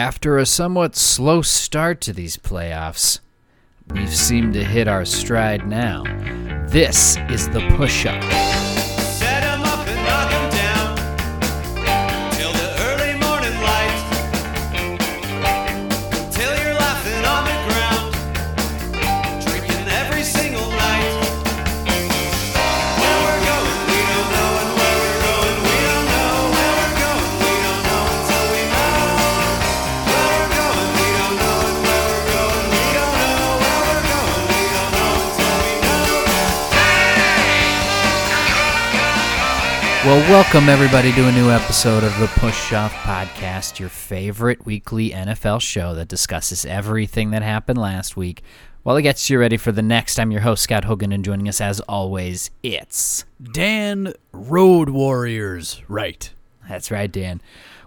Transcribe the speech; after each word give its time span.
After 0.00 0.38
a 0.38 0.46
somewhat 0.46 0.96
slow 0.96 1.42
start 1.42 2.00
to 2.00 2.14
these 2.14 2.38
playoffs, 2.38 3.20
we've 3.86 4.08
seemed 4.08 4.54
to 4.54 4.64
hit 4.64 4.88
our 4.88 5.04
stride 5.04 5.68
now. 5.68 6.04
This 6.68 7.18
is 7.28 7.50
the 7.50 7.60
push 7.76 8.06
up. 8.06 8.79
Well, 40.10 40.28
welcome 40.28 40.68
everybody 40.68 41.12
to 41.12 41.28
a 41.28 41.30
new 41.30 41.50
episode 41.50 42.02
of 42.02 42.18
the 42.18 42.26
Push 42.40 42.72
Off 42.72 42.92
Podcast, 42.92 43.78
your 43.78 43.88
favorite 43.88 44.66
weekly 44.66 45.10
NFL 45.10 45.60
show 45.60 45.94
that 45.94 46.08
discusses 46.08 46.64
everything 46.64 47.30
that 47.30 47.42
happened 47.42 47.78
last 47.78 48.16
week 48.16 48.42
while 48.82 48.96
it 48.96 49.02
gets 49.02 49.30
you 49.30 49.38
ready 49.38 49.56
for 49.56 49.70
the 49.70 49.82
next. 49.82 50.18
I'm 50.18 50.32
your 50.32 50.40
host, 50.40 50.64
Scott 50.64 50.84
Hogan, 50.84 51.12
and 51.12 51.24
joining 51.24 51.48
us 51.48 51.60
as 51.60 51.78
always, 51.82 52.50
it's. 52.64 53.24
Dan 53.52 54.12
Road 54.32 54.88
Warriors, 54.88 55.80
right? 55.86 56.28
That's 56.68 56.90
right, 56.90 57.10
Dan. 57.12 57.40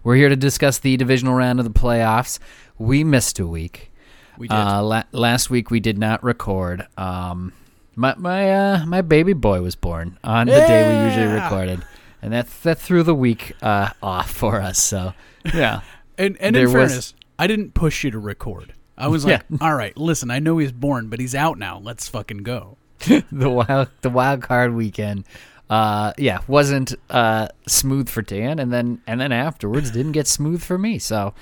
We're 0.06 0.16
here 0.16 0.30
to 0.30 0.38
discuss 0.38 0.80
the 0.80 0.96
divisional 0.96 1.34
round 1.34 1.60
of 1.60 1.66
the 1.66 1.78
playoffs. 1.78 2.40
We 2.78 3.04
missed 3.04 3.38
a 3.38 3.46
week. 3.46 3.92
We 4.38 4.48
did. 4.48 4.56
Uh, 4.56 4.82
la- 4.82 5.04
last 5.12 5.50
week 5.50 5.70
we 5.70 5.82
did 5.82 5.98
not 5.98 6.24
record. 6.24 6.88
Um, 6.98 7.52
my 7.98 8.16
my 8.18 8.50
uh, 8.50 8.86
my 8.86 9.02
baby 9.02 9.34
boy 9.34 9.62
was 9.62 9.76
born 9.76 10.18
on 10.24 10.48
the 10.48 10.54
day 10.54 10.88
we 10.88 11.06
usually 11.10 11.26
Yeah. 11.26 11.44
recorded, 11.44 11.84
and 12.24 12.34
that 12.34 12.48
that 12.64 12.80
threw 12.80 13.04
the 13.04 13.14
week 13.14 13.54
uh, 13.62 13.90
off 14.02 14.32
for 14.32 14.60
us. 14.62 14.82
So 14.82 15.14
yeah, 15.54 15.82
and 16.18 16.36
and 16.40 16.56
there 16.56 16.64
in 16.66 16.74
was- 16.74 16.90
fairness, 16.92 17.14
I 17.38 17.46
didn't 17.48 17.74
push 17.76 18.04
you 18.04 18.10
to 18.12 18.20
record. 18.20 18.74
I 18.98 19.08
was 19.08 19.26
Yeah. 19.26 19.42
like, 19.50 19.62
all 19.62 19.76
right, 19.76 19.96
listen, 19.98 20.32
I 20.32 20.40
know 20.40 20.58
he's 20.60 20.72
born, 20.72 21.10
but 21.10 21.20
he's 21.20 21.36
out 21.36 21.58
now. 21.58 21.80
Let's 21.80 22.08
fucking 22.08 22.40
go. 22.44 22.78
the 23.32 23.50
wild 23.50 23.90
the 24.02 24.10
wild 24.10 24.42
card 24.42 24.74
weekend. 24.74 25.26
Uh, 25.70 26.14
yeah, 26.18 26.40
wasn't 26.48 26.94
uh, 27.10 27.48
smooth 27.68 28.08
for 28.08 28.22
Dan, 28.22 28.60
and 28.60 28.72
then 28.72 29.02
and 29.08 29.20
then 29.20 29.32
afterwards 29.32 29.90
didn't 29.92 30.12
get 30.12 30.28
smooth 30.28 30.62
for 30.62 30.78
me. 30.78 31.00
So 31.00 31.34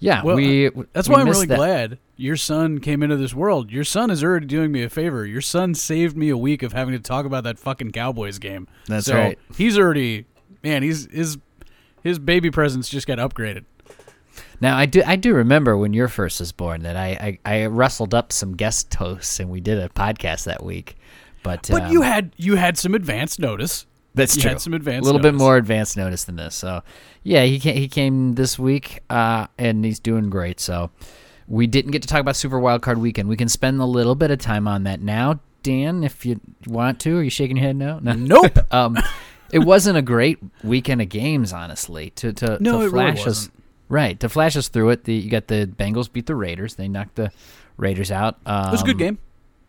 yeah, 0.00 0.22
Well, 0.22 0.34
we 0.36 0.70
That's 0.92 1.08
we 1.08 1.14
why 1.14 1.20
I'm 1.20 1.28
really 1.28 1.46
that. 1.46 1.56
glad 1.56 1.98
your 2.16 2.36
son 2.36 2.80
came 2.80 3.02
into 3.02 3.16
this 3.16 3.32
world. 3.34 3.70
Your 3.70 3.84
son 3.84 4.10
is 4.10 4.24
already 4.24 4.46
doing 4.46 4.72
me 4.72 4.82
a 4.82 4.88
favor. 4.90 5.24
Your 5.24 5.40
son 5.40 5.74
saved 5.74 6.16
me 6.16 6.28
a 6.30 6.36
week 6.36 6.62
of 6.62 6.72
having 6.72 6.92
to 6.92 6.98
talk 7.00 7.24
about 7.26 7.44
that 7.44 7.58
fucking 7.58 7.92
Cowboys 7.92 8.38
game. 8.38 8.66
That's 8.86 9.06
So 9.06 9.14
right. 9.14 9.38
He's 9.56 9.78
already 9.78 10.26
man. 10.64 10.82
He's 10.82 11.06
his 11.12 11.38
his 12.02 12.18
baby 12.18 12.50
presence 12.50 12.88
just 12.88 13.06
got 13.06 13.18
upgraded. 13.18 13.64
Now 14.60 14.76
I 14.76 14.86
do 14.86 15.02
I 15.06 15.16
do 15.16 15.34
remember 15.34 15.76
when 15.76 15.92
your 15.92 16.08
first 16.08 16.40
was 16.40 16.52
born 16.52 16.82
that 16.82 16.96
I 16.96 17.38
I, 17.44 17.62
I 17.62 17.66
wrestled 17.66 18.14
up 18.14 18.32
some 18.32 18.56
guest 18.56 18.90
toasts 18.90 19.38
and 19.40 19.48
we 19.50 19.60
did 19.60 19.78
a 19.78 19.88
podcast 19.90 20.44
that 20.44 20.62
week. 20.64 20.96
But 21.42 21.68
But 21.70 21.84
um, 21.84 21.92
you 21.92 22.02
had 22.02 22.32
you 22.36 22.56
had 22.56 22.76
some 22.76 22.94
advance 22.94 23.38
notice. 23.38 23.86
That's 24.14 24.36
true. 24.36 24.50
had 24.50 24.60
some 24.60 24.74
advance 24.74 25.02
a 25.02 25.06
little 25.06 25.20
bit 25.20 25.34
more 25.34 25.56
advanced 25.56 25.96
notice 25.96 26.24
than 26.24 26.36
this. 26.36 26.54
So 26.54 26.82
yeah, 27.22 27.44
he 27.44 27.58
came, 27.60 27.76
he 27.76 27.88
came 27.88 28.34
this 28.34 28.58
week 28.58 29.00
uh, 29.10 29.46
and 29.58 29.84
he's 29.84 30.00
doing 30.00 30.30
great. 30.30 30.60
So 30.60 30.90
we 31.48 31.66
didn't 31.66 31.90
get 31.92 32.02
to 32.02 32.08
talk 32.08 32.20
about 32.20 32.36
Super 32.36 32.58
Wildcard 32.60 32.96
Weekend. 32.98 33.28
We 33.28 33.36
can 33.36 33.48
spend 33.48 33.80
a 33.80 33.84
little 33.84 34.14
bit 34.14 34.30
of 34.30 34.38
time 34.38 34.66
on 34.68 34.84
that 34.84 35.00
now, 35.00 35.40
Dan, 35.62 36.04
if 36.04 36.24
you 36.24 36.40
want 36.66 37.00
to. 37.00 37.18
Are 37.18 37.22
you 37.22 37.30
shaking 37.30 37.56
your 37.56 37.66
head 37.66 37.76
no? 37.76 37.98
No. 38.00 38.12
Nope. 38.14 38.58
um, 38.72 38.96
it 39.52 39.60
wasn't 39.60 39.98
a 39.98 40.02
great 40.02 40.38
weekend 40.62 41.02
of 41.02 41.08
games, 41.08 41.52
honestly. 41.52 42.10
To 42.10 42.32
to, 42.32 42.58
No, 42.60 42.78
to 42.80 42.86
it 42.86 42.92
really 42.92 43.12
flash 43.12 43.20
us 43.20 43.26
wasn't. 43.26 43.54
right 43.88 44.20
to 44.20 44.28
flash 44.28 44.56
us 44.56 44.68
through 44.68 44.90
it. 44.90 45.04
The 45.04 45.14
you 45.14 45.30
got 45.30 45.48
the 45.48 45.66
Bengals 45.66 46.12
beat 46.12 46.26
the 46.26 46.34
Raiders. 46.36 46.76
They 46.76 46.88
knocked 46.88 47.16
the 47.16 47.30
Raiders 47.76 48.10
out. 48.10 48.38
Um, 48.46 48.68
It 48.68 48.72
was 48.72 48.82
a 48.82 48.86
good 48.86 48.98
game. 48.98 49.18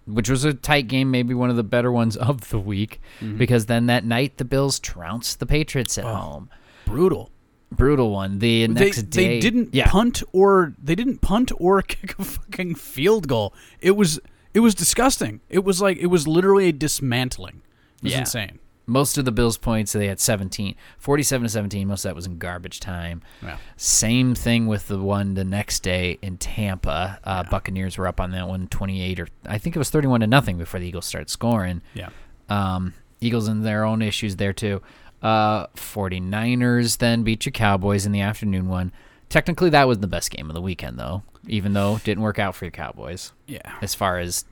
Which 0.06 0.30
was 0.30 0.44
a 0.44 0.54
tight 0.54 0.88
game, 0.88 1.12
maybe 1.12 1.34
one 1.34 1.50
of 1.50 1.56
the 1.56 1.64
better 1.64 1.92
ones 1.92 2.18
of 2.18 2.50
the 2.50 2.60
week. 2.60 3.02
Mm-hmm. 3.20 3.38
Because 3.38 3.68
then 3.68 3.86
that 3.88 4.04
night 4.06 4.38
the 4.38 4.46
Bills 4.46 4.80
trounced 4.80 5.40
the 5.40 5.46
Patriots 5.46 5.98
at 5.98 6.06
home. 6.06 6.50
Brutal. 6.86 7.32
Brutal 7.72 8.12
one. 8.12 8.40
The 8.40 8.68
they, 8.68 8.86
next 8.86 9.04
day 9.04 9.28
they 9.28 9.40
didn't 9.40 9.74
yeah. 9.74 9.90
punt 9.90 10.24
or 10.34 10.74
they 10.82 10.96
didn't 10.96 11.20
punt 11.22 11.52
or 11.58 11.82
kick 11.82 12.18
a 12.20 12.24
fucking 12.24 12.76
field 12.76 13.28
goal. 13.28 13.54
It 13.80 13.92
was 13.92 14.20
it 14.54 14.60
was 14.60 14.76
disgusting. 14.76 15.40
It 15.50 15.64
was 15.64 15.82
like 15.82 15.98
it 15.98 16.08
was 16.08 16.28
literally 16.28 16.68
a 16.68 16.74
dismantling. 16.74 17.62
It 17.98 18.04
was 18.04 18.12
Yeah. 18.12 18.20
insane. 18.20 18.60
Most 18.92 19.18
of 19.18 19.26
the 19.26 19.32
Bills 19.32 19.58
points 19.58 19.94
they 19.94 20.08
had 20.08 20.20
17, 20.20 20.76
47 20.98 21.44
to 21.44 21.50
17. 21.50 21.88
Most 21.88 22.06
of 22.06 22.10
that 22.10 22.16
was 22.16 22.26
in 22.28 22.38
garbage 22.38 22.80
time. 22.80 23.22
Yeah. 23.42 23.58
Same 23.78 24.36
thing 24.36 24.68
with 24.68 24.88
the 24.88 25.00
one 25.00 25.34
the 25.34 25.44
next 25.46 25.80
day 25.82 26.20
in 26.22 26.38
Tampa. 26.38 27.20
Uh, 27.24 27.44
Buccaneers 27.44 27.98
were 27.98 28.08
up 28.08 28.20
on 28.20 28.32
that 28.32 28.48
one 28.48 28.68
28 28.68 29.20
or 29.20 29.28
I 29.48 29.58
think 29.58 29.76
it 29.76 29.80
was 29.80 29.90
31 29.90 30.20
to 30.20 30.28
nothing 30.28 30.58
before 30.58 30.80
the 30.80 30.88
Eagles 30.88 31.06
started 31.06 31.30
scoring. 31.30 31.82
Yeah. 31.94 32.10
Um, 32.50 32.94
Eagles 33.22 33.48
and 33.48 33.64
their 33.66 33.86
own 33.86 34.02
issues 34.02 34.36
there 34.36 34.54
too. 34.54 34.82
Uh, 35.22 35.68
49ers 35.76 36.98
then 36.98 37.24
beat 37.24 37.46
your 37.46 37.52
Cowboys 37.52 38.06
in 38.06 38.12
the 38.12 38.22
afternoon 38.22 38.68
one. 38.68 38.92
Technically, 39.30 39.70
that 39.70 39.88
was 39.88 40.00
the 40.00 40.08
best 40.08 40.32
game 40.32 40.50
of 40.50 40.54
the 40.56 40.62
weekend, 40.62 41.00
though, 41.00 41.24
even 41.48 41.74
though 41.74 41.96
it 41.96 42.04
didn't 42.04 42.24
work 42.24 42.38
out 42.40 42.54
for 42.56 42.66
your 42.66 42.72
Cowboys 42.72 43.32
Yeah. 43.48 43.78
as 43.82 43.96
far 43.96 44.20
as 44.20 44.44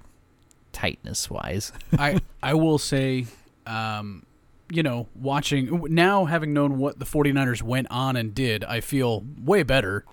tightness 0.71 1.29
wise. 1.29 1.71
I 1.97 2.19
I 2.41 2.53
will 2.53 2.77
say 2.77 3.25
um 3.65 4.23
you 4.71 4.83
know, 4.83 5.07
watching 5.15 5.83
now 5.89 6.25
having 6.25 6.53
known 6.53 6.77
what 6.77 6.99
the 6.99 7.05
49ers 7.05 7.61
went 7.61 7.87
on 7.89 8.15
and 8.15 8.33
did, 8.35 8.63
I 8.63 8.81
feel 8.81 9.23
way 9.41 9.63
better 9.63 10.05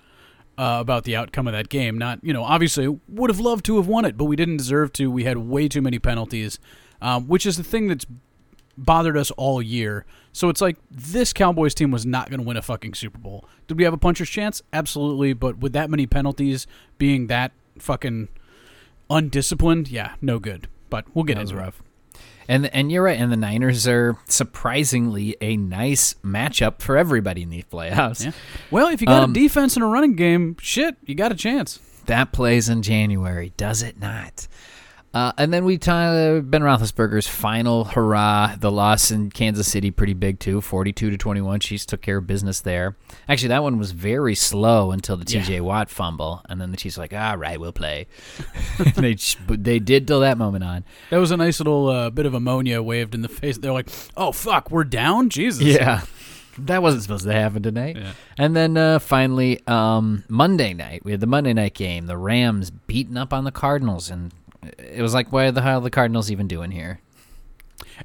uh, 0.57 0.77
about 0.81 1.03
the 1.03 1.15
outcome 1.15 1.47
of 1.47 1.53
that 1.53 1.69
game. 1.69 1.97
Not, 1.97 2.19
you 2.23 2.33
know, 2.33 2.43
obviously 2.43 2.87
would 3.07 3.29
have 3.29 3.39
loved 3.39 3.65
to 3.65 3.77
have 3.77 3.87
won 3.87 4.05
it, 4.05 4.17
but 4.17 4.25
we 4.25 4.35
didn't 4.35 4.57
deserve 4.57 4.91
to. 4.93 5.11
We 5.11 5.25
had 5.25 5.37
way 5.37 5.67
too 5.67 5.81
many 5.81 5.99
penalties, 5.99 6.59
um, 7.01 7.27
which 7.27 7.45
is 7.45 7.57
the 7.57 7.63
thing 7.63 7.87
that's 7.87 8.05
bothered 8.77 9.17
us 9.17 9.31
all 9.31 9.61
year. 9.61 10.05
So 10.33 10.49
it's 10.49 10.61
like 10.61 10.77
this 10.91 11.33
Cowboys 11.33 11.73
team 11.73 11.89
was 11.91 12.05
not 12.05 12.29
going 12.29 12.39
to 12.39 12.45
win 12.45 12.57
a 12.57 12.61
fucking 12.61 12.93
Super 12.93 13.17
Bowl. 13.17 13.45
Did 13.67 13.77
we 13.77 13.83
have 13.83 13.93
a 13.93 13.97
puncher's 13.97 14.29
chance? 14.29 14.61
Absolutely, 14.71 15.33
but 15.33 15.57
with 15.57 15.73
that 15.73 15.89
many 15.89 16.05
penalties, 16.05 16.67
being 16.99 17.27
that 17.27 17.51
fucking 17.79 18.27
undisciplined, 19.09 19.89
yeah, 19.89 20.13
no 20.21 20.39
good. 20.39 20.67
But 20.89 21.05
we'll 21.13 21.25
get 21.25 21.35
That 21.35 21.41
into 21.41 21.55
it. 21.55 21.59
rough. 21.61 21.81
And 22.47 22.67
and 22.73 22.91
you're 22.91 23.03
right. 23.03 23.19
And 23.19 23.31
the 23.31 23.37
Niners 23.37 23.87
are 23.87 24.17
surprisingly 24.27 25.35
a 25.41 25.57
nice 25.57 26.13
matchup 26.23 26.81
for 26.81 26.97
everybody 26.97 27.43
in 27.43 27.49
these 27.49 27.65
playoffs. 27.65 28.23
Yeah. 28.25 28.31
Well, 28.71 28.87
if 28.87 29.01
you 29.01 29.07
got 29.07 29.23
Um, 29.23 29.31
a 29.31 29.33
defense 29.33 29.75
and 29.75 29.83
a 29.83 29.87
running 29.87 30.15
game, 30.15 30.55
shit, 30.61 30.95
you 31.05 31.15
got 31.15 31.31
a 31.31 31.35
chance. 31.35 31.79
That 32.05 32.31
plays 32.31 32.69
in 32.69 32.81
January, 32.83 33.51
does 33.57 33.81
it 33.83 33.99
not? 33.99 34.47
Uh, 35.13 35.31
and 35.37 35.53
then 35.53 35.65
we 35.65 35.75
uh, 35.75 36.41
Ben 36.41 36.61
Roethlisberger's 36.61 37.27
final 37.27 37.85
hurrah. 37.85 38.55
The 38.55 38.71
loss 38.71 39.09
in 39.09 39.31
Kansas 39.31 39.67
City 39.67 39.89
pretty 39.89 40.13
big 40.13 40.39
too, 40.39 40.61
forty-two 40.61 41.09
to 41.09 41.17
twenty-one. 41.17 41.59
Chiefs 41.59 41.85
took 41.85 42.01
care 42.01 42.17
of 42.17 42.27
business 42.27 42.59
there. 42.59 42.95
Actually, 43.27 43.47
that 43.49 43.63
one 43.63 43.79
was 43.79 43.91
very 43.91 44.35
slow 44.35 44.91
until 44.91 45.17
the 45.17 45.25
T.J. 45.25 45.61
Watt 45.61 45.89
fumble, 45.89 46.41
and 46.49 46.61
then 46.61 46.71
the 46.71 46.77
Chiefs 46.77 46.97
were 46.97 47.03
like, 47.03 47.13
"All 47.13 47.37
right, 47.37 47.59
we'll 47.59 47.71
play." 47.71 48.07
they 48.95 49.15
they 49.47 49.79
did 49.79 50.07
till 50.07 50.19
that 50.19 50.37
moment 50.37 50.63
on. 50.63 50.83
That 51.09 51.17
was 51.17 51.31
a 51.31 51.37
nice 51.37 51.59
little 51.59 51.87
uh, 51.89 52.09
bit 52.09 52.25
of 52.25 52.33
ammonia 52.33 52.83
waved 52.83 53.15
in 53.15 53.21
the 53.21 53.29
face. 53.29 53.57
They're 53.57 53.73
like, 53.73 53.89
"Oh 54.15 54.31
fuck, 54.31 54.69
we're 54.69 54.83
down." 54.83 55.29
Jesus. 55.29 55.63
Yeah. 55.63 56.01
That 56.59 56.81
wasn't 56.81 57.03
supposed 57.03 57.25
to 57.25 57.33
happen 57.33 57.61
tonight. 57.61 57.97
Yeah. 57.97 58.13
And 58.37 58.55
then 58.55 58.77
uh, 58.77 58.99
finally, 58.99 59.61
um, 59.67 60.23
Monday 60.27 60.73
night, 60.73 61.05
we 61.05 61.11
had 61.11 61.19
the 61.19 61.27
Monday 61.27 61.53
night 61.53 61.75
game. 61.75 62.07
The 62.07 62.17
Rams 62.17 62.71
beating 62.71 63.15
up 63.15 63.31
on 63.31 63.43
the 63.43 63.51
Cardinals, 63.51 64.09
and 64.09 64.33
it 64.77 65.01
was 65.01 65.13
like, 65.13 65.31
why 65.31 65.51
the 65.51 65.61
hell 65.61 65.79
are 65.79 65.81
the 65.81 65.89
Cardinals 65.89 66.31
even 66.31 66.47
doing 66.47 66.71
here? 66.71 66.99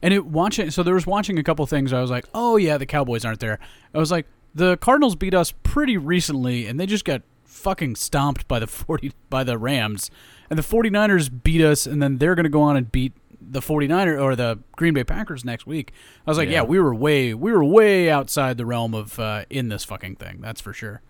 And 0.03 0.13
it 0.15 0.25
watching. 0.27 0.71
So 0.71 0.83
there 0.83 0.95
was 0.95 1.07
watching 1.07 1.39
a 1.39 1.43
couple 1.43 1.67
things. 1.67 1.93
I 1.93 2.01
was 2.01 2.11
like, 2.11 2.25
"Oh 2.35 2.57
yeah, 2.57 2.79
the 2.79 2.87
Cowboys 2.87 3.25
aren't 3.25 3.41
there." 3.41 3.59
I 3.95 3.99
was 3.99 4.11
like, 4.11 4.27
"The 4.55 4.77
Cardinals 4.79 5.17
beat 5.17 5.35
us 5.35 5.53
pretty 5.63 5.97
recently, 5.99 6.67
and 6.67 6.81
they 6.81 6.87
just 6.87 7.05
got 7.05 7.23
fucking 7.45 7.97
stomped 7.97 8.49
by 8.49 8.59
the 8.59 8.67
40 8.67 9.13
by 9.29 9.45
the 9.45 9.59
Rams, 9.59 10.11
and 10.49 10.59
the 10.59 10.63
49ers 10.63 11.31
beat 11.43 11.61
us, 11.63 11.87
and 11.87 12.03
then 12.03 12.19
they're 12.19 12.35
gonna 12.35 12.49
go 12.49 12.63
on 12.63 12.77
and 12.77 12.91
beat." 12.91 13.13
The 13.45 13.61
49er 13.61 14.19
or 14.23 14.35
the 14.37 14.61
Green 14.77 14.95
Bay 14.95 15.05
Packers 15.05 15.45
next 15.45 15.67
week. 15.67 15.93
I 16.27 16.31
was 16.31 16.39
like, 16.39 16.49
Yeah. 16.49 16.59
yeah, 16.59 16.63
we 16.63 16.79
were 16.79 16.95
way 16.95 17.35
we 17.35 17.51
were 17.53 17.65
way 17.65 18.09
outside 18.09 18.57
the 18.57 18.65
realm 18.65 18.95
of 18.95 19.19
uh, 19.19 19.45
in 19.51 19.69
this 19.69 19.85
fucking 19.85 20.17
thing. 20.17 20.39
That's 20.41 20.61
for 20.61 20.73
sure. 20.73 21.03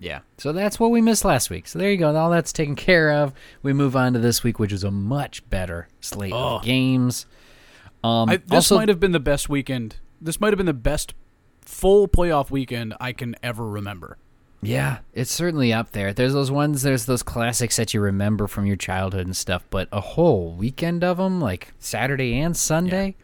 Yeah. 0.00 0.20
So 0.38 0.52
that's 0.52 0.80
what 0.80 0.90
we 0.90 1.02
missed 1.02 1.24
last 1.26 1.50
week. 1.50 1.68
So 1.68 1.78
there 1.78 1.90
you 1.90 1.98
go. 1.98 2.16
All 2.16 2.30
that's 2.30 2.52
taken 2.54 2.74
care 2.74 3.12
of. 3.12 3.34
We 3.62 3.72
move 3.74 3.94
on 3.94 4.14
to 4.14 4.18
this 4.18 4.42
week, 4.42 4.58
which 4.58 4.72
is 4.72 4.82
a 4.82 4.90
much 4.90 5.48
better 5.50 5.88
slate 6.00 6.32
Oh. 6.32 6.56
of 6.56 6.62
games. 6.64 7.26
Um, 8.02 8.30
I, 8.30 8.36
this 8.38 8.44
also, 8.50 8.76
might 8.76 8.88
have 8.88 8.98
been 8.98 9.12
the 9.12 9.20
best 9.20 9.50
weekend. 9.50 9.96
This 10.20 10.40
might 10.40 10.48
have 10.54 10.56
been 10.56 10.64
the 10.66 10.72
best 10.72 11.12
full 11.60 12.08
playoff 12.08 12.50
weekend 12.50 12.94
I 12.98 13.12
can 13.12 13.36
ever 13.42 13.68
remember. 13.68 14.16
Yeah, 14.62 14.98
it's 15.12 15.30
certainly 15.30 15.72
up 15.72 15.92
there. 15.92 16.12
There's 16.14 16.32
those 16.32 16.50
ones, 16.50 16.82
there's 16.82 17.04
those 17.06 17.22
classics 17.22 17.76
that 17.76 17.92
you 17.94 18.00
remember 18.00 18.46
from 18.46 18.64
your 18.66 18.76
childhood 18.76 19.26
and 19.26 19.36
stuff, 19.36 19.64
but 19.70 19.88
a 19.92 20.00
whole 20.00 20.52
weekend 20.52 21.02
of 21.04 21.16
them, 21.18 21.40
like 21.40 21.72
Saturday 21.78 22.38
and 22.38 22.54
Sunday, 22.56 23.16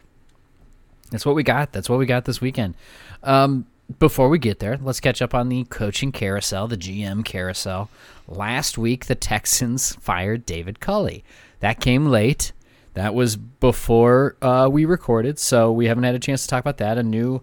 that's 1.11 1.25
what 1.25 1.35
we 1.35 1.43
got. 1.43 1.71
That's 1.73 1.89
what 1.89 1.99
we 1.99 2.05
got 2.07 2.25
this 2.25 2.41
weekend. 2.41 2.75
Um, 3.23 3.65
before 3.99 4.29
we 4.29 4.37
get 4.37 4.59
there, 4.59 4.77
let's 4.81 4.99
catch 4.99 5.21
up 5.21 5.33
on 5.33 5.49
the 5.49 5.63
coaching 5.65 6.11
carousel, 6.11 6.67
the 6.67 6.77
GM 6.77 7.23
carousel. 7.23 7.89
Last 8.27 8.77
week, 8.77 9.05
the 9.05 9.15
Texans 9.15 9.95
fired 10.01 10.45
David 10.45 10.79
Culley. 10.79 11.23
That 11.59 11.79
came 11.79 12.07
late. 12.07 12.51
That 12.93 13.13
was 13.13 13.35
before 13.35 14.35
uh, 14.41 14.67
we 14.71 14.85
recorded, 14.85 15.39
so 15.39 15.71
we 15.71 15.85
haven't 15.85 16.03
had 16.03 16.15
a 16.15 16.19
chance 16.19 16.43
to 16.43 16.47
talk 16.47 16.61
about 16.61 16.77
that. 16.77 16.97
A 16.97 17.03
new 17.03 17.41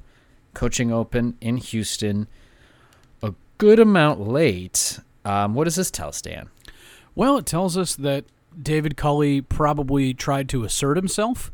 coaching 0.52 0.92
open 0.92 1.36
in 1.40 1.56
Houston, 1.58 2.26
a 3.22 3.34
good 3.58 3.78
amount 3.78 4.20
late. 4.20 4.98
Um, 5.24 5.54
what 5.54 5.64
does 5.64 5.76
this 5.76 5.90
tell, 5.90 6.12
Stan? 6.12 6.48
Well, 7.14 7.38
it 7.38 7.46
tells 7.46 7.78
us 7.78 7.94
that 7.96 8.24
David 8.60 8.96
Culley 8.96 9.40
probably 9.40 10.12
tried 10.12 10.48
to 10.50 10.64
assert 10.64 10.96
himself, 10.96 11.52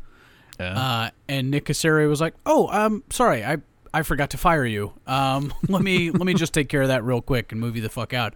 uh, 0.59 1.11
and 1.27 1.51
Nick 1.51 1.65
Caserio 1.65 2.09
was 2.09 2.21
like, 2.21 2.33
"Oh, 2.45 2.69
um, 2.69 3.03
sorry, 3.11 3.43
I 3.45 3.57
I 3.93 4.03
forgot 4.03 4.29
to 4.31 4.37
fire 4.37 4.65
you. 4.65 4.93
Um, 5.07 5.53
let 5.67 5.81
me 5.81 6.11
let 6.11 6.25
me 6.25 6.33
just 6.33 6.53
take 6.53 6.69
care 6.69 6.81
of 6.81 6.87
that 6.89 7.03
real 7.03 7.21
quick 7.21 7.51
and 7.51 7.59
move 7.59 7.75
you 7.75 7.81
the 7.81 7.89
fuck 7.89 8.13
out." 8.13 8.33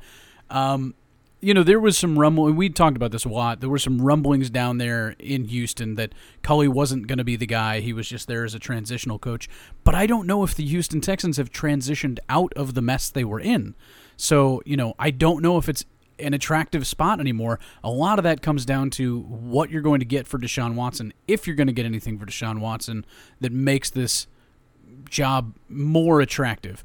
Um, 0.50 0.96
you 1.42 1.54
know, 1.54 1.64
there 1.64 1.80
was 1.80 1.98
some 1.98 2.18
rumble. 2.18 2.52
We 2.52 2.70
talked 2.70 2.98
about 2.98 3.12
this 3.12 3.26
a 3.26 3.30
lot. 3.30 3.62
There 3.62 3.70
were 3.70 3.78
some 3.78 4.02
rumblings 4.02 4.50
down 4.50 4.78
there 4.78 5.16
in 5.20 5.46
Houston 5.46 5.96
that 5.96 6.14
Culley 6.42 6.68
wasn't 6.68 7.08
going 7.08 7.18
to 7.20 7.24
be 7.24 7.36
the 7.36 7.46
guy. 7.46 7.82
He 7.82 7.94
was 7.94 8.08
just 8.08 8.28
there 8.28 8.46
as 8.46 8.56
a 8.56 8.60
transitional 8.60 9.20
coach. 9.20 9.48
But 9.84 9.96
I 9.96 10.08
don't 10.08 10.26
know 10.26 10.44
if 10.44 10.56
the 10.56 10.66
Houston 10.66 11.02
Texans 11.02 11.38
have 11.38 11.52
transitioned 11.52 12.18
out 12.30 12.52
of 12.54 12.74
the 12.74 12.82
mess 12.82 13.10
they 13.10 13.24
were 13.24 13.40
in. 13.40 13.76
So 14.18 14.62
you 14.66 14.78
know, 14.78 14.96
I 14.98 15.12
don't 15.12 15.42
know 15.42 15.58
if 15.58 15.70
it's 15.70 15.86
an 16.20 16.34
attractive 16.34 16.88
spot 16.88 17.20
anymore. 17.20 17.60
A 17.84 17.90
lot 17.90 18.20
of 18.20 18.24
that 18.24 18.42
comes 18.42 18.66
down 18.66 18.90
to 18.92 19.22
what 19.22 19.70
you're 19.70 19.82
going 19.82 20.00
to 20.00 20.06
get 20.06 20.28
for 20.28 20.40
Deshaun 20.40 20.76
Watson, 20.76 21.14
if 21.28 21.46
you're 21.46 21.56
going 21.56 21.68
to 21.68 21.74
get 21.74 21.86
anything 21.86 22.18
for 22.18 22.26
Deshaun 22.26 22.60
Watson 22.60 23.06
that 23.42 23.52
makes 23.52 23.90
this 23.90 24.28
job 25.10 25.56
more 25.70 26.22
attractive. 26.22 26.84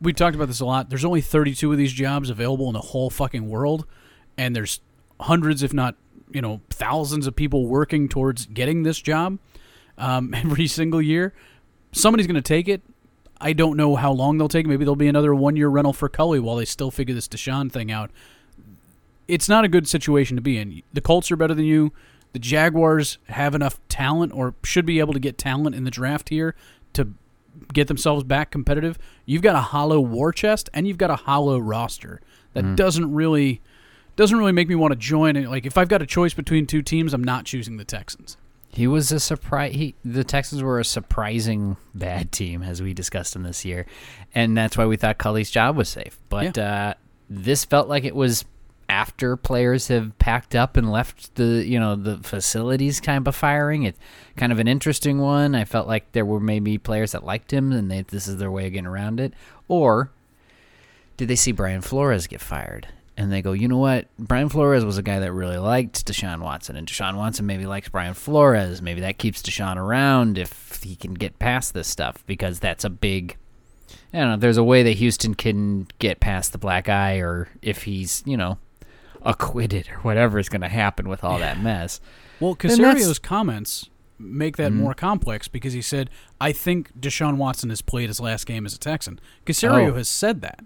We 0.00 0.12
talked 0.12 0.36
about 0.36 0.48
this 0.48 0.60
a 0.60 0.64
lot. 0.64 0.90
There's 0.90 1.04
only 1.04 1.20
32 1.20 1.72
of 1.72 1.78
these 1.78 1.92
jobs 1.92 2.30
available 2.30 2.68
in 2.68 2.74
the 2.74 2.80
whole 2.80 3.10
fucking 3.10 3.48
world, 3.48 3.86
and 4.36 4.54
there's 4.54 4.80
hundreds, 5.20 5.62
if 5.62 5.72
not 5.72 5.96
you 6.30 6.42
know, 6.42 6.60
thousands 6.70 7.26
of 7.26 7.34
people 7.34 7.66
working 7.66 8.08
towards 8.08 8.46
getting 8.46 8.82
this 8.82 9.00
job 9.00 9.38
um, 9.96 10.34
every 10.34 10.66
single 10.66 11.02
year. 11.02 11.32
Somebody's 11.92 12.26
going 12.26 12.36
to 12.36 12.42
take 12.42 12.68
it. 12.68 12.82
I 13.40 13.52
don't 13.52 13.76
know 13.76 13.94
how 13.94 14.12
long 14.12 14.38
they'll 14.38 14.48
take. 14.48 14.66
Maybe 14.66 14.84
there'll 14.84 14.96
be 14.96 15.08
another 15.08 15.34
one 15.34 15.56
year 15.56 15.68
rental 15.68 15.92
for 15.92 16.08
Culley 16.08 16.40
while 16.40 16.56
they 16.56 16.64
still 16.64 16.90
figure 16.90 17.14
this 17.14 17.28
Deshaun 17.28 17.70
thing 17.70 17.90
out. 17.90 18.10
It's 19.28 19.48
not 19.48 19.64
a 19.64 19.68
good 19.68 19.86
situation 19.86 20.36
to 20.36 20.42
be 20.42 20.58
in. 20.58 20.82
The 20.92 21.00
Colts 21.00 21.30
are 21.30 21.36
better 21.36 21.54
than 21.54 21.64
you. 21.64 21.92
The 22.32 22.38
Jaguars 22.38 23.18
have 23.28 23.54
enough 23.54 23.78
talent 23.88 24.32
or 24.34 24.54
should 24.64 24.86
be 24.86 24.98
able 24.98 25.12
to 25.12 25.20
get 25.20 25.38
talent 25.38 25.76
in 25.76 25.84
the 25.84 25.90
draft 25.90 26.30
here 26.30 26.54
to 26.94 27.10
get 27.72 27.88
themselves 27.88 28.24
back 28.24 28.50
competitive. 28.50 28.98
You've 29.26 29.42
got 29.42 29.56
a 29.56 29.60
hollow 29.60 30.00
war 30.00 30.32
chest 30.32 30.68
and 30.74 30.86
you've 30.86 30.98
got 30.98 31.10
a 31.10 31.16
hollow 31.16 31.58
roster. 31.58 32.20
That 32.54 32.76
doesn't 32.76 33.12
really 33.12 33.60
doesn't 34.16 34.36
really 34.36 34.52
make 34.52 34.68
me 34.68 34.74
want 34.74 34.90
to 34.92 34.98
join 34.98 35.36
it. 35.36 35.48
Like 35.48 35.64
if 35.64 35.78
I've 35.78 35.88
got 35.88 36.02
a 36.02 36.06
choice 36.06 36.34
between 36.34 36.66
two 36.66 36.82
teams, 36.82 37.14
I'm 37.14 37.22
not 37.22 37.44
choosing 37.44 37.76
the 37.76 37.84
Texans. 37.84 38.36
He 38.68 38.86
was 38.86 39.12
a 39.12 39.20
surprise. 39.20 39.74
He 39.74 39.94
the 40.04 40.24
Texans 40.24 40.62
were 40.62 40.78
a 40.78 40.84
surprising 40.84 41.76
bad 41.94 42.32
team, 42.32 42.62
as 42.62 42.82
we 42.82 42.94
discussed 42.94 43.34
in 43.34 43.42
this 43.42 43.64
year, 43.64 43.86
and 44.34 44.56
that's 44.56 44.76
why 44.76 44.86
we 44.86 44.96
thought 44.96 45.18
Culley's 45.18 45.50
job 45.50 45.76
was 45.76 45.88
safe. 45.88 46.18
But 46.28 46.58
uh, 46.58 46.94
this 47.30 47.64
felt 47.64 47.88
like 47.88 48.04
it 48.04 48.14
was 48.14 48.44
after 48.88 49.36
players 49.36 49.88
have 49.88 50.18
packed 50.18 50.54
up 50.54 50.76
and 50.76 50.90
left 50.90 51.34
the 51.34 51.64
you 51.66 51.78
know 51.78 51.94
the 51.94 52.18
facilities 52.18 53.00
kind 53.00 53.26
of 53.26 53.36
firing. 53.36 53.82
It's 53.82 53.98
kind 54.36 54.52
of 54.52 54.58
an 54.58 54.68
interesting 54.68 55.18
one. 55.18 55.54
I 55.54 55.64
felt 55.64 55.86
like 55.86 56.12
there 56.12 56.24
were 56.24 56.40
maybe 56.40 56.78
players 56.78 57.12
that 57.12 57.24
liked 57.24 57.52
him, 57.52 57.72
and 57.72 57.90
they, 57.90 58.02
this 58.02 58.26
is 58.26 58.38
their 58.38 58.50
way 58.50 58.66
of 58.66 58.72
getting 58.72 58.86
around 58.86 59.20
it. 59.20 59.34
Or 59.68 60.10
did 61.16 61.28
they 61.28 61.36
see 61.36 61.52
Brian 61.52 61.82
Flores 61.82 62.26
get 62.26 62.40
fired? 62.40 62.88
And 63.16 63.32
they 63.32 63.42
go, 63.42 63.52
you 63.52 63.66
know 63.66 63.78
what? 63.78 64.06
Brian 64.16 64.48
Flores 64.48 64.84
was 64.84 64.96
a 64.96 65.02
guy 65.02 65.18
that 65.18 65.32
really 65.32 65.56
liked 65.58 66.06
Deshaun 66.06 66.40
Watson, 66.40 66.76
and 66.76 66.86
Deshaun 66.86 67.16
Watson 67.16 67.46
maybe 67.46 67.66
likes 67.66 67.88
Brian 67.88 68.14
Flores. 68.14 68.80
Maybe 68.80 69.00
that 69.00 69.18
keeps 69.18 69.42
Deshaun 69.42 69.76
around 69.76 70.38
if 70.38 70.80
he 70.84 70.94
can 70.94 71.14
get 71.14 71.40
past 71.40 71.74
this 71.74 71.88
stuff 71.88 72.24
because 72.26 72.60
that's 72.60 72.84
a 72.84 72.90
big. 72.90 73.36
I 74.12 74.18
don't 74.18 74.28
know. 74.28 74.36
There's 74.36 74.56
a 74.56 74.64
way 74.64 74.84
that 74.84 74.92
Houston 74.92 75.34
can 75.34 75.88
get 75.98 76.20
past 76.20 76.52
the 76.52 76.58
black 76.58 76.88
eye, 76.88 77.16
or 77.16 77.48
if 77.60 77.82
he's, 77.82 78.22
you 78.24 78.36
know, 78.36 78.58
acquitted 79.22 79.88
or 79.90 79.98
whatever 80.00 80.38
is 80.38 80.48
going 80.48 80.60
to 80.62 80.68
happen 80.68 81.08
with 81.08 81.24
all 81.24 81.38
that 81.38 81.60
mess. 81.60 82.00
Well, 82.40 82.54
Then 82.54 82.78
Caserio's 82.78 83.18
comments 83.18 83.90
make 84.18 84.56
that 84.56 84.72
more 84.72 84.94
complex 84.94 85.48
because 85.48 85.72
he 85.72 85.82
said, 85.82 86.10
"I 86.40 86.52
think 86.52 86.98
Deshaun 86.98 87.36
Watson 87.36 87.70
has 87.70 87.82
played 87.82 88.08
his 88.08 88.20
last 88.20 88.46
game 88.46 88.64
as 88.66 88.74
a 88.74 88.78
Texan." 88.78 89.20
Casario 89.46 89.90
Oh. 89.90 89.94
has 89.94 90.08
said 90.08 90.40
that 90.42 90.64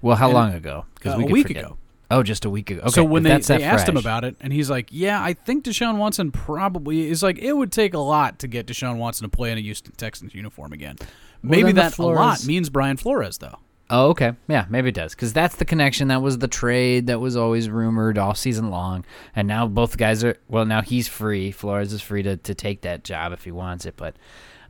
Well, 0.00 0.16
how 0.16 0.26
And- 0.26 0.34
long 0.34 0.52
ago? 0.54 0.84
uh, 1.06 1.14
we 1.18 1.24
a 1.24 1.26
week 1.26 1.46
forget. 1.48 1.64
ago. 1.64 1.76
Oh, 2.10 2.22
just 2.22 2.44
a 2.44 2.50
week 2.50 2.70
ago. 2.70 2.80
Okay, 2.82 2.90
so 2.90 3.04
when 3.04 3.22
they, 3.22 3.30
that's 3.30 3.46
they 3.46 3.62
asked 3.62 3.88
him 3.88 3.96
about 3.96 4.24
it, 4.24 4.36
and 4.40 4.52
he's 4.52 4.68
like, 4.68 4.88
"Yeah, 4.90 5.22
I 5.22 5.32
think 5.32 5.64
Deshaun 5.64 5.96
Watson 5.96 6.30
probably 6.30 7.08
is 7.08 7.22
like 7.22 7.38
it 7.38 7.54
would 7.56 7.72
take 7.72 7.94
a 7.94 7.98
lot 7.98 8.38
to 8.40 8.48
get 8.48 8.66
Deshaun 8.66 8.96
Watson 8.98 9.24
to 9.24 9.34
play 9.34 9.50
in 9.52 9.56
a 9.56 9.62
Houston 9.62 9.92
Texans 9.96 10.34
uniform 10.34 10.72
again. 10.74 10.96
Maybe 11.42 11.62
then 11.72 11.76
the 11.76 11.80
that 11.82 11.98
a 11.98 12.02
lot 12.04 12.44
means 12.44 12.68
Brian 12.68 12.96
Flores 12.98 13.38
though. 13.38 13.58
Oh, 13.94 14.08
okay. 14.08 14.32
Yeah, 14.48 14.64
maybe 14.70 14.88
it 14.88 14.94
does. 14.94 15.14
Because 15.14 15.34
that's 15.34 15.56
the 15.56 15.66
connection. 15.66 16.08
That 16.08 16.22
was 16.22 16.38
the 16.38 16.48
trade 16.48 17.08
that 17.08 17.20
was 17.20 17.36
always 17.36 17.68
rumored 17.68 18.16
all 18.16 18.34
season 18.34 18.70
long. 18.70 19.04
And 19.36 19.46
now 19.46 19.66
both 19.68 19.98
guys 19.98 20.24
are, 20.24 20.38
well, 20.48 20.64
now 20.64 20.80
he's 20.80 21.08
free. 21.08 21.50
Flores 21.50 21.92
is 21.92 22.00
free 22.00 22.22
to, 22.22 22.38
to 22.38 22.54
take 22.54 22.80
that 22.80 23.04
job 23.04 23.34
if 23.34 23.44
he 23.44 23.52
wants 23.52 23.84
it. 23.84 23.94
But 23.98 24.16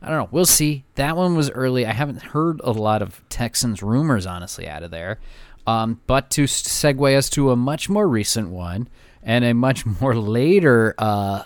I 0.01 0.09
don't 0.09 0.17
know. 0.17 0.27
We'll 0.29 0.45
see. 0.45 0.83
That 0.95 1.15
one 1.15 1.37
was 1.37 1.49
early. 1.51 1.85
I 1.85 1.93
haven't 1.93 2.21
heard 2.21 2.59
a 2.65 2.71
lot 2.71 3.01
of 3.01 3.23
Texans 3.29 3.81
rumors, 3.81 4.25
honestly, 4.25 4.67
out 4.67 4.83
of 4.83 4.91
there. 4.91 5.21
Um, 5.65 6.01
but 6.05 6.29
to 6.31 6.43
segue 6.43 7.17
us 7.17 7.29
to 7.29 7.51
a 7.51 7.55
much 7.55 7.87
more 7.87 8.09
recent 8.09 8.49
one 8.49 8.89
and 9.23 9.45
a 9.45 9.53
much 9.53 9.85
more 10.01 10.15
later 10.15 10.95
uh, 10.97 11.43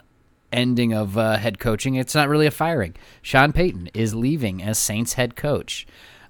ending 0.52 0.94
of 0.94 1.16
uh, 1.16 1.38
head 1.38 1.60
coaching, 1.60 1.94
it's 1.94 2.16
not 2.16 2.28
really 2.28 2.48
a 2.48 2.52
firing. 2.52 2.96
Sean 3.22 3.54
Payton 3.54 3.92
is 3.94 4.16
leaving 4.16 4.64
as 4.64 4.80
Saints 4.80 5.14
head 5.14 5.36
coach. 5.36 5.86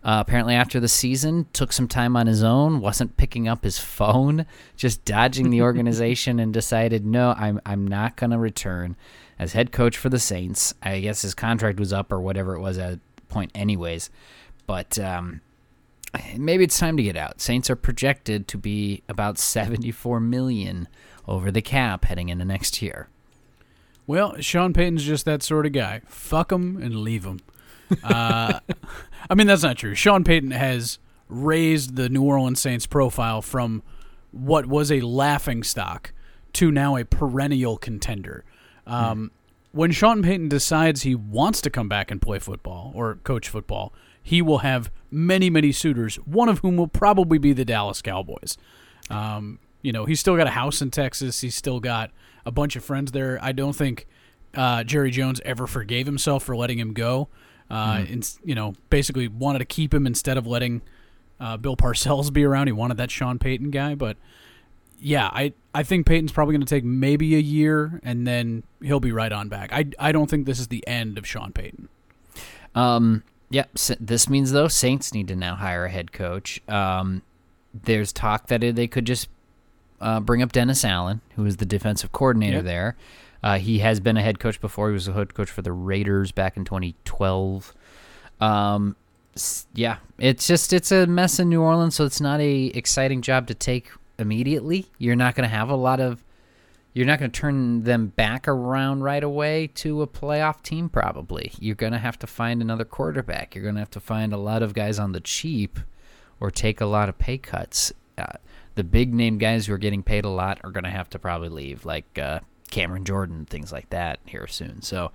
Uh, 0.07 0.21
apparently, 0.21 0.56
after 0.56 0.80
the 0.80 0.88
season, 0.88 1.48
took 1.51 1.74
some 1.74 1.86
time 1.86 2.15
on 2.15 2.27
his 2.27 2.42
own, 2.42 2.80
wasn't 2.80 3.18
picking 3.18 3.45
up 3.45 3.65
his 3.65 3.77
phone, 3.77 4.46
just 4.77 5.03
dodging 5.03 5.50
the 5.50 5.62
organization, 5.62 6.39
and 6.39 6.53
decided, 6.53 7.05
no, 7.05 7.36
I'm 7.38 7.60
I'm 7.65 7.86
not 7.86 8.15
going 8.15 8.32
to 8.32 8.38
return 8.38 8.96
as 9.38 9.51
head 9.51 9.74
coach 9.74 9.98
for 9.98 10.08
the 10.08 10.17
Saints. 10.17 10.74
I 10.82 11.01
guess 11.01 11.24
his 11.24 11.34
contract 11.36 11.77
was 11.77 11.91
up 11.91 12.10
or 12.10 12.22
whatever 12.22 12.55
it 12.55 12.62
was 12.62 12.77
at 12.77 13.00
point, 13.27 13.51
anyways. 13.53 14.10
But 14.65 14.98
um, 14.98 15.41
maybe 16.38 16.63
it's 16.63 16.79
time 16.79 16.96
to 16.96 17.03
get 17.03 17.17
out. 17.17 17.41
Saints 17.41 17.70
are 17.70 17.75
projected 17.75 18.48
to 18.48 18.58
be 18.58 19.03
about 19.10 19.38
74 19.38 20.22
million 20.22 20.88
over 21.27 21.51
the 21.51 21.62
cap 21.62 22.05
heading 22.05 22.29
into 22.29 22.46
next 22.46 22.82
year. 22.82 23.10
Well, 24.05 24.39
Sean 24.39 24.72
Payton's 24.72 25.03
just 25.03 25.25
that 25.25 25.43
sort 25.43 25.65
of 25.65 25.74
guy. 25.74 26.00
Fuck 26.05 26.53
him 26.53 26.82
and 26.82 27.01
leave 27.01 27.25
him. 27.25 27.41
Uh, 28.03 28.60
I 29.29 29.36
mean, 29.36 29.48
that's 29.48 29.63
not 29.63 29.77
true. 29.77 29.96
Sean 29.96 30.24
Payton 30.24 30.51
has 30.51 31.00
raised 31.29 31.96
the 31.96 32.10
New 32.10 32.24
Orleans 32.24 32.62
Saints 32.62 32.88
profile 32.88 33.41
from 33.41 33.84
what 34.32 34.65
was 34.65 34.91
a 34.91 35.01
laughing 35.01 35.63
stock 35.63 36.13
to 36.53 36.72
now 36.72 36.96
a 36.96 37.03
perennial 37.03 37.77
contender. 37.77 38.46
Um, 38.86 39.32
When 39.72 39.91
Sean 39.91 40.24
Payton 40.24 40.50
decides 40.50 41.01
he 41.03 41.13
wants 41.15 41.62
to 41.62 41.70
come 41.70 41.89
back 41.89 42.10
and 42.10 42.22
play 42.22 42.39
football 42.39 42.91
or 42.96 43.15
coach 43.24 43.50
football, 43.50 43.94
he 44.24 44.41
will 44.41 44.60
have 44.60 44.91
many, 45.12 45.50
many 45.50 45.72
suitors, 45.72 46.15
one 46.17 46.50
of 46.50 46.60
whom 46.60 46.77
will 46.77 46.88
probably 46.88 47.38
be 47.38 47.53
the 47.53 47.65
Dallas 47.65 48.01
Cowboys. 48.01 48.58
Um, 49.10 49.60
you 49.82 49.91
know, 49.91 50.06
he's 50.06 50.20
still 50.20 50.36
got 50.36 50.48
a 50.48 50.51
house 50.51 50.82
in 50.82 50.91
Texas. 50.91 51.41
He's 51.41 51.56
still 51.56 51.79
got 51.79 52.12
a 52.46 52.51
bunch 52.51 52.75
of 52.75 52.84
friends 52.84 53.12
there. 53.12 53.39
I 53.41 53.51
don't 53.51 53.74
think 53.75 54.08
uh, 54.56 54.84
Jerry 54.84 55.12
Jones 55.12 55.39
ever 55.46 55.67
forgave 55.67 56.06
himself 56.06 56.44
for 56.44 56.56
letting 56.56 56.79
him 56.79 56.94
go. 56.94 57.29
Uh, 57.69 58.05
and, 58.09 58.38
you 58.45 58.55
know, 58.55 58.75
basically 58.89 59.27
wanted 59.27 59.59
to 59.59 59.65
keep 59.65 59.93
him 59.93 60.07
instead 60.07 60.38
of 60.38 60.47
letting 60.47 60.81
uh, 61.39 61.57
Bill 61.57 61.75
Parcells 61.75 62.31
be 62.33 62.43
around. 62.43 62.67
He 62.67 62.74
wanted 62.74 62.97
that 62.97 63.12
Sean 63.12 63.39
Payton 63.39 63.71
guy, 63.71 63.93
but 63.95 64.17
yeah, 65.00 65.27
I 65.31 65.53
I 65.75 65.83
think 65.83 66.05
Payton's 66.07 66.31
probably 66.31 66.53
going 66.53 66.65
to 66.65 66.67
take 66.67 66.83
maybe 66.83 67.36
a 67.36 67.39
year, 67.39 68.00
and 68.03 68.25
then 68.25 68.63
he'll 68.81 69.00
be 69.00 69.12
right 69.12 69.31
on 69.31 69.47
back. 69.50 69.71
I 69.71 69.86
I 70.00 70.12
don't 70.12 70.29
think 70.29 70.45
this 70.45 70.59
is 70.59 70.69
the 70.69 70.86
end 70.88 71.17
of 71.17 71.27
Sean 71.27 71.51
Payton. 71.51 71.89
Um, 72.74 73.24
yep. 73.50 73.69
s 73.75 73.91
this 74.00 74.27
means 74.29 74.51
though 74.53 74.67
Saints 74.67 75.13
need 75.13 75.27
to 75.27 75.36
now 75.36 75.55
hire 75.55 75.86
a 75.86 75.89
head 75.89 76.12
coach. 76.12 76.62
Um, 76.67 77.21
there's 77.74 78.12
talk 78.12 78.47
that 78.47 78.62
they 78.62 78.88
could 78.88 79.05
just 79.05 79.29
uh, 80.01 80.19
bring 80.19 80.41
up 80.41 80.51
Dennis 80.51 80.83
Allen, 80.83 81.21
who 81.36 81.45
is 81.45 81.57
the 81.57 81.65
defensive 81.65 82.12
coordinator 82.12 82.57
Yep. 82.57 82.65
there. 82.65 82.95
Uh, 83.48 83.58
he 83.60 83.80
has 83.80 84.01
been 84.01 84.18
a 84.18 84.22
head 84.22 84.39
coach 84.39 84.60
before. 84.60 84.89
He 84.89 84.94
was 84.94 85.08
a 85.08 85.13
head 85.13 85.34
coach 85.34 85.50
for 85.50 85.62
the 85.62 85.72
Raiders 85.72 86.34
back 86.34 86.58
in 86.58 86.66
2012. 86.66 87.74
Um, 88.42 88.98
yeah, 89.74 90.00
it's 90.18 90.46
just 90.46 90.74
it's 90.74 90.92
a 90.92 91.08
mess 91.08 91.39
in 91.39 91.48
New 91.48 91.62
Orleans, 91.62 91.96
so 91.96 92.04
it's 92.04 92.20
not 92.20 92.42
a 92.42 92.66
exciting 92.66 93.22
job 93.22 93.48
to 93.48 93.54
take 93.54 93.89
immediately. 94.20 94.92
You're 94.98 95.16
not 95.16 95.34
going 95.34 95.48
to 95.48 95.56
have 95.56 95.70
a 95.70 95.77
lot 95.77 96.01
of 96.01 96.25
you're 96.94 97.06
not 97.06 97.20
going 97.20 97.32
to 97.32 97.39
turn 97.39 97.84
them 97.84 98.08
back 98.08 98.50
around 98.50 99.04
right 99.04 99.24
away 99.24 99.68
to 99.75 100.01
a 100.01 100.08
playoff 100.08 100.62
team 100.62 100.89
probably. 100.89 101.54
You're 101.58 101.75
going 101.75 101.94
to 101.94 102.00
have 102.00 102.20
to 102.20 102.27
find 102.27 102.62
another 102.62 102.84
quarterback. 102.84 103.56
You're 103.56 103.63
going 103.63 103.75
to 103.75 103.82
have 103.82 103.92
to 103.92 104.01
find 104.01 104.34
a 104.34 104.38
lot 104.38 104.62
of 104.62 104.74
guys 104.74 105.00
on 105.00 105.13
the 105.13 105.22
cheap 105.22 105.80
or 106.42 106.51
take 106.51 106.82
a 106.82 106.86
lot 106.86 107.08
of 107.08 107.18
pay 107.18 107.38
cuts. 107.38 107.94
Uh, 108.18 108.25
the 108.75 108.84
big 108.84 109.13
name 109.13 109.38
guys 109.38 109.68
who 109.68 109.74
are 109.74 109.77
getting 109.77 110.04
paid 110.04 110.25
a 110.25 110.30
lot 110.30 110.60
are 110.66 110.70
going 110.72 110.84
to 110.84 110.89
have 110.89 111.10
to 111.12 111.18
probably 111.18 111.48
leave 111.48 111.86
like 111.86 112.20
uh, 112.20 112.42
Cameron 112.71 113.05
Jordan, 113.05 113.45
things 113.45 113.71
like 113.71 113.89
that 113.91 114.19
here 114.25 114.47
soon. 114.47 114.81
So 114.81 115.12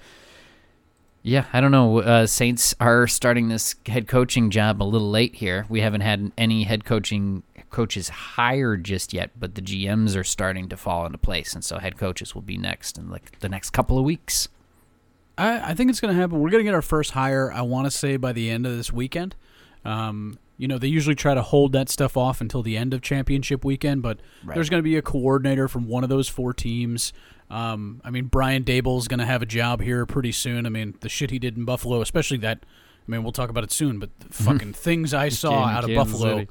yeah, 1.22 1.44
I 1.52 1.60
don't 1.60 1.70
know. 1.70 2.00
Uh, 2.00 2.26
Saints 2.26 2.74
are 2.80 3.06
starting 3.06 3.48
this 3.48 3.76
head 3.86 4.08
coaching 4.08 4.50
job 4.50 4.82
a 4.82 4.84
little 4.84 5.08
late 5.10 5.36
here. 5.36 5.66
We 5.68 5.80
haven't 5.80 6.00
had 6.00 6.32
any 6.36 6.64
head 6.64 6.84
coaching 6.84 7.44
coaches 7.70 8.08
hired 8.08 8.82
just 8.84 9.12
yet, 9.12 9.30
but 9.38 9.54
the 9.54 9.62
GMs 9.62 10.16
are 10.16 10.24
starting 10.24 10.68
to 10.70 10.76
fall 10.76 11.06
into 11.06 11.18
place, 11.18 11.54
and 11.54 11.64
so 11.64 11.78
head 11.78 11.96
coaches 11.96 12.34
will 12.34 12.42
be 12.42 12.58
next 12.58 12.98
in 12.98 13.08
like 13.08 13.38
the 13.38 13.48
next 13.48 13.70
couple 13.70 13.98
of 13.98 14.04
weeks. 14.04 14.48
I, 15.38 15.70
I 15.70 15.74
think 15.74 15.90
it's 15.90 16.00
going 16.00 16.12
to 16.14 16.20
happen. 16.20 16.40
We're 16.40 16.50
going 16.50 16.60
to 16.64 16.68
get 16.68 16.74
our 16.74 16.82
first 16.82 17.12
hire. 17.12 17.52
I 17.52 17.62
want 17.62 17.86
to 17.86 17.90
say 17.90 18.16
by 18.16 18.32
the 18.32 18.50
end 18.50 18.66
of 18.66 18.76
this 18.76 18.92
weekend. 18.92 19.36
Um, 19.84 20.38
you 20.58 20.68
know, 20.68 20.78
they 20.78 20.86
usually 20.88 21.14
try 21.16 21.34
to 21.34 21.42
hold 21.42 21.72
that 21.72 21.88
stuff 21.88 22.16
off 22.16 22.40
until 22.40 22.62
the 22.62 22.76
end 22.76 22.92
of 22.94 23.00
championship 23.00 23.64
weekend, 23.64 24.02
but 24.02 24.20
Right. 24.44 24.54
there's 24.54 24.68
going 24.70 24.78
to 24.78 24.84
be 24.84 24.96
a 24.96 25.02
coordinator 25.02 25.66
from 25.68 25.88
one 25.88 26.02
of 26.04 26.10
those 26.10 26.28
four 26.28 26.52
teams. 26.52 27.12
Um, 27.52 28.00
I 28.02 28.10
mean, 28.10 28.24
Brian 28.24 28.64
Daboll's 28.64 29.08
going 29.08 29.20
to 29.20 29.26
have 29.26 29.42
a 29.42 29.46
job 29.46 29.82
here 29.82 30.06
pretty 30.06 30.32
soon. 30.32 30.64
I 30.64 30.70
mean, 30.70 30.94
the 31.00 31.10
shit 31.10 31.30
he 31.30 31.38
did 31.38 31.56
in 31.58 31.66
Buffalo, 31.66 32.00
especially 32.00 32.38
that. 32.38 32.64
I 33.06 33.10
mean, 33.10 33.22
we'll 33.22 33.32
talk 33.32 33.50
about 33.50 33.62
it 33.62 33.70
soon, 33.70 33.98
but 33.98 34.10
the 34.20 34.28
fucking 34.32 34.72
things 34.72 35.12
I 35.12 35.28
saw 35.28 35.64
out 35.64 35.84
of 35.84 35.90
Kansas 35.90 36.12
Buffalo 36.12 36.38
City. 36.38 36.50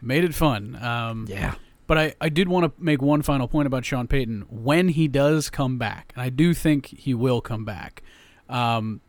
made 0.00 0.22
it 0.22 0.34
fun. 0.34 0.76
Um, 0.76 1.26
Yeah, 1.28 1.54
but 1.88 1.98
I, 1.98 2.14
I 2.20 2.28
did 2.28 2.48
want 2.48 2.64
to 2.64 2.82
make 2.82 3.02
one 3.02 3.22
final 3.22 3.48
point 3.48 3.66
about 3.66 3.84
Sean 3.84 4.06
Payton. 4.06 4.46
When 4.48 4.88
he 4.88 5.08
does 5.08 5.50
come 5.50 5.76
back, 5.76 6.12
and 6.14 6.22
I 6.22 6.28
do 6.28 6.54
think 6.54 6.86
he 6.86 7.14
will 7.14 7.40
come 7.40 7.64
back, 7.64 8.02
um, 8.48 9.00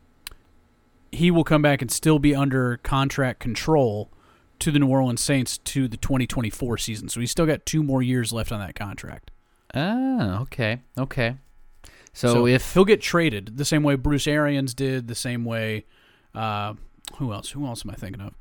he 1.12 1.30
will 1.30 1.44
come 1.44 1.62
back 1.62 1.82
and 1.84 1.92
still 1.92 2.18
be 2.18 2.34
under 2.34 2.78
contract 2.78 3.40
control 3.40 4.10
to 4.60 4.72
the 4.72 4.80
New 4.80 4.88
Orleans 4.88 5.22
Saints 5.22 5.60
to 5.60 5.88
the 5.88 5.98
2024 5.98 6.78
season. 6.80 7.10
So 7.10 7.20
he's 7.20 7.30
still 7.30 7.46
got 7.46 7.66
two 7.66 7.84
more 7.84 8.02
years 8.02 8.34
left 8.34 8.52
on 8.52 8.60
that 8.60 8.74
contract. 8.74 9.30
Ah, 9.74 10.42
okay, 10.42 10.82
okay. 10.98 11.36
So, 12.14 12.28
So 12.34 12.48
if 12.48 12.74
he'll 12.74 12.86
get 12.86 13.02
traded 13.02 13.58
the 13.58 13.66
same 13.66 13.84
way 13.84 13.96
Bruce 13.96 14.28
Arians 14.28 14.74
did, 14.74 15.08
the 15.08 15.16
same 15.16 15.46
way. 15.46 15.86
Uh, 16.36 16.76
who 17.18 17.34
else? 17.34 17.52
Who 17.52 17.66
else 17.66 17.84
am 17.86 17.92
I 17.92 17.96
thinking 17.96 18.22
of? 18.22 18.34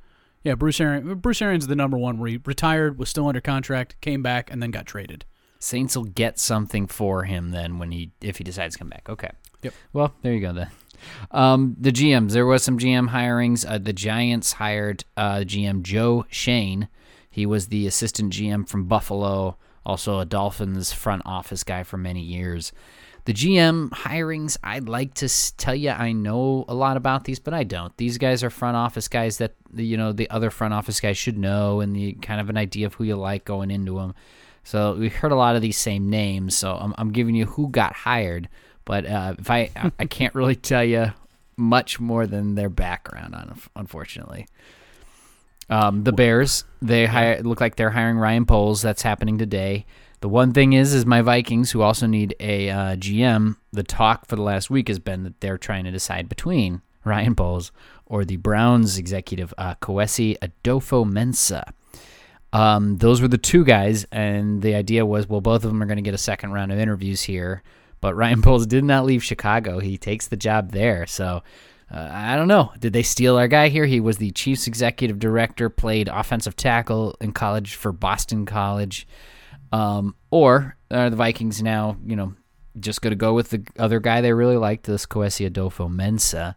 Yeah, 0.45 0.55
Bruce 0.57 0.81
Arians. 0.81 1.21
Bruce 1.21 1.41
Arians 1.41 1.65
is 1.65 1.69
the 1.69 1.77
number 1.77 1.97
one 1.97 2.19
where 2.19 2.29
he 2.29 2.39
retired, 2.45 2.99
was 2.99 3.09
still 3.09 3.29
under 3.29 3.41
contract, 3.41 4.01
came 4.01 4.23
back, 4.23 4.51
and 4.51 4.63
then 4.63 4.71
got 4.71 4.87
traded. 4.87 5.25
Saints 5.59 5.97
will 5.97 6.05
get 6.05 6.39
something 6.39 6.87
for 6.87 7.25
him 7.25 7.51
then 7.51 7.79
when 7.79 7.93
he 7.93 8.11
if 8.21 8.39
he 8.39 8.45
decides 8.45 8.75
to 8.75 8.79
come 8.79 8.89
back. 8.89 9.09
Okay. 9.09 9.31
Yep. 9.63 9.75
Well, 9.93 10.15
there 10.23 10.33
you 10.35 10.41
go 10.41 10.53
then. 10.53 10.71
Um, 11.31 11.77
the 11.79 11.93
GMs. 11.93 12.33
There 12.33 12.47
was 12.47 12.63
some 12.63 12.79
GM 12.79 13.11
hirings. 13.11 13.65
Uh, 13.69 13.79
the 13.79 13.93
Giants 13.93 14.53
hired 14.55 15.05
uh, 15.17 15.39
GM 15.39 15.83
Joe 15.83 16.27
Schoen. 16.29 16.89
He 17.31 17.47
was 17.47 17.69
the 17.69 17.87
assistant 17.87 18.33
GM 18.33 18.69
from 18.69 18.85
Buffalo, 18.85 19.57
also 19.85 20.21
a 20.21 20.25
Dolphins 20.25 20.93
front 20.93 21.23
office 21.25 21.65
guy 21.65 21.83
for 21.83 21.97
many 21.97 22.21
years. 22.21 22.73
The 23.25 23.33
GM 23.33 23.91
hirings, 23.91 24.57
I'd 24.65 24.89
like 24.89 25.15
to 25.15 25.29
tell 25.57 25.77
you 25.77 25.91
I 25.91 26.11
know 26.11 26.65
a 26.67 26.75
lot 26.75 26.97
about 26.97 27.23
these, 27.25 27.39
but 27.39 27.55
I 27.55 27.63
don't. 27.63 27.97
These 27.97 28.19
guys 28.19 28.43
are 28.43 28.51
front 28.51 28.77
office 28.77 29.07
guys 29.07 29.39
that 29.39 29.55
you 29.75 29.97
know 29.97 30.13
the 30.13 30.29
other 30.31 30.51
front 30.51 30.75
office 30.75 31.01
guys 31.01 31.17
should 31.17 31.39
know, 31.39 31.81
and 31.81 31.95
the 31.95 32.15
kind 32.15 32.41
of 32.41 32.51
an 32.51 32.57
idea 32.57 32.87
of 32.87 32.95
who 32.95 33.05
you 33.05 33.15
like 33.17 33.45
going 33.45 33.71
into 33.71 33.95
them. 33.95 34.15
So 34.65 34.95
we 34.95 35.09
heard 35.09 35.31
a 35.33 35.37
lot 35.37 35.55
of 35.57 35.63
these 35.63 35.77
same 35.77 36.11
names. 36.11 36.57
So 36.57 36.75
I'm, 36.75 36.95
I'm 36.99 37.13
giving 37.13 37.35
you 37.37 37.47
who 37.47 37.69
got 37.69 37.95
hired, 37.95 38.49
but 38.85 39.07
uh, 39.07 39.35
if 39.39 39.49
I 39.51 39.71
I- 40.01 40.07
can't 40.07 40.35
really 40.35 40.57
tell 40.57 40.85
you 40.85 41.13
much 41.57 42.01
more 42.01 42.27
than 42.27 42.55
their 42.57 42.71
background 42.71 43.37
unfortunately. 43.77 44.47
Um, 45.73 46.05
the 46.05 46.13
Bears 46.13 46.65
they 46.83 47.41
look 47.41 47.63
like 47.63 47.77
they're 47.77 47.91
hiring 47.91 48.19
Ryan 48.19 48.45
Poles. 48.45 48.83
That's 48.83 49.01
happening 49.01 49.39
today. 49.39 49.87
The 50.21 50.29
one 50.29 50.53
thing 50.53 50.75
is, 50.75 50.93
is 50.93 51.07
my 51.07 51.23
Vikings 51.23 51.71
who 51.71 51.81
also 51.81 52.07
need 52.07 52.37
a 52.41 52.69
uh, 52.69 52.97
GM. 52.97 53.57
The 53.73 53.83
talk 53.83 54.27
for 54.27 54.37
the 54.37 54.43
last 54.43 54.69
week 54.69 54.89
has 54.89 54.99
been 54.99 55.23
that 55.25 55.41
they're 55.41 55.57
trying 55.57 55.85
to 55.85 55.91
decide 55.91 56.29
between 56.29 56.83
Ryan 57.05 57.35
Poles 57.35 57.73
or 58.05 58.27
the 58.27 58.37
Browns 58.37 58.99
executive 58.99 59.55
uh, 59.57 59.77
Kwesi 59.77 60.37
Adofo-Mensah. 60.41 61.73
Um, 62.53 62.99
those 62.99 63.23
were 63.23 63.29
the 63.29 63.39
two 63.39 63.65
guys, 63.65 64.05
and 64.13 64.61
the 64.61 64.75
idea 64.75 65.07
was, 65.07 65.27
well, 65.27 65.41
both 65.41 65.65
of 65.65 65.71
them 65.71 65.83
are 65.83 65.87
going 65.87 65.97
to 65.97 66.03
get 66.03 66.13
a 66.13 66.19
second 66.19 66.53
round 66.53 66.71
of 66.71 66.79
interviews 66.79 67.23
here. 67.23 67.63
But 68.03 68.15
Ryan 68.15 68.43
Poles 68.43 68.67
did 68.67 68.85
not 68.85 69.07
leave 69.07 69.25
Chicago; 69.25 69.79
he 69.79 69.97
takes 69.97 70.27
the 70.29 70.37
job 70.37 70.73
there. 70.73 71.07
So 71.07 71.43
uh, 71.93 72.09
I 72.11 72.37
don't 72.37 72.49
know. 72.49 72.73
Did 72.79 72.93
they 72.93 73.03
steal 73.03 73.37
our 73.37 73.49
guy 73.49 73.69
here? 73.69 73.85
He 73.85 74.01
was 74.01 74.17
the 74.17 74.31
Chiefs 74.31 74.67
executive 74.67 75.19
director, 75.19 75.69
played 75.69 76.09
offensive 76.09 76.57
tackle 76.57 77.17
in 77.21 77.33
college 77.33 77.75
for 77.75 77.93
Boston 77.93 78.47
College, 78.47 79.07
um, 79.73 80.15
or 80.31 80.77
are 80.91 81.11
the 81.11 81.17
Vikings 81.17 81.63
now, 81.63 81.97
you 82.07 82.17
know, 82.17 82.35
just 82.81 83.03
going 83.03 83.13
to 83.13 83.17
go 83.17 83.35
with 83.35 83.51
the 83.51 83.63
other 83.79 84.01
guy 84.01 84.21
they 84.21 84.33
really 84.33 84.57
liked, 84.57 84.85
this 84.85 85.07
Kwesi 85.07 85.49
Adofo-Mensah? 85.49 86.55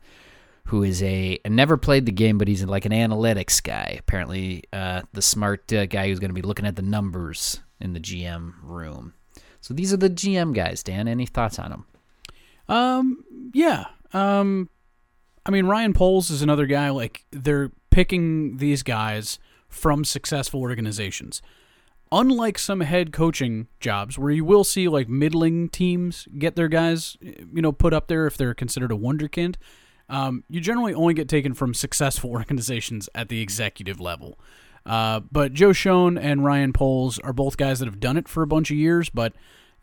who 0.70 0.82
is 0.84 1.04
a 1.04 1.40
never 1.48 1.78
played 1.78 2.06
the 2.06 2.12
game, 2.12 2.38
but 2.38 2.48
he's 2.48 2.64
like 2.64 2.86
an 2.86 2.92
analytics 2.92 3.62
guy. 3.62 3.98
Apparently, 4.00 4.64
uh, 4.74 5.04
the 5.14 5.22
smart 5.22 5.72
uh, 5.72 5.86
guy 5.86 6.08
who's 6.08 6.20
going 6.20 6.30
to 6.30 6.36
be 6.36 6.42
looking 6.42 6.66
at 6.66 6.76
the 6.76 6.82
numbers 6.82 7.62
in 7.80 7.94
the 7.94 8.00
GM 8.00 8.54
room. 8.64 9.14
So 9.62 9.74
these 9.74 9.94
are 9.94 9.98
the 9.98 10.10
GM 10.10 10.54
guys. 10.54 10.82
Dan, 10.84 11.08
any 11.08 11.26
thoughts 11.26 11.60
on 11.60 11.70
them? 11.70 11.86
Um, 12.68 13.24
yeah. 13.54 13.86
Um, 14.14 14.70
I 15.46 15.52
mean, 15.52 15.66
Ryan 15.68 15.94
Poles 15.94 16.30
is 16.30 16.42
another 16.42 16.66
guy. 16.66 16.90
Like 16.90 17.26
they're 17.32 17.72
picking 17.92 18.58
these 18.58 18.84
guys 18.84 19.40
from 19.68 20.04
successful 20.04 20.62
organizations. 20.62 21.42
Unlike 22.12 22.58
some 22.60 22.82
head 22.82 23.12
coaching 23.12 23.68
jobs, 23.80 24.18
where 24.18 24.32
you 24.32 24.46
will 24.46 24.64
see 24.64 24.88
like 24.88 25.10
middling 25.10 25.70
teams 25.70 26.28
get 26.38 26.56
their 26.56 26.68
guys, 26.68 27.18
you 27.22 27.62
know, 27.62 27.72
put 27.72 27.94
up 27.94 28.08
there 28.08 28.26
if 28.26 28.38
they're 28.38 28.54
considered 28.54 28.92
a 28.92 28.96
wonderkind. 28.96 29.56
Um, 30.08 30.44
you 30.50 30.62
generally 30.62 30.94
only 30.94 31.14
get 31.14 31.28
taken 31.28 31.54
from 31.54 31.74
successful 31.74 32.30
organizations 32.32 33.10
at 33.16 33.30
the 33.30 33.42
executive 33.42 34.00
level. 34.00 34.40
Uh, 34.86 35.20
but 35.32 35.54
Joe 35.54 35.74
Schoen 35.74 36.18
and 36.18 36.46
Ryan 36.46 36.72
Poles 36.72 37.18
are 37.20 37.34
both 37.34 37.58
guys 37.58 37.80
that 37.80 37.86
have 37.86 38.00
done 38.00 38.18
it 38.18 38.28
for 38.28 38.44
a 38.44 38.48
bunch 38.48 38.70
of 38.70 38.78
years. 38.78 39.10
But 39.10 39.34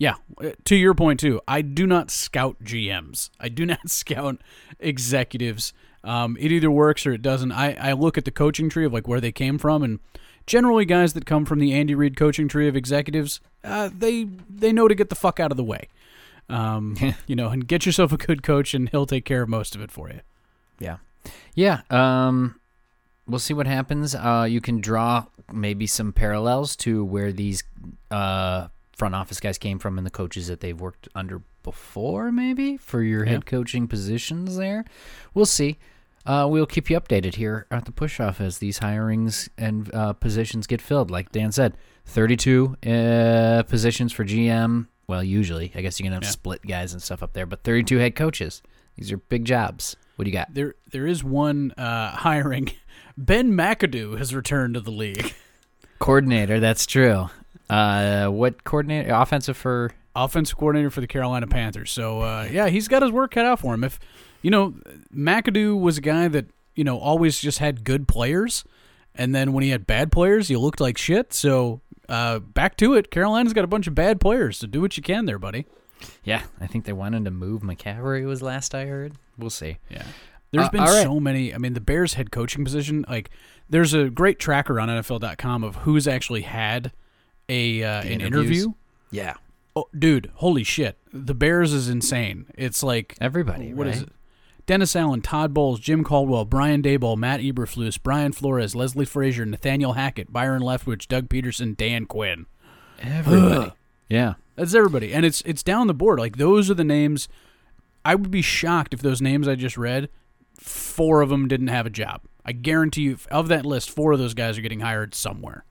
yeah, 0.03 0.15
uh, 0.43 0.51
to 0.65 0.75
your 0.75 0.95
point 0.95 1.21
too, 1.21 1.41
I 1.47 1.63
do 1.63 1.87
not 1.87 2.11
scout 2.11 2.57
GMs. 2.65 3.31
I 3.39 3.49
do 3.49 3.65
not 3.73 3.89
scout 3.89 4.41
executives. 4.81 5.73
Um, 6.03 6.37
it 6.41 6.51
either 6.51 6.73
works 6.73 7.07
or 7.07 7.13
it 7.13 7.23
doesn't. 7.23 7.53
I, 7.53 7.75
I 7.75 7.93
look 7.93 8.19
at 8.19 8.25
the 8.25 8.33
coaching 8.33 8.69
tree 8.69 8.85
of 8.85 8.93
like 8.93 9.07
where 9.07 9.21
they 9.21 9.31
came 9.31 9.59
from, 9.59 9.85
and 9.85 10.01
generally 10.45 10.85
guys 10.85 11.13
that 11.13 11.25
come 11.25 11.45
from 11.45 11.61
the 11.61 11.73
Andy 11.73 11.95
Reid 11.95 12.17
coaching 12.17 12.49
tree 12.49 12.67
of 12.67 12.75
executives, 12.75 13.39
uh, 13.63 13.91
they 13.97 14.25
they 14.51 14.73
know 14.73 14.89
to 14.89 14.97
get 14.97 15.09
the 15.09 15.15
fuck 15.15 15.39
out 15.39 15.53
of 15.53 15.57
the 15.57 15.63
way. 15.63 15.87
Um, 16.49 16.97
you 17.29 17.37
know, 17.37 17.51
and 17.51 17.69
get 17.69 17.87
yourself 17.87 18.11
a 18.11 18.17
good 18.17 18.43
coach, 18.43 18.75
and 18.75 18.89
he'll 18.89 19.07
take 19.07 19.25
care 19.25 19.43
of 19.43 19.49
most 19.49 19.77
of 19.77 19.81
it 19.81 19.93
for 19.93 20.11
you. 20.11 20.19
Yeah, 20.81 20.97
yeah. 21.55 21.83
Um, 21.91 22.57
we'll 23.29 23.39
see 23.39 23.55
what 23.55 23.69
happens. 23.69 24.17
Uh, 24.17 24.49
you 24.51 24.61
can 24.61 24.81
draw 24.81 25.27
maybe 25.53 25.87
some 25.87 26.13
parallels 26.13 26.75
to 26.79 27.05
where 27.05 27.31
these 27.31 27.63
uh, 28.11 28.67
front 29.03 29.17
office 29.17 29.41
guys 29.41 29.59
came 29.59 29.81
from 29.81 29.99
and 29.99 30.07
the 30.07 30.11
coaches 30.13 30.47
that 30.47 30.61
they've 30.61 30.81
worked 30.81 31.09
under 31.13 31.43
before, 31.65 32.31
maybe 32.31 32.77
for 32.77 33.03
your 33.03 33.25
head 33.25 33.47
coaching 33.47 33.89
positions. 33.89 34.57
There, 34.57 34.85
we'll 35.35 35.45
see. 35.45 35.79
Uh, 36.25 36.47
we'll 36.49 36.67
keep 36.67 36.89
you 36.89 37.01
updated 37.01 37.35
here 37.35 37.67
at 37.73 37.85
the 37.85 37.91
push 37.91 38.21
off 38.21 38.41
as 38.41 38.59
these 38.59 38.79
hirings 38.79 39.49
and 39.59 39.93
uh, 39.93 40.13
positions 40.13 40.69
get 40.69 40.81
filled. 40.81 41.11
Like 41.11 41.33
Dan 41.33 41.51
said, 41.51 41.77
32 42.07 42.77
uh, 42.87 43.65
positions 43.65 44.13
for 44.13 44.25
GM. 44.25 44.87
Well, 45.09 45.25
usually, 45.25 45.73
I 45.75 45.81
guess 45.81 45.99
you're 45.99 46.05
gonna 46.07 46.15
have 46.15 46.23
Yeah. 46.23 46.29
split 46.31 46.63
guys 46.63 46.93
and 46.93 47.03
stuff 47.03 47.25
up 47.25 47.33
there, 47.33 47.45
but 47.45 47.65
32 47.65 47.99
head 47.99 48.15
coaches. 48.15 48.63
These 48.95 49.11
are 49.11 49.17
big 49.17 49.45
jobs. 49.45 49.97
What 50.15 50.27
do 50.27 50.31
you 50.31 50.37
got? 50.37 50.55
There 50.55 50.77
there 50.93 51.09
is 51.09 51.25
one 51.25 51.73
uh, 51.77 52.13
hiring. 52.13 52.71
Ben 53.19 53.51
McAdoo 53.53 54.17
has 54.19 54.33
returned 54.33 54.75
to 54.75 54.81
the 54.81 54.93
league. 54.93 55.35
Coordinator, 55.99 56.61
that's 56.61 56.87
true. 56.87 57.31
Uh, 57.73 58.29
what 58.29 58.65
coordinator? 58.65 59.13
Offensive 59.15 59.57
for 59.57 59.93
offensive 60.15 60.57
coordinator 60.59 60.91
for 60.91 61.01
the 61.01 61.07
Carolina 61.07 61.47
Panthers. 61.47 61.91
So 61.91 62.21
uh, 62.21 62.49
yeah, 62.51 62.69
he's 62.69 62.89
got 62.89 63.03
his 63.03 63.11
work 63.11 63.33
cut 63.33 63.47
out 63.47 63.61
for 63.61 63.75
him. 63.75 63.85
If 63.85 63.99
you 64.43 64.51
know, 64.51 64.75
McAdoo 65.15 65.81
was 65.81 65.99
a 65.99 66.01
guy 66.03 66.29
that 66.29 66.47
you 66.75 66.85
know 66.85 66.99
always 66.99 67.39
just 67.41 67.59
had 67.59 67.85
good 67.85 68.07
players, 68.09 68.65
and 69.15 69.35
then 69.35 69.53
when 69.53 69.63
he 69.65 69.71
had 69.71 69.87
bad 69.87 70.13
players, 70.13 70.49
he 70.49 70.57
looked 70.57 70.81
like 70.81 70.99
shit. 70.99 71.33
So 71.33 71.81
uh, 72.09 72.41
back 72.41 72.77
to 72.79 72.95
it. 72.95 73.11
Carolina's 73.11 73.53
got 73.53 73.65
a 73.65 73.69
bunch 73.69 73.87
of 73.87 73.95
bad 73.95 74.21
players, 74.21 74.59
so 74.59 74.67
do 74.67 74.81
what 74.81 74.97
you 74.97 75.03
can 75.03 75.25
there, 75.27 75.39
buddy. 75.39 75.67
yeah. 76.25 76.43
I 76.61 76.67
think 76.67 76.85
they 76.85 76.93
wanted 76.93 77.25
to 77.25 77.31
move 77.31 77.63
McCaffrey 77.63 78.27
was 78.27 78.43
last 78.43 78.75
I 78.75 78.87
heard. 78.87 79.15
We'll 79.39 79.51
see. 79.51 79.79
Yeah. 79.89 80.03
There's 80.51 80.67
Uh, 80.67 80.71
been 80.71 80.81
right. 80.83 81.03
so 81.05 81.19
many. 81.21 81.55
I 81.55 81.59
mean, 81.59 81.73
the 81.75 81.81
Bears 81.81 82.15
head 82.15 82.31
coaching 82.31 82.65
position, 82.65 83.07
like, 83.09 83.31
there's 83.71 83.95
a 83.95 84.11
great 84.11 84.39
tracker 84.39 84.79
on 84.81 84.89
NFL.com 84.91 85.65
of 85.65 85.77
who's 85.77 86.07
actually 86.09 86.43
had 86.43 86.93
a 87.53 87.85
uh, 87.85 88.03
an 88.03 88.21
interview. 88.21 88.73
Yeah. 89.11 89.35
Oh, 89.75 89.87
dude, 89.99 90.31
holy 90.35 90.65
shit! 90.65 90.99
The 91.13 91.35
Bears 91.35 91.73
is 91.73 91.89
insane. 91.89 92.47
It's 92.57 92.83
like 92.83 93.17
Everybody, 93.21 93.73
What 93.75 93.87
is 93.87 93.99
right? 94.01 94.07
it? 94.09 94.13
Dennis 94.67 94.95
Allen, 94.95 95.23
Todd 95.23 95.53
Bowles, 95.53 95.81
Jim 95.81 96.05
Caldwell, 96.05 96.45
Brian 96.45 96.83
Daboll, 96.83 97.17
Matt 97.17 97.41
Eberflus, 97.41 97.99
Brian 98.03 98.33
Flores, 98.33 98.75
Leslie 98.77 99.05
Frazier, 99.05 99.45
Nathaniel 99.45 99.95
Hackett, 99.95 100.33
Byron 100.33 100.63
Leftwich, 100.63 101.09
Doug 101.09 101.29
Pederson, 101.29 101.77
Dan 101.77 102.07
Quinn. 102.07 102.47
Everybody. 103.01 103.73
yeah. 104.09 104.35
That's 104.55 104.75
everybody, 104.75 105.13
and 105.15 105.25
it's 105.27 105.41
it's 105.47 105.63
down 105.63 105.87
the 105.87 105.95
board. 105.95 106.19
Like 106.19 106.37
those 106.37 106.71
are 106.71 106.75
the 106.75 106.85
names. 106.85 107.29
I 108.05 108.15
would 108.15 108.31
be 108.31 108.43
shocked 108.43 108.93
if 108.95 109.01
those 109.01 109.23
names 109.23 109.49
I 109.49 109.55
just 109.55 109.79
read, 109.79 110.09
four 110.59 111.23
of 111.23 111.31
them 111.31 111.49
didn't 111.49 111.69
have 111.69 111.87
a 111.87 111.91
job. 111.91 112.21
I 112.45 112.53
guarantee 112.53 113.03
you, 113.03 113.19
of 113.31 113.49
that 113.49 113.65
list, 113.65 113.91
four 113.91 114.13
of 114.13 114.19
those 114.19 114.35
guys 114.35 114.59
are 114.59 114.61
getting 114.63 114.81
hired 114.81 115.15
somewhere. 115.15 115.65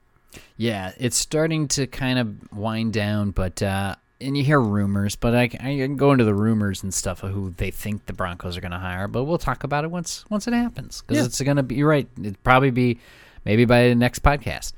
Yeah, 0.56 0.92
it's 0.98 1.16
starting 1.16 1.68
to 1.68 1.86
kind 1.86 2.18
of 2.18 2.52
wind 2.52 2.92
down, 2.92 3.30
but 3.32 3.62
uh, 3.62 3.96
and 4.20 4.36
you 4.36 4.44
hear 4.44 4.60
rumors, 4.60 5.16
but 5.16 5.34
I, 5.34 5.42
I 5.44 5.48
can 5.48 5.96
go 5.96 6.12
into 6.12 6.24
the 6.24 6.34
rumors 6.34 6.82
and 6.82 6.92
stuff 6.94 7.22
of 7.22 7.32
who 7.32 7.50
they 7.56 7.70
think 7.70 8.06
the 8.06 8.12
Broncos 8.12 8.56
are 8.56 8.60
going 8.60 8.72
to 8.72 8.78
hire. 8.78 9.08
But 9.08 9.24
we'll 9.24 9.38
talk 9.38 9.64
about 9.64 9.84
it 9.84 9.90
once 9.90 10.24
once 10.30 10.46
it 10.46 10.54
happens 10.54 11.02
because 11.02 11.18
Yeah. 11.20 11.24
it's 11.26 11.40
going 11.40 11.56
to 11.56 11.62
be. 11.62 11.74
You're 11.76 11.88
right. 11.88 12.08
It'd 12.18 12.42
probably 12.44 12.70
be 12.70 12.98
maybe 13.44 13.64
by 13.64 13.88
the 13.88 13.94
next 13.94 14.22
podcast. 14.22 14.72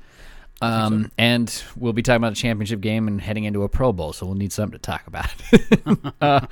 Um, 0.61 1.11
and 1.17 1.63
we'll 1.75 1.93
be 1.93 2.01
talking 2.01 2.17
about 2.17 2.31
a 2.31 2.35
championship 2.35 2.79
game 2.81 3.07
and 3.07 3.19
heading 3.21 3.43
into 3.43 3.63
a 3.63 3.69
Pro 3.69 3.91
Bowl, 3.91 4.13
so 4.13 4.25
we'll 4.25 4.35
need 4.35 4.53
something 4.53 4.79
to 4.79 4.81
talk 4.81 5.05
about. 5.05 5.29
uh, 6.21 6.47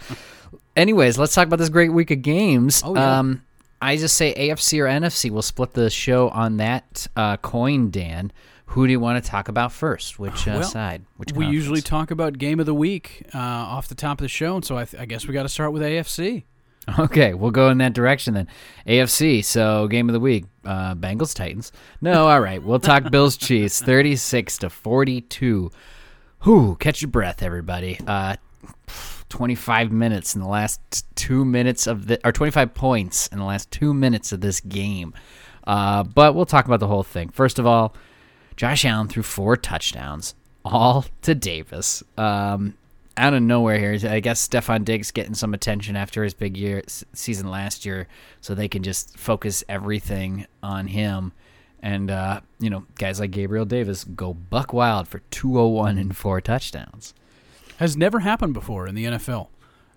anyways, 0.75 1.17
let's 1.17 1.33
talk 1.33 1.47
about 1.47 1.57
this 1.57 1.69
great 1.69 1.89
week 1.89 2.11
of 2.11 2.21
games. 2.21 2.81
Oh, 2.85 2.95
yeah. 2.95 3.19
Um, 3.19 3.43
I 3.81 3.97
just 3.97 4.15
say 4.15 4.33
AFC 4.33 4.79
or 4.81 4.85
NFC. 4.87 5.31
We'll 5.31 5.41
split 5.41 5.73
the 5.73 5.89
show 5.89 6.29
on 6.29 6.57
that 6.57 7.07
uh, 7.15 7.37
coin, 7.37 7.91
Dan. 7.91 8.31
Who 8.73 8.87
do 8.87 8.91
you 8.91 8.99
want 8.99 9.23
to 9.23 9.29
talk 9.29 9.49
about 9.49 9.71
first? 9.71 10.17
Which 10.17 10.47
uh, 10.47 10.53
Well, 10.55 10.63
side? 10.63 11.05
Which 11.17 11.31
we 11.31 11.45
usually 11.45 11.81
talk 11.81 12.09
about 12.09 12.39
game 12.39 12.59
of 12.59 12.65
the 12.65 12.73
week 12.73 13.23
uh, 13.31 13.37
off 13.37 13.87
the 13.87 13.93
top 13.93 14.19
of 14.19 14.23
the 14.23 14.29
show, 14.29 14.55
and 14.55 14.65
so 14.65 14.77
I, 14.77 14.85
th- 14.85 14.99
I 14.99 15.05
guess 15.05 15.27
we 15.27 15.33
got 15.35 15.43
to 15.43 15.49
start 15.49 15.73
with 15.73 15.83
AFC. 15.83 16.43
Okay, 16.99 17.33
we'll 17.33 17.51
go 17.51 17.69
in 17.69 17.77
that 17.77 17.93
direction 17.93 18.33
then. 18.33 18.49
AFC, 18.85 19.45
so 19.45 19.87
game 19.87 20.09
of 20.09 20.13
the 20.13 20.19
week, 20.19 20.43
uh, 20.65 20.95
Bengals 20.95 21.33
Titans. 21.33 21.71
No, 22.01 22.27
all 22.27 22.41
right, 22.41 22.61
we'll 22.61 22.79
talk 22.81 23.09
Bills 23.11 23.37
Chiefs, 23.37 23.81
thirty 23.81 24.17
six 24.17 24.57
to 24.57 24.69
forty 24.69 25.21
two. 25.21 25.71
Whoo, 26.45 26.75
catch 26.75 27.01
your 27.01 27.09
breath, 27.09 27.41
everybody. 27.41 27.97
Uh, 28.05 28.35
twenty 29.29 29.55
five 29.55 29.93
minutes 29.93 30.35
in 30.35 30.41
the 30.41 30.47
last 30.47 31.05
two 31.15 31.45
minutes 31.45 31.87
of 31.87 32.07
the, 32.07 32.19
or 32.27 32.33
twenty 32.33 32.51
five 32.51 32.73
points 32.73 33.27
in 33.27 33.37
the 33.37 33.45
last 33.45 33.71
two 33.71 33.93
minutes 33.93 34.33
of 34.33 34.41
this 34.41 34.59
game. 34.59 35.13
Uh, 35.65 36.03
but 36.03 36.35
we'll 36.35 36.45
talk 36.45 36.65
about 36.65 36.81
the 36.81 36.87
whole 36.87 37.03
thing. 37.03 37.29
First 37.29 37.59
of 37.59 37.65
all, 37.65 37.95
Josh 38.55 38.85
Allen 38.85 39.07
threw 39.07 39.23
four 39.23 39.55
touchdowns, 39.57 40.35
all 40.63 41.05
to 41.23 41.35
Davis. 41.35 42.03
Um, 42.17 42.75
out 43.15 43.33
of 43.33 43.43
nowhere 43.43 43.77
here, 43.77 44.09
I 44.11 44.19
guess 44.19 44.47
Stefon 44.47 44.83
Diggs 44.85 45.11
getting 45.11 45.35
some 45.35 45.53
attention 45.53 45.95
after 45.95 46.23
his 46.23 46.33
big 46.33 46.57
year 46.57 46.81
s- 46.85 47.03
season 47.13 47.49
last 47.49 47.85
year, 47.85 48.07
so 48.41 48.55
they 48.55 48.67
can 48.67 48.81
just 48.83 49.17
focus 49.17 49.63
everything 49.69 50.47
on 50.63 50.87
him. 50.87 51.31
And 51.81 52.09
uh, 52.09 52.41
you 52.59 52.69
know, 52.69 52.85
guys 52.95 53.19
like 53.19 53.31
Gabriel 53.31 53.65
Davis 53.65 54.03
go 54.03 54.33
buck 54.33 54.73
wild 54.73 55.07
for 55.07 55.19
201 55.31 55.97
and 55.97 56.15
four 56.15 56.39
touchdowns. 56.41 57.13
Has 57.77 57.97
never 57.97 58.19
happened 58.21 58.53
before 58.53 58.87
in 58.87 58.95
the 58.95 59.05
NFL. 59.05 59.47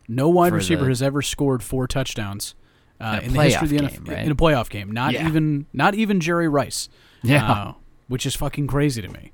No 0.08 0.28
wide 0.28 0.50
For 0.50 0.56
receiver 0.56 0.82
the- 0.82 0.88
has 0.88 1.02
ever 1.02 1.22
scored 1.22 1.62
four 1.62 1.86
touchdowns 1.86 2.54
uh, 3.00 3.20
In 3.22 3.28
in 3.30 3.34
the 3.34 3.42
history 3.44 3.64
of 3.64 3.70
the 3.70 3.78
NFL 3.78 4.04
game, 4.04 4.14
right? 4.14 4.24
in 4.26 4.30
a 4.32 4.36
playoff 4.36 4.68
game. 4.68 4.90
Not 4.90 5.12
Yeah. 5.12 5.28
even 5.28 5.66
not 5.72 5.94
even 5.94 6.20
Jerry 6.20 6.48
Rice. 6.48 6.88
Yeah. 7.22 7.50
uh, 7.50 7.72
which 8.08 8.26
is 8.26 8.34
fucking 8.36 8.66
crazy 8.66 9.02
to 9.02 9.08
me. 9.08 9.32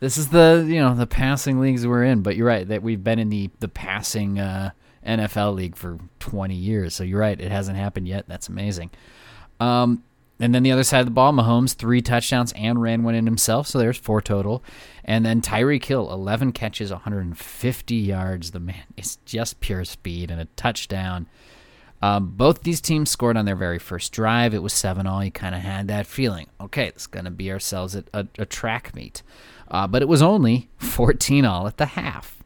This 0.00 0.16
is 0.16 0.28
the 0.28 0.64
you 0.66 0.80
know 0.80 0.94
the 0.94 1.06
passing 1.06 1.60
leagues 1.60 1.86
we're 1.86 2.04
in, 2.04 2.22
but 2.22 2.36
you're 2.36 2.46
right 2.46 2.66
that 2.68 2.82
we've 2.82 3.02
been 3.02 3.18
in 3.18 3.30
the 3.30 3.50
the 3.58 3.68
passing 3.68 4.38
uh, 4.38 4.70
NFL 5.06 5.54
league 5.54 5.76
for 5.76 5.98
20 6.20 6.54
years. 6.54 6.94
So 6.94 7.04
you're 7.04 7.20
right, 7.20 7.40
it 7.40 7.50
hasn't 7.50 7.76
happened 7.76 8.06
yet. 8.06 8.26
That's 8.28 8.48
amazing. 8.48 8.90
Um, 9.58 10.04
and 10.40 10.54
then 10.54 10.62
the 10.62 10.70
other 10.70 10.84
side 10.84 11.00
of 11.00 11.06
the 11.06 11.12
ball, 11.12 11.32
Mahomes 11.32 11.74
three 11.74 12.00
touchdowns 12.00 12.52
and 12.52 12.80
ran 12.80 13.02
one 13.02 13.16
in 13.16 13.26
himself, 13.26 13.66
so 13.66 13.78
there's 13.78 13.98
four 13.98 14.22
total. 14.22 14.62
And 15.04 15.26
then 15.26 15.40
Tyreek 15.40 15.84
Hill 15.84 16.12
11 16.12 16.52
catches, 16.52 16.92
150 16.92 17.94
yards. 17.96 18.52
The 18.52 18.60
man 18.60 18.84
is 18.96 19.16
just 19.24 19.58
pure 19.58 19.84
speed 19.84 20.30
and 20.30 20.40
a 20.40 20.44
touchdown. 20.54 21.26
Um, 22.00 22.32
both 22.36 22.62
these 22.62 22.80
teams 22.80 23.10
scored 23.10 23.36
on 23.36 23.44
their 23.44 23.56
very 23.56 23.78
first 23.78 24.12
drive. 24.12 24.54
It 24.54 24.62
was 24.62 24.72
7 24.72 25.06
all. 25.06 25.24
You 25.24 25.32
kind 25.32 25.54
of 25.54 25.62
had 25.62 25.88
that 25.88 26.06
feeling. 26.06 26.46
Okay, 26.60 26.86
it's 26.86 27.06
going 27.06 27.24
to 27.24 27.30
be 27.30 27.50
ourselves 27.50 27.96
at 27.96 28.04
a, 28.14 28.26
a 28.38 28.46
track 28.46 28.94
meet. 28.94 29.22
Uh, 29.70 29.86
but 29.86 30.02
it 30.02 30.08
was 30.08 30.22
only 30.22 30.68
14 30.78 31.44
all 31.44 31.66
at 31.66 31.76
the 31.76 31.86
half. 31.86 32.36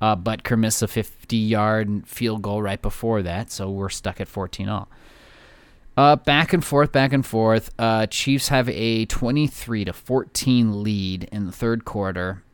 Uh, 0.00 0.16
Butker 0.16 0.58
missed 0.58 0.82
a 0.82 0.88
50 0.88 1.36
yard 1.36 2.06
field 2.06 2.42
goal 2.42 2.62
right 2.62 2.80
before 2.80 3.22
that, 3.22 3.50
so 3.50 3.70
we're 3.70 3.88
stuck 3.88 4.20
at 4.20 4.28
14 4.28 4.68
all. 4.68 4.88
Uh, 5.96 6.14
back 6.14 6.52
and 6.52 6.64
forth, 6.64 6.92
back 6.92 7.12
and 7.12 7.26
forth. 7.26 7.70
Uh, 7.78 8.06
Chiefs 8.06 8.48
have 8.48 8.68
a 8.68 9.04
23 9.06 9.84
to 9.84 9.92
14 9.92 10.82
lead 10.84 11.24
in 11.32 11.46
the 11.46 11.52
third 11.52 11.84
quarter, 11.84 12.44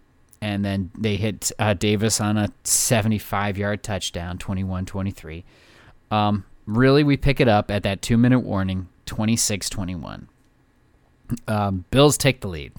and 0.40 0.64
then 0.64 0.90
they 0.96 1.16
hit 1.16 1.52
uh, 1.58 1.74
Davis 1.74 2.22
on 2.22 2.38
a 2.38 2.48
75 2.64 3.58
yard 3.58 3.82
touchdown, 3.82 4.38
21 4.38 4.86
23. 4.86 5.44
Um, 6.14 6.44
really, 6.66 7.02
we 7.04 7.16
pick 7.16 7.40
it 7.40 7.48
up 7.48 7.70
at 7.70 7.82
that 7.82 8.02
two 8.02 8.16
minute 8.16 8.40
warning, 8.40 8.88
26 9.06 9.68
21. 9.70 10.28
Um, 11.48 11.84
Bills 11.90 12.16
take 12.18 12.40
the 12.40 12.48
lead. 12.48 12.72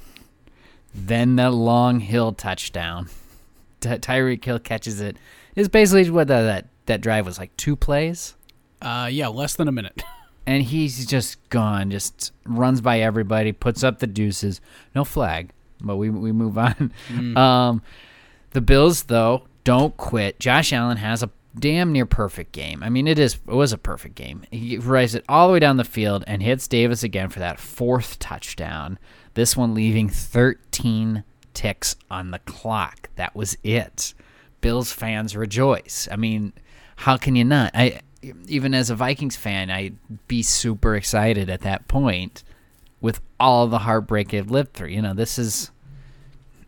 Then 0.94 1.36
the 1.36 1.50
long 1.50 2.00
hill 2.00 2.32
touchdown. 2.34 3.10
Ty- 3.82 3.98
Tyreek 4.00 4.44
Hill 4.44 4.60
catches 4.60 5.02
it. 5.02 5.18
It's 5.56 5.68
basically 5.68 6.10
what 6.10 6.28
the, 6.28 6.36
that 6.42 6.68
that 6.86 7.02
drive 7.02 7.26
was 7.26 7.38
like 7.40 7.56
two 7.58 7.76
plays, 7.76 8.36
Uh, 8.82 9.10
yeah, 9.12 9.28
less 9.28 9.56
than 9.56 9.68
a 9.68 9.72
minute. 9.72 10.04
and 10.46 10.62
he's 10.64 11.06
just 11.06 11.38
gone. 11.50 11.90
Just 11.92 12.32
runs 12.46 12.80
by 12.82 13.00
everybody, 13.00 13.52
puts 13.52 13.84
up 13.84 14.00
the 14.00 14.08
deuces. 14.08 14.62
No 14.94 15.04
flag, 15.04 15.50
but 15.82 15.98
we 15.98 16.10
we 16.10 16.32
move 16.32 16.58
on. 16.58 16.92
Um, 17.38 17.82
the 18.52 18.62
Bills 18.62 19.04
though 19.04 19.44
don't 19.64 19.98
quit. 19.98 20.40
Josh 20.40 20.72
Allen 20.72 20.98
has 20.98 21.24
a 21.24 21.30
damn 21.60 21.92
near 21.92 22.06
perfect 22.06 22.52
game. 22.52 22.84
I 22.84 22.90
mean, 22.90 23.08
it 23.08 23.20
is 23.20 23.36
it 23.48 23.54
was 23.54 23.74
a 23.74 23.78
perfect 23.78 24.16
game. 24.16 24.44
He 24.52 24.78
rides 24.78 25.16
it 25.16 25.26
all 25.28 25.48
the 25.48 25.54
way 25.54 25.60
down 25.60 25.78
the 25.78 25.84
field 25.84 26.24
and 26.28 26.44
hits 26.44 26.68
Davis 26.68 27.04
again 27.04 27.30
for 27.30 27.40
that 27.40 27.60
fourth 27.60 28.20
touchdown. 28.20 29.00
This 29.34 29.58
one 29.58 29.74
leaving 29.74 30.10
13 30.10 31.24
ticks 31.54 31.96
on 32.12 32.32
the 32.32 32.40
clock. 32.40 33.10
That 33.16 33.36
was 33.36 33.58
it. 33.64 34.14
Bills 34.62 34.92
fans 34.92 35.36
rejoice. 35.36 36.08
I 36.12 36.16
mean, 36.16 36.54
how 36.98 37.18
can 37.18 37.36
you 37.36 37.44
not? 37.44 37.72
I 37.74 38.02
even 38.48 38.74
as 38.74 38.90
a 38.90 38.96
Vikings 38.96 39.36
fan, 39.36 39.70
I'd 39.70 39.98
be 40.28 40.42
super 40.42 40.96
excited 40.96 41.50
at 41.50 41.62
that 41.62 41.88
point 41.88 42.44
with 43.02 43.22
all 43.40 43.68
the 43.68 43.80
heartbreak 43.80 44.34
I've 44.34 44.50
lived 44.50 44.74
through. 44.74 44.90
You 44.90 45.02
know, 45.02 45.14
this 45.14 45.38
is 45.38 45.72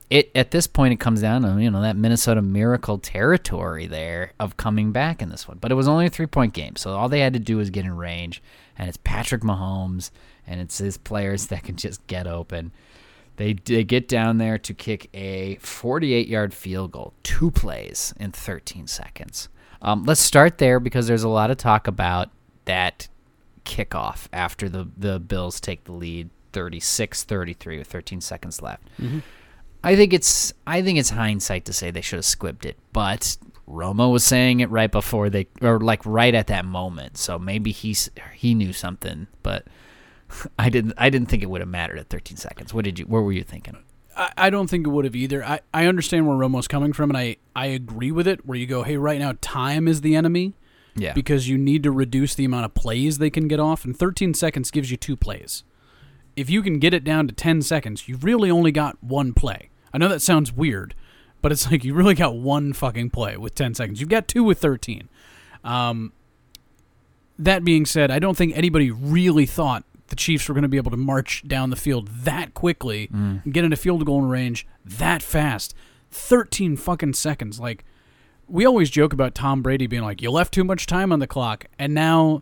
it 0.09 0.31
at 0.35 0.51
this 0.51 0.67
point 0.67 0.93
it 0.93 0.99
comes 0.99 1.21
down 1.21 1.41
to 1.41 1.61
you 1.61 1.69
know 1.69 1.81
that 1.81 1.95
Minnesota 1.95 2.41
miracle 2.41 2.97
territory 2.97 3.87
there 3.87 4.33
of 4.39 4.57
coming 4.57 4.91
back 4.91 5.21
in 5.21 5.29
this 5.29 5.47
one. 5.47 5.57
But 5.59 5.71
it 5.71 5.75
was 5.75 5.87
only 5.87 6.05
a 6.05 6.09
three 6.09 6.27
point 6.27 6.53
game, 6.53 6.75
so 6.75 6.95
all 6.95 7.09
they 7.09 7.19
had 7.19 7.33
to 7.33 7.39
do 7.39 7.57
was 7.57 7.69
get 7.69 7.85
in 7.85 7.95
range, 7.95 8.41
and 8.77 8.87
it's 8.87 8.97
Patrick 8.97 9.41
Mahomes 9.41 10.11
and 10.47 10.61
it's 10.61 10.77
his 10.77 10.97
players 10.97 11.47
that 11.47 11.63
can 11.63 11.75
just 11.75 12.05
get 12.07 12.25
open. 12.25 12.71
They, 13.35 13.53
they 13.53 13.83
get 13.83 14.07
down 14.07 14.39
there 14.39 14.57
to 14.57 14.73
kick 14.73 15.09
a 15.13 15.57
48 15.57 16.27
yard 16.27 16.53
field 16.55 16.91
goal, 16.93 17.13
two 17.21 17.51
plays 17.51 18.13
in 18.19 18.31
13 18.31 18.87
seconds. 18.87 19.49
Um, 19.79 20.05
let's 20.05 20.21
start 20.21 20.57
there 20.57 20.79
because 20.79 21.05
there's 21.05 21.23
a 21.23 21.29
lot 21.29 21.51
of 21.51 21.57
talk 21.57 21.85
about 21.85 22.31
that 22.65 23.09
kickoff 23.63 24.27
after 24.33 24.67
the, 24.69 24.87
the 24.97 25.19
Bills 25.19 25.59
take 25.59 25.83
the 25.83 25.91
lead 25.91 26.31
36 26.53 27.25
33 27.25 27.77
with 27.77 27.87
13 27.87 28.21
seconds 28.21 28.61
left. 28.61 28.87
I 29.87 29.95
think 29.95 30.11
it's 30.13 30.51
I 30.65 30.81
think 30.81 30.99
it's 30.99 31.11
hindsight 31.11 31.63
to 31.65 31.73
say 31.73 31.91
they 31.91 32.01
should 32.01 32.17
have 32.17 32.25
squibbed 32.25 32.65
it, 32.65 32.77
but 32.91 33.37
Romo 33.69 34.11
was 34.11 34.25
saying 34.25 34.59
it 34.59 34.69
right 34.69 34.91
before 34.91 35.29
they 35.29 35.47
or 35.61 35.79
like 35.79 36.05
right 36.05 36.35
at 36.35 36.47
that 36.47 36.65
moment. 36.65 37.15
So 37.17 37.39
maybe 37.39 37.71
he's 37.71 38.09
he 38.35 38.53
knew 38.53 38.73
something, 38.73 39.27
but 39.43 39.65
I 40.59 40.69
didn't 40.69 40.93
I 40.97 41.09
didn't 41.09 41.29
think 41.29 41.41
it 41.41 41.49
would 41.49 41.61
have 41.61 41.69
mattered 41.69 41.99
at 41.99 42.09
13 42.09 42.35
seconds. 42.35 42.73
What 42.73 42.83
did 42.83 42.99
you 42.99 43.05
what 43.05 43.21
were 43.21 43.31
you 43.31 43.43
thinking? 43.43 43.77
I, 44.17 44.31
I 44.37 44.49
don't 44.49 44.67
think 44.69 44.85
it 44.85 44.89
would 44.89 45.05
have 45.05 45.15
either. 45.15 45.41
I, 45.41 45.61
I 45.73 45.85
understand 45.85 46.27
where 46.27 46.35
Romo's 46.35 46.67
coming 46.67 46.91
from, 46.91 47.09
and 47.11 47.17
I, 47.17 47.37
I 47.55 47.67
agree 47.67 48.11
with 48.11 48.27
it. 48.27 48.45
Where 48.45 48.57
you 48.57 48.65
go, 48.67 48.83
hey, 48.83 48.97
right 48.97 49.19
now 49.19 49.35
time 49.39 49.87
is 49.87 50.01
the 50.01 50.15
enemy 50.17 50.53
Yeah. 50.95 51.13
because 51.13 51.47
you 51.47 51.57
need 51.57 51.83
to 51.83 51.91
reduce 51.91 52.35
the 52.35 52.43
amount 52.43 52.65
of 52.65 52.73
plays 52.73 53.19
they 53.19 53.29
can 53.29 53.47
get 53.47 53.61
off, 53.61 53.85
and 53.85 53.97
13 53.97 54.33
seconds 54.33 54.69
gives 54.69 54.91
you 54.91 54.97
two 54.97 55.15
plays. 55.15 55.63
If 56.35 56.49
you 56.49 56.61
can 56.61 56.79
get 56.79 56.93
it 56.93 57.03
down 57.05 57.27
to 57.27 57.33
10 57.33 57.61
seconds, 57.61 58.07
you've 58.09 58.23
really 58.25 58.51
only 58.51 58.71
got 58.71 59.01
one 59.01 59.33
play. 59.33 59.69
I 59.93 59.97
know 59.97 60.07
that 60.09 60.21
sounds 60.21 60.51
weird, 60.51 60.93
but 61.41 61.51
it's 61.51 61.69
like 61.71 61.83
you 61.83 61.93
really 61.93 62.15
got 62.15 62.35
one 62.35 62.73
fucking 62.73 63.09
play 63.11 63.37
with 63.37 63.55
10 63.55 63.73
seconds. 63.75 63.99
You've 63.99 64.09
got 64.09 64.27
two 64.27 64.43
with 64.43 64.59
13. 64.59 65.07
Um, 65.63 66.13
that 67.39 67.63
being 67.63 67.85
said, 67.85 68.09
I 68.11 68.19
don't 68.19 68.35
think 68.37 68.55
anybody 68.57 68.89
really 68.91 69.45
thought 69.45 69.83
the 70.07 70.15
Chiefs 70.15 70.47
were 70.47 70.53
going 70.53 70.63
to 70.63 70.67
be 70.69 70.77
able 70.77 70.91
to 70.91 70.97
march 70.97 71.43
down 71.47 71.69
the 71.69 71.75
field 71.75 72.07
that 72.09 72.53
quickly 72.53 73.07
Mm. 73.09 73.43
and 73.43 73.53
get 73.53 73.63
into 73.63 73.75
field 73.77 74.05
goal 74.05 74.21
range 74.21 74.65
that 74.85 75.21
fast. 75.21 75.75
13 76.11 76.77
fucking 76.77 77.13
seconds. 77.13 77.59
Like, 77.59 77.83
we 78.47 78.65
always 78.65 78.89
joke 78.89 79.11
about 79.11 79.35
Tom 79.35 79.61
Brady 79.61 79.87
being 79.87 80.03
like, 80.03 80.21
you 80.21 80.31
left 80.31 80.53
too 80.53 80.63
much 80.63 80.85
time 80.85 81.11
on 81.11 81.19
the 81.19 81.27
clock, 81.27 81.65
and 81.77 81.93
now 81.93 82.41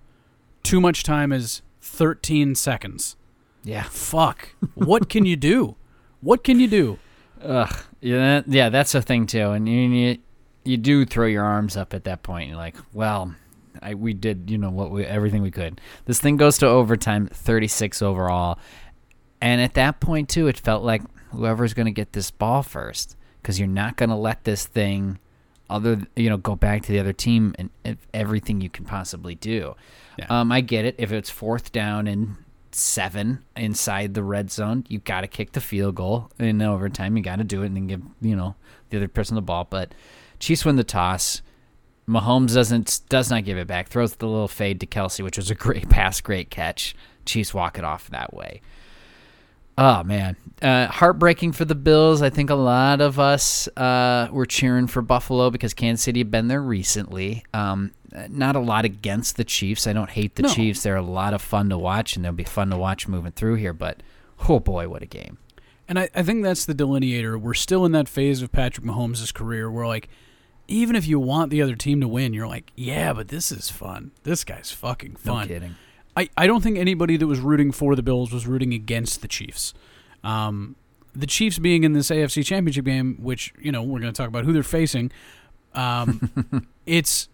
too 0.62 0.80
much 0.80 1.04
time 1.04 1.32
is 1.32 1.64
13 1.82 2.54
seconds. 2.56 3.16
Yeah. 3.64 3.84
Fuck. 3.90 4.50
what 4.76 5.10
can 5.10 5.26
you 5.26 5.36
do? 5.36 5.76
What 6.22 6.44
can 6.44 6.60
you 6.60 6.68
do? 6.68 7.00
Ugh. 7.46 7.76
Yeah, 8.02 8.42
yeah, 8.48 8.70
that's 8.70 8.96
a 8.96 9.02
thing 9.02 9.28
too. 9.28 9.52
And 9.52 9.68
you, 9.68 9.80
you 9.80 10.18
you 10.64 10.78
do 10.78 11.06
throw 11.06 11.28
your 11.28 11.44
arms 11.44 11.78
up 11.78 11.94
at 11.94 12.04
that 12.06 12.24
point. 12.24 12.50
You're 12.50 12.58
like, 12.58 12.76
well, 12.94 13.34
I 13.82 13.94
we 13.94 14.14
did, 14.14 14.50
you 14.50 14.58
know, 14.58 14.70
what 14.70 14.92
we 14.92 15.06
everything 15.06 15.42
we 15.42 15.52
could. 15.52 15.80
This 16.06 16.20
thing 16.20 16.38
goes 16.38 16.58
to 16.60 16.68
overtime, 16.68 17.28
36 17.28 18.02
overall. 18.02 18.60
And 19.42 19.62
at 19.62 19.76
that 19.76 20.00
point 20.00 20.30
too, 20.30 20.48
it 20.48 20.58
felt 20.58 20.84
like 20.84 21.02
whoever's 21.32 21.74
going 21.74 21.86
to 21.86 21.92
get 21.92 22.14
this 22.14 22.32
ball 22.32 22.64
first 22.64 23.16
cuz 23.44 23.60
you're 23.60 23.68
not 23.68 23.96
going 23.96 24.10
to 24.10 24.16
let 24.16 24.44
this 24.44 24.66
thing 24.66 25.20
other 25.70 26.02
you 26.16 26.30
know 26.30 26.38
go 26.38 26.56
back 26.56 26.84
to 26.84 26.92
the 26.92 27.00
other 27.00 27.14
team 27.14 27.54
and, 27.58 27.70
everything 28.14 28.62
you 28.62 28.70
can 28.70 28.86
possibly 28.86 29.36
do. 29.36 29.76
Yeah. 30.18 30.26
Um, 30.30 30.52
I 30.52 30.62
get 30.62 30.86
it. 30.86 30.96
If 30.98 31.12
it's 31.12 31.30
fourth 31.30 31.72
down 31.72 32.08
and 32.08 32.38
seven 32.76 33.44
inside 33.56 34.14
the 34.14 34.24
red 34.24 34.52
zone, 34.52 34.84
you 34.90 35.00
got 35.00 35.22
to 35.22 35.28
kick 35.28 35.54
the 35.54 35.62
field 35.62 35.96
goal 35.96 36.30
in 36.38 36.62
overtime. 36.62 37.16
You 37.16 37.24
got 37.24 37.38
to 37.38 37.44
do 37.44 37.64
it 37.64 37.68
and 37.68 37.76
then 37.78 37.88
give 37.88 38.02
you 38.22 38.36
know 38.36 38.56
the 38.90 38.98
other 38.98 39.08
person 39.08 39.36
the 39.36 39.42
ball. 39.42 39.66
But 39.70 39.94
Chiefs 40.40 40.66
win 40.66 40.76
the 40.76 40.84
toss. 40.84 41.42
Mahomes 42.08 42.54
doesn't 42.54 43.02
does 43.10 43.32
not 43.32 43.46
give 43.46 43.58
it 43.58 43.68
back. 43.68 43.88
Throws 43.88 44.16
the 44.16 44.28
little 44.28 44.48
fade 44.48 44.80
to 44.82 44.86
Kelsey, 44.86 45.24
which 45.24 45.38
was 45.38 45.50
a 45.50 45.56
great 45.66 45.90
pass, 45.90 46.22
great 46.22 46.50
catch. 46.50 46.96
Chiefs 47.26 47.54
walk 47.54 47.78
it 47.78 47.84
off 47.84 48.10
that 48.10 48.34
way. 48.34 48.62
Oh 49.78 50.04
man, 50.04 50.38
uh, 50.62 50.88
heartbreaking 50.88 51.52
for 51.52 51.66
the 51.66 51.76
Bills. 51.76 52.22
I 52.22 52.30
think 52.30 52.50
a 52.50 52.56
lot 52.56 53.02
of 53.02 53.20
us 53.20 53.68
uh, 53.76 54.30
were 54.32 54.46
cheering 54.46 54.88
for 54.88 55.02
Buffalo 55.02 55.50
because 55.50 55.74
Kansas 55.74 56.04
City 56.04 56.22
had 56.22 56.32
been 56.32 56.48
there 56.48 56.62
recently. 56.62 57.44
Um, 57.54 57.92
not 58.30 58.56
a 58.56 58.60
lot 58.60 58.86
against 58.86 59.36
the 59.38 59.44
Chiefs. 59.44 59.88
I 59.88 59.94
don't 59.94 60.10
hate 60.10 60.36
the 60.36 60.44
No. 60.44 60.50
Chiefs. 60.50 60.84
They're 60.84 60.96
a 60.96 61.02
lot 61.02 61.34
of 61.34 61.42
fun 61.42 61.70
to 61.70 61.78
watch, 61.78 62.16
and 62.16 62.24
they'll 62.24 62.32
be 62.32 62.44
fun 62.44 62.70
to 62.70 62.78
watch 62.78 63.08
moving 63.08 63.32
through 63.32 63.56
here. 63.56 63.74
But 63.74 64.02
oh 64.50 64.60
boy, 64.60 64.88
what 64.90 65.02
a 65.02 65.06
game! 65.06 65.38
And 65.88 66.00
I, 66.00 66.10
I 66.16 66.24
think 66.24 66.44
that's 66.44 66.66
the 66.66 66.74
delineator. 66.74 67.40
We're 67.40 67.54
still 67.54 67.86
in 67.86 67.92
that 67.94 68.08
phase 68.10 68.42
of 68.42 68.52
Patrick 68.52 68.86
Mahomes' 68.86 69.34
career 69.34 69.70
where, 69.70 69.86
like, 69.86 70.10
even 70.68 70.96
if 70.96 71.08
you 71.08 71.20
want 71.20 71.52
the 71.52 71.62
other 71.62 71.76
team 71.76 72.02
to 72.02 72.08
win, 72.08 72.34
you're 72.34 72.48
like, 72.48 72.72
yeah, 72.76 73.14
but 73.14 73.28
this 73.28 73.52
is 73.52 73.70
fun. 73.70 74.12
This 74.24 74.44
guy's 74.44 74.72
fucking 74.72 75.16
fun. 75.18 75.42
No 75.42 75.54
kidding. 75.54 75.76
I, 76.18 76.30
I 76.38 76.48
don't 76.48 76.62
think 76.62 76.78
anybody 76.78 77.18
that 77.18 77.28
was 77.28 77.40
rooting 77.40 77.72
for 77.72 77.96
the 77.96 78.02
Bills 78.02 78.32
was 78.32 78.48
rooting 78.48 78.74
against 78.74 79.22
the 79.22 79.28
Chiefs. 79.28 79.74
Um, 80.24 80.76
the 81.14 81.28
Chiefs 81.28 81.60
being 81.60 81.84
in 81.84 81.94
this 81.94 82.10
AFC 82.10 82.44
Championship 82.46 82.86
game, 82.86 83.18
which 83.22 83.54
you 83.60 83.72
know 83.72 83.84
we're 83.84 84.00
going 84.00 84.12
to 84.12 84.18
talk 84.18 84.28
about 84.28 84.44
who 84.46 84.54
they're 84.54 84.64
facing, 84.64 85.12
um, 85.74 86.68
it's 86.86 87.30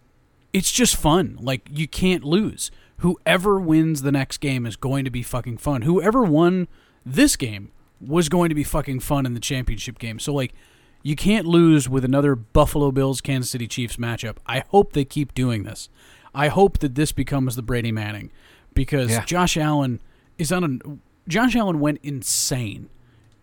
it's 0.53 0.71
just 0.71 0.95
fun. 0.95 1.37
Like 1.39 1.67
you 1.71 1.87
can't 1.87 2.23
lose. 2.23 2.71
Whoever 2.97 3.59
wins 3.59 4.01
the 4.03 4.11
next 4.11 4.37
game 4.37 4.65
is 4.65 4.75
going 4.75 5.05
to 5.05 5.11
be 5.11 5.23
fucking 5.23 5.57
fun. 5.57 5.81
Whoever 5.83 6.23
won 6.23 6.67
this 7.05 7.35
game 7.35 7.71
was 7.99 8.29
going 8.29 8.49
to 8.49 8.55
be 8.55 8.63
fucking 8.63 8.99
fun 8.99 9.25
in 9.25 9.33
the 9.33 9.39
championship 9.39 9.97
game. 9.99 10.19
So 10.19 10.33
like 10.33 10.53
you 11.03 11.15
can't 11.15 11.47
lose 11.47 11.89
with 11.89 12.05
another 12.05 12.35
Buffalo 12.35 12.91
Bills 12.91 13.21
Kansas 13.21 13.49
City 13.51 13.67
Chiefs 13.67 13.97
matchup. 13.97 14.37
I 14.45 14.63
hope 14.69 14.93
they 14.93 15.05
keep 15.05 15.33
doing 15.33 15.63
this. 15.63 15.89
I 16.33 16.47
hope 16.49 16.77
that 16.79 16.95
this 16.95 17.11
becomes 17.11 17.55
the 17.55 17.61
Brady 17.63 17.91
Manning 17.91 18.31
because 18.73 19.09
Yeah. 19.11 19.25
Josh 19.25 19.57
Allen 19.57 19.99
is 20.37 20.51
on 20.51 20.63
a 20.63 21.29
Josh 21.29 21.55
Allen 21.55 21.79
went 21.79 21.99
insane 22.03 22.89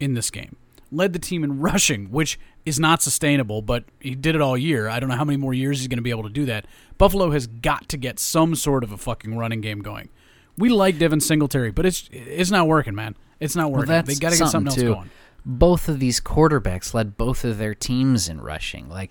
in 0.00 0.14
this 0.14 0.30
game. 0.30 0.56
Led 0.90 1.12
the 1.12 1.18
team 1.18 1.44
in 1.44 1.60
rushing, 1.60 2.10
which 2.10 2.38
is 2.64 2.80
not 2.80 3.02
sustainable, 3.02 3.60
but 3.62 3.84
he 4.00 4.14
did 4.14 4.34
it 4.34 4.40
all 4.40 4.56
year. 4.56 4.88
I 4.88 5.00
don't 5.00 5.08
know 5.10 5.16
how 5.16 5.24
many 5.24 5.36
more 5.36 5.52
years 5.52 5.78
he's 5.80 5.88
going 5.88 5.98
to 5.98 6.02
be 6.02 6.10
able 6.10 6.22
to 6.22 6.28
do 6.30 6.46
that. 6.46 6.64
Buffalo 6.96 7.30
has 7.30 7.46
got 7.46 7.88
to 7.90 7.96
get 7.96 8.18
some 8.18 8.54
sort 8.54 8.82
of 8.84 8.92
a 8.92 8.96
fucking 8.96 9.36
running 9.36 9.60
game 9.60 9.80
going. 9.80 10.08
We 10.56 10.70
like 10.70 10.98
Devin 10.98 11.20
Singletary, 11.20 11.70
but 11.70 11.84
it's 11.86 12.08
it's 12.12 12.50
not 12.50 12.66
working, 12.66 12.94
man. 12.94 13.16
It's 13.38 13.54
not 13.54 13.70
Well, 13.70 13.80
working. 13.80 13.88
that's 13.92 14.08
they 14.08 14.14
got 14.20 14.32
to 14.32 14.38
get 14.38 14.48
something 14.48 14.68
else 14.68 14.76
too. 14.76 14.94
going. 14.94 15.10
Both 15.44 15.88
of 15.88 16.00
these 16.00 16.20
quarterbacks 16.20 16.94
led 16.94 17.16
both 17.16 17.44
of 17.44 17.58
their 17.58 17.74
teams 17.74 18.28
in 18.28 18.40
rushing. 18.40 18.88
Like 18.88 19.10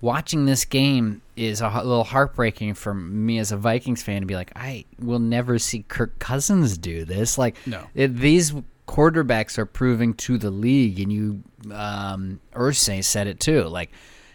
watching 0.00 0.44
this 0.46 0.64
game 0.64 1.22
is 1.36 1.60
a 1.60 1.68
little 1.68 2.04
heartbreaking 2.04 2.74
for 2.74 2.94
me 2.94 3.38
as 3.38 3.52
a 3.52 3.56
Vikings 3.56 4.02
fan 4.02 4.22
to 4.22 4.26
be 4.26 4.34
like, 4.34 4.50
I 4.56 4.84
will 4.98 5.18
never 5.20 5.58
see 5.58 5.84
Kirk 5.88 6.18
Cousins 6.18 6.76
do 6.78 7.04
this. 7.04 7.36
Like, 7.38 7.56
No. 7.66 7.84
it, 7.94 8.16
these 8.16 8.52
quarterbacks 8.88 9.58
are 9.58 9.66
proving 9.66 10.14
to 10.14 10.38
the 10.38 10.50
league, 10.50 10.98
and 10.98 11.12
you, 11.12 11.42
um, 11.72 12.40
Ursay 12.54 13.04
said 13.04 13.28
it 13.28 13.38
too. 13.38 13.64
Like, 13.64 13.90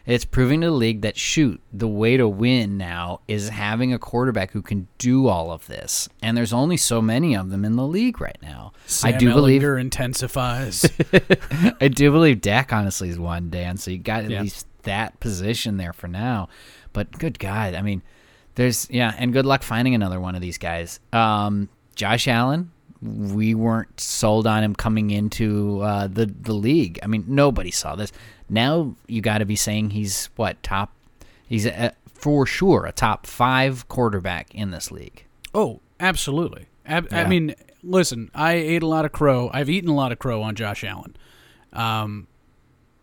it's 0.05 0.25
proving 0.25 0.59
to 0.61 0.67
the 0.67 0.73
league 0.73 1.01
that 1.01 1.17
shoot 1.17 1.61
the 1.71 1.87
way 1.87 2.17
to 2.17 2.27
win 2.27 2.77
now 2.77 3.21
is 3.27 3.47
having 3.49 3.93
a 3.93 3.99
quarterback 3.99 4.51
who 4.51 4.61
can 4.61 4.87
do 4.97 5.27
all 5.27 5.49
of 5.51 5.65
this, 5.67 6.07
and 6.21 6.35
there's 6.37 6.53
only 6.53 6.77
so 6.77 7.01
many 7.01 7.35
of 7.35 7.49
them 7.49 7.63
in 7.65 7.75
the 7.77 7.87
league 7.87 8.21
right 8.21 8.37
now. 8.41 8.73
Sam 8.85 9.15
I 9.15 9.17
do 9.17 9.33
believe 9.33 9.61
Ehlinger 9.61 9.79
intensifies. 9.81 10.85
I 11.81 11.87
do 11.87 12.11
believe 12.11 12.41
Dak 12.41 12.71
honestly 12.73 13.09
is 13.09 13.17
one, 13.17 13.49
Dan. 13.49 13.77
So 13.77 13.91
you 13.91 13.97
got 13.97 14.25
at 14.25 14.29
Yeah. 14.29 14.41
least 14.41 14.67
that 14.83 15.19
position 15.21 15.77
there 15.77 15.93
for 15.93 16.09
now. 16.09 16.49
But 16.91 17.17
good 17.17 17.39
God, 17.39 17.73
I 17.73 17.81
mean, 17.81 18.01
there's 18.55 18.89
yeah, 18.91 19.15
and 19.17 19.31
good 19.31 19.45
luck 19.45 19.63
finding 19.63 19.95
another 19.95 20.19
one 20.19 20.35
of 20.35 20.41
these 20.41 20.57
guys. 20.57 20.99
Um, 21.13 21.69
Josh 21.95 22.27
Allen, 22.27 22.72
we 23.03 23.53
weren't 23.53 23.99
sold 23.99 24.47
on 24.47 24.63
him 24.63 24.73
coming 24.75 25.11
into 25.11 25.81
uh, 25.81 26.07
the 26.07 26.25
the 26.25 26.53
league. 26.53 26.99
I 27.03 27.07
mean, 27.07 27.25
nobody 27.27 27.71
saw 27.71 27.95
this. 27.95 28.11
Now 28.49 28.95
you 29.07 29.21
got 29.21 29.39
to 29.39 29.45
be 29.45 29.55
saying 29.55 29.91
he's 29.91 30.29
what 30.35 30.61
top? 30.63 30.91
He's 31.47 31.65
a, 31.65 31.93
for 32.13 32.45
sure 32.45 32.85
a 32.85 32.91
top 32.91 33.27
five 33.27 33.87
quarterback 33.89 34.53
in 34.55 34.71
this 34.71 34.91
league. 34.91 35.25
Oh, 35.53 35.81
absolutely. 35.99 36.67
Ab- 36.85 37.09
I 37.11 37.25
mean, 37.27 37.55
listen, 37.83 38.31
I 38.33 38.53
ate 38.53 38.83
a 38.83 38.87
lot 38.87 39.05
of 39.05 39.11
crow. 39.11 39.49
I've 39.53 39.69
eaten 39.69 39.89
a 39.89 39.95
lot 39.95 40.11
of 40.11 40.19
crow 40.19 40.41
on 40.41 40.55
Josh 40.55 40.83
Allen. 40.83 41.15
Um, 41.73 42.27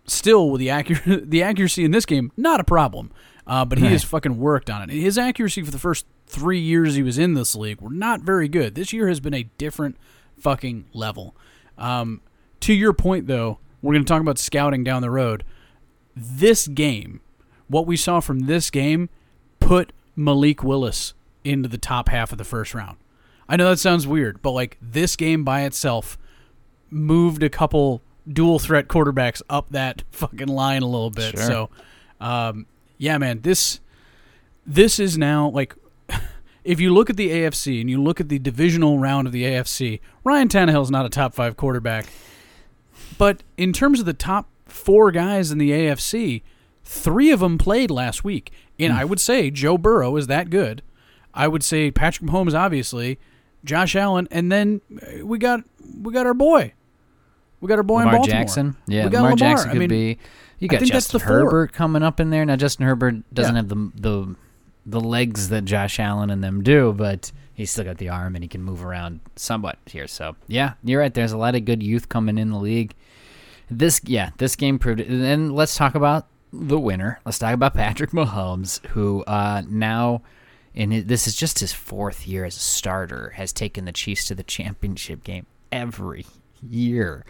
still, 0.07 0.51
with 0.51 0.59
the 0.61 0.71
accuracy, 0.71 1.17
the 1.25 1.43
accuracy 1.43 1.85
in 1.85 1.91
this 1.91 2.07
game, 2.07 2.33
not 2.37 2.61
a 2.61 2.65
problem. 2.65 3.11
Uh, 3.47 3.65
but 3.65 3.79
he 3.79 3.85
Right. 3.85 3.93
has 3.93 4.05
fucking 4.05 4.39
worked 4.39 4.71
on 4.71 4.83
it. 4.89 4.91
His 4.95 5.19
accuracy 5.19 5.63
for 5.63 5.71
the 5.71 5.79
first 5.79 6.07
three 6.31 6.61
years 6.61 6.95
he 6.95 7.03
was 7.03 7.19
in 7.19 7.35
this 7.35 7.55
league 7.55 7.81
were 7.81 7.91
not 7.91 8.21
very 8.21 8.49
good. 8.49 8.75
This 8.75 8.93
year 8.93 9.09
has 9.09 9.21
been 9.21 9.35
a 9.35 9.45
different 9.59 9.97
fucking 10.39 10.87
level. 10.93 11.35
Um, 11.77 12.21
to 12.61 12.73
your 12.73 12.93
point, 12.93 13.27
though, 13.27 13.59
we're 13.83 13.95
going 13.95 14.05
to 14.05 14.09
talk 14.09 14.21
about 14.21 14.39
scouting 14.39 14.85
down 14.85 15.03
the 15.03 15.11
road. 15.11 15.45
This 16.15 16.69
game, 16.69 17.21
what 17.69 17.87
we 17.87 17.97
saw 17.97 18.21
from 18.21 18.41
this 18.41 18.71
game, 18.71 19.09
put 19.59 19.93
Malik 20.17 20.63
Willis 20.63 21.15
into 21.45 21.69
the 21.69 21.79
top 21.79 22.09
half 22.09 22.33
of 22.33 22.39
the 22.39 22.45
first 22.45 22.75
round. 22.75 22.99
I 23.49 23.57
know 23.57 23.71
that 23.71 23.79
sounds 23.79 24.07
weird, 24.07 24.43
but 24.43 24.53
like 24.53 24.79
this 24.81 25.17
game 25.17 25.43
by 25.45 25.63
itself 25.63 26.19
moved 26.91 27.43
a 27.43 27.51
couple 27.51 28.03
dual 28.29 28.59
threat 28.59 28.89
quarterbacks 28.89 29.43
up 29.49 29.71
that 29.71 30.05
fucking 30.11 30.49
line 30.49 30.83
a 30.83 30.87
little 30.87 31.11
bit. 31.11 31.37
Sure. 31.37 31.47
So, 31.47 31.71
um, 32.21 32.67
yeah, 32.99 33.19
man, 33.19 33.41
this 33.41 33.81
this 34.67 35.01
is 35.01 35.17
now 35.17 35.49
like 35.49 35.75
if 36.65 36.81
you 36.81 36.93
look 36.93 37.09
at 37.11 37.17
the 37.17 37.31
AFC 37.31 37.81
and 37.81 37.89
you 37.89 38.03
look 38.03 38.21
at 38.21 38.29
the 38.29 38.39
divisional 38.39 38.99
round 38.99 39.27
of 39.27 39.33
the 39.33 39.45
AFC, 39.45 40.01
Ryan 40.25 40.49
Tannehill's 40.49 40.91
not 40.91 41.07
a 41.07 41.09
top 41.09 41.35
five 41.35 41.57
quarterback, 41.57 42.07
but 43.19 43.43
in 43.57 43.73
terms 43.73 44.01
of 44.01 44.07
the 44.07 44.13
top 44.13 44.49
four 44.67 45.11
guys 45.11 45.51
in 45.51 45.59
the 45.59 45.71
AFC, 45.71 46.43
three 46.85 47.31
of 47.31 47.41
them 47.41 47.59
played 47.59 47.91
last 47.91 48.25
week, 48.25 48.53
and 48.79 48.93
I 48.93 49.05
would 49.05 49.21
say 49.21 49.51
Joe 49.51 49.79
Burrow 49.79 50.17
is 50.17 50.27
that 50.29 50.51
good. 50.51 50.83
I 51.33 51.49
would 51.49 51.63
say 51.63 51.91
Patrick 51.91 52.29
Mahomes, 52.31 52.55
obviously, 52.55 53.19
Josh 53.65 53.95
Allen, 53.95 54.27
and 54.31 54.51
then 54.51 54.81
uh, 55.03 55.25
we 55.25 55.39
got 55.39 55.61
we 56.03 56.13
got 56.13 56.27
our 56.27 56.35
boy, 56.35 56.73
we 57.61 57.69
got 57.69 57.79
our 57.79 57.83
boy 57.85 58.01
in 58.01 58.07
Baltimore. 58.07 58.27
Jackson, 58.27 58.77
yeah, 58.87 59.05
we 59.05 59.11
got 59.11 59.19
Lamar 59.23 59.37
Lamar. 59.37 59.37
Jackson 59.37 59.69
I 59.69 59.73
could 59.73 59.79
mean, 59.81 59.89
be. 59.89 60.19
You 60.59 60.69
got 60.69 60.83
Justin 60.83 61.19
the 61.19 61.25
four. 61.25 61.37
Herbert 61.37 61.73
coming 61.73 62.03
up 62.03 62.21
in 62.21 62.31
there. 62.31 62.45
Now 62.45 62.57
Justin 62.57 62.85
Herbert 62.87 63.15
doesn't 63.33 63.55
Yeah. 63.55 63.61
have 63.61 63.69
the 63.69 63.93
the 63.95 64.37
the 64.87 65.01
legs 65.01 65.49
that 65.49 65.65
Josh 65.65 66.01
Allen 66.01 66.31
and 66.31 66.43
them 66.43 66.63
do, 66.63 66.93
but 66.93 67.33
he's 67.55 67.71
still 67.71 67.85
got 67.85 67.99
the 67.99 68.09
arm 68.09 68.35
and 68.35 68.43
he 68.43 68.49
can 68.49 68.63
move 68.63 68.85
around 68.85 69.21
somewhat 69.37 69.79
here. 69.87 70.07
So 70.07 70.37
yeah, 70.49 70.75
you're 70.83 71.01
right. 71.01 71.13
There's 71.13 71.33
a 71.33 71.39
lot 71.39 71.55
of 71.55 71.65
good 71.65 71.83
youth 71.83 72.09
coming 72.09 72.39
in 72.39 72.51
the 72.51 72.59
league. 72.59 72.95
This 73.71 74.01
yeah, 74.05 74.31
this 74.39 74.57
game 74.57 74.79
proved 74.79 75.01
it. 75.01 75.09
And 75.09 75.23
then 75.23 75.51
let's 75.51 75.77
talk 75.77 75.95
about 75.95 76.27
the 76.53 76.79
winner. 76.79 77.21
Let's 77.25 77.39
talk 77.39 77.55
about 77.55 77.75
Patrick 77.83 78.11
Mahomes, 78.11 78.85
who 78.89 79.23
uh, 79.25 79.63
now. 79.69 80.23
in 80.75 80.91
his, 80.91 81.05
this 81.05 81.27
is 81.27 81.35
just 81.35 81.61
his 81.61 81.73
fourth 81.73 82.27
year 82.27 82.45
as 82.45 82.57
a 82.57 82.61
starter, 82.61 83.31
has 83.37 83.53
taken 83.53 83.85
the 83.85 83.93
Chiefs 83.93 84.27
to 84.27 84.35
the 84.35 84.43
championship 84.43 85.23
game 85.23 85.47
every 85.71 86.27
year 86.63 87.25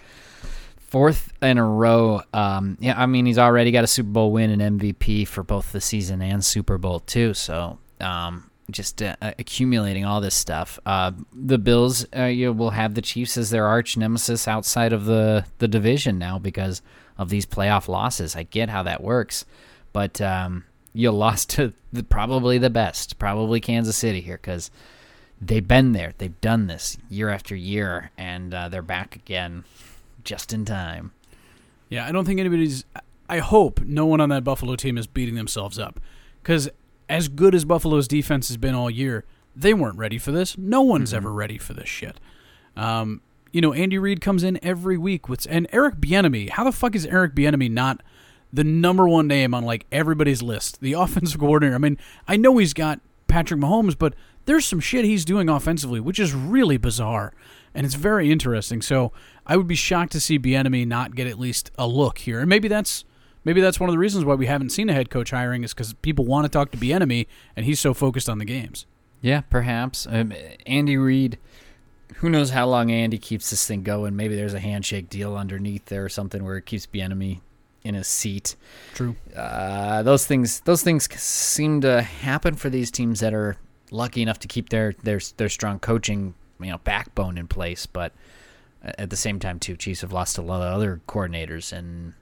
fourth 0.90 1.32
in 1.40 1.56
a 1.56 1.64
row. 1.64 2.22
Um, 2.34 2.76
yeah, 2.80 3.00
I 3.00 3.06
mean 3.06 3.24
he's 3.24 3.38
already 3.38 3.70
got 3.70 3.84
a 3.84 3.86
Super 3.86 4.10
Bowl 4.10 4.32
win 4.32 4.60
and 4.60 4.80
MVP 4.80 5.26
for 5.26 5.42
both 5.42 5.72
the 5.72 5.80
season 5.80 6.20
and 6.20 6.44
Super 6.44 6.76
Bowl 6.78 7.00
too. 7.00 7.32
So 7.32 7.78
um, 8.00 8.50
just 8.70 9.00
uh, 9.02 9.16
accumulating 9.20 10.04
all 10.04 10.20
this 10.20 10.34
stuff. 10.34 10.78
Uh, 10.84 11.12
the 11.32 11.58
Bills, 11.58 12.04
uh, 12.16 12.24
you 12.24 12.46
know, 12.46 12.52
will 12.52 12.70
have 12.70 12.94
the 12.94 13.02
Chiefs 13.02 13.36
as 13.36 13.50
their 13.50 13.66
arch 13.66 13.96
nemesis 13.96 14.46
outside 14.46 14.92
of 14.92 15.04
the 15.04 15.46
the 15.58 15.68
division 15.68 16.18
now 16.18 16.38
because 16.38 16.82
of 17.16 17.28
these 17.28 17.46
playoff 17.46 17.88
losses. 17.88 18.34
I 18.36 18.42
get 18.42 18.68
how 18.68 18.82
that 18.82 19.02
works, 19.02 19.44
but 19.92 20.20
um, 20.20 20.64
you 20.92 21.10
lost 21.12 21.50
to 21.50 21.72
the, 21.92 22.02
probably 22.02 22.58
the 22.58 22.70
best, 22.70 23.18
probably 23.18 23.60
Kansas 23.60 23.96
City 23.96 24.20
here 24.20 24.38
because 24.38 24.70
they've 25.40 25.66
been 25.66 25.92
there, 25.92 26.12
they've 26.18 26.40
done 26.40 26.66
this 26.66 26.98
year 27.08 27.28
after 27.28 27.54
year, 27.54 28.10
and 28.18 28.52
uh, 28.52 28.68
they're 28.68 28.82
back 28.82 29.14
again 29.14 29.64
just 30.24 30.52
in 30.52 30.64
time. 30.64 31.12
Yeah, 31.88 32.06
I 32.06 32.12
don't 32.12 32.24
think 32.24 32.40
anybody's. 32.40 32.84
I 33.28 33.38
hope 33.38 33.80
no 33.80 34.06
one 34.06 34.20
on 34.20 34.28
that 34.30 34.44
Buffalo 34.44 34.76
team 34.76 34.98
is 34.98 35.06
beating 35.06 35.34
themselves 35.34 35.78
up. 35.78 36.00
Because 36.42 36.68
as 37.08 37.28
good 37.28 37.54
as 37.54 37.64
Buffalo's 37.64 38.08
defense 38.08 38.48
has 38.48 38.56
been 38.56 38.74
all 38.74 38.90
year, 38.90 39.24
they 39.54 39.74
weren't 39.74 39.98
ready 39.98 40.18
for 40.18 40.32
this. 40.32 40.56
No 40.56 40.82
one's 40.82 41.12
ever 41.12 41.32
ready 41.32 41.58
for 41.58 41.74
this 41.74 41.88
shit. 41.88 42.18
Um, 42.76 43.20
you 43.52 43.60
know, 43.60 43.72
Andy 43.72 43.98
Reid 43.98 44.20
comes 44.20 44.44
in 44.44 44.58
every 44.64 44.96
week 44.96 45.28
with. 45.28 45.46
And 45.50 45.66
Eric 45.72 45.96
Bieniemy, 45.96 46.50
how 46.50 46.64
the 46.64 46.72
fuck 46.72 46.94
is 46.94 47.06
Eric 47.06 47.34
Bieniemy 47.34 47.70
not 47.70 48.02
the 48.52 48.64
number 48.64 49.08
one 49.08 49.26
name 49.26 49.54
on 49.54 49.64
like 49.64 49.86
everybody's 49.90 50.42
list? 50.42 50.80
The 50.80 50.92
offensive 50.94 51.40
coordinator. 51.40 51.74
I 51.74 51.78
mean, 51.78 51.98
I 52.26 52.36
know 52.36 52.56
he's 52.58 52.74
got 52.74 53.00
Patrick 53.26 53.60
Mahomes, 53.60 53.98
but 53.98 54.14
there's 54.46 54.64
some 54.64 54.80
shit 54.80 55.04
he's 55.04 55.24
doing 55.24 55.48
offensively, 55.48 56.00
which 56.00 56.18
is 56.18 56.34
really 56.34 56.76
bizarre. 56.76 57.32
And 57.74 57.86
it's 57.86 57.94
very 57.94 58.32
interesting. 58.32 58.82
So 58.82 59.12
I 59.50 59.56
would 59.56 59.66
be 59.66 59.74
shocked 59.74 60.12
to 60.12 60.20
see 60.20 60.38
Bieniemy 60.38 60.86
not 60.86 61.16
get 61.16 61.26
at 61.26 61.36
least 61.36 61.72
a 61.76 61.84
look 61.84 62.18
here. 62.18 62.38
And 62.38 62.48
maybe 62.48 62.68
that's 62.68 63.04
maybe 63.44 63.60
that's 63.60 63.80
one 63.80 63.90
of 63.90 63.92
the 63.92 63.98
reasons 63.98 64.24
why 64.24 64.34
we 64.34 64.46
haven't 64.46 64.70
seen 64.70 64.88
a 64.88 64.92
head 64.92 65.10
coach 65.10 65.32
hiring 65.32 65.64
is 65.64 65.74
because 65.74 65.92
people 65.94 66.24
want 66.24 66.44
to 66.44 66.48
talk 66.48 66.70
to 66.70 66.78
Bieniemy, 66.78 67.26
and 67.56 67.66
he's 67.66 67.80
so 67.80 67.92
focused 67.92 68.28
on 68.28 68.38
the 68.38 68.44
games. 68.44 68.86
Yeah, 69.20 69.40
perhaps. 69.40 70.06
Um, 70.08 70.32
Andy 70.66 70.96
Reid, 70.96 71.36
who 72.18 72.30
knows 72.30 72.50
how 72.50 72.68
long 72.68 72.92
Andy 72.92 73.18
keeps 73.18 73.50
this 73.50 73.66
thing 73.66 73.82
going? 73.82 74.14
Maybe 74.14 74.36
there's 74.36 74.54
a 74.54 74.60
handshake 74.60 75.10
deal 75.10 75.36
underneath 75.36 75.86
there 75.86 76.04
or 76.04 76.08
something 76.08 76.44
where 76.44 76.56
it 76.56 76.64
keeps 76.64 76.86
Bieniemy 76.86 77.40
in 77.82 77.96
his 77.96 78.06
seat. 78.06 78.54
True. 78.94 79.16
Uh, 79.34 80.04
those 80.04 80.26
things, 80.26 80.60
those 80.60 80.84
things 80.84 81.12
seem 81.20 81.80
to 81.80 82.02
happen 82.02 82.54
for 82.54 82.70
these 82.70 82.92
teams 82.92 83.18
that 83.18 83.34
are 83.34 83.56
lucky 83.90 84.22
enough 84.22 84.38
to 84.38 84.46
keep 84.46 84.68
their 84.68 84.94
their 85.02 85.18
their 85.38 85.48
strong 85.48 85.80
coaching, 85.80 86.34
you 86.60 86.70
know, 86.70 86.78
backbone 86.78 87.36
in 87.36 87.48
place. 87.48 87.86
But 87.86 88.12
at 88.82 89.10
the 89.10 89.16
same 89.16 89.38
time, 89.38 89.58
too, 89.58 89.76
Chiefs 89.76 90.00
have 90.00 90.12
lost 90.12 90.38
a 90.38 90.42
lot 90.42 90.62
of 90.62 90.72
other 90.72 91.00
coordinators 91.06 91.72
and 91.72 92.14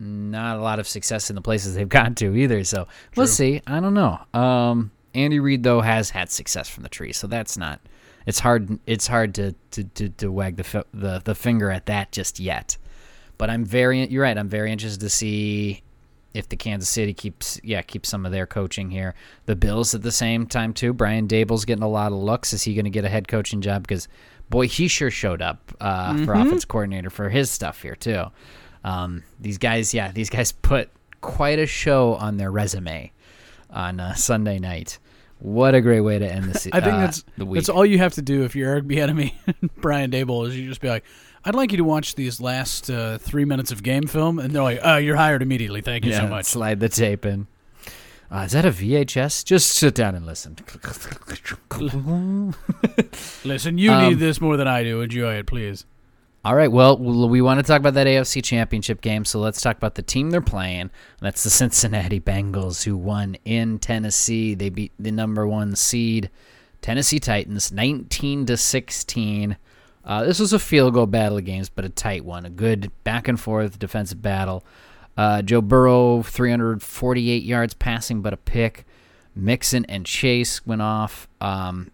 not 0.00 0.58
a 0.58 0.62
lot 0.62 0.78
of 0.78 0.86
success 0.86 1.30
in 1.30 1.36
the 1.36 1.42
places 1.42 1.74
they've 1.74 1.88
gone 2.00 2.14
to 2.16 2.34
either. 2.34 2.64
So 2.64 2.88
we'll 3.16 3.26
see. 3.26 3.62
I 3.66 3.80
don't 3.80 3.94
know. 3.94 4.18
Um, 4.34 4.90
Andy 5.14 5.40
Reid 5.40 5.62
though 5.62 5.80
has 5.80 6.10
had 6.10 6.30
success 6.30 6.68
from 6.68 6.82
the 6.82 6.88
tree, 6.88 7.12
so 7.12 7.26
that's 7.26 7.56
not. 7.56 7.80
It's 8.26 8.38
hard. 8.38 8.78
It's 8.86 9.06
hard 9.06 9.34
to 9.36 9.54
to, 9.72 9.84
to, 9.84 10.08
to 10.10 10.30
wag 10.30 10.56
the, 10.56 10.84
the 10.92 11.22
the 11.24 11.34
finger 11.34 11.70
at 11.70 11.86
that 11.86 12.12
just 12.12 12.38
yet. 12.38 12.76
But 13.38 13.50
I'm 13.50 13.64
very. 13.64 14.06
You're 14.06 14.22
right. 14.22 14.36
I'm 14.36 14.48
very 14.48 14.70
interested 14.70 15.00
to 15.00 15.10
see 15.10 15.82
if 16.34 16.48
the 16.48 16.56
Kansas 16.56 16.88
City 16.88 17.14
keeps 17.14 17.58
yeah 17.64 17.80
keeps 17.82 18.08
some 18.08 18.26
of 18.26 18.32
their 18.32 18.46
coaching 18.46 18.90
here. 18.90 19.14
The 19.46 19.56
Bills 19.56 19.94
at 19.94 20.02
the 20.02 20.12
same 20.12 20.46
time 20.46 20.74
too. 20.74 20.92
Brian 20.92 21.26
Daboll's 21.26 21.64
getting 21.64 21.82
a 21.82 21.88
lot 21.88 22.12
of 22.12 22.18
looks. 22.18 22.52
Is 22.52 22.62
he 22.62 22.74
going 22.74 22.84
to 22.84 22.90
get 22.90 23.04
a 23.04 23.08
head 23.08 23.28
coaching 23.28 23.60
job? 23.60 23.82
Because 23.82 24.08
boy, 24.50 24.68
he 24.68 24.88
sure 24.88 25.10
showed 25.10 25.42
up 25.42 25.72
uh, 25.80 26.24
for 26.24 26.34
offense 26.34 26.64
coordinator 26.64 27.10
for 27.10 27.28
his 27.28 27.50
stuff 27.50 27.82
here 27.82 27.94
too. 27.94 28.24
Um, 28.84 29.22
these 29.40 29.58
guys, 29.58 29.92
yeah, 29.92 30.12
these 30.12 30.30
guys 30.30 30.52
put 30.52 30.90
quite 31.20 31.58
a 31.58 31.66
show 31.66 32.14
on 32.14 32.36
their 32.36 32.50
resume 32.50 33.12
on 33.70 34.00
uh, 34.00 34.14
Sunday 34.14 34.58
night. 34.58 34.98
What 35.40 35.74
a 35.74 35.80
great 35.80 36.00
way 36.00 36.18
to 36.18 36.26
end 36.30 36.46
the 36.46 36.58
season. 36.58 36.72
I 36.74 36.80
think 36.80 36.94
uh, 36.94 37.00
that's 37.00 37.24
the 37.36 37.46
week. 37.46 37.60
that's 37.60 37.68
all 37.68 37.86
you 37.86 37.98
have 37.98 38.14
to 38.14 38.22
do 38.22 38.44
if 38.44 38.56
you're 38.56 38.70
Eric 38.70 38.84
Bieniemy 38.84 39.34
Brian 39.76 40.10
Daboll 40.10 40.48
is 40.48 40.58
you 40.58 40.68
just 40.68 40.80
be 40.80 40.88
like, 40.88 41.04
I'd 41.44 41.54
like 41.54 41.70
you 41.70 41.78
to 41.78 41.84
watch 41.84 42.16
these 42.16 42.40
last 42.40 42.90
uh, 42.90 43.18
three 43.18 43.44
minutes 43.44 43.70
of 43.70 43.82
game 43.82 44.06
film, 44.06 44.38
and 44.38 44.52
they're 44.52 44.62
like, 44.62 44.84
uh, 44.84 44.96
you're 44.96 45.16
hired 45.16 45.40
immediately. 45.40 45.80
Thank 45.80 46.04
you 46.04 46.10
yeah, 46.10 46.20
so 46.20 46.28
much. 46.28 46.46
slide 46.46 46.80
the 46.80 46.88
tape 46.88 47.24
in. 47.24 47.46
Uh, 48.30 48.40
is 48.40 48.52
that 48.52 48.64
a 48.66 48.70
VHS? 48.70 49.44
Just 49.44 49.70
sit 49.72 49.94
down 49.94 50.14
and 50.14 50.26
listen. 50.26 50.56
Listen, 53.44 53.78
you 53.78 53.90
Um, 53.92 54.08
need 54.08 54.18
this 54.18 54.40
more 54.40 54.56
than 54.56 54.68
I 54.68 54.82
do. 54.82 55.00
Enjoy 55.00 55.34
it, 55.34 55.46
please. 55.46 55.84
All 56.44 56.54
right, 56.54 56.70
well, 56.70 56.96
we 56.98 57.42
want 57.42 57.58
to 57.58 57.64
talk 57.64 57.80
about 57.80 57.94
that 57.94 58.06
AFC 58.06 58.42
Championship 58.42 59.00
game, 59.00 59.24
so 59.24 59.40
let's 59.40 59.60
talk 59.60 59.76
about 59.76 59.96
the 59.96 60.02
team 60.02 60.30
they're 60.30 60.40
playing. 60.40 60.90
That's 61.20 61.42
the 61.42 61.50
Cincinnati 61.50 62.20
Bengals, 62.20 62.84
who 62.84 62.96
won 62.96 63.36
in 63.44 63.78
Tennessee. 63.80 64.54
They 64.54 64.68
beat 64.70 64.92
the 64.98 65.10
number 65.10 65.46
one 65.46 65.74
seed 65.74 66.30
Tennessee 66.80 67.18
Titans, 67.18 67.72
19 67.72 68.46
to 68.46 68.56
16. 68.56 69.56
Uh, 70.04 70.24
this 70.24 70.38
was 70.38 70.52
a 70.52 70.58
field 70.58 70.94
goal 70.94 71.06
battle 71.06 71.38
of 71.38 71.44
games, 71.44 71.68
but 71.68 71.84
a 71.84 71.88
tight 71.90 72.24
one, 72.24 72.46
a 72.46 72.50
good 72.50 72.92
back 73.04 73.26
and 73.28 73.38
forth 73.38 73.78
defensive 73.78 74.22
battle. 74.22 74.64
Uh, 75.18 75.42
Joe 75.42 75.60
Burrow, 75.60 76.22
348 76.22 77.42
yards 77.42 77.74
passing, 77.74 78.22
but 78.22 78.32
a 78.32 78.36
pick. 78.36 78.86
Mixon 79.34 79.84
and 79.86 80.06
Chase 80.06 80.64
went 80.64 80.80
off. 80.80 81.26
Um, 81.40 81.90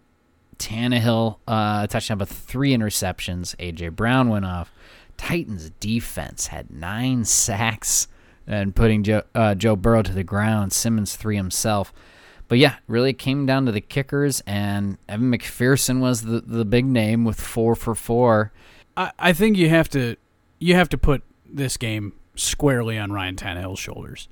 Tannehill 0.59 1.37
uh, 1.47 1.87
touchdown, 1.87 2.19
but 2.19 2.29
three 2.29 2.71
interceptions. 2.71 3.55
AJ 3.57 3.95
Brown 3.95 4.29
went 4.29 4.45
off. 4.45 4.71
Titans 5.17 5.71
defense 5.79 6.47
had 6.47 6.69
nine 6.69 7.25
sacks 7.25 8.07
and 8.45 8.75
putting 8.75 9.01
Joe, 9.01 9.23
uh, 9.33 9.55
Joe 9.55 9.75
Burrow 9.75 10.03
to 10.03 10.13
the 10.13 10.23
ground. 10.23 10.71
Simmons 10.71 11.15
three 11.15 11.35
himself. 11.35 11.91
But 12.47 12.59
yeah, 12.59 12.75
really 12.87 13.13
came 13.13 13.47
down 13.47 13.65
to 13.65 13.71
the 13.71 13.81
kickers, 13.81 14.43
and 14.45 14.99
Evan 15.09 15.31
McPherson 15.31 15.99
was 15.99 16.21
the, 16.21 16.41
the 16.41 16.63
big 16.63 16.85
name 16.85 17.25
with 17.25 17.41
four 17.41 17.75
for 17.75 17.95
four. 17.95 18.51
I, 18.95 19.11
I 19.17 19.33
think 19.33 19.57
you 19.57 19.69
have 19.69 19.89
to 19.89 20.15
you 20.59 20.75
have 20.75 20.89
to 20.89 20.97
put 20.99 21.23
this 21.43 21.75
game 21.75 22.13
squarely 22.35 22.97
on 22.97 23.11
Ryan 23.11 23.35
Tannehill's 23.35 23.79
shoulders. 23.79 24.27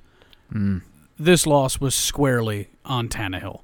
Mm. 0.52 0.82
This 1.18 1.46
loss 1.46 1.80
was 1.80 1.94
squarely 1.94 2.70
on 2.84 3.08
Tannehill. 3.08 3.60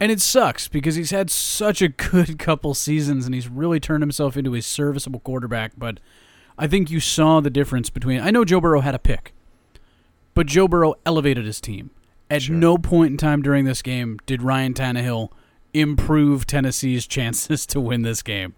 And 0.00 0.12
it 0.12 0.20
sucks 0.20 0.68
because 0.68 0.94
he's 0.94 1.10
had 1.10 1.30
such 1.30 1.82
a 1.82 1.88
good 1.88 2.38
couple 2.38 2.74
seasons 2.74 3.26
and 3.26 3.34
he's 3.34 3.48
really 3.48 3.80
turned 3.80 4.02
himself 4.02 4.36
into 4.36 4.54
a 4.54 4.62
serviceable 4.62 5.20
quarterback. 5.20 5.72
But 5.76 5.98
I 6.56 6.66
think 6.66 6.90
you 6.90 7.00
saw 7.00 7.40
the 7.40 7.50
difference 7.50 7.90
between. 7.90 8.20
I 8.20 8.30
know 8.30 8.44
Joe 8.44 8.60
Burrow 8.60 8.80
had 8.80 8.94
a 8.94 8.98
pick, 8.98 9.34
but 10.34 10.46
Joe 10.46 10.68
Burrow 10.68 10.94
elevated 11.04 11.46
his 11.46 11.60
team. 11.60 11.90
At 12.30 12.48
no 12.48 12.76
point 12.76 13.12
in 13.12 13.16
time 13.16 13.42
during 13.42 13.64
this 13.64 13.82
game 13.82 14.18
did 14.26 14.42
Ryan 14.42 14.74
Tannehill 14.74 15.30
improve 15.72 16.46
Tennessee's 16.46 17.06
chances 17.08 17.66
to 17.66 17.80
win 17.80 18.02
this 18.02 18.22
game. 18.22 18.54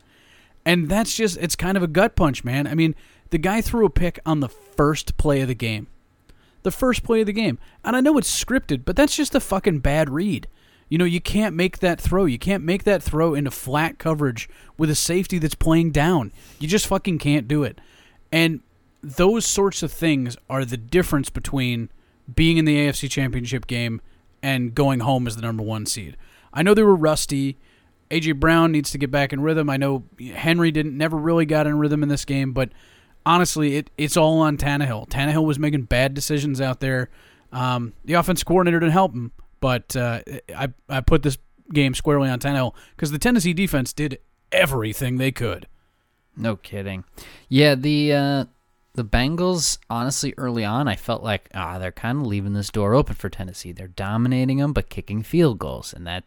And 0.64 0.90
that's 0.90 1.16
just, 1.16 1.38
it's 1.38 1.56
kind 1.56 1.76
of 1.76 1.82
a 1.82 1.88
gut 1.88 2.16
punch, 2.16 2.44
man. 2.44 2.66
I 2.66 2.74
mean, 2.74 2.94
the 3.30 3.38
guy 3.38 3.60
threw 3.60 3.86
a 3.86 3.90
pick 3.90 4.18
on 4.26 4.40
the 4.40 4.48
first 4.48 5.16
play 5.16 5.40
of 5.40 5.48
the 5.48 5.54
game. 5.54 5.86
The 6.62 6.70
first 6.70 7.02
play 7.02 7.20
of 7.20 7.26
the 7.26 7.32
game. 7.32 7.58
And 7.84 7.96
I 7.96 8.00
know 8.00 8.18
it's 8.18 8.44
scripted, 8.44 8.84
but 8.84 8.96
that's 8.96 9.16
just 9.16 9.34
a 9.34 9.40
fucking 9.40 9.80
bad 9.80 10.10
read. 10.10 10.46
You 10.88 10.98
know, 10.98 11.04
you 11.04 11.20
can't 11.20 11.54
make 11.54 11.78
that 11.78 12.00
throw. 12.00 12.24
You 12.26 12.38
can't 12.38 12.64
make 12.64 12.84
that 12.84 13.02
throw 13.02 13.34
into 13.34 13.50
flat 13.50 13.98
coverage 13.98 14.48
with 14.76 14.90
a 14.90 14.94
safety 14.94 15.38
that's 15.38 15.54
playing 15.54 15.92
down. 15.92 16.32
You 16.58 16.68
just 16.68 16.88
fucking 16.88 17.18
can't 17.18 17.48
do 17.48 17.62
it. 17.62 17.80
And 18.32 18.60
those 19.02 19.46
sorts 19.46 19.82
of 19.82 19.92
things 19.92 20.36
are 20.50 20.64
the 20.64 20.76
difference 20.76 21.30
between 21.30 21.90
being 22.34 22.56
in 22.56 22.64
the 22.64 22.76
AFC 22.76 23.08
Championship 23.08 23.66
game 23.66 24.00
and 24.42 24.74
going 24.74 25.00
home 25.00 25.26
as 25.26 25.36
the 25.36 25.42
number 25.42 25.62
one 25.62 25.86
seed. 25.86 26.16
I 26.52 26.62
know 26.62 26.74
they 26.74 26.82
were 26.82 26.96
rusty. 26.96 27.56
AJ 28.10 28.40
Brown 28.40 28.72
needs 28.72 28.90
to 28.90 28.98
get 28.98 29.10
back 29.10 29.32
in 29.32 29.40
rhythm. 29.40 29.70
I 29.70 29.76
know 29.76 30.04
Henry 30.34 30.72
didn't 30.72 30.98
never 30.98 31.16
really 31.16 31.46
got 31.46 31.66
in 31.66 31.78
rhythm 31.78 32.02
in 32.02 32.08
this 32.08 32.24
game, 32.24 32.52
but 32.52 32.70
honestly, 33.24 33.76
it 33.76 33.90
it's 33.96 34.16
all 34.16 34.38
on 34.40 34.56
Tannehill. 34.56 35.08
Tannehill 35.08 35.44
was 35.44 35.58
making 35.58 35.82
bad 35.82 36.14
decisions 36.14 36.60
out 36.60 36.80
there. 36.80 37.10
Um, 37.52 37.94
the 38.04 38.14
offense 38.14 38.42
coordinator 38.42 38.80
didn't 38.80 38.92
help 38.92 39.12
him, 39.12 39.32
but 39.60 39.94
uh, 39.96 40.20
I 40.54 40.68
I 40.88 41.00
put 41.00 41.22
this 41.22 41.38
game 41.72 41.94
squarely 41.94 42.28
on 42.28 42.38
Tannehill 42.38 42.74
because 42.96 43.10
the 43.10 43.18
Tennessee 43.18 43.52
defense 43.52 43.92
did 43.92 44.18
everything 44.52 45.16
they 45.16 45.32
could. 45.32 45.66
No 46.36 46.56
kidding. 46.56 47.04
Yeah, 47.48 47.74
the 47.74 48.12
uh, 48.12 48.44
the 48.94 49.04
Bengals, 49.04 49.78
honestly, 49.88 50.34
early 50.36 50.64
on, 50.64 50.88
I 50.88 50.96
felt 50.96 51.22
like 51.22 51.48
ah, 51.54 51.78
they're 51.78 51.92
kind 51.92 52.20
of 52.20 52.26
leaving 52.26 52.54
this 52.54 52.70
door 52.70 52.94
open 52.94 53.14
for 53.14 53.28
Tennessee. 53.28 53.72
They're 53.72 53.88
dominating 53.88 54.58
them, 54.58 54.72
but 54.72 54.90
kicking 54.90 55.22
field 55.22 55.58
goals, 55.58 55.92
and 55.92 56.06
that 56.06 56.24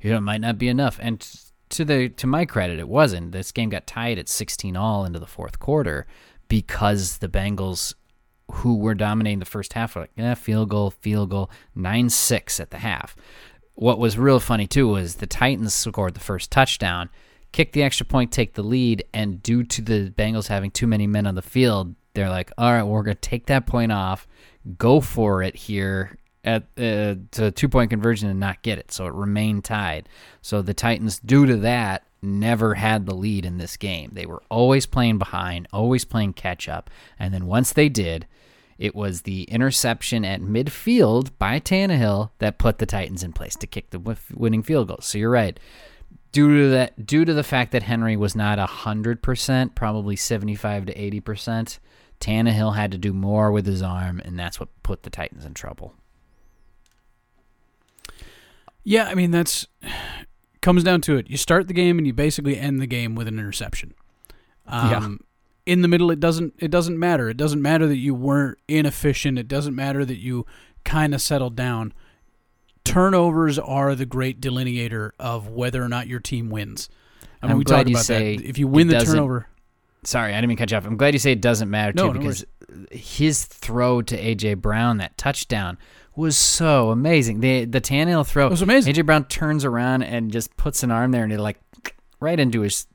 you 0.00 0.10
know 0.10 0.20
might 0.20 0.40
not 0.40 0.58
be 0.58 0.68
enough. 0.68 0.98
And 1.02 1.26
to 1.70 1.84
the 1.84 2.08
to 2.10 2.26
my 2.26 2.44
credit, 2.44 2.78
it 2.78 2.88
wasn't. 2.88 3.32
This 3.32 3.52
game 3.52 3.70
got 3.70 3.86
tied 3.86 4.18
at 4.18 4.28
16 4.28 4.76
all 4.76 5.04
into 5.04 5.18
the 5.18 5.26
fourth 5.26 5.58
quarter 5.58 6.06
because 6.48 7.18
the 7.18 7.28
Bengals, 7.28 7.94
who 8.50 8.76
were 8.78 8.94
dominating 8.94 9.38
the 9.38 9.44
first 9.44 9.72
half, 9.72 9.94
were 9.94 10.02
like, 10.02 10.12
yeah, 10.16 10.34
field 10.34 10.70
goal, 10.70 10.90
field 10.90 11.30
goal, 11.30 11.50
nine 11.74 12.08
six 12.10 12.60
at 12.60 12.70
the 12.70 12.78
half. 12.78 13.16
What 13.74 13.98
was 13.98 14.16
real 14.16 14.40
funny 14.40 14.66
too 14.66 14.88
was 14.88 15.16
the 15.16 15.26
Titans 15.26 15.74
scored 15.74 16.14
the 16.14 16.20
first 16.20 16.50
touchdown 16.50 17.10
kick 17.56 17.72
the 17.72 17.82
extra 17.82 18.04
point, 18.04 18.30
take 18.30 18.52
the 18.52 18.62
lead, 18.62 19.02
and 19.14 19.42
due 19.42 19.64
to 19.64 19.80
the 19.80 20.10
Bengals 20.10 20.48
having 20.48 20.70
too 20.70 20.86
many 20.86 21.06
men 21.06 21.26
on 21.26 21.34
the 21.34 21.42
field, 21.42 21.94
they're 22.12 22.28
like, 22.28 22.52
all 22.58 22.70
right, 22.70 22.82
we're 22.82 23.02
going 23.02 23.16
to 23.16 23.20
take 23.20 23.46
that 23.46 23.66
point 23.66 23.90
off, 23.90 24.26
go 24.76 25.00
for 25.00 25.42
it 25.42 25.56
here 25.56 26.18
at 26.44 26.64
uh, 26.76 27.14
to 27.30 27.50
two 27.50 27.68
point 27.68 27.88
conversion 27.88 28.28
and 28.28 28.38
not 28.38 28.62
get 28.62 28.78
it, 28.78 28.92
so 28.92 29.06
it 29.06 29.14
remained 29.14 29.64
tied. 29.64 30.06
So 30.42 30.60
the 30.60 30.74
Titans, 30.74 31.18
due 31.18 31.46
to 31.46 31.56
that, 31.56 32.05
never 32.22 32.74
had 32.74 33.06
the 33.06 33.14
lead 33.14 33.44
in 33.44 33.58
this 33.58 33.76
game. 33.76 34.10
They 34.12 34.26
were 34.26 34.42
always 34.50 34.86
playing 34.86 35.18
behind, 35.18 35.68
always 35.72 36.04
playing 36.04 36.32
catch 36.34 36.68
up, 36.68 36.90
and 37.18 37.32
then 37.32 37.46
once 37.46 37.72
they 37.72 37.88
did, 37.88 38.26
it 38.78 38.94
was 38.94 39.22
the 39.22 39.44
interception 39.44 40.24
at 40.24 40.42
midfield 40.42 41.30
by 41.38 41.60
Tannehill 41.60 42.30
that 42.38 42.58
put 42.58 42.78
the 42.78 42.84
Titans 42.84 43.22
in 43.22 43.32
place 43.32 43.56
to 43.56 43.66
kick 43.66 43.90
the 43.90 44.18
winning 44.34 44.62
field 44.62 44.88
goal. 44.88 44.98
So 45.00 45.16
you're 45.16 45.30
right. 45.30 45.58
Due 46.32 46.64
to 46.64 46.70
that, 46.70 47.06
due 47.06 47.24
to 47.24 47.32
the 47.32 47.42
fact 47.42 47.72
that 47.72 47.84
Henry 47.84 48.16
was 48.16 48.36
not 48.36 48.58
hundred 48.58 49.22
percent, 49.22 49.74
probably 49.74 50.16
seventy-five 50.16 50.84
to 50.86 50.92
eighty 51.00 51.20
percent, 51.20 51.78
Tannehill 52.20 52.76
had 52.76 52.92
to 52.92 52.98
do 52.98 53.14
more 53.14 53.50
with 53.50 53.64
his 53.64 53.80
arm, 53.80 54.20
and 54.22 54.38
that's 54.38 54.60
what 54.60 54.68
put 54.82 55.04
the 55.04 55.10
Titans 55.10 55.46
in 55.46 55.54
trouble. 55.54 55.94
Yeah, 58.84 59.06
I 59.06 59.14
mean 59.14 59.30
that's 59.30 59.66
comes 60.66 60.82
down 60.82 61.00
to 61.00 61.16
it. 61.16 61.30
You 61.30 61.36
start 61.36 61.68
the 61.68 61.72
game 61.72 61.96
and 61.96 62.08
you 62.08 62.12
basically 62.12 62.58
end 62.58 62.80
the 62.80 62.88
game 62.88 63.14
with 63.14 63.28
an 63.28 63.38
interception. 63.38 63.94
Um, 64.66 65.20
In 65.64 65.80
the 65.82 65.86
middle, 65.86 66.10
it 66.10 66.18
doesn't 66.18 66.54
it 66.58 66.72
doesn't 66.72 66.98
matter. 66.98 67.28
It 67.28 67.36
doesn't 67.36 67.62
matter 67.62 67.86
that 67.86 67.98
you 67.98 68.16
weren't 68.16 68.58
inefficient. 68.66 69.38
It 69.38 69.46
doesn't 69.46 69.76
matter 69.76 70.04
that 70.04 70.18
you 70.18 70.44
kind 70.84 71.14
of 71.14 71.22
settled 71.22 71.54
down. 71.54 71.94
Turnovers 72.82 73.60
are 73.60 73.94
the 73.94 74.06
great 74.06 74.40
delineator 74.40 75.12
of 75.20 75.46
whether 75.46 75.80
or 75.80 75.88
not 75.88 76.08
your 76.08 76.18
team 76.18 76.50
wins. 76.50 76.88
I 77.40 77.46
mean, 77.46 77.52
I'm 77.52 77.58
we 77.58 77.64
glad 77.64 77.76
talk 77.78 77.88
you 77.88 77.94
about 77.94 78.04
say 78.04 78.36
that. 78.36 78.44
If 78.44 78.58
you 78.58 78.66
win 78.66 78.88
the 78.88 78.98
turnover, 78.98 79.46
Sorry, 80.02 80.32
I 80.32 80.36
didn't 80.36 80.48
mean 80.48 80.56
to 80.56 80.62
cut 80.62 80.70
you 80.72 80.76
off. 80.78 80.86
I'm 80.86 80.96
glad 80.96 81.14
you 81.14 81.20
say 81.20 81.30
it 81.32 81.40
doesn't 81.40 81.70
matter 81.70 81.92
No, 81.94 82.08
too, 82.08 82.14
no 82.14 82.20
because 82.20 82.44
his 82.90 83.44
throw 83.44 84.02
to 84.02 84.16
AJ 84.16 84.60
Brown, 84.60 84.98
that 84.98 85.16
touchdown, 85.16 85.78
was 86.16 86.36
so 86.36 86.90
amazing. 86.90 87.40
The 87.40 87.64
the 87.64 87.80
Tannehill 87.80 88.26
throw 88.26 88.46
It 88.46 88.50
was 88.50 88.62
amazing. 88.62 88.94
AJ 88.94 89.06
Brown 89.06 89.24
turns 89.24 89.64
around 89.64 90.02
and 90.02 90.30
just 90.30 90.56
puts 90.56 90.82
an 90.82 90.90
arm 90.90 91.12
there, 91.12 91.22
and 91.22 91.32
he 91.32 91.38
like 91.38 91.58
right 92.18 92.40
into 92.40 92.62
his, 92.62 92.86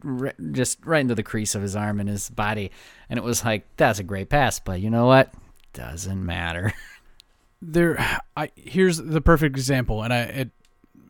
just 0.52 0.86
right 0.86 1.02
into 1.02 1.16
the 1.16 1.24
crease 1.24 1.54
of 1.54 1.62
his 1.62 1.76
arm 1.76 2.00
and 2.00 2.10
his 2.10 2.30
body, 2.30 2.72
and 3.10 3.18
it 3.18 3.24
was 3.24 3.46
like 3.46 3.66
that's 3.78 4.00
a 4.00 4.04
great 4.04 4.30
pass. 4.30 4.60
But 4.60 4.82
you 4.82 4.90
know 4.90 5.06
what? 5.06 5.34
Doesn't 5.74 6.26
matter. 6.26 6.74
there 7.62 7.98
I 8.36 8.52
here's 8.56 8.98
the 8.98 9.22
perfect 9.22 9.56
example 9.56 10.02
and 10.02 10.12
I 10.12 10.22
it 10.22 10.50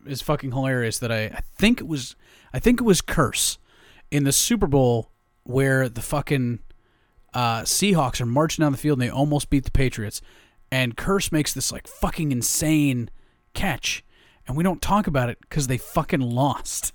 is 0.06 0.20
fucking 0.20 0.52
hilarious 0.52 0.98
that 0.98 1.10
I, 1.10 1.24
I 1.24 1.40
think 1.56 1.80
it 1.80 1.86
was 1.86 2.14
I 2.52 2.58
think 2.58 2.80
it 2.80 2.84
was 2.84 3.00
Kearse 3.00 3.56
in 4.10 4.24
the 4.24 4.32
Super 4.32 4.66
Bowl 4.66 5.10
where 5.44 5.88
the 5.88 6.02
fucking 6.02 6.58
uh, 7.34 7.62
Seahawks 7.62 8.20
are 8.20 8.26
marching 8.26 8.62
down 8.62 8.72
the 8.72 8.78
field 8.78 9.00
and 9.00 9.08
they 9.08 9.12
almost 9.12 9.48
beat 9.48 9.64
the 9.64 9.70
Patriots 9.70 10.20
and 10.72 10.96
Kearse 10.96 11.30
makes 11.30 11.52
this 11.52 11.70
like 11.70 11.86
fucking 11.86 12.32
insane 12.32 13.10
catch 13.52 14.02
and 14.48 14.56
we 14.56 14.64
don't 14.64 14.80
talk 14.80 15.06
about 15.06 15.28
it 15.28 15.38
cuz 15.50 15.66
they 15.68 15.78
fucking 15.78 16.20
lost. 16.20 16.92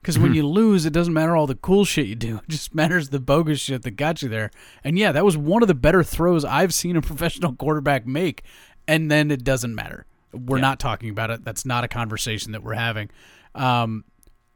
Because 0.00 0.20
when 0.20 0.34
you 0.34 0.46
lose, 0.46 0.86
it 0.86 0.92
doesn't 0.92 1.12
matter 1.12 1.34
all 1.34 1.48
the 1.48 1.56
cool 1.56 1.84
shit 1.84 2.06
you 2.06 2.14
do. 2.14 2.36
It 2.36 2.48
just 2.48 2.72
matters 2.76 3.08
the 3.08 3.18
bogus 3.18 3.58
shit 3.58 3.82
that 3.82 3.96
got 3.96 4.22
you 4.22 4.28
there. 4.28 4.52
And 4.84 4.96
yeah, 4.96 5.10
that 5.10 5.24
was 5.24 5.36
one 5.36 5.62
of 5.62 5.68
the 5.68 5.74
better 5.74 6.04
throws 6.04 6.44
I've 6.44 6.72
seen 6.72 6.94
a 6.94 7.02
professional 7.02 7.54
quarterback 7.54 8.06
make. 8.06 8.44
And 8.86 9.10
then 9.10 9.32
it 9.32 9.42
doesn't 9.42 9.74
matter. 9.74 10.06
We're 10.32 10.60
not 10.60 10.78
talking 10.78 11.10
about 11.10 11.32
it. 11.32 11.44
That's 11.44 11.66
not 11.66 11.82
a 11.82 11.88
conversation 11.88 12.52
that 12.52 12.62
we're 12.62 12.74
having. 12.74 13.10
Um, 13.56 14.04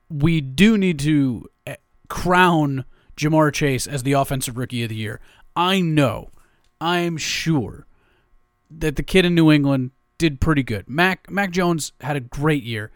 we 0.08 0.40
do 0.40 0.78
need 0.78 1.00
to 1.00 1.48
eh, 1.66 1.76
crown 2.08 2.84
Ja'Marr 3.16 3.52
Chase 3.52 3.88
as 3.88 4.04
the 4.04 4.12
offensive 4.12 4.56
rookie 4.56 4.84
of 4.84 4.88
the 4.88 4.94
year. 4.94 5.20
I 5.56 5.80
know, 5.80 6.30
I'm 6.80 7.16
sure 7.16 7.88
that 8.70 8.96
the 8.96 9.02
kid 9.02 9.24
in 9.24 9.34
New 9.34 9.50
England 9.50 9.90
did 10.18 10.40
pretty 10.40 10.62
good. 10.62 10.88
Mac 10.88 11.30
Mac 11.30 11.50
Jones 11.50 11.92
had 12.00 12.16
a 12.16 12.20
great 12.20 12.62
year. 12.62 12.90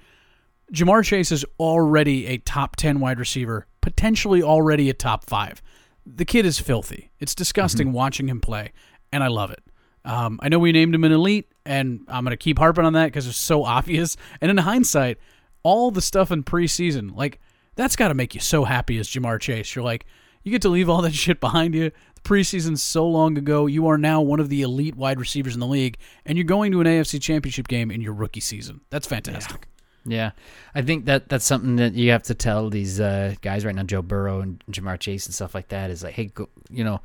Ja'Marr 0.72 1.04
Chase 1.04 1.30
is 1.30 1.44
already 1.58 2.26
a 2.26 2.38
top 2.38 2.76
10 2.76 3.00
wide 3.00 3.18
receiver, 3.18 3.66
potentially 3.80 4.42
already 4.42 4.88
a 4.88 4.94
top 4.94 5.24
5. 5.24 5.62
The 6.06 6.24
kid 6.24 6.46
is 6.46 6.58
filthy. 6.58 7.10
It's 7.20 7.34
disgusting 7.34 7.92
watching 7.92 8.28
him 8.28 8.40
play, 8.40 8.72
and 9.12 9.22
I 9.22 9.28
love 9.28 9.50
it. 9.50 9.62
Um, 10.04 10.38
I 10.42 10.48
know 10.48 10.58
we 10.58 10.72
named 10.72 10.94
him 10.94 11.04
an 11.04 11.12
elite, 11.12 11.52
and 11.64 12.04
I'm 12.08 12.24
going 12.24 12.32
to 12.32 12.36
keep 12.36 12.58
harping 12.58 12.84
on 12.84 12.92
that 12.94 13.06
because 13.06 13.26
it's 13.26 13.36
so 13.36 13.64
obvious. 13.64 14.16
And 14.40 14.50
in 14.50 14.58
hindsight, 14.58 15.18
all 15.62 15.90
the 15.90 16.02
stuff 16.02 16.30
in 16.30 16.44
preseason, 16.44 17.14
like, 17.16 17.40
that's 17.76 17.96
got 17.96 18.08
to 18.08 18.14
make 18.14 18.34
you 18.34 18.40
so 18.40 18.64
happy 18.64 18.98
as 18.98 19.08
Ja'Marr 19.08 19.40
Chase. 19.40 19.74
You're 19.74 19.84
like, 19.84 20.06
you 20.42 20.52
get 20.52 20.62
to 20.62 20.68
leave 20.68 20.88
all 20.88 21.02
that 21.02 21.14
shit 21.14 21.40
behind 21.40 21.74
you. 21.74 21.90
The 22.24 22.28
preseason's 22.28 22.82
so 22.82 23.06
long 23.06 23.36
ago. 23.36 23.66
You 23.66 23.86
are 23.88 23.98
now 23.98 24.22
one 24.22 24.40
of 24.40 24.48
the 24.48 24.62
elite 24.62 24.96
wide 24.96 25.20
receivers 25.20 25.54
in 25.54 25.60
the 25.60 25.66
league, 25.66 25.98
and 26.24 26.38
you're 26.38 26.44
going 26.44 26.72
to 26.72 26.80
an 26.80 26.86
AFC 26.86 27.20
championship 27.20 27.68
game 27.68 27.90
in 27.90 28.00
your 28.00 28.14
rookie 28.14 28.40
season. 28.40 28.80
That's 28.90 29.06
fantastic. 29.06 29.68
Yeah, 30.06 30.32
I 30.74 30.82
think 30.82 31.06
that 31.06 31.28
that's 31.28 31.44
something 31.44 31.76
that 31.76 31.94
you 31.94 32.10
have 32.10 32.22
to 32.24 32.34
tell 32.34 32.68
these 32.68 33.00
uh, 33.00 33.34
guys 33.40 33.64
right 33.64 33.74
now, 33.74 33.84
Joe 33.84 34.02
Burrow 34.02 34.40
and 34.40 34.62
Ja'Marr 34.70 34.98
Chase 35.00 35.26
and 35.26 35.34
stuff 35.34 35.54
like 35.54 35.68
that. 35.68 35.90
Is 35.90 36.02
like, 36.02 36.14
hey, 36.14 36.26
go, 36.26 36.48
you 36.70 36.84
know, 36.84 37.00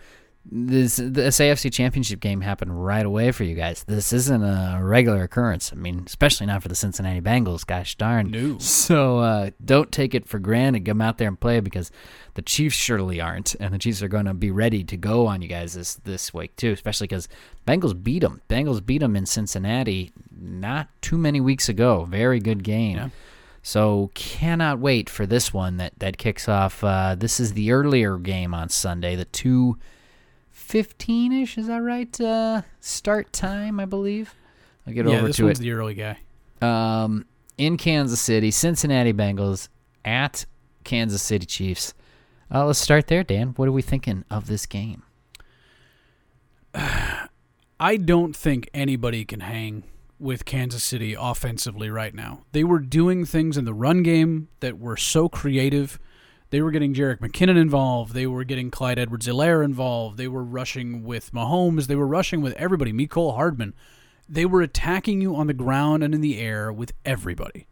this 0.45 0.95
this 0.95 1.39
AFC 1.39 1.71
Championship 1.71 2.19
game 2.19 2.41
happened 2.41 2.83
right 2.83 3.05
away 3.05 3.31
for 3.31 3.43
you 3.43 3.55
guys. 3.55 3.83
This 3.83 4.13
isn't 4.13 4.43
a 4.43 4.79
regular 4.81 5.23
occurrence. 5.23 5.71
I 5.71 5.75
mean, 5.75 6.03
especially 6.07 6.47
not 6.47 6.63
for 6.63 6.69
the 6.69 6.75
Cincinnati 6.75 7.21
Bengals. 7.21 7.65
Gosh 7.65 7.95
darn. 7.95 8.31
No. 8.31 8.57
So 8.59 9.19
uh, 9.19 9.51
don't 9.63 9.91
take 9.91 10.15
it 10.15 10.27
for 10.27 10.39
granted. 10.39 10.85
Come 10.85 11.01
out 11.01 11.17
there 11.17 11.27
and 11.27 11.39
play 11.39 11.59
because 11.59 11.91
the 12.33 12.41
Chiefs 12.41 12.75
surely 12.75 13.19
aren't, 13.19 13.55
and 13.55 13.73
the 13.73 13.77
Chiefs 13.77 14.01
are 14.01 14.07
going 14.07 14.25
to 14.25 14.33
be 14.33 14.49
ready 14.49 14.83
to 14.85 14.97
go 14.97 15.27
on 15.27 15.41
you 15.41 15.47
guys 15.47 15.73
this 15.73 15.95
this 15.95 16.33
week 16.33 16.55
too. 16.55 16.71
Especially 16.71 17.07
because 17.07 17.27
Bengals 17.67 18.01
beat 18.01 18.19
them. 18.19 18.41
Bengals 18.49 18.83
beat 18.83 18.99
them 18.99 19.15
in 19.15 19.25
Cincinnati 19.25 20.11
not 20.31 20.87
too 21.01 21.17
many 21.17 21.41
weeks 21.41 21.69
ago. 21.69 22.05
Very 22.05 22.39
good 22.39 22.63
game. 22.63 22.97
Yeah. 22.97 23.09
So 23.61 24.09
cannot 24.15 24.79
wait 24.79 25.09
for 25.09 25.25
this 25.25 25.53
one 25.53 25.77
that 25.77 25.93
that 25.99 26.17
kicks 26.17 26.47
off. 26.47 26.83
Uh, 26.83 27.13
this 27.15 27.39
is 27.39 27.53
the 27.53 27.71
earlier 27.71 28.17
game 28.17 28.53
on 28.53 28.69
Sunday, 28.69 29.15
the 29.15 29.25
two 29.25 29.77
fifteen 30.69 31.31
ish. 31.31 31.57
Is 31.57 31.67
that 31.67 31.81
right? 31.81 32.19
Uh, 32.21 32.61
start 32.79 33.33
time, 33.33 33.79
I 33.79 33.85
believe. 33.85 34.35
I'll 34.85 34.93
get 34.93 35.07
yeah, 35.07 35.17
over 35.17 35.27
this 35.27 35.37
to 35.37 35.45
one's 35.45 35.59
it 35.59 35.63
the 35.63 35.71
early 35.71 35.95
guy. 35.95 36.17
um, 36.61 37.25
in 37.57 37.75
Kansas 37.75 38.21
City, 38.21 38.51
Cincinnati 38.51 39.11
Bengals 39.11 39.67
at 40.05 40.45
Kansas 40.83 41.21
City 41.21 41.45
Chiefs. 41.45 41.93
Uh, 42.53 42.65
let's 42.65 42.79
start 42.79 43.07
there, 43.07 43.23
Dan. 43.23 43.49
What 43.57 43.67
are 43.67 43.71
we 43.71 43.81
thinking 43.81 44.23
of 44.29 44.47
this 44.47 44.65
game? 44.65 45.03
I 46.73 47.97
don't 47.97 48.35
think 48.35 48.69
anybody 48.73 49.25
can 49.25 49.41
hang 49.41 49.83
with 50.19 50.45
Kansas 50.45 50.83
City 50.83 51.15
offensively 51.17 51.89
right 51.89 52.13
now. 52.13 52.43
They 52.51 52.63
were 52.63 52.79
doing 52.79 53.25
things 53.25 53.57
in 53.57 53.65
the 53.65 53.73
run 53.73 54.03
game 54.03 54.49
that 54.59 54.77
were 54.79 54.97
so 54.97 55.29
creative. 55.29 55.99
They 56.51 56.61
were 56.61 56.71
getting 56.71 56.93
Jerick 56.93 57.19
McKinnon 57.19 57.57
involved. 57.57 58.13
They 58.13 58.25
were 58.25 58.43
getting 58.43 58.71
Clyde 58.71 58.97
Edwards-Helaire 58.97 59.63
involved. 59.63 60.17
They 60.17 60.27
were 60.27 60.43
rushing 60.43 61.03
with 61.03 61.31
Mahomes. 61.31 61.87
They 61.87 61.95
were 61.95 62.07
rushing 62.07 62.41
with 62.41 62.53
everybody. 62.53 62.91
Mecole 62.91 63.35
Hardman. 63.35 63.73
They 64.27 64.45
were 64.45 64.61
attacking 64.61 65.21
you 65.21 65.35
on 65.35 65.47
the 65.47 65.53
ground 65.53 66.03
and 66.03 66.13
in 66.13 66.21
the 66.21 66.39
air 66.39 66.71
with 66.71 66.93
everybody. 67.05 67.67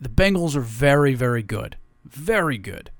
The 0.00 0.08
Bengals 0.10 0.56
are 0.56 0.60
very, 0.60 1.14
very 1.14 1.42
good. 1.42 1.76
Very 2.04 2.58
good. 2.58 2.90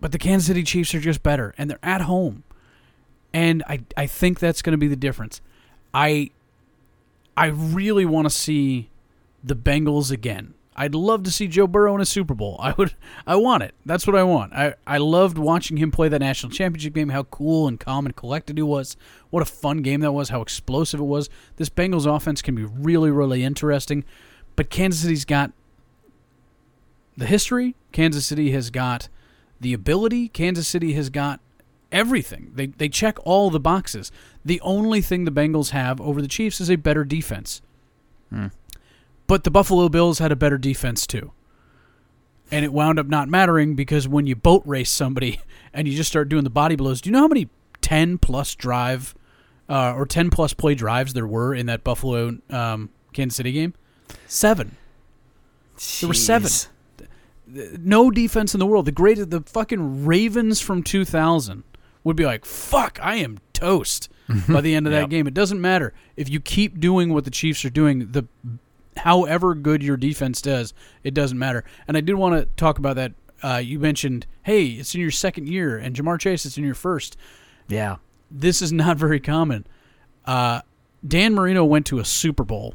But 0.00 0.12
the 0.12 0.18
Kansas 0.18 0.46
City 0.46 0.62
Chiefs 0.62 0.94
are 0.94 1.00
just 1.00 1.22
better, 1.22 1.54
and 1.56 1.70
they're 1.70 1.78
at 1.82 2.02
home 2.02 2.42
and 3.32 3.62
I 3.68 3.80
I 3.96 4.06
think 4.06 4.38
that's 4.38 4.62
going 4.62 4.72
to 4.72 4.78
be 4.78 4.88
the 4.88 4.96
difference. 4.96 5.40
I 5.94 6.30
I 7.36 7.46
really 7.46 8.04
want 8.04 8.26
to 8.26 8.30
see 8.30 8.90
the 9.42 9.56
Bengals 9.56 10.10
again. 10.10 10.54
I'd 10.80 10.94
love 10.94 11.24
to 11.24 11.30
see 11.30 11.46
Joe 11.46 11.66
Burrow 11.66 11.94
in 11.94 12.00
a 12.00 12.06
Super 12.06 12.34
Bowl. 12.34 12.56
I 12.58 12.72
would 12.72 12.94
I 13.26 13.36
want 13.36 13.62
it. 13.62 13.74
That's 13.84 14.06
what 14.06 14.16
I 14.16 14.22
want. 14.22 14.54
I 14.54 14.76
I 14.86 14.96
loved 14.96 15.36
watching 15.36 15.76
him 15.76 15.90
play 15.90 16.08
that 16.08 16.20
national 16.20 16.52
championship 16.52 16.94
game. 16.94 17.10
How 17.10 17.24
cool 17.24 17.68
and 17.68 17.78
calm 17.78 18.06
and 18.06 18.16
collected 18.16 18.56
he 18.56 18.62
was. 18.62 18.96
What 19.28 19.42
a 19.42 19.44
fun 19.44 19.82
game 19.82 20.00
that 20.00 20.12
was. 20.12 20.30
How 20.30 20.40
explosive 20.40 20.98
it 20.98 21.04
was. 21.04 21.28
This 21.56 21.68
Bengals 21.68 22.06
offense 22.06 22.40
can 22.40 22.54
be 22.54 22.64
really 22.64 23.10
really 23.10 23.44
interesting. 23.44 24.06
But 24.56 24.70
Kansas 24.70 25.02
City's 25.02 25.26
got 25.26 25.52
the 27.14 27.26
history. 27.26 27.76
Kansas 27.92 28.24
City 28.24 28.52
has 28.52 28.70
got 28.70 29.10
the 29.60 29.74
ability. 29.74 30.28
Kansas 30.28 30.66
City 30.66 30.94
has 30.94 31.10
got 31.10 31.40
everything. 31.92 32.52
They 32.54 32.68
they 32.68 32.88
check 32.88 33.18
all 33.26 33.50
the 33.50 33.60
boxes. 33.60 34.10
The 34.46 34.62
only 34.62 35.02
thing 35.02 35.26
the 35.26 35.30
Bengals 35.30 35.72
have 35.72 36.00
over 36.00 36.22
the 36.22 36.28
Chiefs 36.28 36.58
is 36.58 36.70
a 36.70 36.76
better 36.76 37.04
defense. 37.04 37.60
Hmm. 38.30 38.46
But 39.30 39.44
the 39.44 39.50
Buffalo 39.52 39.88
Bills 39.88 40.18
had 40.18 40.32
a 40.32 40.36
better 40.36 40.58
defense 40.58 41.06
too. 41.06 41.30
And 42.50 42.64
it 42.64 42.72
wound 42.72 42.98
up 42.98 43.06
not 43.06 43.28
mattering 43.28 43.76
because 43.76 44.08
when 44.08 44.26
you 44.26 44.34
boat 44.34 44.64
race 44.66 44.90
somebody 44.90 45.38
and 45.72 45.86
you 45.86 45.96
just 45.96 46.10
start 46.10 46.28
doing 46.28 46.42
the 46.42 46.50
body 46.50 46.74
blows, 46.74 47.00
do 47.00 47.10
you 47.10 47.12
know 47.12 47.20
how 47.20 47.28
many 47.28 47.48
10 47.80 48.18
plus 48.18 48.56
drive 48.56 49.14
uh, 49.68 49.94
or 49.94 50.04
10 50.04 50.30
plus 50.30 50.52
play 50.52 50.74
drives 50.74 51.12
there 51.12 51.28
were 51.28 51.54
in 51.54 51.66
that 51.66 51.84
Buffalo 51.84 52.38
um, 52.50 52.90
Kansas 53.12 53.36
City 53.36 53.52
game? 53.52 53.74
Seven. 54.26 54.76
There 56.00 56.08
were 56.08 56.14
seven. 56.14 56.50
No 57.78 58.10
defense 58.10 58.52
in 58.52 58.58
the 58.58 58.66
world. 58.66 58.84
The 58.84 58.90
great, 58.90 59.30
the 59.30 59.42
fucking 59.42 60.06
Ravens 60.06 60.60
from 60.60 60.82
2000 60.82 61.62
would 62.02 62.16
be 62.16 62.26
like, 62.26 62.44
"Fuck, 62.44 62.98
I 63.00 63.14
am 63.16 63.38
toast." 63.52 64.08
by 64.48 64.60
the 64.60 64.74
end 64.74 64.86
of 64.86 64.92
that 64.92 65.02
Yep. 65.02 65.10
game. 65.10 65.26
It 65.26 65.34
doesn't 65.34 65.60
matter 65.60 65.92
if 66.16 66.28
you 66.28 66.40
keep 66.40 66.78
doing 66.78 67.12
what 67.12 67.24
the 67.24 67.30
Chiefs 67.30 67.64
are 67.64 67.70
doing. 67.70 68.12
The 68.12 68.26
however 68.96 69.54
good 69.54 69.82
your 69.82 69.96
defense 69.96 70.42
does, 70.42 70.74
it 71.04 71.14
doesn't 71.14 71.38
matter. 71.38 71.64
And 71.86 71.96
I 71.96 72.00
did 72.00 72.14
want 72.14 72.34
to 72.40 72.48
talk 72.56 72.78
about 72.78 72.96
that. 72.96 73.12
Uh, 73.42 73.56
you 73.56 73.78
mentioned, 73.78 74.26
hey, 74.42 74.66
it's 74.66 74.94
in 74.94 75.00
your 75.00 75.10
second 75.10 75.48
year, 75.48 75.78
and 75.78 75.96
Ja'Marr 75.96 76.20
Chase, 76.20 76.44
it's 76.44 76.58
in 76.58 76.64
your 76.64 76.74
first. 76.74 77.16
Yeah. 77.68 77.96
This 78.30 78.60
is 78.60 78.72
not 78.72 78.96
very 78.98 79.20
common. 79.20 79.66
Uh, 80.26 80.60
Dan 81.06 81.34
Marino 81.34 81.64
went 81.64 81.86
to 81.86 81.98
a 81.98 82.04
Super 82.04 82.44
Bowl 82.44 82.74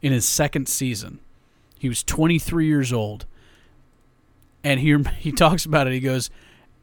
in 0.00 0.12
his 0.12 0.26
second 0.26 0.68
season. 0.68 1.20
He 1.78 1.88
was 1.88 2.02
23 2.02 2.66
years 2.66 2.92
old, 2.92 3.26
and 4.64 4.80
he 4.80 4.96
he 5.18 5.32
talks 5.32 5.64
about 5.64 5.86
it. 5.86 5.92
He 5.92 6.00
goes, 6.00 6.30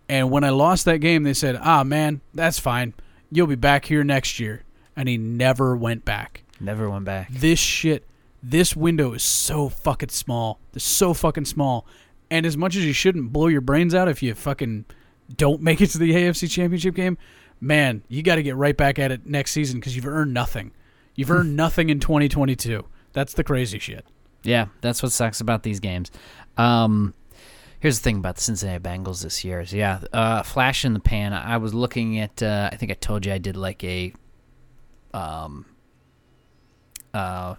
and 0.09 0.31
when 0.31 0.43
I 0.43 0.49
lost 0.49 0.85
that 0.85 0.97
game, 0.97 1.23
they 1.23 1.33
said, 1.33 1.59
"Ah, 1.61 1.83
man, 1.83 2.21
that's 2.33 2.59
fine. 2.59 2.93
You'll 3.31 3.47
be 3.47 3.55
back 3.55 3.85
here 3.85 4.03
next 4.03 4.39
year." 4.39 4.63
And 4.95 5.07
he 5.07 5.17
never 5.17 5.75
went 5.75 6.05
back. 6.05 6.43
Never 6.59 6.89
went 6.89 7.05
back. 7.05 7.29
This 7.29 7.59
shit, 7.59 8.03
this 8.41 8.75
window 8.75 9.13
is 9.13 9.23
so 9.23 9.69
fucking 9.69 10.09
small. 10.09 10.59
It's 10.73 10.85
so 10.85 11.13
fucking 11.13 11.45
small. 11.45 11.85
And 12.29 12.45
as 12.45 12.57
much 12.57 12.75
as 12.75 12.85
you 12.85 12.93
shouldn't 12.93 13.31
blow 13.31 13.47
your 13.47 13.61
brains 13.61 13.95
out 13.95 14.07
if 14.07 14.21
you 14.21 14.33
fucking 14.33 14.85
don't 15.35 15.61
make 15.61 15.81
it 15.81 15.87
to 15.87 15.97
the 15.97 16.11
AFC 16.11 16.49
Championship 16.49 16.95
game, 16.95 17.17
man, 17.59 18.03
you 18.07 18.21
got 18.21 18.35
to 18.35 18.43
get 18.43 18.55
right 18.55 18.75
back 18.75 18.99
at 18.99 19.11
it 19.11 19.25
next 19.25 19.51
season 19.51 19.79
because 19.79 19.95
you've 19.95 20.07
earned 20.07 20.33
nothing. 20.33 20.71
You've 21.15 21.31
earned 21.31 21.55
nothing 21.57 21.89
in 21.89 21.99
2022. 21.99 22.85
That's 23.13 23.33
the 23.33 23.43
crazy 23.43 23.79
shit. 23.79 24.05
Yeah, 24.43 24.67
that's 24.81 25.01
what 25.01 25.11
sucks 25.11 25.41
about 25.41 25.63
these 25.63 25.79
games. 25.79 26.11
Um, 26.57 27.13
here's 27.79 27.99
the 27.99 28.03
thing 28.03 28.17
about 28.17 28.35
the 28.35 28.41
Cincinnati 28.41 28.81
Bengals 28.81 29.23
this 29.23 29.43
year 29.43 29.61
is 29.61 29.73
yeah, 29.73 30.01
uh, 30.13 30.43
flash 30.43 30.85
in 30.85 30.93
the 30.93 30.99
pan. 30.99 31.33
I 31.33 31.57
was 31.57 31.73
looking 31.73 32.19
at. 32.19 32.41
Uh, 32.41 32.69
I 32.71 32.75
think 32.75 32.91
I 32.91 32.95
told 32.95 33.25
you 33.25 33.33
I 33.33 33.39
did 33.39 33.57
like 33.57 33.83
a, 33.83 34.13
um, 35.13 35.65
uh, 37.13 37.55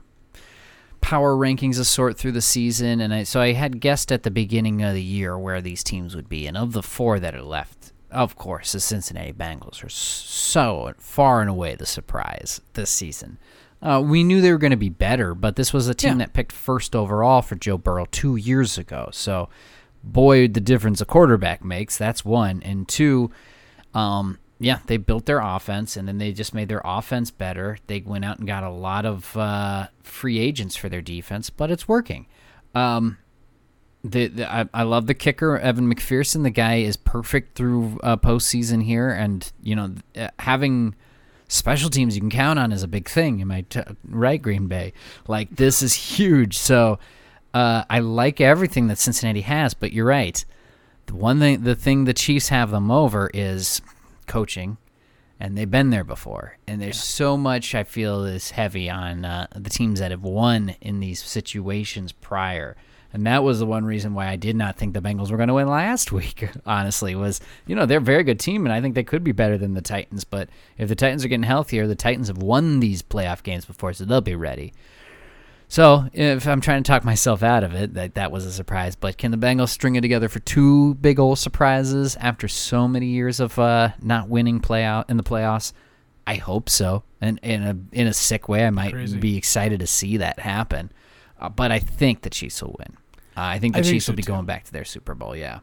power 1.01 1.35
rankings 1.35 1.79
of 1.79 1.87
sort 1.87 2.17
through 2.19 2.33
the 2.33 2.43
season, 2.43 3.01
and 3.01 3.13
I 3.15 3.23
so 3.23 3.41
I 3.41 3.53
had 3.53 3.81
guessed 3.81 4.11
at 4.13 4.23
the 4.23 4.31
beginning 4.31 4.83
of 4.83 4.95
the 4.95 5.03
year 5.03 5.39
where 5.39 5.61
these 5.61 5.83
teams 5.85 6.15
would 6.17 6.29
be, 6.29 6.47
and 6.47 6.57
of 6.57 6.73
the 6.73 6.83
four 6.83 7.19
that 7.21 7.35
are 7.35 7.43
left, 7.43 7.93
of 8.11 8.37
course, 8.37 8.73
the 8.73 8.81
Cincinnati 8.81 9.33
Bengals 9.33 9.85
are 9.85 9.89
so 9.89 10.93
far 10.99 11.41
and 11.41 11.51
away 11.51 11.75
the 11.75 11.87
surprise 11.87 12.61
this 12.75 12.91
season. 12.91 13.39
Uh, 13.81 14.03
we 14.05 14.25
knew 14.25 14.41
they 14.41 14.51
were 14.51 14.59
going 14.59 14.73
to 14.73 14.77
be 14.77 14.89
better, 14.89 15.35
but 15.35 15.55
this 15.57 15.73
was 15.73 15.87
a 15.89 15.95
team 15.95 16.13
Yeah. 16.19 16.27
that 16.27 16.33
picked 16.33 16.51
first 16.53 16.97
overall 16.97 17.43
for 17.43 17.55
Joe 17.55 17.79
Burrow 17.79 18.07
two 18.11 18.35
years 18.35 18.77
ago. 18.77 19.09
So, 19.13 19.49
boy, 20.03 20.49
the 20.49 20.61
difference 20.61 21.01
a 21.01 21.05
quarterback 21.05 21.65
makes. 21.65 21.97
That's 21.97 22.25
one. 22.25 22.61
And 22.65 22.89
two, 22.89 23.31
um, 23.95 24.39
yeah, 24.61 24.81
they 24.87 24.97
built 24.97 25.27
their 25.27 25.41
offense, 25.41 25.97
and 25.97 26.09
then 26.09 26.19
they 26.19 26.33
just 26.33 26.53
made 26.53 26.69
their 26.69 26.83
offense 26.85 27.31
better. 27.31 27.79
They 27.87 28.01
went 28.01 28.25
out 28.25 28.39
and 28.39 28.47
got 28.47 28.65
a 28.65 28.71
lot 28.71 29.07
of 29.07 29.37
uh, 29.37 29.89
free 30.03 30.39
agents 30.39 30.75
for 30.77 30.89
their 30.89 31.01
defense, 31.01 31.49
but 31.49 31.71
it's 31.71 31.87
working. 31.87 32.27
Um, 32.75 33.19
the, 34.03 34.27
the 34.27 34.53
I, 34.53 34.69
I 34.75 34.83
love 34.83 35.07
the 35.07 35.15
kicker 35.15 35.59
Evan 35.59 35.93
McPherson. 35.93 36.43
The 36.43 36.51
guy 36.51 36.77
is 36.77 36.97
perfect 36.97 37.57
through 37.57 38.01
uh, 38.03 38.17
postseason 38.17 38.83
here, 38.83 39.11
and 39.11 39.51
you 39.63 39.77
know 39.77 39.95
uh, 40.17 40.29
having 40.41 40.95
special 41.47 41.89
teams 41.89 42.15
you 42.15 42.21
can 42.21 42.31
count 42.31 42.59
on 42.59 42.73
is 42.73 42.83
a 42.83 42.89
big 42.89 43.09
thing. 43.09 43.41
Am 43.41 43.53
I 43.53 43.63
t- 43.63 43.81
right, 44.09 44.41
Green 44.41 44.67
Bay? 44.67 44.93
Like 45.29 45.55
this 45.55 45.83
is 45.83 45.95
huge. 45.95 46.59
So 46.59 46.99
uh, 47.55 47.85
I 47.89 48.01
like 48.01 48.41
everything 48.41 48.89
that 48.89 48.99
Cincinnati 48.99 49.43
has, 49.43 49.75
but 49.75 49.93
you're 49.93 50.07
right. 50.07 50.45
The 51.07 51.15
one 51.15 51.39
thing, 51.39 51.63
the 51.63 51.75
thing 51.75 52.05
the 52.05 52.15
Chiefs 52.15 52.49
have 52.49 52.71
them 52.71 52.91
over 52.91 53.31
is 53.33 53.81
coaching, 54.29 54.79
and 55.41 55.57
they've 55.57 55.71
been 55.71 55.91
there 55.91 56.05
before. 56.05 56.59
And 56.67 56.81
there's 56.81 57.03
so 57.03 57.37
much 57.37 57.75
I 57.75 57.85
feel 57.85 58.25
is 58.25 58.51
heavy 58.53 58.89
on 58.89 59.25
uh, 59.25 59.47
the 59.55 59.71
teams 59.71 60.01
that 60.01 60.11
have 60.11 60.23
won 60.23 60.77
in 60.81 61.01
these 61.01 61.23
situations 61.23 62.13
prior. 62.13 62.77
And 63.13 63.27
that 63.27 63.43
was 63.43 63.59
the 63.59 63.67
one 63.67 63.85
reason 63.85 64.13
why 64.13 64.29
I 64.29 64.37
did 64.37 64.55
not 64.55 64.77
think 64.77 64.93
the 64.93 65.01
Bengals 65.01 65.31
were 65.31 65.39
going 65.39 65.49
to 65.49 65.55
win 65.55 65.69
last 65.69 66.13
week. 66.13 66.49
Honestly, 66.67 67.15
was 67.15 67.41
you 67.67 67.75
know 67.75 67.87
they're 67.87 67.99
a 67.99 68.03
very 68.03 68.23
good 68.23 68.39
team, 68.39 68.67
and 68.67 68.73
I 68.73 68.81
think 68.81 68.95
they 68.95 69.05
could 69.05 69.25
be 69.25 69.33
better 69.33 69.57
than 69.57 69.75
the 69.75 69.83
Titans. 69.83 70.25
But 70.25 70.49
if 70.77 70.89
the 70.89 70.95
Titans 70.95 71.25
are 71.25 71.29
getting 71.29 71.45
healthier, 71.45 71.87
the 71.87 71.95
Titans 71.95 72.29
have 72.29 72.39
won 72.39 72.81
these 72.81 73.03
playoff 73.03 73.43
games 73.43 73.65
before, 73.65 73.93
so 73.93 74.05
they'll 74.05 74.21
be 74.21 74.35
ready. 74.35 74.73
So 75.71 76.09
if 76.15 76.47
I'm 76.47 76.63
trying 76.63 76.83
to 76.83 76.89
talk 76.89 77.05
myself 77.05 77.43
out 77.43 77.63
of 77.63 77.75
it, 77.75 77.93
that 77.95 78.15
that 78.15 78.33
was 78.33 78.47
a 78.47 78.53
surprise. 78.53 78.97
But 78.97 79.19
can 79.19 79.31
the 79.31 79.37
Bengals 79.37 79.69
string 79.69 79.97
it 79.97 80.01
together 80.01 80.31
for 80.31 80.41
two 80.41 80.95
big 80.95 81.19
old 81.21 81.39
surprises 81.39 82.17
after 82.17 82.49
so 82.49 82.89
many 82.89 83.07
years 83.07 83.39
of 83.39 83.59
uh, 83.59 83.91
not 84.03 84.29
winning 84.31 84.61
playout 84.61 85.11
in 85.11 85.19
the 85.19 85.23
playoffs? 85.23 85.75
I 86.27 86.37
hope 86.37 86.71
so. 86.71 87.05
And 87.21 87.39
in 87.43 87.63
a 87.63 87.77
in 87.93 88.07
a 88.07 88.15
sick 88.15 88.49
way, 88.49 88.67
I 88.67 88.71
might 88.71 88.93
Crazy. 88.93 89.19
be 89.19 89.37
excited 89.37 89.81
to 89.81 89.87
see 89.87 90.17
that 90.17 90.41
happen. 90.41 90.91
Uh, 91.39 91.51
but 91.51 91.71
I 91.71 91.79
think 91.79 92.23
the 92.23 92.31
Chiefs 92.31 92.63
will 92.63 92.77
win. 92.79 92.97
Uh, 93.37 93.43
I 93.43 93.59
think 93.59 93.75
the 93.75 93.81
I 93.81 93.83
think 93.83 93.95
Chiefs 93.95 94.07
so 94.07 94.13
will 94.13 94.17
be 94.17 94.23
too. 94.23 94.33
going 94.33 94.47
back 94.47 94.65
to 94.65 94.73
their 94.73 94.85
Super 94.87 95.15
Bowl. 95.15 95.37
Yeah, 95.37 95.61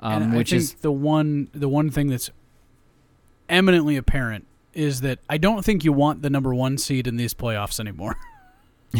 um, 0.00 0.34
which 0.34 0.50
think 0.50 0.60
is 0.60 0.74
the 0.74 0.92
one 0.92 1.48
the 1.54 1.68
one 1.68 1.90
thing 1.90 2.08
that's 2.08 2.30
eminently 3.48 3.96
apparent 3.96 4.46
is 4.74 5.00
that 5.00 5.18
I 5.30 5.38
don't 5.38 5.64
think 5.64 5.82
you 5.82 5.92
want 5.92 6.20
the 6.20 6.28
number 6.28 6.54
one 6.54 6.76
seed 6.76 7.06
in 7.06 7.16
these 7.16 7.32
playoffs 7.32 7.80
anymore. 7.80 8.16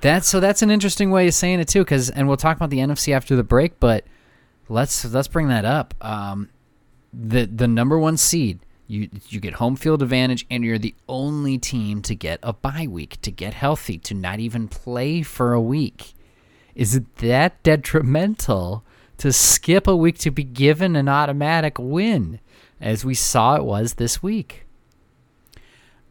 That's 0.00 0.28
so 0.28 0.40
that's 0.40 0.62
an 0.62 0.70
interesting 0.70 1.10
way 1.10 1.26
of 1.26 1.34
saying 1.34 1.60
it 1.60 1.68
too, 1.68 1.80
because 1.80 2.10
and 2.10 2.28
we'll 2.28 2.36
talk 2.36 2.56
about 2.56 2.70
the 2.70 2.78
NFC 2.78 3.14
after 3.14 3.34
the 3.34 3.42
break, 3.42 3.80
but 3.80 4.04
let's 4.68 5.04
let's 5.04 5.28
bring 5.28 5.48
that 5.48 5.64
up. 5.64 5.94
Um, 6.00 6.50
the 7.12 7.46
the 7.46 7.66
number 7.66 7.98
one 7.98 8.16
seed, 8.16 8.60
you 8.86 9.08
you 9.28 9.40
get 9.40 9.54
home 9.54 9.76
field 9.76 10.02
advantage, 10.02 10.46
and 10.50 10.64
you're 10.64 10.78
the 10.78 10.94
only 11.08 11.58
team 11.58 12.02
to 12.02 12.14
get 12.14 12.38
a 12.42 12.52
bye 12.52 12.86
week, 12.88 13.20
to 13.22 13.30
get 13.30 13.54
healthy, 13.54 13.98
to 13.98 14.14
not 14.14 14.38
even 14.38 14.68
play 14.68 15.22
for 15.22 15.52
a 15.52 15.60
week. 15.60 16.14
Is 16.74 16.94
it 16.94 17.16
that 17.16 17.62
detrimental 17.62 18.84
to 19.18 19.32
skip 19.32 19.86
a 19.86 19.96
week 19.96 20.18
to 20.18 20.30
be 20.30 20.44
given 20.44 20.94
an 20.94 21.08
automatic 21.08 21.78
win, 21.78 22.38
as 22.80 23.04
we 23.04 23.14
saw 23.14 23.56
it 23.56 23.64
was 23.64 23.94
this 23.94 24.22
week? 24.22 24.66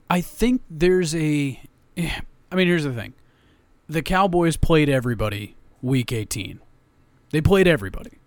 I 0.10 0.22
think 0.22 0.64
there's 0.70 1.16
a. 1.16 1.62
eh, 1.98 2.20
mean, 2.56 2.68
here's 2.68 2.84
the 2.84 2.94
thing: 2.94 3.14
the 3.88 4.02
Cowboys 4.02 4.58
played 4.58 4.90
everybody 4.90 5.56
week 5.82 6.12
18. 6.12 6.60
They 7.32 7.42
played 7.42 7.68
everybody. 7.68 8.20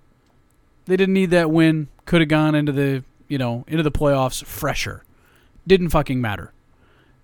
They 0.86 0.96
didn't 0.96 1.14
need 1.14 1.30
that 1.30 1.50
win. 1.50 1.88
Could 2.04 2.20
have 2.20 2.28
gone 2.28 2.54
into 2.54 2.72
the 2.72 3.04
you 3.28 3.38
know 3.38 3.64
into 3.68 3.82
the 3.82 3.92
playoffs 3.92 4.44
fresher. 4.44 5.04
Didn't 5.66 5.90
fucking 5.90 6.20
matter. 6.20 6.52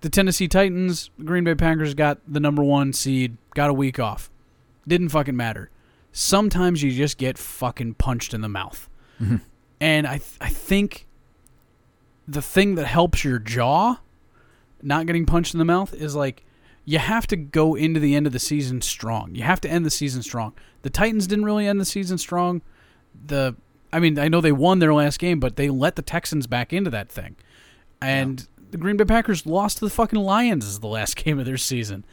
The 0.02 0.10
Tennessee 0.10 0.48
Titans, 0.48 1.10
the 1.16 1.24
Green 1.24 1.44
Bay 1.44 1.54
Packers 1.54 1.94
got 1.94 2.18
the 2.28 2.40
number 2.40 2.62
one 2.62 2.92
seed. 2.92 3.38
Got 3.54 3.70
a 3.70 3.74
week 3.74 3.98
off. 3.98 4.30
Didn't 4.86 5.08
fucking 5.08 5.36
matter. 5.36 5.70
Sometimes 6.12 6.82
you 6.82 6.92
just 6.92 7.16
get 7.16 7.38
fucking 7.38 7.94
punched 7.94 8.34
in 8.34 8.42
the 8.42 8.48
mouth. 8.48 8.88
Mm-hmm. 9.20 9.36
And 9.80 10.06
I 10.06 10.18
th- 10.18 10.36
I 10.40 10.50
think 10.50 11.06
the 12.28 12.42
thing 12.42 12.74
that 12.74 12.86
helps 12.86 13.24
your 13.24 13.38
jaw 13.38 13.96
not 14.82 15.06
getting 15.06 15.24
punched 15.24 15.54
in 15.54 15.58
the 15.58 15.64
mouth 15.64 15.94
is 15.94 16.14
like 16.14 16.43
you 16.84 16.98
have 16.98 17.26
to 17.28 17.36
go 17.36 17.74
into 17.74 17.98
the 17.98 18.14
end 18.14 18.26
of 18.26 18.32
the 18.32 18.38
season 18.38 18.80
strong. 18.80 19.34
You 19.34 19.42
have 19.42 19.60
to 19.62 19.70
end 19.70 19.86
the 19.86 19.90
season 19.90 20.22
strong. 20.22 20.52
The 20.82 20.90
Titans 20.90 21.26
didn't 21.26 21.44
really 21.44 21.66
end 21.66 21.80
the 21.80 21.84
season 21.86 22.18
strong. 22.18 22.62
The 23.26 23.56
I 23.92 24.00
mean, 24.00 24.18
I 24.18 24.28
know 24.28 24.40
they 24.40 24.52
won 24.52 24.80
their 24.80 24.92
last 24.92 25.20
game, 25.20 25.38
but 25.38 25.56
they 25.56 25.70
let 25.70 25.94
the 25.94 26.02
Texans 26.02 26.48
back 26.48 26.72
into 26.72 26.90
that 26.90 27.08
thing. 27.08 27.36
And 28.02 28.46
the 28.70 28.76
Green 28.76 28.96
Bay 28.96 29.04
Packers 29.04 29.46
lost 29.46 29.78
to 29.78 29.84
the 29.84 29.90
fucking 29.90 30.18
Lions 30.18 30.66
as 30.66 30.80
the 30.80 30.88
last 30.88 31.14
game 31.24 31.38
of 31.38 31.46
their 31.46 31.56
season. 31.56 32.04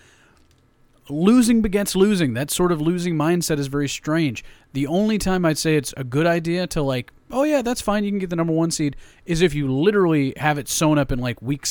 Losing 1.10 1.62
begets 1.62 1.96
losing. 1.96 2.36
That 2.36 2.52
sort 2.52 2.72
of 2.72 2.80
losing 2.80 3.16
mindset 3.16 3.58
is 3.58 3.66
very 3.66 3.90
strange. 3.90 4.44
The 4.74 4.86
only 4.86 5.18
time 5.18 5.44
I'd 5.44 5.58
say 5.58 5.76
it's 5.76 5.94
a 5.98 6.04
good 6.04 6.28
idea 6.28 6.68
to 6.68 6.84
like, 6.84 7.12
oh 7.32 7.44
yeah, 7.44 7.64
that's 7.64 7.82
fine, 7.82 8.04
you 8.04 8.12
can 8.12 8.20
get 8.20 8.30
the 8.30 8.36
number 8.36 8.54
one 8.54 8.72
seed, 8.72 8.96
is 9.26 9.42
if 9.42 9.56
you 9.56 9.70
literally 9.74 10.34
have 10.38 10.58
it 10.60 10.70
sewn 10.70 11.00
up 11.00 11.12
in 11.12 11.18
like 11.20 11.42
week 11.42 11.66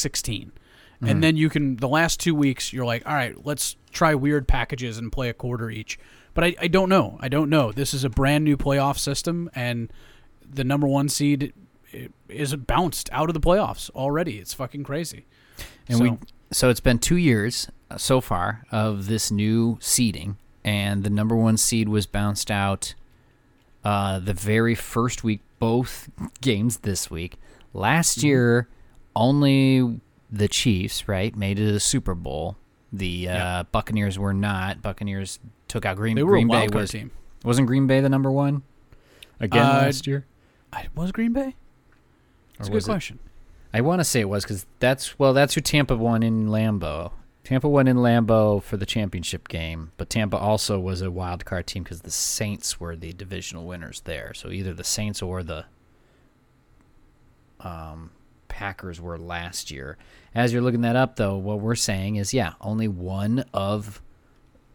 sixteen. 1.01 1.11
And 1.17 1.23
then 1.23 1.37
you 1.37 1.49
can 1.49 1.77
the 1.77 1.89
last 1.89 2.21
two 2.21 2.35
weeks 2.35 2.73
you're 2.73 2.85
like, 2.85 3.07
all 3.07 3.15
right, 3.15 3.35
let's 3.47 3.77
try 3.91 4.15
weird 4.15 4.47
packages 4.47 4.99
and 4.99 5.11
play 5.11 5.29
a 5.29 5.35
quarter 5.35 5.71
each. 5.71 5.99
But 6.35 6.45
I, 6.45 6.55
I 6.61 6.69
don't 6.69 6.89
know. 6.89 7.17
I 7.21 7.29
don't 7.29 7.51
know. 7.51 7.73
This 7.73 7.93
is 7.95 8.05
a 8.05 8.09
brand 8.11 8.45
new 8.45 8.57
playoff 8.57 8.99
system 8.99 9.51
and 9.55 9.93
the 10.49 10.65
number 10.65 10.87
one 10.87 11.09
seed 11.09 11.53
is 12.29 12.55
bounced 12.55 13.09
out 13.13 13.29
of 13.29 13.35
the 13.35 13.41
playoffs 13.41 13.91
already. 13.91 14.39
It's 14.39 14.55
fucking 14.55 14.85
crazy. 14.85 15.27
And 15.89 15.99
So- 15.99 16.05
we 16.05 16.19
so 16.53 16.69
it's 16.69 16.81
been 16.81 16.99
two 16.99 17.17
years 17.17 17.69
uh, 17.91 17.97
so 17.97 18.21
far 18.21 18.65
of 18.73 19.07
this 19.07 19.31
new 19.31 19.79
seeding, 19.81 20.37
and 20.65 21.05
the 21.05 21.11
number 21.11 21.37
one 21.37 21.57
seed 21.57 21.89
was 21.89 22.07
bounced 22.07 22.51
out 22.51 22.95
uh, 23.85 24.19
the 24.19 24.35
very 24.35 24.75
first 24.75 25.23
week, 25.23 25.41
both 25.61 26.09
games 26.41 26.79
this 26.79 27.09
week. 27.11 27.37
Last 27.73 28.19
Mm-hmm. 28.19 28.27
year, 28.27 28.69
only 29.15 30.01
the 30.33 30.49
Chiefs 30.49 31.09
right 31.09 31.35
made 31.37 31.59
it 31.59 31.66
to 31.66 31.72
the 31.72 31.81
Super 31.81 32.14
Bowl. 32.14 32.57
The 32.93 33.28
uh, 33.28 33.33
Yeah. 33.35 33.62
Buccaneers 33.70 34.18
were 34.18 34.35
not. 34.35 34.83
Buccaneers 34.83 35.39
took 35.68 35.85
out 35.85 35.97
Green. 35.97 36.16
They 36.16 36.22
were 36.22 36.33
Green 36.33 36.49
a 36.49 36.51
Bay 36.53 36.59
wild 36.61 36.72
card 36.72 36.83
was 36.83 36.91
team. 36.91 37.11
wasn't 37.45 37.66
Green 37.66 37.87
Bay 37.87 38.01
the 38.01 38.09
number 38.09 38.31
one 38.31 38.62
again 39.39 39.64
Uh, 39.64 39.83
last 39.83 40.07
year. 40.07 40.26
I, 40.72 40.87
was 40.95 41.12
Green 41.12 41.33
Bay? 41.33 41.55
That's 42.59 42.68
a 42.68 42.70
good 42.70 42.74
was 42.76 42.85
it- 42.87 42.91
question. 42.91 43.18
I 43.72 43.81
want 43.83 44.01
to 44.01 44.05
say 44.05 44.18
it 44.20 44.28
was 44.28 44.43
because 44.45 44.66
that's 44.81 45.16
well, 45.18 45.33
that's 45.33 45.55
who 45.55 45.61
Tampa 45.61 45.97
won 45.97 46.24
in 46.24 46.49
Lambeau. 46.49 47.12
Tampa 47.45 47.68
won 47.68 47.87
in 47.87 47.99
Lambeau 47.99 48.61
for 48.62 48.76
the 48.76 48.85
championship 48.85 49.47
game, 49.49 49.93
but 49.97 50.11
Tampa 50.11 50.37
also 50.37 50.78
was 50.81 51.01
a 51.03 51.11
wild 51.11 51.45
card 51.45 51.68
team 51.68 51.85
because 51.85 52.01
the 52.03 52.11
Saints 52.11 52.81
were 52.81 52.97
the 52.97 53.12
divisional 53.12 53.64
winners 53.66 54.01
there. 54.05 54.35
So 54.35 54.51
either 54.51 54.74
the 54.74 54.83
Saints 54.85 55.22
or 55.22 55.43
the 55.45 55.64
um, 57.61 58.11
Packers 58.51 59.01
were 59.01 59.17
last 59.17 59.71
year. 59.71 59.97
As 60.35 60.53
you're 60.53 60.61
looking 60.61 60.83
that 60.83 60.97
up, 60.97 61.17
though, 61.17 61.39
what 61.39 61.61
we're 61.61 61.75
saying 61.75 62.17
is, 62.17 62.35
yeah, 62.35 62.53
only 62.61 62.89
one 62.89 63.45
of 63.55 64.03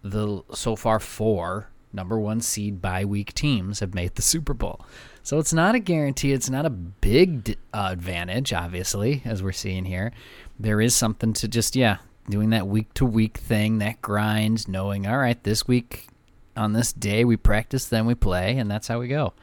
the 0.02 0.42
so 0.54 0.76
far 0.76 1.00
four 1.00 1.70
number 1.94 2.20
one 2.20 2.42
seed 2.42 2.82
bye 2.82 3.06
week 3.06 3.34
teams 3.34 3.80
have 3.80 3.94
made 3.94 4.16
the 4.16 4.22
Super 4.22 4.54
Bowl. 4.54 4.86
So 5.24 5.40
it's 5.40 5.54
not 5.54 5.76
a 5.76 5.80
guarantee. 5.80 6.34
It's 6.34 6.50
not 6.50 6.66
a 6.66 6.70
big 6.70 7.58
uh, 7.74 7.90
advantage, 7.92 8.54
obviously, 8.54 9.22
as 9.26 9.42
we're 9.42 9.52
seeing 9.52 9.86
here. 9.86 10.12
There 10.60 10.82
is 10.82 10.94
something 10.94 11.34
to 11.34 11.48
just, 11.48 11.76
yeah, 11.76 11.98
doing 12.30 12.50
that 12.52 12.68
week 12.68 12.94
to 12.96 13.06
week 13.06 13.38
thing, 13.38 13.80
that 13.80 14.02
grind, 14.02 14.68
knowing, 14.68 15.08
all 15.08 15.18
right, 15.18 15.42
this 15.44 15.68
week 15.68 16.08
on 16.56 16.74
this 16.74 16.94
day 16.94 17.24
we 17.26 17.38
practice, 17.38 17.86
then 17.86 18.06
we 18.06 18.16
play, 18.16 18.58
and 18.58 18.70
that's 18.70 18.88
how 18.88 19.00
we 19.00 19.08
go. 19.08 19.34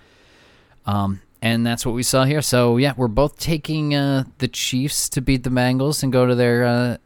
Um, 0.87 1.21
and 1.43 1.67
that's 1.67 1.85
what 1.85 1.95
we 1.95 2.05
saw 2.05 2.25
here. 2.25 2.41
So 2.41 2.77
yeah, 2.77 2.95
we're 2.97 3.09
both 3.09 3.39
taking 3.39 3.95
uh, 3.95 4.25
the 4.39 4.49
Chiefs 4.49 5.09
to 5.11 5.21
beat 5.21 5.43
the 5.43 5.51
Bengals 5.51 6.03
and 6.03 6.13
go 6.13 6.25
to 6.25 6.35
their 6.35 6.65
uh, 6.65 6.97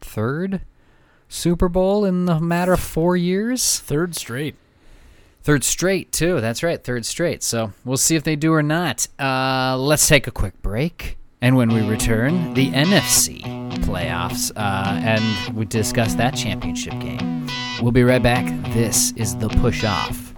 third 0.00 0.62
Super 1.28 1.68
Bowl 1.68 2.04
in 2.04 2.24
the 2.24 2.40
matter 2.40 2.72
of 2.72 2.80
four 2.80 3.16
years. 3.16 3.78
Third 3.78 4.16
straight. 4.16 4.56
Third 5.42 5.62
straight 5.62 6.10
too. 6.10 6.40
That's 6.40 6.62
right, 6.62 6.82
third 6.82 7.06
straight. 7.06 7.42
So 7.42 7.72
we'll 7.84 7.98
see 7.98 8.16
if 8.16 8.24
they 8.24 8.34
do 8.34 8.52
or 8.52 8.62
not. 8.62 9.06
Uh, 9.18 9.76
let's 9.78 10.08
take 10.08 10.26
a 10.26 10.30
quick 10.30 10.60
break, 10.62 11.18
and 11.40 11.56
when 11.56 11.68
we 11.68 11.82
return, 11.82 12.54
the 12.54 12.70
NFC 12.70 13.42
playoffs, 13.84 14.52
uh, 14.56 15.00
and 15.02 15.56
we 15.56 15.64
discuss 15.64 16.14
that 16.14 16.32
championship 16.32 16.98
game. 17.00 17.48
We'll 17.80 17.92
be 17.92 18.04
right 18.04 18.22
back. 18.22 18.46
This 18.74 19.12
is 19.12 19.36
the 19.36 19.48
push 19.48 19.84
off. 19.84 20.34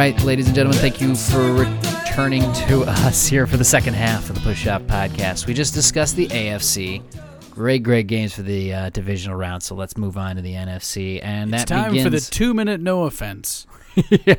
Right, 0.00 0.22
ladies 0.22 0.46
and 0.46 0.54
gentlemen, 0.56 0.80
thank 0.80 0.98
you 0.98 1.14
for 1.14 1.52
returning 1.52 2.40
to 2.54 2.84
us 2.84 3.26
here 3.26 3.46
for 3.46 3.58
the 3.58 3.64
second 3.64 3.92
half 3.92 4.30
of 4.30 4.34
the 4.34 4.40
Push 4.40 4.66
Up 4.66 4.80
Podcast. 4.86 5.46
We 5.46 5.52
just 5.52 5.74
discussed 5.74 6.16
the 6.16 6.26
AFC. 6.28 7.02
Great, 7.50 7.82
great 7.82 8.06
games 8.06 8.32
for 8.32 8.40
the 8.40 8.72
uh, 8.72 8.88
divisional 8.88 9.36
round. 9.36 9.62
So 9.62 9.74
let's 9.74 9.98
move 9.98 10.16
on 10.16 10.36
to 10.36 10.42
the 10.42 10.54
NFC, 10.54 11.22
and 11.22 11.52
It's 11.52 11.64
that 11.64 11.68
time 11.68 11.92
begins. 11.92 12.06
for 12.06 12.08
the 12.08 12.34
two 12.34 12.54
minute 12.54 12.80
no 12.80 13.02
offense. 13.02 13.66
yeah, 14.24 14.36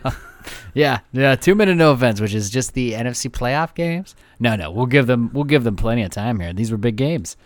yeah, 0.73 0.99
yeah. 1.13 1.35
Two 1.35 1.53
minute 1.53 1.75
no 1.75 1.91
offense, 1.91 2.19
which 2.19 2.33
is 2.33 2.49
just 2.49 2.73
the 2.73 2.93
NFC 2.93 3.29
playoff 3.29 3.75
games. 3.75 4.15
No, 4.39 4.55
no, 4.55 4.71
we'll 4.71 4.87
give 4.87 5.05
them 5.05 5.29
we'll 5.31 5.43
give 5.43 5.63
them 5.63 5.75
plenty 5.75 6.01
of 6.01 6.09
time 6.09 6.39
here. 6.39 6.53
These 6.53 6.71
were 6.71 6.77
big 6.77 6.95
games. 6.95 7.37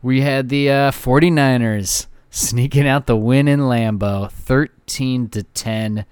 We 0.00 0.20
had 0.20 0.48
the 0.48 0.70
uh, 0.70 0.90
49ers 0.92 2.06
sneaking 2.30 2.86
out 2.86 3.08
the 3.08 3.16
win 3.16 3.48
in 3.48 3.58
Lambeau, 3.62 4.30
13 4.30 5.28
to 5.30 5.42
10 5.42 6.06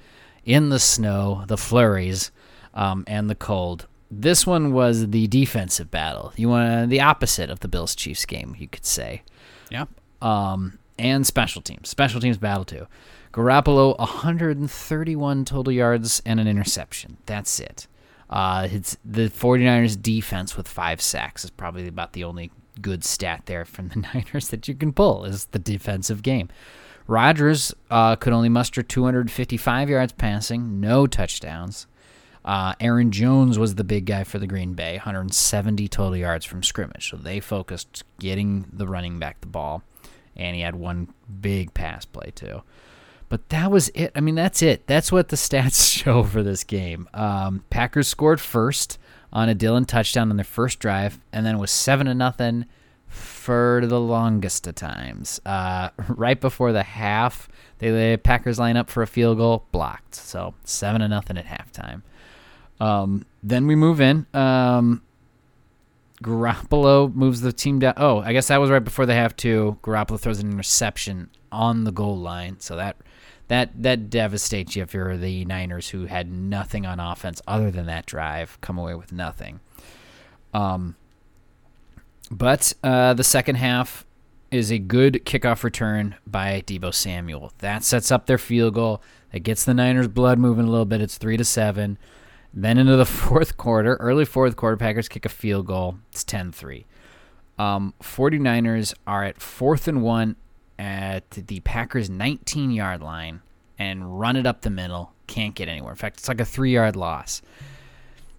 in 0.47 0.71
the 0.71 0.79
snow, 0.79 1.45
the 1.47 1.59
flurries, 1.59 2.31
um, 2.73 3.05
and 3.07 3.29
the 3.29 3.35
cold. 3.35 3.87
This 4.11 4.47
one 4.47 4.73
was 4.73 5.11
the 5.11 5.27
defensive 5.27 5.91
battle. 5.91 6.33
You 6.37 6.49
want 6.49 6.89
the 6.89 7.01
opposite 7.01 7.51
of 7.51 7.61
the 7.61 7.69
Bills 7.69 7.95
Chiefs 7.95 8.25
game, 8.25 8.55
you 8.59 8.69
could 8.69 8.87
say 8.87 9.23
Yeah. 9.71 9.87
um, 10.23 10.79
and 10.99 11.27
special 11.27 11.61
teams. 11.61 11.89
Special 11.89 12.21
teams 12.21 12.39
battle 12.39 12.65
too. 12.65 12.87
Garoppolo, 13.33 13.99
131 13.99 15.45
total 15.45 15.73
yards 15.73 16.23
and 16.25 16.41
an 16.41 16.47
interception. 16.49 17.19
That's 17.27 17.61
it. 17.61 17.87
Uh, 18.31 18.69
it's 18.71 18.97
the 19.05 19.29
49ers 19.29 20.01
defense 20.01 20.57
with 20.57 20.67
five 20.69 21.01
sacks 21.01 21.45
is 21.45 21.51
probably 21.51 21.87
about 21.87 22.13
the 22.13 22.25
only 22.25 22.51
good 22.81 23.05
stat 23.05 23.43
there 23.47 23.65
from 23.65 23.89
the 23.89 23.97
Niners 24.15 24.49
that 24.49 24.69
you 24.69 24.75
can 24.75 24.93
pull 24.93 25.25
is 25.25 25.47
the 25.47 25.59
defensive 25.59 26.23
game. 26.23 26.49
Rodgers 27.07 27.73
uh, 27.91 28.17
could 28.17 28.33
only 28.33 28.49
muster 28.49 28.83
255 28.83 29.89
yards 29.91 30.13
passing, 30.13 30.81
no 30.81 31.07
touchdowns. 31.07 31.87
Uh, 32.45 32.75
Aaron 32.81 33.11
Jones 33.11 33.59
was 33.59 33.75
the 33.75 33.85
big 33.85 34.07
guy 34.07 34.25
for 34.25 34.39
the 34.39 34.47
Green 34.47 34.75
Bay, 34.75 34.95
170 34.97 35.89
total 35.89 36.17
yards 36.17 36.45
from 36.45 36.63
scrimmage. 36.63 37.11
So 37.11 37.17
they 37.17 37.41
focused 37.41 38.05
getting 38.21 38.67
the 38.73 38.87
running 38.87 39.19
back 39.19 39.41
the 39.41 39.49
ball, 39.49 39.83
and 40.37 40.55
he 40.55 40.63
had 40.63 40.77
one 40.77 41.13
big 41.41 41.75
pass 41.75 42.05
play 42.05 42.33
too. 42.35 42.63
But 43.29 43.49
that 43.49 43.73
was 43.73 43.89
it. 43.91 44.13
I 44.15 44.21
mean, 44.21 44.37
that's 44.37 44.63
it. 44.63 44.87
That's 44.87 45.11
what 45.11 45.29
the 45.29 45.37
stats 45.37 45.93
show 46.05 46.23
for 46.23 46.43
this 46.43 46.63
game. 46.63 47.09
Um, 47.13 47.65
Packers 47.71 48.07
scored 48.07 48.41
first 48.41 48.99
on 49.33 49.49
a 49.49 49.55
Dillon 49.55 49.85
touchdown 49.85 50.31
on 50.31 50.37
their 50.37 50.45
first 50.45 50.79
drive, 50.79 51.19
and 51.33 51.45
then 51.45 51.57
it 51.57 51.59
was 51.59 51.73
seven 51.73 52.07
to 52.07 52.15
nothing 52.15 52.67
for 53.47 53.83
the 53.85 54.01
longest 54.01 54.67
of 54.67 54.75
times. 54.75 55.41
Uh, 55.47 55.91
right 56.09 56.41
before 56.41 56.73
the 56.73 56.83
half, 56.83 57.49
they 57.79 57.91
the 57.91 58.21
Packers 58.23 58.59
line 58.59 58.77
up 58.77 58.91
for 58.91 59.05
a 59.05 59.07
field 59.07 59.39
goal, 59.39 59.67
blocked. 59.71 60.17
So 60.17 60.55
seven 60.65 61.01
to 61.01 61.07
nothing 61.07 61.39
at 61.39 61.47
halftime. 61.47 62.03
Um, 62.81 63.25
then 63.45 63.69
we 63.69 63.77
move 63.77 64.01
in. 64.01 64.27
Um, 64.35 65.03
Garoppolo 66.25 67.15
moves 67.15 67.41
the 67.41 67.53
team 67.53 67.79
down. 67.79 67.95
Oh, 67.97 68.19
I 68.19 68.33
guess 68.33 68.49
that 68.49 68.57
was 68.57 68.69
right 68.69 68.83
before 68.83 69.07
the 69.07 69.15
half 69.15 69.37
too. 69.37 69.79
Garoppolo 69.81 70.19
throws 70.19 70.41
an 70.41 70.51
interception 70.51 71.31
on 71.53 71.85
the 71.85 71.93
goal 71.93 72.19
line, 72.19 72.59
so 72.59 72.75
that 72.75 72.97
that 73.47 73.81
that 73.81 74.11
devastates 74.11 74.75
you 74.75 74.83
if 74.83 74.93
you're 74.93 75.17
the 75.17 75.45
Niners 75.45 75.91
who 75.91 76.07
had 76.07 76.33
nothing 76.33 76.85
on 76.85 76.99
offense 76.99 77.41
other 77.47 77.71
than 77.71 77.87
that 77.87 78.07
drive, 78.07 78.61
come 78.61 78.77
away 78.77 78.97
with 78.97 79.13
nothing. 79.13 79.61
Um, 80.53 80.97
but 82.31 82.73
uh, 82.83 83.15
the 83.15 83.25
second 83.25 83.57
half 83.57 84.05
is 84.51 84.71
a 84.71 84.79
good 84.79 85.23
kickoff 85.25 85.63
return 85.63 86.15
by 86.27 86.63
Deebo 86.67 86.95
Samuel. 86.95 87.53
That 87.59 87.85
sets 87.85 88.11
up 88.11 88.27
their 88.27 88.39
field 88.39 88.75
goal. 88.75 89.03
That 89.33 89.41
gets 89.41 89.65
the 89.65 89.75
Niners' 89.75 90.09
blood 90.09 90.39
moving 90.39 90.67
a 90.67 90.71
little 90.71 90.85
bit. 90.85 91.01
It's 91.01 91.19
three 91.19 91.37
to 91.37 91.45
seven. 91.45 91.99
Then 92.55 92.79
into 92.79 92.97
the 92.97 93.05
fourth 93.07 93.57
quarter, 93.57 93.97
early 93.97 94.25
fourth 94.25 94.57
quarter, 94.57 94.77
Packers 94.77 95.09
kick 95.09 95.25
a 95.25 95.29
field 95.29 95.67
goal. 95.67 95.99
It's 96.11 96.25
10-3. 96.25 96.85
Um, 97.59 97.95
49ers 98.03 98.95
are 99.07 99.25
at 99.25 99.41
fourth 99.41 99.89
and 99.89 100.03
one 100.03 100.37
at 100.79 101.31
the 101.31 101.61
Packers' 101.61 102.09
19-yard 102.09 103.01
line 103.03 103.43
and 103.79 104.19
run 104.19 104.37
it 104.37 104.47
up 104.47 104.63
the 104.63 104.71
middle. 104.71 105.13
Can't 105.27 105.55
get 105.55 105.69
anywhere. 105.69 105.93
In 105.93 105.97
fact, 105.97 106.19
it's 106.19 106.29
like 106.29 106.41
a 106.41 106.45
three-yard 106.45 106.97
loss. 106.97 107.43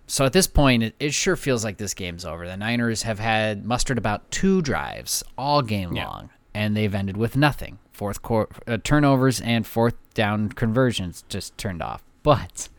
So 0.10 0.24
at 0.26 0.32
this 0.34 0.48
point, 0.48 0.84
it, 0.84 0.96
it 1.00 1.14
sure 1.14 1.36
feels 1.36 1.64
like 1.66 1.78
this 1.78 1.94
game's 1.94 2.24
over. 2.26 2.48
The 2.48 2.56
Niners 2.58 3.04
have 3.04 3.20
had 3.20 3.66
mustered 3.66 3.98
about 3.98 4.30
two 4.32 4.62
drives 4.62 5.22
all 5.38 5.62
game 5.62 5.94
Yeah. 5.94 6.08
long, 6.08 6.30
and 6.54 6.76
they've 6.78 6.96
ended 6.96 7.18
with 7.18 7.36
nothing. 7.36 7.78
Fourth 7.92 8.22
quarter 8.22 8.56
uh, 8.68 8.78
turnovers 8.84 9.42
and 9.42 9.66
fourth 9.68 9.96
down 10.14 10.50
conversions 10.50 11.24
just 11.28 11.58
turned 11.58 11.82
off. 11.82 12.04
But 12.24 12.70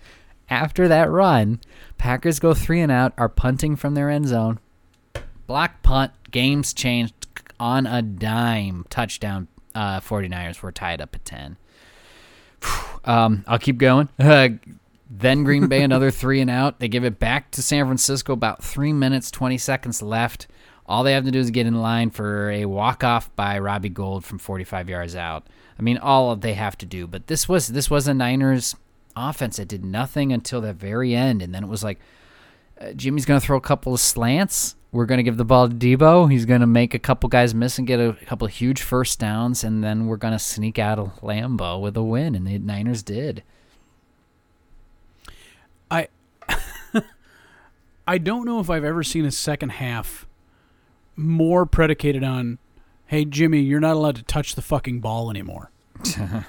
after 0.48 0.88
that 0.88 1.10
run, 1.10 1.60
Packers 1.98 2.38
go 2.38 2.54
three 2.54 2.80
and 2.80 2.90
out, 2.90 3.12
are 3.18 3.28
punting 3.28 3.76
from 3.76 3.94
their 3.94 4.08
end 4.08 4.28
zone. 4.28 4.58
Block 5.46 5.82
punt, 5.82 6.12
games 6.30 6.72
changed 6.72 7.14
on 7.60 7.86
a 7.86 8.00
dime. 8.00 8.86
Touchdown. 8.90 9.48
Uh, 9.74 10.00
49ers 10.00 10.62
were 10.62 10.72
tied 10.72 11.00
up 11.00 11.14
at 11.14 11.24
10. 11.24 11.56
Um, 13.04 13.44
I'll 13.46 13.58
keep 13.58 13.78
going. 13.78 14.08
Uh, 14.18 14.48
then 15.10 15.44
Green 15.44 15.66
Bay 15.66 15.82
another 15.84 16.10
three 16.10 16.40
and 16.40 16.50
out. 16.50 16.80
They 16.80 16.88
give 16.88 17.04
it 17.04 17.18
back 17.18 17.50
to 17.52 17.62
San 17.62 17.86
Francisco. 17.86 18.32
About 18.32 18.62
three 18.62 18.92
minutes, 18.92 19.30
twenty 19.30 19.58
seconds 19.58 20.02
left. 20.02 20.46
All 20.86 21.02
they 21.04 21.12
have 21.12 21.24
to 21.24 21.30
do 21.30 21.38
is 21.38 21.50
get 21.50 21.66
in 21.66 21.82
line 21.82 22.10
for 22.10 22.50
a 22.50 22.64
walk 22.64 23.04
off 23.04 23.34
by 23.36 23.58
Robbie 23.58 23.90
Gould 23.90 24.24
from 24.24 24.38
45 24.38 24.88
yards 24.88 25.14
out. 25.14 25.46
I 25.78 25.82
mean, 25.82 25.98
all 25.98 26.34
they 26.34 26.54
have 26.54 26.78
to 26.78 26.86
do. 26.86 27.06
But 27.06 27.26
this 27.26 27.46
was 27.48 27.68
this 27.68 27.90
was 27.90 28.08
a 28.08 28.14
Niners 28.14 28.74
offense 29.14 29.58
that 29.58 29.68
did 29.68 29.84
nothing 29.84 30.32
until 30.32 30.60
the 30.60 30.72
very 30.72 31.14
end, 31.14 31.42
and 31.42 31.54
then 31.54 31.62
it 31.62 31.68
was 31.68 31.84
like 31.84 31.98
uh, 32.80 32.92
Jimmy's 32.92 33.26
going 33.26 33.38
to 33.38 33.46
throw 33.46 33.56
a 33.56 33.60
couple 33.60 33.92
of 33.92 34.00
slants. 34.00 34.76
We're 34.90 35.04
going 35.04 35.18
to 35.18 35.22
give 35.22 35.36
the 35.36 35.44
ball 35.44 35.68
to 35.68 35.74
Deebo. 35.74 36.32
He's 36.32 36.46
going 36.46 36.62
to 36.62 36.66
make 36.66 36.94
a 36.94 36.98
couple 36.98 37.28
guys 37.28 37.54
miss 37.54 37.76
and 37.76 37.86
get 37.86 38.00
a 38.00 38.16
couple 38.24 38.46
of 38.46 38.54
huge 38.54 38.80
first 38.80 39.18
downs, 39.18 39.62
and 39.62 39.84
then 39.84 40.06
we're 40.06 40.16
going 40.16 40.32
to 40.32 40.38
sneak 40.38 40.78
out 40.78 40.98
of 40.98 41.20
Lambeau 41.20 41.78
with 41.80 41.96
a 41.98 42.02
win, 42.02 42.34
and 42.34 42.46
the 42.46 42.58
Niners 42.58 43.02
did. 43.02 43.42
I 45.90 46.08
I 48.08 48.16
don't 48.18 48.46
know 48.46 48.58
if 48.58 48.70
I've 48.70 48.84
ever 48.84 49.02
seen 49.02 49.24
a 49.26 49.30
second 49.30 49.68
half 49.70 50.26
more 51.14 51.66
predicated 51.66 52.24
on, 52.24 52.58
hey 53.06 53.24
Jimmy, 53.24 53.60
you're 53.60 53.80
not 53.80 53.94
allowed 53.96 54.16
to 54.16 54.22
touch 54.22 54.54
the 54.54 54.62
fucking 54.62 55.00
ball 55.00 55.30
anymore. 55.30 55.70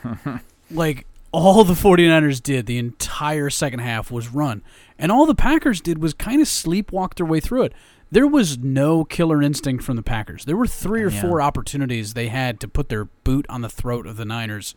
like 0.72 1.05
all 1.32 1.64
the 1.64 1.74
49ers 1.74 2.41
did 2.41 2.66
the 2.66 2.78
entire 2.78 3.49
second 3.49 3.80
half 3.80 4.10
was 4.10 4.30
run. 4.30 4.64
And 4.97 5.12
all 5.12 5.26
the 5.26 5.36
Packers 5.36 5.82
did 5.82 6.01
was 6.01 6.14
kind 6.14 6.41
of 6.41 6.47
sleepwalk 6.47 7.16
their 7.16 7.26
way 7.26 7.39
through 7.39 7.64
it. 7.64 7.74
There 8.12 8.26
was 8.28 8.57
no 8.57 9.03
killer 9.03 9.41
instinct 9.41 9.84
from 9.84 9.95
the 9.95 10.01
Packers. 10.01 10.45
There 10.45 10.57
were 10.57 10.66
three 10.66 11.03
or 11.03 11.10
Yeah. 11.12 11.22
four 11.22 11.41
opportunities 11.41 12.14
they 12.14 12.30
had 12.30 12.60
to 12.62 12.68
put 12.68 12.89
their 12.89 13.05
boot 13.05 13.45
on 13.49 13.62
the 13.62 13.70
throat 13.70 14.07
of 14.07 14.18
the 14.18 14.26
Niners. 14.26 14.74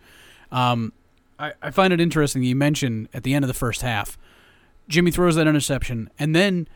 Um, 0.51 0.93
I, 1.39 1.53
I 1.63 1.71
find 1.71 1.93
it 1.93 2.01
interesting 2.01 2.43
you 2.43 2.57
mentioned 2.57 3.09
at 3.15 3.23
the 3.23 3.33
end 3.35 3.45
of 3.45 3.49
the 3.49 3.55
first 3.55 3.81
half, 3.83 4.19
Jimmy 4.93 5.11
throws 5.11 5.37
that 5.37 5.47
interception, 5.47 6.11
and 6.19 6.37
then 6.37 6.69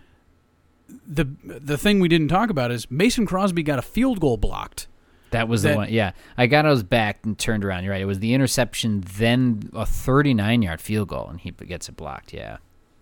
the 1.06 1.26
the 1.44 1.76
thing 1.76 2.00
we 2.00 2.08
didn't 2.08 2.28
talk 2.28 2.50
about 2.50 2.70
is 2.70 2.90
Mason 2.90 3.26
Crosby 3.26 3.62
got 3.62 3.78
a 3.78 3.82
field 3.82 4.20
goal 4.20 4.36
blocked. 4.36 4.88
That 5.30 5.48
was 5.48 5.62
That- 5.62 5.70
the 5.72 5.76
one. 5.76 5.92
Yeah, 5.92 6.12
I 6.38 6.46
got 6.46 6.64
his 6.64 6.82
back 6.82 7.18
and 7.24 7.36
turned 7.38 7.64
around. 7.64 7.84
You're 7.84 7.92
right. 7.92 8.00
It 8.00 8.06
was 8.06 8.20
the 8.20 8.32
interception, 8.32 9.04
then 9.18 9.68
a 9.74 9.84
39 9.84 10.62
yard 10.62 10.80
field 10.80 11.08
goal, 11.08 11.28
and 11.28 11.40
he 11.40 11.50
gets 11.50 11.88
it 11.88 11.96
blocked. 11.96 12.32
Yeah. 12.32 12.58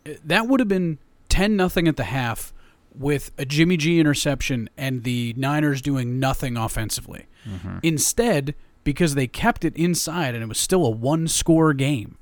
Uh, 0.06 0.12
that 0.24 0.48
would 0.48 0.58
have 0.60 0.68
been 0.68 0.98
ten 1.28 1.56
nothing 1.56 1.86
at 1.86 1.96
the 1.96 2.04
half 2.04 2.52
with 2.96 3.30
a 3.38 3.44
Jimmy 3.44 3.76
G 3.76 4.00
interception 4.00 4.68
and 4.76 5.04
the 5.04 5.34
Niners 5.36 5.80
doing 5.82 6.18
nothing 6.18 6.56
offensively. 6.56 7.26
Mm-hmm. 7.48 7.78
Instead, 7.82 8.54
because 8.84 9.14
they 9.14 9.26
kept 9.26 9.64
it 9.64 9.76
inside 9.76 10.34
and 10.34 10.42
it 10.42 10.46
was 10.46 10.58
still 10.58 10.84
a 10.86 10.90
one 10.90 11.28
score 11.28 11.72
game. 11.74 12.16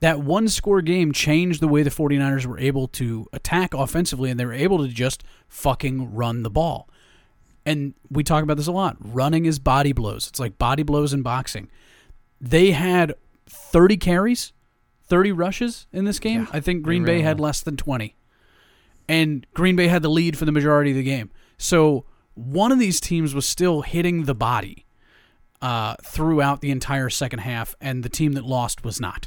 That 0.00 0.20
one 0.20 0.48
score 0.48 0.82
game 0.82 1.12
changed 1.12 1.60
the 1.60 1.68
way 1.68 1.82
the 1.82 1.90
49ers 1.90 2.44
were 2.46 2.58
able 2.58 2.86
to 2.88 3.26
attack 3.32 3.72
offensively 3.72 4.30
and 4.30 4.38
they 4.38 4.44
were 4.44 4.52
able 4.52 4.78
to 4.78 4.88
just 4.88 5.24
fucking 5.48 6.14
run 6.14 6.42
the 6.42 6.50
ball. 6.50 6.88
And 7.64 7.94
we 8.10 8.22
talk 8.22 8.42
about 8.42 8.58
this 8.58 8.66
a 8.66 8.72
lot. 8.72 8.96
Running 9.00 9.46
is 9.46 9.58
body 9.58 9.92
blows. 9.92 10.28
It's 10.28 10.38
like 10.38 10.58
body 10.58 10.82
blows 10.82 11.12
in 11.12 11.22
boxing. 11.22 11.68
They 12.40 12.72
had 12.72 13.14
30 13.48 13.96
carries, 13.96 14.52
30 15.04 15.32
rushes 15.32 15.86
in 15.92 16.04
this 16.04 16.18
game. 16.18 16.42
Yeah, 16.42 16.50
I 16.52 16.60
think 16.60 16.82
Green 16.82 17.04
Bay 17.04 17.22
had 17.22 17.40
less 17.40 17.62
than 17.62 17.76
20. 17.76 18.14
And 19.08 19.46
Green 19.54 19.76
Bay 19.76 19.88
had 19.88 20.02
the 20.02 20.10
lead 20.10 20.36
for 20.36 20.44
the 20.44 20.52
majority 20.52 20.90
of 20.90 20.96
the 20.96 21.02
game. 21.02 21.30
So 21.58 22.04
one 22.34 22.70
of 22.70 22.78
these 22.78 23.00
teams 23.00 23.34
was 23.34 23.46
still 23.46 23.82
hitting 23.82 24.24
the 24.24 24.34
body 24.34 24.86
uh, 25.62 25.96
throughout 26.02 26.60
the 26.60 26.70
entire 26.70 27.08
second 27.08 27.40
half, 27.40 27.74
and 27.80 28.02
the 28.02 28.08
team 28.08 28.32
that 28.32 28.44
lost 28.44 28.84
was 28.84 29.00
not. 29.00 29.26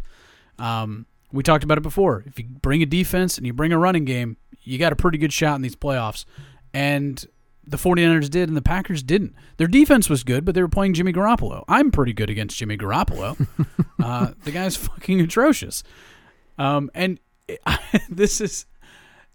Um, 0.60 1.06
we 1.32 1.44
talked 1.44 1.64
about 1.64 1.78
it 1.78 1.82
before. 1.82 2.24
If 2.26 2.40
you 2.40 2.46
bring 2.46 2.82
a 2.82 2.86
defense 2.86 3.38
and 3.38 3.46
you 3.46 3.54
bring 3.54 3.72
a 3.72 3.78
running 3.78 4.06
game, 4.06 4.38
you 4.62 4.78
got 4.78 4.92
a 4.92 4.96
pretty 4.96 5.18
good 5.18 5.34
shot 5.34 5.56
in 5.56 5.62
these 5.62 5.76
playoffs. 5.76 6.26
And 6.74 7.26
the 7.66 7.78
49ers 7.78 8.30
did, 8.30 8.50
and 8.50 8.58
the 8.58 8.62
Packers 8.62 9.04
didn't. 9.04 9.36
Their 9.58 9.68
defense 9.68 10.10
was 10.10 10.24
good, 10.24 10.44
but 10.44 10.56
they 10.56 10.62
were 10.62 10.68
playing 10.68 10.96
Jimmy 10.96 11.14
Garoppolo. 11.14 11.64
I'm 11.68 11.92
pretty 11.92 12.14
good 12.14 12.30
against 12.30 12.58
Jimmy 12.58 12.78
Garoppolo. 12.78 13.48
uh, 14.04 14.32
the 14.44 14.52
guy's 14.52 14.76
fucking 14.76 15.22
atrocious. 15.22 15.84
Um, 16.58 16.90
and 16.94 17.20
this 18.10 18.42
is 18.42 18.66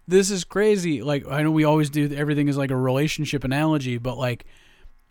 this 0.07 0.29
is 0.29 0.43
crazy. 0.43 1.01
Like 1.01 1.25
I 1.27 1.43
know 1.43 1.51
we 1.51 1.63
always 1.63 1.89
do 1.89 2.13
everything 2.13 2.47
is 2.47 2.57
like 2.57 2.71
a 2.71 2.77
relationship 2.77 3.43
analogy, 3.43 3.97
but 3.97 4.17
like 4.17 4.45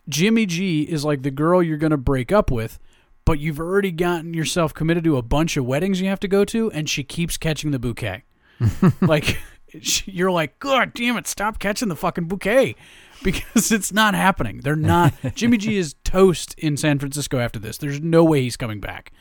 Jimmy 0.08 0.46
G 0.46 0.82
is 0.82 1.04
like 1.04 1.22
the 1.22 1.30
girl 1.30 1.62
you're 1.62 1.78
going 1.78 1.90
to 1.90 1.96
break 1.96 2.30
up 2.30 2.50
with, 2.50 2.78
but 3.24 3.38
you've 3.38 3.60
already 3.60 3.90
gotten 3.90 4.34
yourself 4.34 4.74
committed 4.74 5.04
to 5.04 5.16
a 5.16 5.22
bunch 5.22 5.56
of 5.56 5.64
weddings 5.64 6.00
you 6.00 6.08
have 6.08 6.20
to 6.20 6.28
go 6.28 6.44
to, 6.46 6.70
and 6.72 6.88
she 6.88 7.02
keeps 7.04 7.36
catching 7.36 7.70
the 7.70 7.78
bouquet. 7.78 8.24
like 9.00 9.38
she- 9.80 10.10
you're 10.10 10.30
like, 10.30 10.58
God 10.58 10.92
damn 10.94 11.16
it, 11.16 11.26
stop 11.26 11.58
catching 11.58 11.88
the 11.88 11.96
fucking 11.96 12.26
bouquet. 12.28 12.76
Because 13.22 13.72
it's 13.72 13.90
not 13.90 14.12
happening. 14.14 14.58
They're 14.62 14.76
not. 14.76 15.14
Jimmy 15.34 15.56
G 15.56 15.78
is 15.78 15.94
toast 16.04 16.54
in 16.58 16.76
San 16.76 16.98
Francisco 16.98 17.38
after 17.38 17.58
this. 17.58 17.78
There's 17.78 17.98
no 18.02 18.22
way 18.22 18.42
he's 18.42 18.58
coming 18.58 18.80
back. 18.80 19.12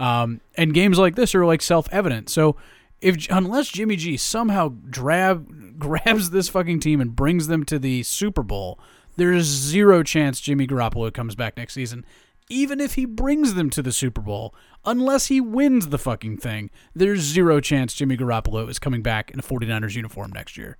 Um, 0.00 0.40
and 0.56 0.74
games 0.74 0.98
like 0.98 1.14
this 1.14 1.32
are 1.36 1.46
like 1.46 1.62
self 1.62 1.88
evident. 1.92 2.28
So 2.28 2.56
if 3.00 3.28
unless 3.30 3.68
Jimmy 3.68 3.94
G 3.94 4.16
somehow 4.16 4.72
drab 4.90 5.78
grabs 5.78 6.30
this 6.30 6.48
fucking 6.48 6.80
team 6.80 7.00
and 7.00 7.14
brings 7.14 7.46
them 7.46 7.62
to 7.66 7.78
the 7.78 8.02
Super 8.02 8.42
Bowl, 8.42 8.80
there's 9.16 9.44
zero 9.44 10.02
chance 10.02 10.40
Jimmy 10.40 10.66
Garoppolo 10.66 11.14
comes 11.14 11.36
back 11.36 11.56
next 11.56 11.74
season. 11.74 12.04
Even 12.52 12.80
if 12.80 12.94
he 12.94 13.06
brings 13.06 13.54
them 13.54 13.70
to 13.70 13.82
the 13.82 13.92
Super 13.92 14.20
Bowl, 14.20 14.54
unless 14.84 15.26
he 15.26 15.40
wins 15.40 15.88
the 15.88 15.98
fucking 15.98 16.36
thing, 16.36 16.70
there's 16.94 17.20
zero 17.20 17.60
chance 17.60 17.94
Jimmy 17.94 18.16
Garoppolo 18.16 18.68
is 18.68 18.78
coming 18.78 19.02
back 19.02 19.30
in 19.30 19.38
a 19.38 19.42
49ers 19.42 19.96
uniform 19.96 20.32
next 20.32 20.58
year. 20.58 20.76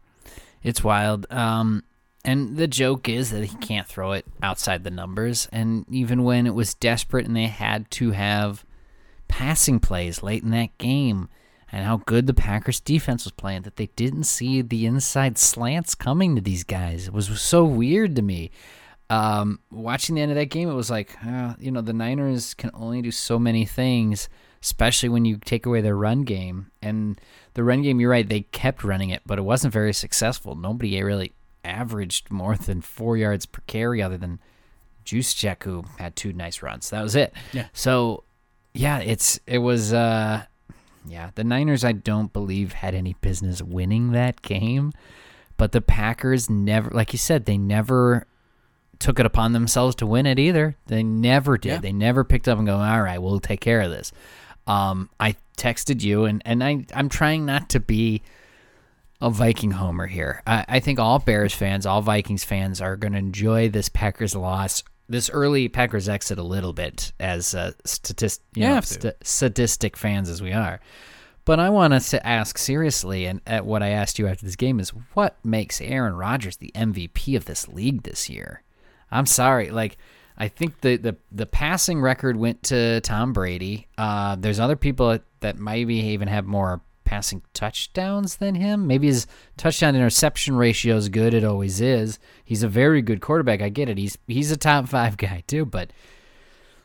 It's 0.63 0.85
wild. 0.85 1.27
Um, 1.31 1.83
and 2.25 2.57
the 2.57 2.69
joke 2.69 3.09
is 3.09 3.31
that 3.31 3.45
he 3.45 3.57
can't 3.57 3.89
throw 3.89 4.13
it 4.13 4.27
outside 4.43 4.85
the 4.85 4.91
numbers. 4.91 5.49
And 5.51 5.87
even 5.91 6.25
when 6.25 6.47
it 6.47 6.55
was 6.55 6.75
desperate 6.75 7.27
and 7.27 7.35
they 7.35 7.47
had 7.47 7.91
to 7.93 8.11
have 8.11 8.65
passing 9.29 9.81
plays 9.81 10.23
late 10.23 10.43
in 10.43 10.51
that 10.51 10.77
game, 10.79 11.29
and 11.73 11.87
how 11.87 11.97
good 12.05 12.27
the 12.27 12.35
Packers 12.35 12.81
defense 12.81 13.25
was 13.25 13.33
playing, 13.33 13.63
that 13.63 13.77
they 13.77 13.87
didn't 13.97 14.25
see 14.25 14.61
the 14.61 14.85
inside 14.85 15.39
slants 15.39 15.95
coming 15.95 16.37
to 16.37 16.43
these 16.43 16.65
guys. 16.65 17.09
It 17.09 17.15
was 17.15 17.41
so 17.41 17.65
weird 17.65 18.15
to 18.17 18.23
me. 18.23 18.51
Um, 19.11 19.59
watching 19.71 20.15
the 20.15 20.23
end 20.23 20.33
of 20.33 20.37
that 20.37 20.47
game, 20.47 20.69
it 20.71 20.75
was 20.75 20.91
like, 20.91 21.17
uh, 21.25 21.55
you 21.59 21.71
know, 21.71 21.83
the 21.83 21.93
Niners 21.93 22.55
can 22.55 22.71
only 22.73 23.03
do 23.03 23.11
so 23.11 23.39
many 23.39 23.67
things, 23.67 24.29
especially 24.63 25.09
when 25.11 25.25
you 25.25 25.37
take 25.37 25.67
away 25.67 25.81
their 25.81 25.97
run 25.97 26.23
game. 26.23 26.71
And 26.81 27.21
the 27.55 27.63
run 27.63 27.83
game, 27.83 28.01
you're 28.01 28.11
right, 28.11 28.29
they 28.29 28.43
kept 28.43 28.83
running 28.85 29.11
it, 29.11 29.23
but 29.27 29.39
it 29.39 29.43
wasn't 29.43 29.73
very 29.73 29.93
successful. 29.93 30.55
Nobody 30.55 31.03
really 31.03 31.33
averaged 31.65 32.31
more 32.31 32.57
than 32.57 32.81
four 32.81 33.17
yards 33.17 33.45
per 33.45 33.63
carry, 33.67 34.03
other 34.03 34.17
than 34.17 34.41
Juszczyk, 35.05 35.63
who 35.65 35.85
had 35.99 36.17
two 36.17 36.33
nice 36.33 36.63
runs. 36.63 36.91
That 36.91 37.03
was 37.03 37.15
it. 37.15 37.35
Yeah. 37.53 37.67
So, 37.73 38.25
yeah, 38.73 39.01
it's 39.01 39.39
it 39.47 39.59
was. 39.59 39.93
uh 39.93 40.45
yeah, 41.07 41.31
the 41.35 41.45
Niners, 41.45 41.85
I 41.85 41.93
don't 41.93 42.33
believe, 42.33 42.75
had 42.75 42.95
any 42.95 43.15
business 43.21 43.61
winning 43.61 44.13
that 44.13 44.41
game. 44.43 44.93
But 45.57 45.73
the 45.73 45.81
Packers 45.81 46.49
never, 46.49 46.91
like 46.91 47.13
you 47.13 47.19
said, 47.19 47.45
they 47.45 47.59
never 47.59 48.27
took 49.03 49.19
it 49.19 49.27
upon 49.27 49.53
themselves 49.53 49.97
to 49.97 50.07
win 50.07 50.27
it 50.27 50.39
either. 50.39 50.77
They 50.87 51.03
never 51.03 51.59
did. 51.59 51.69
Yeah. 51.69 51.79
They 51.79 51.93
never 51.93 52.25
picked 52.25 52.49
up 52.49 52.57
and 52.57 52.67
go, 52.67 52.77
all 52.79 53.03
right, 53.03 53.21
we'll 53.21 53.41
take 53.41 53.61
care 53.61 53.81
of 53.81 53.91
this. 53.91 54.13
Um, 54.67 55.11
I 55.19 55.37
texted 55.59 56.03
you, 56.03 56.25
and, 56.25 56.41
and 56.45 56.63
I, 56.63 56.87
I'm 56.95 57.09
trying 57.09 57.45
not 57.45 57.69
to 57.71 57.81
be 57.81 58.23
a 59.21 59.29
Viking 59.29 59.73
homer 59.73 60.07
here. 60.07 60.43
I, 60.47 60.65
I 60.69 60.81
think 60.81 60.99
all 60.99 61.19
Bears 61.19 61.53
fans, 61.53 61.85
all 61.85 62.01
Vikings 62.01 62.45
fans 62.45 62.81
are 62.81 62.97
going 62.97 63.13
to 63.13 63.19
enjoy 63.19 63.69
this 63.69 63.89
Packers 63.89 64.35
loss, 64.35 64.83
this 65.09 65.29
early 65.31 65.69
Packers 65.69 66.09
exit 66.09 66.39
a 66.39 66.43
little 66.45 66.73
bit 66.73 67.13
as 67.21 67.55
uh, 67.55 67.73
statist, 67.85 68.41
you 68.55 68.63
You 68.63 68.69
know, 68.69 68.81
st- 68.81 69.15
sadistic 69.23 69.97
fans 69.97 70.29
as 70.29 70.41
we 70.41 70.53
are. 70.53 70.81
But 71.45 71.59
I 71.59 71.71
want 71.71 71.93
us 71.93 72.11
to 72.11 72.25
ask 72.25 72.57
seriously, 72.57 73.27
and 73.27 73.41
at 73.47 73.67
what 73.67 73.83
I 73.83 73.89
asked 73.89 74.19
you 74.19 74.29
after 74.29 74.47
this 74.47 74.55
game 74.55 74.79
is, 74.79 74.91
what 75.15 75.37
makes 75.45 75.81
Aaron 75.81 76.15
Rodgers 76.15 76.57
the 76.57 76.71
MVP 76.75 77.37
of 77.37 77.47
this 77.47 77.67
league 77.67 78.05
this 78.05 78.31
year? 78.31 78.63
I'm 79.13 79.27
sorry, 79.27 79.71
like 79.71 79.99
I 80.37 80.49
think 80.49 80.81
the 80.81 80.97
the, 80.97 81.17
the 81.31 81.47
passing 81.47 82.01
record 82.01 82.37
went 82.37 82.65
to 82.65 83.01
Tom 83.03 83.33
Brady. 83.33 83.87
Uh, 83.97 84.37
there's 84.37 84.59
other 84.59 84.77
people 84.77 85.19
that, 85.41 85.59
maybe 85.59 85.97
even 85.97 86.29
have 86.29 86.47
more 86.47 86.81
passing 87.05 87.43
touchdowns 87.53 88.37
than 88.37 88.55
him. 88.55 88.87
Maybe 88.87 89.07
his 89.07 89.27
touchdown 89.57 89.95
interception 89.95 90.57
ratio 90.57 90.97
is 90.97 91.09
good. 91.09 91.35
It 91.35 91.45
always 91.45 91.81
is. 91.81 92.19
He's 92.45 92.63
a 92.63 92.69
very 92.69 93.03
good 93.03 93.21
quarterback. 93.21 93.61
I 93.61 93.69
get 93.69 93.89
it. 93.89 93.99
He's 93.99 94.17
he's 94.27 94.51
a 94.51 94.57
top 94.57 94.89
five 94.89 95.17
guy 95.19 95.45
too. 95.47 95.65
But 95.65 95.93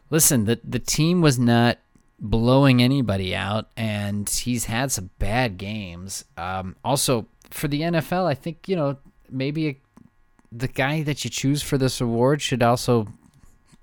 listen, 0.09 0.45
the 0.45 0.59
the 0.63 0.80
team 0.80 1.21
was 1.21 1.39
not 1.39 1.80
blowing 2.19 2.82
anybody 2.82 3.36
out, 3.36 3.69
and 3.78 4.30
he's 4.30 4.65
had 4.65 4.91
some 4.91 5.11
bad 5.17 5.57
games. 5.57 6.25
Um, 6.36 6.75
also, 6.84 7.28
for 7.49 7.67
the 7.67 7.82
NFL, 7.82 8.25
I 8.25 8.34
think 8.34 8.67
you 8.67 8.75
know 8.75 8.97
maybe 9.30 9.82
the 10.51 10.67
guy 10.67 11.03
that 11.03 11.23
you 11.23 11.29
choose 11.29 11.61
for 11.61 11.77
this 11.77 11.99
award 12.01 12.41
should 12.41 12.63
also 12.63 13.07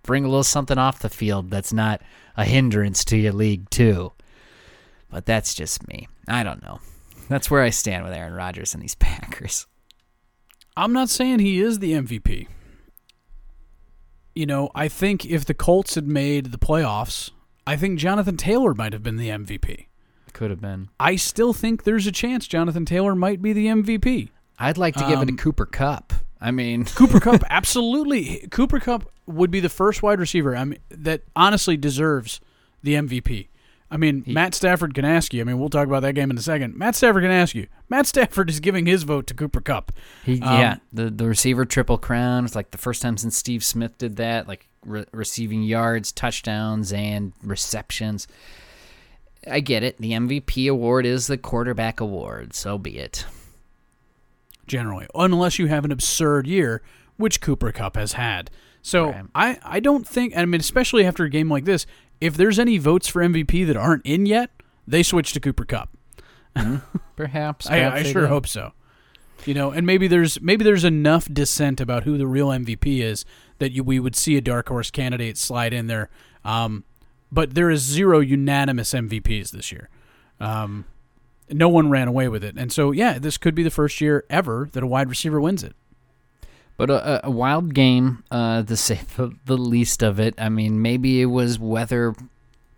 bring 0.03 0.25
a 0.25 0.29
little 0.29 0.45
something 0.45 0.79
off 0.79 0.99
the 1.01 1.09
field 1.09 1.51
that's 1.51 1.73
not 1.73 2.01
a 2.37 2.45
hindrance 2.45 3.05
to 3.07 3.17
your 3.17 3.33
league 3.33 3.69
too. 3.71 4.13
But 5.11 5.27
that's 5.27 5.55
just 5.55 5.87
me. 5.89 6.09
I 6.29 6.43
don't 6.43 6.63
know. 6.63 6.81
That's 7.29 7.51
where 7.51 7.63
I 7.63 7.71
stand 7.71 8.05
with 8.05 8.13
Aaron 8.13 8.35
Rodgers 8.35 8.75
and 8.75 8.83
these 8.83 8.95
Packers. 8.97 9.67
I'm 10.77 10.93
not 10.93 11.09
saying 11.09 11.39
he 11.39 11.61
is 11.61 11.79
the 11.79 11.93
MVP. 11.93 12.49
You 14.35 14.47
know, 14.47 14.71
I 14.75 14.89
think 14.89 15.25
if 15.25 15.45
the 15.45 15.55
Colts 15.55 15.95
had 15.95 16.09
made 16.09 16.47
the 16.47 16.59
playoffs, 16.59 17.31
I 17.67 17.77
think 17.77 17.99
Jonathan 18.01 18.37
Taylor 18.37 18.75
might 18.75 18.93
have 18.93 19.03
been 19.03 19.17
the 19.17 19.29
MVP. 19.29 19.87
Could 20.33 20.51
have 20.51 20.61
been. 20.61 20.89
I 20.99 21.15
still 21.15 21.53
think 21.53 21.85
there's 21.85 22.09
a 22.09 22.13
chance 22.13 22.49
Jonathan 22.49 22.85
Taylor 22.85 23.15
might 23.15 23.41
be 23.41 23.53
the 23.53 23.67
MVP. 23.67 24.31
I'd 24.59 24.77
like 24.79 24.95
to 24.95 25.07
give 25.07 25.23
it 25.23 25.27
to 25.27 25.33
Um, 25.33 25.37
Cooper 25.37 25.67
Kupp. 25.67 26.13
I 26.45 26.51
mean, 26.51 26.85
Cooper 26.95 27.21
Kupp, 27.21 27.43
absolutely. 27.49 28.47
Cooper 28.51 28.79
Kupp 28.79 29.11
would 29.27 29.51
be 29.51 29.61
the 29.61 29.71
first 29.71 30.03
wide 30.03 30.21
receiver 30.21 30.55
I 30.55 30.65
mean, 30.65 30.79
that 30.91 31.23
honestly 31.35 31.79
deserves 31.79 32.41
the 32.83 32.95
MVP. 32.95 33.49
I 33.91 33.97
mean, 33.97 34.25
Matt 34.27 34.55
Stafford 34.55 34.93
can 34.93 35.05
ask 35.05 35.33
you. 35.33 35.41
I 35.41 35.45
mean, 35.45 35.59
we'll 35.59 35.69
talk 35.69 35.87
about 35.87 36.01
that 36.01 36.15
game 36.15 36.31
in 36.31 36.37
a 36.37 36.43
second. 36.43 36.77
Matt 36.77 36.97
Stafford 36.97 37.23
can 37.23 37.31
ask 37.31 37.55
you. 37.55 37.69
Matt 37.89 38.07
Stafford 38.07 38.51
is 38.51 38.59
giving 38.59 38.87
his 38.87 39.05
vote 39.05 39.27
to 39.29 39.35
Cooper 39.35 39.61
Kupp. 39.61 39.93
he, 40.25 40.41
Um, 40.43 40.59
yeah, 40.61 40.77
the 40.93 41.11
the 41.11 41.27
receiver 41.27 41.65
triple 41.65 41.97
crown. 41.97 42.45
It's 42.45 42.57
like 42.57 42.73
the 42.73 42.79
first 42.79 43.01
time 43.03 43.17
since 43.17 43.37
Steve 43.39 43.63
Smith 43.63 43.97
did 43.97 44.17
that, 44.17 44.49
like 44.49 44.69
re- 44.85 45.05
receiving 45.13 45.63
yards, 45.63 46.13
touchdowns, 46.13 46.93
and 46.93 47.33
receptions. 47.43 48.27
I 49.49 49.61
get 49.61 49.83
it. 49.83 49.99
The 49.99 50.13
MVP 50.13 50.69
award 50.69 51.07
is 51.07 51.27
the 51.27 51.39
quarterback 51.39 52.01
award. 52.01 52.55
So 52.55 52.79
be 52.79 52.99
it. 52.99 53.25
Generally, 54.67 55.07
unless 55.15 55.59
you 55.59 55.67
have 55.67 55.85
an 55.85 55.93
absurd 55.93 56.47
year, 56.47 56.83
which 57.17 57.41
Cooper 57.41 57.73
Kupp 57.73 57.97
has 57.97 58.13
had. 58.15 58.51
So 58.83 59.11
Right. 59.11 59.25
I, 59.35 59.59
I 59.65 59.81
don't 59.81 60.07
think, 60.07 60.37
I 60.37 60.45
mean, 60.45 60.61
especially 60.61 61.07
after 61.07 61.25
a 61.25 61.31
game 61.31 61.49
like 61.51 61.65
this, 61.65 61.87
if 62.21 62.37
there's 62.37 62.59
any 62.59 62.79
votes 62.79 63.09
for 63.09 63.23
MVP 63.23 63.67
that 63.67 63.77
aren't 63.77 64.05
in 64.05 64.27
yet, 64.27 64.51
they 64.87 65.03
switch 65.03 65.33
to 65.33 65.41
Cooper 65.41 65.65
Kupp. 65.65 65.91
Perhaps. 67.17 67.67
I, 67.67 67.71
perhaps 67.71 67.97
I 68.01 68.03
they 68.03 68.13
sure 68.13 68.23
do. 68.23 68.29
hope 68.29 68.47
so. 68.47 68.73
You 69.45 69.55
know, 69.55 69.71
and 69.73 69.87
maybe 69.87 70.07
there's 70.09 70.41
maybe 70.41 70.65
there's 70.65 70.85
enough 70.85 71.29
dissent 71.31 71.81
about 71.81 72.05
who 72.05 72.17
the 72.17 72.27
real 72.27 72.49
MVP 72.49 73.01
is 73.03 73.25
that 73.59 73.73
you, 73.73 73.83
we 73.85 74.01
would 74.01 74.17
see 74.17 74.37
a 74.37 74.41
dark 74.41 74.69
horse 74.69 74.91
candidate 74.91 75.37
slide 75.37 75.73
in 75.75 75.87
there. 75.87 76.09
Um, 76.45 76.85
but 77.31 77.55
there 77.55 77.69
is 77.71 77.83
zero 77.83 78.21
unanimous 78.21 78.93
MVPs 78.95 79.51
this 79.51 79.71
year. 79.73 79.91
Um, 80.41 80.85
no 81.51 81.69
one 81.69 81.91
ran 81.91 82.09
away 82.09 82.29
with 82.29 82.45
it, 82.45 82.55
and 82.57 82.73
so 82.73 82.91
yeah, 82.91 83.19
this 83.19 83.37
could 83.39 83.55
be 83.55 83.63
the 83.63 83.71
first 83.71 84.01
year 84.01 84.25
ever 84.31 84.69
that 84.73 84.83
a 84.83 84.87
wide 84.87 85.09
receiver 85.09 85.41
wins 85.41 85.63
it. 85.63 85.75
But 86.77 86.91
a, 86.91 87.27
a- 87.27 87.31
wild 87.31 87.73
game, 87.73 88.25
uh, 88.31 88.63
to 88.65 88.77
say 88.77 89.01
the, 89.17 89.57
least 89.57 90.03
of 90.03 90.19
it. 90.19 90.35
I 90.39 90.49
mean, 90.49 90.83
maybe 90.83 91.23
it 91.23 91.27
was 91.27 91.59
weather 91.59 92.15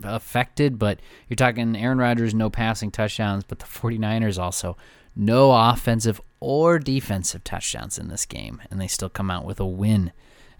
affected, 0.03 0.77
but 0.77 0.99
you're 1.27 1.35
talking 1.35 1.75
Aaron 1.75 1.97
Rodgers, 1.97 2.35
no 2.35 2.49
passing 2.49 2.91
touchdowns, 2.91 3.43
but 3.43 3.59
the 3.59 3.65
49ers 3.65 4.37
also 4.37 4.77
no 5.15 5.51
offensive 5.51 6.21
or 6.39 6.77
defensive 6.77 7.43
touchdowns 7.43 7.97
in 7.97 8.07
this 8.07 8.25
game, 8.25 8.61
and 8.69 8.79
they 8.79 8.87
still 8.87 9.09
come 9.09 9.31
out 9.31 9.45
with 9.45 9.59
a 9.59 9.65
win 9.65 10.11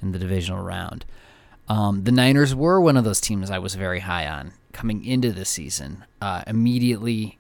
in 0.02 0.12
the 0.12 0.20
divisional 0.20 0.64
round. 0.64 1.06
Um, 1.70 2.04
the 2.06 2.12
Niners 2.12 2.56
were 2.56 2.82
one 2.82 2.98
of 2.98 3.04
those 3.04 3.22
teams 3.22 3.52
I 3.52 3.60
was 3.60 3.76
very 3.76 4.00
high 4.00 4.28
on 4.28 4.54
coming 4.72 5.06
into 5.06 5.32
the 5.32 5.46
season. 5.46 6.06
Uh, 6.22 6.44
immediately 6.48 7.38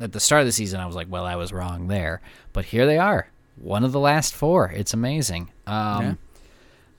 at 0.00 0.12
the 0.12 0.20
start 0.20 0.40
of 0.40 0.46
the 0.46 0.52
season, 0.52 0.80
I 0.80 0.86
was 0.86 0.96
like, 0.96 1.08
well, 1.10 1.24
I 1.24 1.36
was 1.36 1.52
wrong 1.52 1.88
there. 1.88 2.20
But 2.52 2.66
here 2.66 2.86
they 2.86 2.98
are, 2.98 3.28
one 3.56 3.84
of 3.84 3.92
the 3.92 4.00
last 4.00 4.34
four. 4.34 4.70
It's 4.74 4.94
amazing. 4.94 5.50
Um, 5.66 6.02
Yeah. 6.02 6.14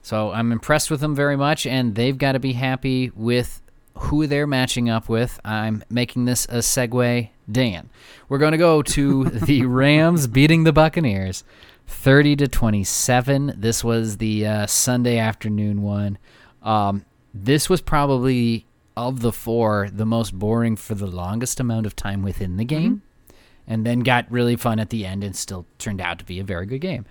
So 0.02 0.30
I'm 0.30 0.52
impressed 0.52 0.88
with 0.88 1.00
them 1.00 1.16
very 1.16 1.36
much, 1.36 1.66
and 1.66 1.96
they've 1.96 2.16
got 2.16 2.32
to 2.32 2.38
be 2.38 2.52
happy 2.52 3.10
with 3.16 3.60
who 3.98 4.28
they're 4.28 4.46
matching 4.46 4.88
up 4.88 5.08
with. 5.08 5.40
I'm 5.44 5.82
making 5.90 6.26
this 6.26 6.44
a 6.44 6.58
segue. 6.58 7.28
Dan, 7.50 7.90
we're 8.28 8.38
going 8.38 8.52
to 8.52 8.58
go 8.58 8.82
to 8.82 9.24
the 9.24 9.66
Rams 9.66 10.28
beating 10.28 10.62
the 10.62 10.72
Buccaneers, 10.72 11.42
30 11.88 12.36
to 12.36 12.48
27. 12.48 13.54
This 13.56 13.82
was 13.82 14.18
the 14.18 14.46
uh, 14.46 14.66
Sunday 14.66 15.18
afternoon 15.18 15.82
one. 15.82 16.18
Um, 16.62 17.04
this 17.34 17.68
was 17.68 17.80
probably 17.80 18.65
of 18.96 19.20
the 19.20 19.32
four 19.32 19.88
the 19.92 20.06
most 20.06 20.38
boring 20.38 20.76
for 20.76 20.94
the 20.94 21.06
longest 21.06 21.60
amount 21.60 21.86
of 21.86 21.94
time 21.94 22.22
within 22.22 22.56
the 22.56 22.64
game, 22.64 23.02
and 23.66 23.84
then 23.84 24.00
got 24.00 24.30
really 24.30 24.56
fun 24.56 24.78
at 24.78 24.90
the 24.90 25.04
end 25.04 25.22
and 25.22 25.36
still 25.36 25.66
turned 25.78 26.00
out 26.00 26.18
to 26.18 26.24
be 26.24 26.40
a 26.40 26.44
very 26.44 26.66
good 26.66 26.80
game. 26.80 27.04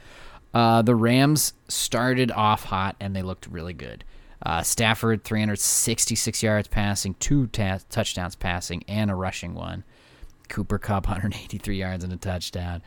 Uh, 0.53 0.81
the 0.81 0.95
Rams 0.95 1.53
started 1.67 2.31
off 2.31 2.63
hot 2.65 2.95
and 2.99 3.15
they 3.15 3.21
looked 3.21 3.45
really 3.47 3.73
good. 3.73 4.05
Uh, 4.41 4.61
Stafford, 4.61 5.23
366 5.23 6.43
yards 6.43 6.67
passing, 6.67 7.15
two 7.15 7.47
ta- 7.47 7.79
touchdowns 7.89 8.35
passing, 8.35 8.83
and 8.87 9.11
a 9.11 9.15
rushing 9.15 9.53
one. 9.53 9.83
Cooper 10.47 10.77
Kupp, 10.77 11.07
183 11.07 11.77
yards 11.77 12.03
and 12.03 12.13
a 12.13 12.17
touchdown. 12.17 12.81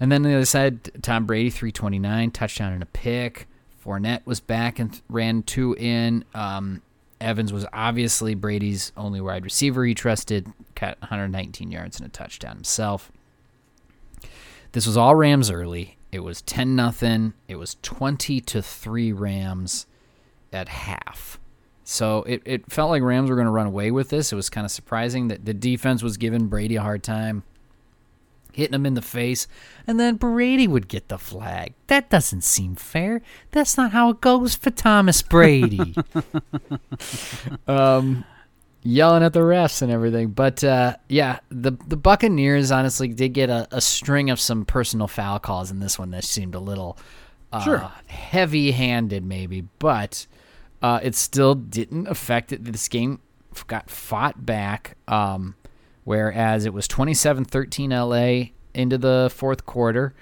And 0.00 0.12
then 0.12 0.24
on 0.24 0.30
the 0.30 0.36
other 0.36 0.44
side, 0.44 1.02
Tom 1.02 1.24
Brady, 1.24 1.48
329, 1.50 2.30
touchdown 2.32 2.72
and 2.72 2.82
a 2.82 2.86
pick. 2.86 3.48
Fournette 3.84 4.26
was 4.26 4.40
back 4.40 4.78
and 4.78 4.92
th- 4.92 5.02
ran 5.08 5.42
two 5.42 5.74
in. 5.78 6.24
Um, 6.34 6.82
Evans 7.20 7.52
was 7.52 7.66
obviously 7.72 8.34
Brady's 8.34 8.92
only 8.96 9.20
wide 9.20 9.44
receiver 9.44 9.84
he 9.84 9.94
trusted, 9.94 10.52
got 10.74 11.00
119 11.00 11.70
yards 11.70 11.98
and 11.98 12.06
a 12.06 12.10
touchdown 12.10 12.56
himself. 12.56 13.10
This 14.72 14.86
was 14.86 14.96
all 14.96 15.14
Rams 15.14 15.50
early. 15.50 15.96
It 16.12 16.20
was 16.20 16.42
10 16.42 16.76
nothing. 16.76 17.34
It 17.48 17.56
was 17.56 17.76
20 17.82 18.40
to 18.40 18.62
3 18.62 19.12
Rams 19.12 19.86
at 20.52 20.68
half. 20.68 21.38
So 21.84 22.24
it, 22.24 22.42
it 22.44 22.70
felt 22.70 22.90
like 22.90 23.02
Rams 23.02 23.30
were 23.30 23.36
going 23.36 23.46
to 23.46 23.52
run 23.52 23.66
away 23.66 23.90
with 23.90 24.10
this. 24.10 24.32
It 24.32 24.36
was 24.36 24.50
kind 24.50 24.64
of 24.64 24.70
surprising 24.70 25.28
that 25.28 25.44
the 25.44 25.54
defense 25.54 26.02
was 26.02 26.16
giving 26.16 26.48
Brady 26.48 26.76
a 26.76 26.82
hard 26.82 27.02
time, 27.02 27.44
hitting 28.56 28.74
him 28.74 28.86
in 28.86 28.94
the 28.94 29.02
face, 29.02 29.46
and 29.86 30.00
then 30.00 30.16
Brady 30.16 30.66
would 30.66 30.88
get 30.88 31.08
the 31.08 31.18
flag. 31.18 31.74
That 31.88 32.08
doesn't 32.10 32.42
seem 32.42 32.74
fair. 32.74 33.20
That's 33.50 33.76
not 33.76 33.92
how 33.92 34.10
it 34.10 34.20
goes 34.20 34.54
for 34.56 34.70
Thomas 34.70 35.20
Brady. 35.22 35.94
um, 37.68 38.24
yelling 38.82 39.22
at 39.22 39.32
the 39.32 39.40
refs 39.40 39.82
and 39.82 39.92
everything. 39.92 40.28
But 40.28 40.64
uh, 40.64 40.96
yeah, 41.08 41.40
the 41.50 41.72
the 41.86 41.96
Buccaneers 41.96 42.70
honestly 42.70 43.08
did 43.08 43.30
get 43.34 43.50
a, 43.50 43.68
a 43.70 43.80
string 43.80 44.30
of 44.30 44.40
some 44.40 44.64
personal 44.64 45.06
foul 45.08 45.38
calls 45.38 45.70
in 45.70 45.80
this 45.80 45.98
one 45.98 46.10
that 46.12 46.24
seemed 46.24 46.54
a 46.54 46.60
little 46.60 46.96
uh, 47.52 47.62
Sure. 47.62 47.92
heavy-handed, 48.06 49.24
maybe, 49.24 49.62
but 49.78 50.26
uh, 50.82 51.00
it 51.02 51.14
still 51.14 51.54
didn't 51.54 52.06
affect 52.08 52.52
it. 52.52 52.64
This 52.64 52.88
game 52.88 53.20
got 53.66 53.88
fought 53.88 54.44
back, 54.44 54.96
um, 55.08 55.54
whereas 56.06 56.64
it 56.64 56.72
was 56.72 56.86
27-13 56.86 57.90
LA 57.90 58.52
into 58.72 58.96
the 58.96 59.28
fourth 59.34 59.66
quarter. 59.66 60.14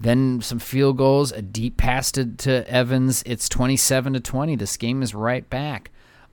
Then 0.00 0.40
some 0.40 0.58
field 0.58 0.96
goals, 0.96 1.32
a 1.32 1.42
deep 1.42 1.76
pass 1.76 2.10
to, 2.12 2.24
to 2.24 2.68
Evans. 2.68 3.22
It's 3.26 3.46
27 3.46 4.14
to 4.14 4.20
20. 4.20 4.56
This 4.56 4.78
game 4.78 5.02
is 5.02 5.14
right 5.14 5.48
back. 5.50 5.90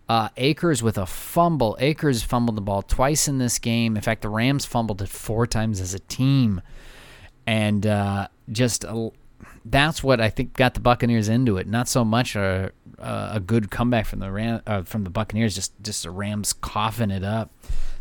Uh, 0.07 0.29
Akers 0.37 0.81
with 0.81 0.97
a 0.97 1.05
fumble. 1.05 1.75
Akers 1.81 2.23
fumbled 2.23 2.55
the 2.55 2.61
ball 2.61 2.81
twice 2.81 3.27
in 3.27 3.37
this 3.37 3.59
game. 3.59 3.97
In 3.97 4.01
fact, 4.01 4.21
the 4.21 4.29
Rams 4.29 4.65
fumbled 4.65 5.01
it 5.01 5.09
four 5.09 5.45
times 5.45 5.81
as 5.81 5.93
a 5.93 5.99
team, 5.99 6.61
and 7.45 7.85
uh, 7.85 8.29
just 8.49 8.85
a, 8.85 9.11
that's 9.65 10.01
what 10.01 10.21
I 10.21 10.29
think 10.29 10.53
got 10.53 10.73
the 10.73 10.79
Buccaneers 10.79 11.27
into 11.27 11.57
it. 11.57 11.67
Not 11.67 11.87
so 11.89 12.03
much 12.05 12.35
a 12.35 12.71
a, 12.97 13.39
good 13.39 13.69
comeback 13.69 14.05
from 14.05 14.19
the 14.19 14.31
Ram, 14.31 14.61
uh, 14.65 14.83
from 14.83 15.03
the 15.03 15.09
Buccaneers, 15.09 15.53
just 15.53 15.73
just 15.81 16.03
the 16.03 16.11
Rams 16.11 16.53
coughing 16.53 17.11
it 17.11 17.23
up. 17.23 17.51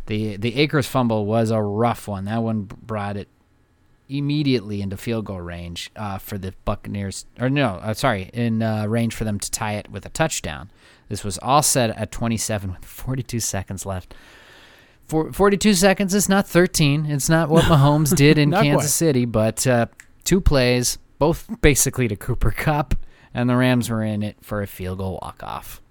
The 0.09 0.37
the 0.37 0.55
Akers 0.55 0.87
fumble 0.87 1.27
was 1.27 1.51
a 1.51 1.61
rough 1.61 2.07
one. 2.07 2.25
That 2.25 2.41
one 2.41 2.63
brought 2.63 3.15
it 3.15 3.27
immediately 4.07 4.81
into 4.81 4.97
field 4.97 5.25
goal 5.25 5.39
range 5.39 5.91
uh, 5.95 6.17
for 6.17 6.39
the 6.39 6.55
Buccaneers. 6.65 7.27
Or 7.39 7.47
no, 7.47 7.75
uh, 7.75 7.93
sorry, 7.93 8.31
in 8.33 8.63
uh, 8.63 8.87
range 8.87 9.13
for 9.13 9.23
them 9.23 9.39
to 9.39 9.51
tie 9.51 9.73
it 9.73 9.91
with 9.91 10.07
a 10.07 10.09
touchdown. 10.09 10.71
This 11.09 11.23
was 11.23 11.37
all 11.37 11.61
set 11.61 11.91
at 11.91 12.11
27 12.11 12.71
with 12.71 12.83
42 12.83 13.39
seconds 13.39 13.85
left. 13.85 14.15
For 15.05 15.31
42 15.31 15.75
seconds 15.75 16.15
is 16.15 16.27
not 16.27 16.47
13. 16.47 17.05
It's 17.05 17.29
not 17.29 17.49
what 17.49 17.65
Mahomes 17.65 18.15
did 18.15 18.39
in 18.39 18.51
Kansas 18.51 18.73
quite. 18.73 18.89
City, 18.89 19.25
but 19.25 19.67
uh, 19.67 19.85
two 20.23 20.41
plays, 20.41 20.97
both 21.19 21.61
basically 21.61 22.07
to 22.07 22.15
Cooper 22.15 22.49
Kupp, 22.49 22.95
and 23.31 23.47
the 23.47 23.55
Rams 23.55 23.91
were 23.91 24.03
in 24.03 24.23
it 24.23 24.37
for 24.41 24.63
a 24.63 24.67
field 24.67 24.97
goal 24.97 25.19
walk 25.21 25.43
off. 25.43 25.83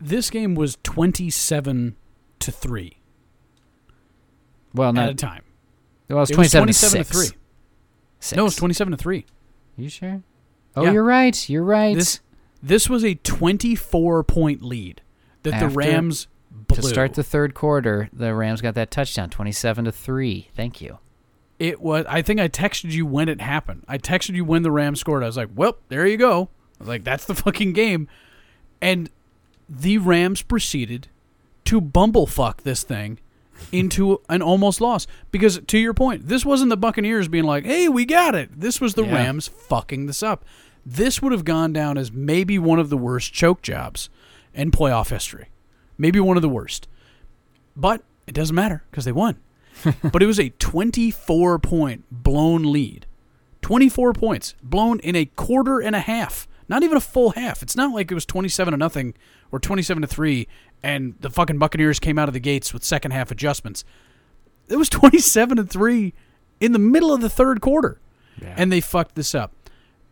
This 0.00 0.30
game 0.30 0.54
was 0.54 0.78
27 0.84 1.96
to 2.38 2.52
3 2.52 2.98
Well, 4.74 4.92
not, 4.92 5.04
at 5.04 5.10
a 5.10 5.14
time. 5.14 5.42
well, 6.08 6.18
it 6.18 6.20
was 6.20 6.30
It 6.30 6.38
was 6.38 6.50
27, 6.52 6.66
27 6.66 7.04
to 7.04 7.08
to 7.08 7.12
3. 7.12 7.26
6. 7.26 7.36
Six. 8.20 8.36
No, 8.36 8.46
it's 8.46 8.56
27 8.56 8.90
to 8.92 8.96
3. 8.96 9.26
You 9.76 9.88
sure? 9.88 10.22
Oh, 10.76 10.84
Yeah. 10.84 10.92
you're 10.92 11.04
right. 11.04 11.48
You're 11.50 11.64
right. 11.64 11.94
This 11.94 12.20
this 12.62 12.88
was 12.88 13.04
a 13.04 13.14
24 13.14 14.22
point 14.24 14.62
lead 14.62 15.02
that 15.42 15.54
After- 15.54 15.68
the 15.68 15.74
Rams 15.74 16.28
blew. 16.50 16.76
to 16.76 16.82
start 16.82 17.14
the 17.14 17.24
third 17.24 17.54
quarter, 17.54 18.08
the 18.12 18.34
Rams 18.34 18.60
got 18.60 18.74
that 18.76 18.90
touchdown, 18.90 19.28
27 19.30 19.84
to 19.86 19.92
3. 19.92 20.48
Thank 20.54 20.80
you. 20.80 20.98
it 21.58 21.80
was 21.80 22.04
I 22.08 22.22
think 22.22 22.40
I 22.40 22.48
texted 22.48 22.90
you 22.92 23.06
when 23.06 23.28
it 23.28 23.40
happened. 23.40 23.84
I 23.86 23.96
texted 23.98 24.34
you 24.34 24.44
when 24.44 24.62
the 24.62 24.70
Rams 24.72 24.98
scored. 25.00 25.22
I 25.22 25.26
was 25.26 25.36
like, 25.36 25.50
"Well, 25.54 25.76
there 25.88 26.06
you 26.06 26.16
go." 26.16 26.48
I 26.78 26.82
was 26.82 26.88
like, 26.88 27.04
"That's 27.04 27.24
the 27.24 27.34
fucking 27.44 27.72
game." 27.72 28.08
And 28.80 29.10
the 29.68 29.98
Rams 29.98 30.42
proceeded 30.42 31.06
to 31.66 31.80
bumblefuck 31.80 32.62
this 32.62 32.82
thing 32.82 33.18
into 33.70 34.20
an 34.28 34.42
almost 34.42 34.80
loss. 34.80 35.06
Because 35.30 35.60
to 35.66 35.78
your 35.78 35.94
point, 35.94 36.28
this 36.28 36.44
wasn't 36.44 36.70
the 36.70 36.76
Buccaneers 36.76 37.28
being 37.28 37.44
like, 37.44 37.64
"Hey, 37.64 37.88
we 37.88 38.04
got 38.04 38.34
it." 38.34 38.60
This 38.60 38.80
was 38.80 38.94
the 38.94 39.04
Yeah. 39.04 39.14
Rams 39.14 39.48
fucking 39.48 40.06
this 40.06 40.22
up. 40.22 40.44
This 40.84 41.22
would 41.22 41.32
have 41.32 41.44
gone 41.44 41.72
down 41.72 41.96
as 41.96 42.10
maybe 42.12 42.58
one 42.58 42.78
of 42.78 42.90
the 42.90 42.96
worst 42.96 43.32
choke 43.32 43.62
jobs 43.62 44.10
in 44.54 44.70
playoff 44.70 45.10
history. 45.10 45.48
Maybe 45.96 46.18
one 46.18 46.36
of 46.36 46.42
the 46.42 46.48
worst. 46.48 46.88
But 47.76 48.02
it 48.26 48.34
doesn't 48.34 48.56
matter 48.56 48.82
because 48.90 49.04
they 49.04 49.12
won. 49.12 49.36
but 50.02 50.22
it 50.22 50.26
was 50.26 50.40
a 50.40 50.50
24 50.50 51.58
point 51.58 52.04
blown 52.10 52.70
lead. 52.72 53.06
24 53.62 54.12
points 54.12 54.54
blown 54.62 54.98
in 55.00 55.14
a 55.14 55.24
quarter 55.24 55.78
and 55.80 55.94
a 55.94 56.00
half. 56.00 56.48
Not 56.72 56.84
even 56.84 56.96
a 56.96 57.02
full 57.02 57.32
half. 57.32 57.62
It's 57.62 57.76
not 57.76 57.92
like 57.92 58.10
it 58.10 58.14
was 58.14 58.24
27 58.24 58.72
to 58.72 58.78
nothing 58.78 59.12
or 59.50 59.58
27 59.58 60.00
to 60.00 60.06
3 60.06 60.48
and 60.82 61.14
the 61.20 61.28
fucking 61.28 61.58
Buccaneers 61.58 62.00
came 62.00 62.18
out 62.18 62.28
of 62.28 62.32
the 62.32 62.40
gates 62.40 62.72
with 62.72 62.82
second 62.82 63.10
half 63.10 63.30
adjustments. 63.30 63.84
It 64.68 64.76
was 64.76 64.88
27 64.88 65.58
to 65.58 65.64
3 65.64 66.14
in 66.60 66.72
the 66.72 66.78
middle 66.78 67.12
of 67.12 67.20
the 67.20 67.28
third 67.28 67.60
quarter. 67.60 68.00
And 68.56 68.72
they 68.72 68.80
fucked 68.80 69.16
this 69.16 69.34
up. 69.34 69.52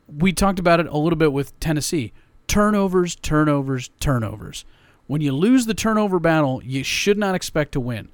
We 0.06 0.34
talked 0.34 0.58
about 0.58 0.80
it 0.80 0.86
a 0.88 0.98
little 0.98 1.16
bit 1.16 1.32
with 1.32 1.58
Tennessee. 1.60 2.12
Turnovers, 2.46 3.16
turnovers, 3.16 3.88
turnovers. 3.98 4.66
When 5.06 5.22
you 5.22 5.32
lose 5.32 5.64
the 5.64 5.72
turnover 5.72 6.20
battle, 6.20 6.60
you 6.62 6.84
should 6.84 7.16
not 7.16 7.34
expect 7.34 7.72
to 7.72 7.80
win. 7.80 8.10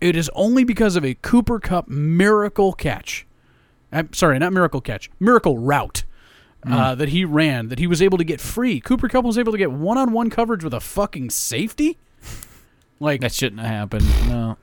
It 0.00 0.16
is 0.16 0.28
only 0.34 0.64
because 0.64 0.96
of 0.96 1.04
a 1.04 1.14
Cooper 1.14 1.60
Kupp 1.60 1.86
miracle 1.86 2.72
catch. 2.72 3.28
I'm 3.92 4.12
sorry, 4.12 4.40
not 4.40 4.52
miracle 4.52 4.80
catch, 4.80 5.08
miracle 5.20 5.56
route 5.56 6.02
uh, 6.66 6.94
that 6.94 7.10
he 7.10 7.24
ran 7.24 7.68
that 7.68 7.78
he 7.78 7.86
was 7.86 8.02
able 8.02 8.18
to 8.18 8.24
get 8.24 8.40
free. 8.40 8.80
Cooper 8.80 9.08
Kupp 9.08 9.24
was 9.24 9.38
able 9.38 9.52
to 9.52 9.58
get 9.58 9.70
one-on-one 9.70 10.30
coverage 10.30 10.64
with 10.64 10.74
a 10.74 10.80
fucking 10.80 11.30
safety. 11.30 11.98
Like 13.00 13.20
That 13.20 13.32
shouldn't 13.32 13.60
have 13.60 13.70
happened. 13.70 14.06
No. 14.28 14.56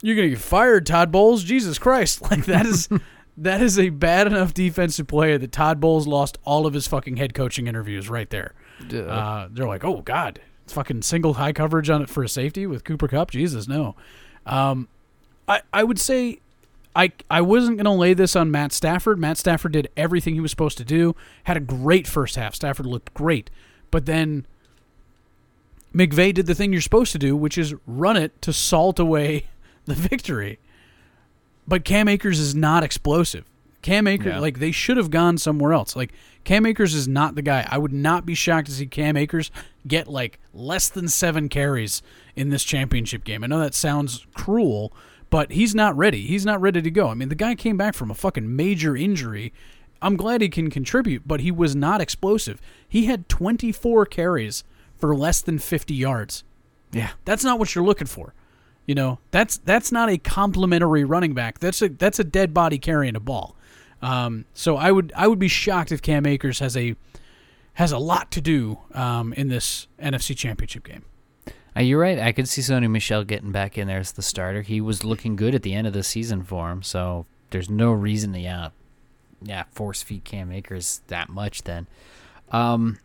you're 0.00 0.16
gonna 0.16 0.30
get 0.30 0.38
fired, 0.38 0.86
Todd 0.86 1.12
Bowles. 1.12 1.44
Jesus 1.44 1.78
Christ! 1.78 2.22
Like 2.30 2.46
that 2.46 2.64
is 2.66 2.88
that 3.36 3.60
is 3.62 3.78
a 3.78 3.90
bad 3.90 4.26
enough 4.26 4.54
defensive 4.54 5.06
player 5.06 5.38
that 5.38 5.52
Todd 5.52 5.80
Bowles 5.80 6.06
lost 6.06 6.38
all 6.44 6.66
of 6.66 6.74
his 6.74 6.86
fucking 6.86 7.16
head 7.18 7.34
coaching 7.34 7.66
interviews 7.66 8.08
right 8.08 8.28
there. 8.30 8.54
Uh, 8.92 9.48
they're 9.50 9.66
like, 9.68 9.84
oh 9.84 10.00
god, 10.02 10.40
it's 10.64 10.72
fucking 10.72 11.02
single 11.02 11.34
high 11.34 11.52
coverage 11.52 11.88
on 11.90 12.02
it 12.02 12.08
for 12.10 12.22
a 12.24 12.28
safety 12.28 12.66
with 12.66 12.84
Cooper 12.84 13.06
Kupp. 13.08 13.30
Jesus, 13.30 13.68
no. 13.68 13.94
Um, 14.46 14.88
I 15.46 15.60
I 15.72 15.84
would 15.84 15.98
say. 15.98 16.40
I, 16.94 17.12
I 17.30 17.40
wasn't 17.40 17.78
going 17.78 17.84
to 17.86 17.90
lay 17.90 18.12
this 18.14 18.36
on 18.36 18.50
Matt 18.50 18.72
Stafford. 18.72 19.18
Matt 19.18 19.38
Stafford 19.38 19.72
did 19.72 19.88
everything 19.96 20.34
he 20.34 20.40
was 20.40 20.50
supposed 20.50 20.76
to 20.78 20.84
do. 20.84 21.16
Had 21.44 21.56
a 21.56 21.60
great 21.60 22.06
first 22.06 22.36
half. 22.36 22.54
Stafford 22.54 22.86
looked 22.86 23.14
great. 23.14 23.50
But 23.90 24.04
then 24.06 24.46
McVay 25.94 26.32
did 26.34 26.46
the 26.46 26.54
thing 26.54 26.72
you're 26.72 26.80
supposed 26.82 27.12
to 27.12 27.18
do, 27.18 27.36
which 27.36 27.58
is 27.58 27.74
run 27.86 28.16
it 28.16 28.40
to 28.42 28.52
salt 28.52 28.98
away 28.98 29.46
the 29.86 29.94
victory. 29.94 30.58
But 31.66 31.84
Cam 31.84 32.08
Akers 32.08 32.38
is 32.38 32.54
not 32.54 32.82
explosive. 32.82 33.44
Cam 33.82 34.06
Akers, 34.06 34.34
Yeah. 34.34 34.38
like 34.38 34.58
they 34.60 34.70
should 34.70 34.96
have 34.96 35.10
gone 35.10 35.38
somewhere 35.38 35.72
else. 35.72 35.96
Like 35.96 36.12
Cam 36.44 36.66
Akers 36.66 36.94
is 36.94 37.08
not 37.08 37.34
the 37.34 37.42
guy. 37.42 37.66
I 37.70 37.78
would 37.78 37.92
not 37.92 38.24
be 38.24 38.34
shocked 38.34 38.66
to 38.68 38.72
see 38.72 38.86
Cam 38.86 39.16
Akers 39.16 39.50
get 39.86 40.06
like 40.08 40.38
less 40.54 40.88
than 40.88 41.08
seven 41.08 41.48
carries 41.48 42.00
in 42.36 42.50
this 42.50 42.62
championship 42.64 43.24
game. 43.24 43.42
I 43.42 43.48
know 43.48 43.58
that 43.58 43.74
sounds 43.74 44.24
cruel, 44.34 44.92
but 45.32 45.52
he's 45.52 45.74
not 45.74 45.96
ready. 45.96 46.26
He's 46.26 46.44
not 46.44 46.60
ready 46.60 46.82
to 46.82 46.90
go. 46.90 47.08
I 47.08 47.14
mean, 47.14 47.30
the 47.30 47.34
guy 47.34 47.54
came 47.54 47.78
back 47.78 47.94
from 47.94 48.10
a 48.10 48.14
fucking 48.14 48.54
major 48.54 48.94
injury. 48.94 49.50
I'm 50.02 50.14
glad 50.14 50.42
he 50.42 50.50
can 50.50 50.68
contribute, 50.68 51.26
but 51.26 51.40
he 51.40 51.50
was 51.50 51.74
not 51.74 52.02
explosive. 52.02 52.60
He 52.86 53.06
had 53.06 53.30
24 53.30 54.04
carries 54.04 54.62
for 54.94 55.16
less 55.16 55.40
than 55.40 55.58
50 55.58 55.94
yards. 55.94 56.44
Yeah. 56.92 57.12
That's 57.24 57.44
not 57.44 57.58
what 57.58 57.74
you're 57.74 57.82
looking 57.82 58.08
for. 58.08 58.34
You 58.84 58.94
know, 58.94 59.20
that's 59.30 59.56
that's 59.56 59.90
not 59.90 60.10
a 60.10 60.18
complimentary 60.18 61.04
running 61.04 61.32
back. 61.32 61.60
That's 61.60 61.80
a 61.80 61.88
that's 61.88 62.18
a 62.18 62.24
dead 62.24 62.52
body 62.52 62.76
carrying 62.76 63.16
a 63.16 63.20
ball. 63.20 63.56
Um, 64.02 64.44
so 64.52 64.76
I 64.76 64.92
would 64.92 65.14
I 65.16 65.28
would 65.28 65.38
be 65.38 65.48
shocked 65.48 65.92
if 65.92 66.02
Cam 66.02 66.26
Akers 66.26 66.58
has 66.58 66.76
a 66.76 66.94
has 67.74 67.90
a 67.90 67.98
lot 67.98 68.30
to 68.32 68.42
do 68.42 68.80
um, 68.92 69.32
in 69.32 69.48
this 69.48 69.86
NFC 69.98 70.36
Championship 70.36 70.84
game. 70.84 71.04
Uh, 71.76 71.80
you're 71.80 72.00
right. 72.00 72.18
I 72.18 72.32
could 72.32 72.48
see 72.48 72.60
Sony 72.60 72.90
Michel 72.90 73.24
getting 73.24 73.52
back 73.52 73.78
in 73.78 73.88
there 73.88 73.98
as 73.98 74.12
the 74.12 74.22
starter. 74.22 74.62
He 74.62 74.80
was 74.80 75.04
looking 75.04 75.36
good 75.36 75.54
at 75.54 75.62
the 75.62 75.74
end 75.74 75.86
of 75.86 75.92
the 75.92 76.02
season 76.02 76.42
for 76.42 76.70
him, 76.70 76.82
so 76.82 77.26
there's 77.50 77.70
no 77.70 77.92
reason 77.92 78.32
to 78.34 78.38
yeah, 78.38 78.68
yeah, 79.42 79.64
force 79.72 80.02
feed 80.02 80.24
Cam 80.24 80.52
Akers 80.52 81.00
that 81.06 81.28
much. 81.28 81.62
Then, 81.62 81.86
um, 82.50 82.98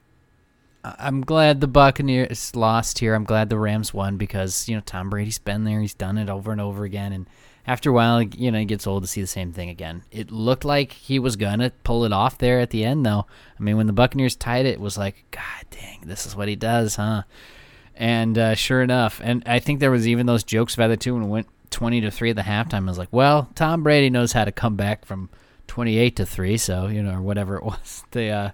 I'm 0.83 1.21
glad 1.21 1.61
the 1.61 1.67
Buccaneers 1.67 2.55
lost 2.55 2.99
here. 2.99 3.13
I'm 3.13 3.23
glad 3.23 3.49
the 3.49 3.57
Rams 3.57 3.93
won 3.93 4.17
because 4.17 4.67
you 4.67 4.75
know 4.75 4.81
Tom 4.85 5.09
Brady's 5.09 5.39
been 5.39 5.63
there. 5.63 5.79
He's 5.79 5.93
done 5.93 6.17
it 6.17 6.29
over 6.29 6.51
and 6.51 6.59
over 6.59 6.83
again, 6.83 7.13
and 7.13 7.27
after 7.67 7.89
a 7.89 7.93
while, 7.93 8.21
you 8.21 8.49
know, 8.49 8.59
it 8.59 8.65
gets 8.65 8.87
old 8.87 9.03
to 9.03 9.07
see 9.07 9.19
the 9.19 9.27
same 9.27 9.51
thing 9.51 9.69
again. 9.69 10.03
It 10.09 10.31
looked 10.31 10.63
like 10.63 10.93
he 10.93 11.19
was 11.19 11.35
gonna 11.35 11.71
pull 11.83 12.05
it 12.05 12.13
off 12.13 12.37
there 12.37 12.61
at 12.61 12.69
the 12.69 12.85
end, 12.85 13.05
though. 13.05 13.25
I 13.59 13.63
mean, 13.63 13.75
when 13.75 13.87
the 13.87 13.93
Buccaneers 13.93 14.37
tied 14.37 14.65
it, 14.65 14.75
it 14.75 14.79
was 14.79 14.97
like, 14.97 15.25
God 15.31 15.65
dang, 15.69 16.03
this 16.05 16.25
is 16.25 16.35
what 16.35 16.47
he 16.47 16.55
does, 16.55 16.95
huh? 16.95 17.23
And 17.97 18.37
uh, 18.37 18.55
sure 18.55 18.83
enough, 18.83 19.19
and 19.23 19.41
I 19.47 19.57
think 19.59 19.79
there 19.79 19.89
was 19.89 20.07
even 20.07 20.27
those 20.27 20.43
jokes 20.43 20.75
about 20.75 20.91
it 20.91 20.99
too 20.99 21.15
when 21.15 21.23
it 21.23 21.27
went 21.27 21.47
twenty 21.71 21.99
to 22.01 22.11
three 22.11 22.29
at 22.29 22.35
the 22.35 22.43
halftime. 22.43 22.83
I 22.83 22.89
was 22.89 22.97
like, 22.97 23.11
well, 23.11 23.49
Tom 23.55 23.81
Brady 23.81 24.11
knows 24.11 24.33
how 24.33 24.45
to 24.45 24.51
come 24.51 24.75
back 24.75 25.03
from 25.03 25.29
twenty 25.65 25.97
eight 25.97 26.15
to 26.17 26.25
three, 26.25 26.57
so 26.57 26.87
you 26.87 27.01
know, 27.01 27.15
or 27.15 27.21
whatever 27.21 27.57
it 27.57 27.63
was 27.65 28.03
the 28.11 28.29
uh, 28.29 28.51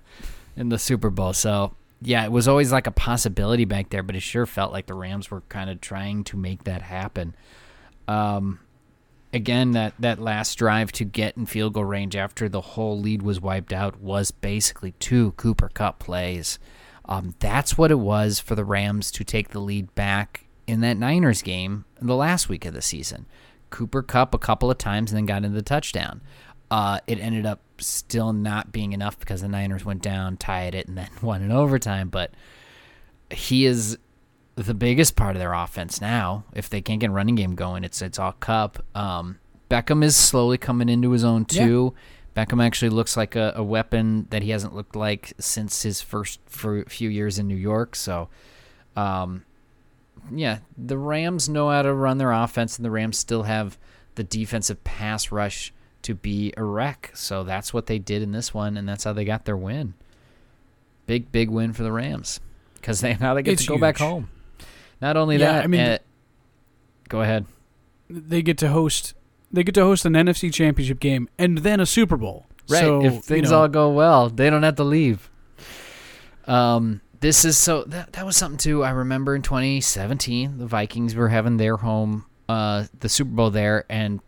in 0.56 0.70
the 0.70 0.80
Super 0.80 1.10
Bowl. 1.10 1.34
So 1.34 1.74
yeah, 2.02 2.24
it 2.24 2.32
was 2.32 2.48
always 2.48 2.72
like 2.72 2.88
a 2.88 2.92
possibility 2.92 3.66
back 3.66 3.90
there, 3.90 4.04
but 4.04 4.16
it 4.16 4.22
sure 4.22 4.46
felt 4.46 4.72
like 4.72 4.88
the 4.88 4.94
Rams 4.94 5.30
were 5.30 5.42
kind 5.42 5.70
of 5.70 5.82
trying 5.82 6.24
to 6.26 6.38
make 6.38 6.64
that 6.64 6.82
happen. 6.82 7.36
Um, 8.08 8.60
again, 9.34 9.72
that 9.72 9.94
that 10.00 10.20
last 10.20 10.56
drive 10.56 10.92
to 10.94 11.06
get 11.06 11.38
in 11.38 11.46
field 11.46 11.74
goal 11.74 11.86
range 11.86 12.16
after 12.16 12.48
the 12.48 12.62
whole 12.62 13.00
lead 13.00 13.22
was 13.22 13.42
wiped 13.42 13.74
out 13.74 14.00
was 14.00 14.32
basically 14.32 14.94
two 15.00 15.32
Cooper 15.34 15.70
Kupp 15.70 16.00
plays. 16.00 16.60
Um, 17.06 17.36
that's 17.40 17.78
what 17.78 17.92
it 17.92 18.00
was 18.00 18.40
for 18.40 18.56
the 18.56 18.66
Rams 18.66 19.12
to 19.12 19.24
take 19.24 19.50
the 19.50 19.60
lead 19.60 19.94
back 19.96 20.46
in 20.68 20.82
that 20.82 20.98
Niners 20.98 21.42
game 21.42 21.86
in 22.00 22.08
the 22.08 22.16
last 22.16 22.48
week 22.50 22.66
of 22.66 22.74
the 22.74 22.82
season. 22.82 23.26
Cooper 23.70 24.02
Kupp 24.02 24.34
a 24.34 24.40
couple 24.40 24.72
of 24.72 24.78
times 24.78 25.12
and 25.12 25.18
then 25.18 25.26
got 25.26 25.44
into 25.44 25.50
the 25.50 25.62
touchdown. 25.62 26.22
Uh, 26.72 27.00
it 27.08 27.20
ended 27.20 27.46
up 27.46 27.60
still 27.80 28.34
not 28.34 28.72
being 28.72 28.94
enough 28.94 29.20
because 29.20 29.42
the 29.42 29.48
Niners 29.48 29.84
went 29.84 30.02
down, 30.02 30.38
tied 30.38 30.76
it, 30.76 30.88
and 30.88 30.98
then 30.98 31.10
won 31.22 31.42
in 31.42 31.52
overtime. 31.52 32.10
But 32.10 32.32
he 33.30 33.66
is 33.66 33.98
the 34.56 34.74
biggest 34.74 35.16
part 35.16 35.36
of 35.36 35.40
their 35.40 35.54
offense 35.54 36.00
now. 36.00 36.46
If 36.54 36.70
they 36.70 36.82
can't 36.82 37.00
get 37.00 37.12
running 37.12 37.36
game 37.36 37.56
going, 37.56 37.84
it's 37.84 38.02
it's 38.02 38.20
all 38.20 38.34
Kupp. 38.34 38.84
Um, 38.96 39.40
Beckham 39.70 40.04
is 40.04 40.16
slowly 40.16 40.58
coming 40.58 40.90
into 40.90 41.12
his 41.12 41.24
own 41.24 41.46
Yeah. 41.50 42.00
Beckham 42.36 42.64
actually 42.64 42.90
looks 42.90 43.16
like 43.16 43.36
a, 43.36 43.54
a 43.56 43.64
weapon 43.64 44.28
that 44.32 44.42
he 44.42 44.50
hasn't 44.50 44.74
looked 44.74 44.96
like 44.96 45.34
since 45.40 45.84
his 45.84 46.02
first 46.02 46.40
few 46.48 47.10
years 47.10 47.38
in 47.38 47.48
New 47.48 47.56
York. 47.56 47.96
So, 47.96 48.30
um, 48.96 49.44
yeah, 50.32 50.60
the 50.78 50.98
Rams 50.98 51.48
know 51.48 51.70
how 51.70 51.84
to 51.84 51.94
run 51.94 52.18
their 52.18 52.32
offense, 52.32 52.78
and 52.78 52.86
the 52.86 52.92
Rams 52.92 53.18
still 53.18 53.44
have 53.44 53.78
the 54.16 54.24
defensive 54.24 54.84
pass 54.84 55.32
rush 55.32 55.74
to 56.04 56.16
be 56.16 56.54
a 56.58 56.64
wreck. 56.64 57.12
So 57.14 57.44
that's 57.44 57.74
what 57.74 57.86
they 57.86 58.00
did 58.00 58.22
in 58.22 58.32
this 58.32 58.54
one, 58.54 58.78
and 58.78 58.88
that's 58.88 59.04
how 59.04 59.14
they 59.14 59.26
got 59.26 59.46
their 59.46 59.58
win. 59.58 59.94
Big, 61.06 61.32
big 61.32 61.50
win 61.50 61.74
for 61.74 61.84
the 61.84 61.92
Rams 61.92 62.40
because 62.76 63.02
they 63.02 63.16
now 63.16 63.34
they 63.34 63.44
get 63.44 63.54
It's 63.54 63.64
to 63.64 63.68
go 63.68 63.78
back 63.78 63.98
home. 63.98 64.30
Not 65.02 65.18
only 65.18 65.38
Yeah, 65.38 65.54
that, 65.54 65.64
I 65.66 65.68
mean, 65.68 65.82
uh, 65.82 65.98
go 67.10 67.22
ahead. 67.22 67.46
They 68.10 68.42
get 68.42 68.58
to 68.60 68.70
host 68.70 69.14
they 69.54 69.64
get 69.64 69.76
to 69.76 69.84
host 69.84 70.06
an 70.06 70.14
NFC 70.14 70.52
Championship 70.52 71.00
game 71.00 71.30
and 71.38 71.60
then 71.60 71.80
a 71.80 71.86
Super 71.86 72.18
Bowl. 72.18 72.48
Right. 72.68 72.80
So, 72.80 73.06
if 73.06 73.14
you 73.14 73.22
things 73.22 73.52
know, 73.52 73.62
all 73.62 73.68
go 73.68 73.90
well, 73.92 74.30
they 74.30 74.50
don't 74.50 74.64
have 74.64 74.76
to 74.76 74.84
leave. 74.84 75.30
Um, 76.46 77.02
this 77.20 77.46
is 77.46 77.58
so 77.58 77.84
that 77.86 78.14
that 78.14 78.26
was 78.26 78.36
something 78.36 78.58
too. 78.58 78.84
I 78.84 78.90
remember 78.90 79.36
in 79.36 79.44
2017, 79.44 80.58
the 80.58 80.66
Vikings 80.66 81.16
were 81.16 81.30
having 81.30 81.58
their 81.58 81.78
home, 81.78 82.26
uh, 82.50 82.86
the 83.00 83.08
Super 83.08 83.32
Bowl 83.32 83.50
there, 83.50 83.86
and 83.90 84.20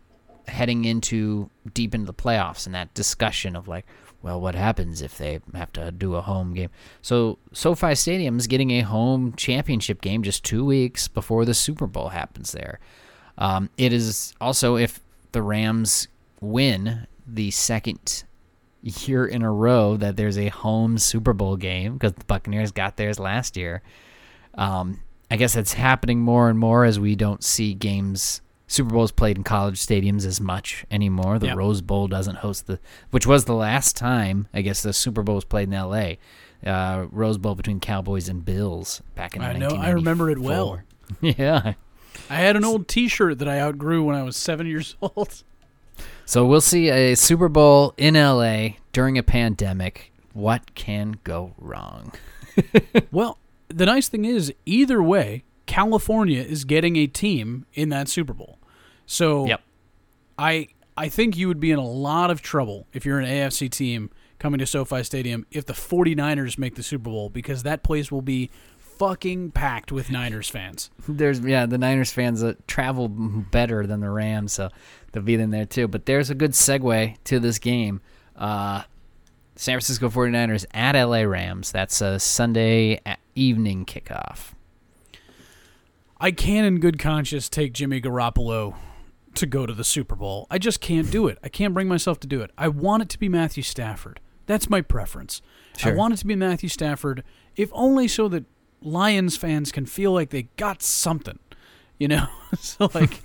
heading 0.48 0.84
into 0.84 1.50
deep 1.74 1.94
into 1.94 2.06
the 2.06 2.14
playoffs, 2.14 2.66
and 2.66 2.74
that 2.74 2.94
discussion 2.94 3.56
of 3.56 3.68
like, 3.68 3.84
well, 4.22 4.40
what 4.40 4.54
happens 4.54 5.02
if 5.02 5.18
they 5.18 5.40
have 5.54 5.72
to 5.74 5.90
do 5.90 6.14
a 6.14 6.22
home 6.22 6.54
game? 6.54 6.70
So 7.02 7.38
SoFi 7.52 7.94
Stadium 7.94 8.38
is 8.38 8.46
getting 8.46 8.70
a 8.70 8.80
home 8.80 9.34
championship 9.36 10.00
game 10.00 10.22
just 10.22 10.44
two 10.44 10.64
weeks 10.64 11.08
before 11.08 11.44
the 11.44 11.54
Super 11.54 11.86
Bowl 11.86 12.08
happens 12.08 12.52
there. 12.52 12.80
Um, 13.38 13.68
it 13.76 13.92
is 13.92 14.32
also 14.40 14.76
if 14.76 15.00
the 15.36 15.42
Rams 15.42 16.08
win 16.40 17.06
the 17.26 17.50
second 17.50 18.24
year 18.80 19.26
in 19.26 19.42
a 19.42 19.52
row 19.52 19.94
that 19.98 20.16
there's 20.16 20.38
a 20.38 20.48
home 20.48 20.96
Super 20.96 21.34
Bowl 21.34 21.56
game 21.56 21.92
because 21.92 22.14
the 22.14 22.24
Buccaneers 22.24 22.72
got 22.72 22.96
theirs 22.96 23.18
last 23.18 23.54
year. 23.54 23.82
Um, 24.54 25.02
I 25.30 25.36
guess 25.36 25.54
it's 25.54 25.74
happening 25.74 26.20
more 26.20 26.48
and 26.48 26.58
more 26.58 26.86
as 26.86 26.98
we 26.98 27.16
don't 27.16 27.44
see 27.44 27.74
games 27.74 28.40
Super 28.66 28.88
Bowls 28.94 29.12
played 29.12 29.36
in 29.36 29.44
college 29.44 29.76
stadiums 29.78 30.24
as 30.24 30.40
much 30.40 30.86
anymore. 30.90 31.38
The 31.38 31.48
Yep. 31.48 31.56
Rose 31.58 31.82
Bowl 31.82 32.08
doesn't 32.08 32.36
host 32.36 32.66
the, 32.66 32.80
which 33.10 33.26
was 33.26 33.44
the 33.44 33.54
last 33.54 33.94
time 33.94 34.48
I 34.54 34.62
guess 34.62 34.82
the 34.82 34.94
Super 34.94 35.22
Bowl 35.22 35.34
was 35.34 35.44
played 35.44 35.68
in 35.68 35.74
L.A. 35.74 36.18
Uh, 36.64 37.08
Rose 37.10 37.36
Bowl 37.36 37.54
between 37.54 37.78
Cowboys 37.78 38.26
and 38.30 38.42
Bills 38.42 39.02
back 39.14 39.36
in 39.36 39.42
I 39.42 39.52
know, 39.52 39.68
I 39.68 39.90
remember 39.90 40.30
it 40.30 40.38
well. 40.38 40.80
Yeah, 41.20 41.74
I 42.30 42.36
had 42.36 42.56
an 42.56 42.64
old 42.64 42.88
T-shirt 42.88 43.38
that 43.38 43.48
I 43.48 43.60
outgrew 43.60 44.04
when 44.04 44.16
I 44.16 44.22
was 44.22 44.36
seven 44.36 44.66
years 44.66 44.96
old. 45.02 45.42
So 46.24 46.44
we'll 46.44 46.60
see 46.60 46.88
a 46.90 47.14
Super 47.14 47.48
Bowl 47.48 47.94
in 47.96 48.14
LA 48.14 48.70
during 48.92 49.16
a 49.16 49.22
pandemic. 49.22 50.12
What 50.32 50.74
can 50.74 51.18
go 51.24 51.54
wrong? 51.58 52.12
Well, 53.12 53.38
the 53.68 53.84
nice 53.86 54.08
thing 54.08 54.24
is, 54.24 54.52
either 54.64 55.02
way, 55.02 55.44
California 55.66 56.40
is 56.42 56.64
getting 56.64 56.96
a 56.96 57.06
team 57.06 57.66
in 57.74 57.88
that 57.90 58.08
Super 58.08 58.32
Bowl. 58.32 58.58
So 59.06 59.46
Yep. 59.46 59.60
I 60.38 60.68
I 60.96 61.08
think 61.10 61.36
you 61.36 61.48
would 61.48 61.60
be 61.60 61.70
in 61.70 61.78
a 61.78 61.86
lot 61.86 62.30
of 62.30 62.40
trouble 62.40 62.86
if 62.94 63.04
you're 63.04 63.18
an 63.18 63.26
AFC 63.26 63.70
team 63.70 64.10
coming 64.38 64.58
to 64.58 64.66
SoFi 64.66 65.02
Stadium 65.02 65.46
if 65.50 65.66
the 65.66 65.72
49ers 65.74 66.58
make 66.58 66.74
the 66.76 66.82
Super 66.82 67.10
Bowl 67.10 67.28
because 67.28 67.62
that 67.64 67.82
place 67.82 68.10
will 68.10 68.22
be 68.22 68.50
fucking 68.98 69.52
packed 69.52 69.92
with 69.92 70.10
Niners 70.10 70.48
fans. 70.48 70.90
There's 71.08 71.40
yeah, 71.40 71.66
the 71.66 71.78
Niners 71.78 72.12
fans 72.12 72.42
uh, 72.42 72.54
travel 72.66 73.08
better 73.08 73.86
than 73.86 74.00
the 74.00 74.10
Rams, 74.10 74.52
so 74.52 74.70
they'll 75.12 75.22
be 75.22 75.34
in 75.34 75.50
there 75.50 75.66
too. 75.66 75.88
But 75.88 76.06
there's 76.06 76.30
a 76.30 76.34
good 76.34 76.52
segue 76.52 77.16
to 77.24 77.40
this 77.40 77.58
game. 77.58 78.00
Uh, 78.34 78.82
San 79.56 79.74
Francisco 79.74 80.10
49ers 80.10 80.66
at 80.72 81.00
LA 81.00 81.22
Rams. 81.22 81.72
That's 81.72 82.00
a 82.00 82.18
Sunday 82.18 83.00
evening 83.34 83.86
kickoff. 83.86 84.52
I 86.18 86.30
can 86.30 86.64
in 86.64 86.80
good 86.80 86.98
conscience 86.98 87.48
take 87.48 87.72
Jimmy 87.72 88.00
Garoppolo 88.00 88.74
to 89.34 89.46
go 89.46 89.66
to 89.66 89.72
the 89.72 89.84
Super 89.84 90.14
Bowl. 90.14 90.46
I 90.50 90.58
just 90.58 90.80
can't 90.80 91.10
do 91.10 91.26
it. 91.26 91.38
I 91.42 91.48
can't 91.48 91.74
bring 91.74 91.88
myself 91.88 92.20
to 92.20 92.26
do 92.26 92.40
it. 92.40 92.50
I 92.56 92.68
want 92.68 93.02
it 93.02 93.08
to 93.10 93.18
be 93.18 93.28
Matthew 93.28 93.62
Stafford. 93.62 94.20
That's 94.46 94.70
my 94.70 94.80
preference. 94.80 95.42
Sure. 95.76 95.92
I 95.92 95.94
want 95.94 96.14
it 96.14 96.18
to 96.18 96.26
be 96.26 96.36
Matthew 96.36 96.68
Stafford, 96.68 97.22
if 97.54 97.70
only 97.72 98.08
so 98.08 98.28
that 98.28 98.44
Lions 98.86 99.36
fans 99.36 99.72
can 99.72 99.86
feel 99.86 100.12
like 100.12 100.30
they 100.30 100.44
got 100.56 100.82
something. 100.82 101.38
You 101.98 102.08
know? 102.08 102.26
so 102.58 102.90
like 102.94 103.22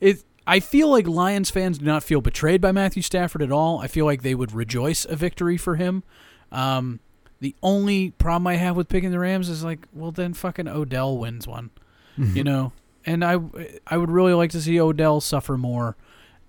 it 0.00 0.24
I 0.46 0.58
feel 0.60 0.88
like 0.88 1.06
Lions 1.06 1.50
fans 1.50 1.78
do 1.78 1.84
not 1.84 2.02
feel 2.02 2.20
betrayed 2.20 2.60
by 2.60 2.72
Matthew 2.72 3.02
Stafford 3.02 3.42
at 3.42 3.52
all. 3.52 3.78
I 3.78 3.86
feel 3.86 4.04
like 4.04 4.22
they 4.22 4.34
would 4.34 4.52
rejoice 4.52 5.04
a 5.04 5.14
victory 5.14 5.56
for 5.56 5.76
him. 5.76 6.02
Um, 6.50 6.98
the 7.38 7.54
only 7.62 8.10
problem 8.10 8.48
I 8.48 8.56
have 8.56 8.76
with 8.76 8.88
picking 8.88 9.12
the 9.12 9.18
Rams 9.18 9.48
is 9.48 9.62
like, 9.62 9.86
well, 9.92 10.10
then 10.10 10.34
fucking 10.34 10.66
Odell 10.68 11.16
wins 11.16 11.46
one 11.46 11.70
you 12.16 12.44
know. 12.44 12.72
And 13.04 13.24
I, 13.24 13.38
I 13.86 13.96
would 13.96 14.10
really 14.10 14.32
like 14.32 14.50
to 14.50 14.60
see 14.60 14.80
Odell 14.80 15.20
suffer 15.20 15.58
more. 15.58 15.96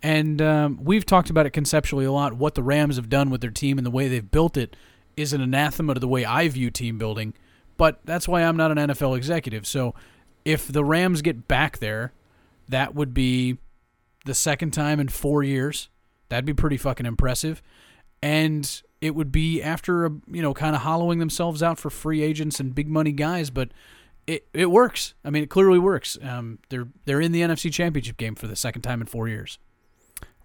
And 0.02 0.42
um, 0.42 0.80
we've 0.84 1.06
talked 1.06 1.30
about 1.30 1.46
it 1.46 1.52
conceptually 1.52 2.06
a 2.06 2.12
lot. 2.12 2.34
What 2.34 2.56
the 2.56 2.64
Rams 2.64 2.98
have 2.98 3.10
done 3.10 3.30
with 3.30 3.42
their 3.42 3.52
team 3.52 3.78
and 3.78 3.86
the 3.86 3.92
way 3.92 4.08
they've 4.08 4.30
built 4.30 4.58
it 4.58 4.76
is 5.16 5.34
an 5.34 5.42
anathema 5.42 5.94
to 5.94 6.00
the 6.00 6.08
way 6.08 6.26
I 6.26 6.48
view 6.50 6.70
team 6.70 6.98
building. 6.98 7.34
But 7.78 8.00
that's 8.06 8.28
why 8.28 8.44
I'm 8.44 8.58
not 8.58 8.72
an 8.72 8.78
NFL 8.78 9.18
executive. 9.18 9.66
So 9.66 9.96
if 10.46 10.68
the 10.68 10.84
Rams 10.84 11.22
get 11.22 11.48
back 11.48 11.80
there, 11.80 12.14
that 12.70 12.96
would 12.96 13.14
be 13.14 13.58
the 14.26 14.34
second 14.34 14.72
time 14.72 15.00
in 15.00 15.08
four 15.08 15.44
years. 15.44 15.90
That'd 16.30 16.46
be 16.46 16.54
pretty 16.54 16.78
fucking 16.78 17.06
impressive. 17.06 17.62
And 18.22 18.82
it 19.02 19.16
would 19.16 19.32
be 19.32 19.62
after, 19.62 20.06
a, 20.06 20.12
you 20.32 20.42
know, 20.42 20.54
kind 20.54 20.76
of 20.76 20.84
hollowing 20.84 21.20
themselves 21.20 21.62
out 21.62 21.78
for 21.78 21.90
free 21.90 22.22
agents 22.22 22.60
and 22.60 22.74
big 22.74 22.88
money 22.88 23.12
guys. 23.12 23.50
But 23.50 23.70
it, 24.28 24.48
it 24.54 24.72
works. 24.72 25.14
I 25.26 25.30
mean, 25.30 25.44
it 25.44 25.50
clearly 25.50 25.80
works. 25.80 26.18
Um, 26.22 26.60
they're 26.70 26.88
they're 27.06 27.20
in 27.22 27.34
the 27.34 27.42
NFC 27.42 27.72
Championship 27.72 28.18
game 28.18 28.36
for 28.36 28.48
the 28.48 28.56
second 28.56 28.82
time 28.82 29.02
in 29.02 29.08
four 29.08 29.28
years. 29.28 29.60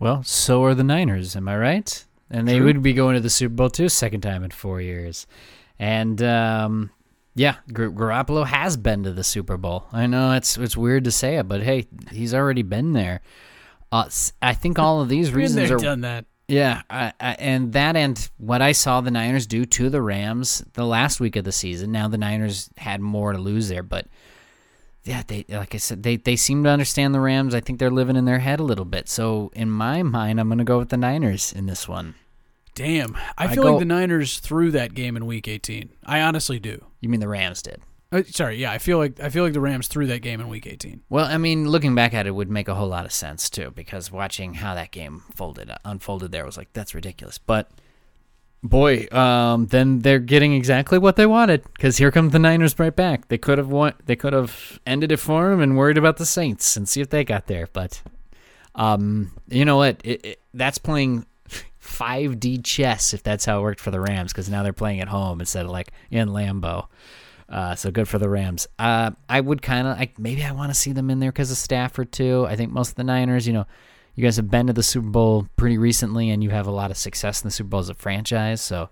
Well, 0.01 0.23
so 0.23 0.63
are 0.65 0.75
the 0.75 0.85
Niners, 0.85 1.37
am 1.37 1.49
I 1.49 1.57
right? 1.57 2.05
And 2.31 2.47
they 2.47 2.57
True. 2.57 2.67
would 2.67 2.83
be 2.83 2.93
going 2.93 3.15
to 3.15 3.21
the 3.21 3.31
Super 3.31 3.55
Bowl 3.55 3.71
too, 3.71 3.89
second 3.89 4.21
time 4.21 4.45
in 4.45 4.51
four 4.51 4.81
years. 4.81 5.27
And 5.79 6.21
um, 6.23 6.91
yeah, 7.39 7.57
Gar- 7.73 7.91
Garoppolo 7.91 8.45
has 8.45 8.77
been 8.77 9.05
to 9.05 9.13
the 9.13 9.23
Super 9.23 9.57
Bowl. 9.57 9.87
I 9.93 10.07
know 10.07 10.33
it's 10.33 10.59
it's 10.59 10.77
weird 10.77 11.05
to 11.05 11.13
say 11.13 11.37
it, 11.39 11.47
but 11.49 11.63
hey, 11.63 11.87
he's 12.11 12.35
already 12.35 12.63
been 12.63 12.93
there. 12.93 13.21
Uh, 13.93 14.11
I 14.43 14.55
think 14.55 14.79
all 14.79 15.01
of 15.01 15.09
these 15.09 15.33
reasons 15.41 15.71
are 15.71 15.77
done 15.79 16.01
that. 16.01 16.25
yeah, 16.49 16.83
I, 16.91 17.13
I, 17.21 17.37
and 17.39 17.73
that 17.75 17.95
and 17.97 18.29
what 18.39 18.61
I 18.61 18.73
saw 18.73 19.01
the 19.01 19.13
Niners 19.13 19.47
do 19.47 19.65
to 19.65 19.89
the 19.89 20.03
Rams 20.03 20.65
the 20.73 20.85
last 20.85 21.21
week 21.21 21.37
of 21.37 21.45
the 21.45 21.53
season. 21.53 21.93
Now 21.93 22.09
the 22.09 22.19
Niners 22.19 22.71
had 22.77 23.01
more 23.01 23.33
to 23.33 23.39
lose 23.39 23.69
there, 23.69 23.85
but 23.85 24.07
yeah, 25.05 25.23
they 25.27 25.45
like 25.49 25.75
I 25.77 25.79
said, 25.79 26.03
they 26.03 26.17
they 26.17 26.35
seem 26.35 26.65
to 26.65 26.71
understand 26.71 27.15
the 27.15 27.21
Rams. 27.21 27.55
I 27.55 27.61
think 27.61 27.79
they're 27.79 27.89
living 27.89 28.17
in 28.17 28.25
their 28.25 28.41
head 28.41 28.59
a 28.59 28.65
little 28.65 28.85
bit. 28.85 29.09
So 29.09 29.53
in 29.55 29.71
my 29.71 30.03
mind, 30.03 30.41
I'm 30.41 30.49
going 30.49 30.59
to 30.59 30.65
go 30.65 30.79
with 30.79 30.89
the 30.89 30.97
Niners 30.97 31.53
in 31.53 31.67
this 31.67 31.89
one. 31.89 32.17
Damn, 32.79 33.17
I 33.37 33.47
I 33.47 33.55
feel 33.55 33.65
go- 33.65 33.73
like 33.73 33.81
the 33.81 33.87
Niners 33.87 34.39
threw 34.39 34.71
that 34.71 34.95
game 34.95 35.17
in 35.17 35.27
Week 35.27 35.49
18. 35.49 35.91
I 36.07 36.21
honestly 36.21 36.61
do. 36.61 36.85
You 37.01 37.09
mean 37.09 37.19
the 37.19 37.27
Rams 37.27 37.61
did? 37.61 37.83
Uh, 38.13 38.23
sorry, 38.23 38.57
yeah, 38.57 38.71
I 38.71 38.79
feel 38.79 38.99
like 38.99 39.19
I 39.19 39.31
feel 39.31 39.43
like 39.43 39.53
the 39.53 39.61
Rams 39.61 39.89
threw 39.89 40.07
that 40.07 40.23
game 40.23 40.41
in 40.41 40.49
Week 40.49 40.65
18. 40.65 41.03
Well, 41.11 41.27
I 41.27 41.39
mean, 41.39 41.69
looking 41.69 41.97
back 41.97 42.15
at 42.15 42.29
it 42.29 42.31
would 42.31 42.49
make 42.49 42.69
a 42.69 42.77
whole 42.77 42.87
lot 42.87 43.05
of 43.05 43.13
sense 43.13 43.51
too, 43.51 43.73
because 43.75 44.13
watching 44.13 44.55
how 44.55 44.77
that 44.77 44.93
game 44.93 45.25
folded 45.35 45.73
unfolded 45.85 46.31
there 46.31 46.47
was 46.47 46.57
like 46.57 46.73
that's 46.73 46.95
ridiculous. 46.95 47.37
But 47.37 47.69
boy, 48.63 49.09
um, 49.11 49.67
then 49.67 49.99
they're 49.99 50.21
getting 50.21 50.55
exactly 50.55 50.99
what 50.99 51.17
they 51.17 51.27
wanted 51.27 51.65
because 51.75 51.99
here 51.99 52.13
comes 52.13 52.33
the 52.33 52.39
Niners 52.39 52.79
right 52.79 52.95
back. 52.95 53.27
They 53.27 53.39
could 53.39 53.59
have 53.59 53.69
won. 53.71 53.95
They 54.07 54.15
could 54.15 54.33
have 54.33 54.79
ended 54.87 55.11
it 55.11 55.19
for 55.19 55.51
them 55.51 55.61
and 55.61 55.77
worried 55.77 55.99
about 55.99 56.17
the 56.19 56.27
Saints 56.27 56.77
and 56.77 56.89
see 56.89 57.01
if 57.01 57.11
they 57.11 57.25
got 57.25 57.49
there. 57.49 57.69
But 57.73 58.03
um, 58.77 59.33
you 59.49 59.65
know 59.65 59.79
what? 59.79 60.01
It, 60.05 60.25
it, 60.25 60.41
that's 60.55 60.79
playing 60.79 61.27
5D 61.89 62.65
chess 62.65 63.15
if 63.15 63.23
that's 63.23 63.45
how 63.45 63.59
it 63.59 63.63
worked 63.63 63.81
for 63.81 63.91
the 63.91 64.01
Rams 64.01 64.33
because 64.33 64.49
now 64.49 64.63
they're 64.63 64.73
playing 64.73 65.01
at 65.01 65.09
home 65.09 65.41
instead 65.41 65.65
of 65.65 65.71
like 65.71 65.93
in 66.11 66.29
Lambeau. 66.29 66.87
Uh, 67.49 67.75
so 67.75 67.91
good 67.91 68.07
for 68.07 68.19
the 68.19 68.29
Rams. 68.29 68.69
Uh, 68.79 69.13
I 69.29 69.41
would 69.41 69.63
kind 69.63 69.89
of, 69.89 69.97
I, 69.97 70.13
maybe 70.19 70.45
I 70.45 70.53
want 70.53 70.71
to 70.71 70.75
see 70.75 70.93
them 70.93 71.09
in 71.09 71.19
there 71.19 71.33
because 71.33 71.51
of 71.51 71.57
Stafford 71.57 72.13
too. 72.13 72.47
I 72.47 72.57
think 72.57 72.71
most 72.71 72.91
of 72.91 72.95
the 72.97 73.05
Niners, 73.05 73.47
you 73.47 73.55
know, 73.55 73.67
you 74.15 74.25
guys 74.25 74.37
have 74.37 74.51
been 74.51 74.67
to 74.67 74.73
the 74.73 74.83
Super 74.83 75.09
Bowl 75.09 75.49
pretty 75.57 75.79
recently, 75.79 76.31
and 76.31 76.43
you 76.43 76.51
have 76.51 76.67
a 76.67 76.73
lot 76.73 76.91
of 76.91 76.97
success 76.97 77.41
in 77.41 77.47
the 77.47 77.53
Super 77.53 77.69
Bowl 77.69 77.81
as 77.81 77.89
a 77.89 77.95
franchise. 77.95 78.61
So, 78.61 78.91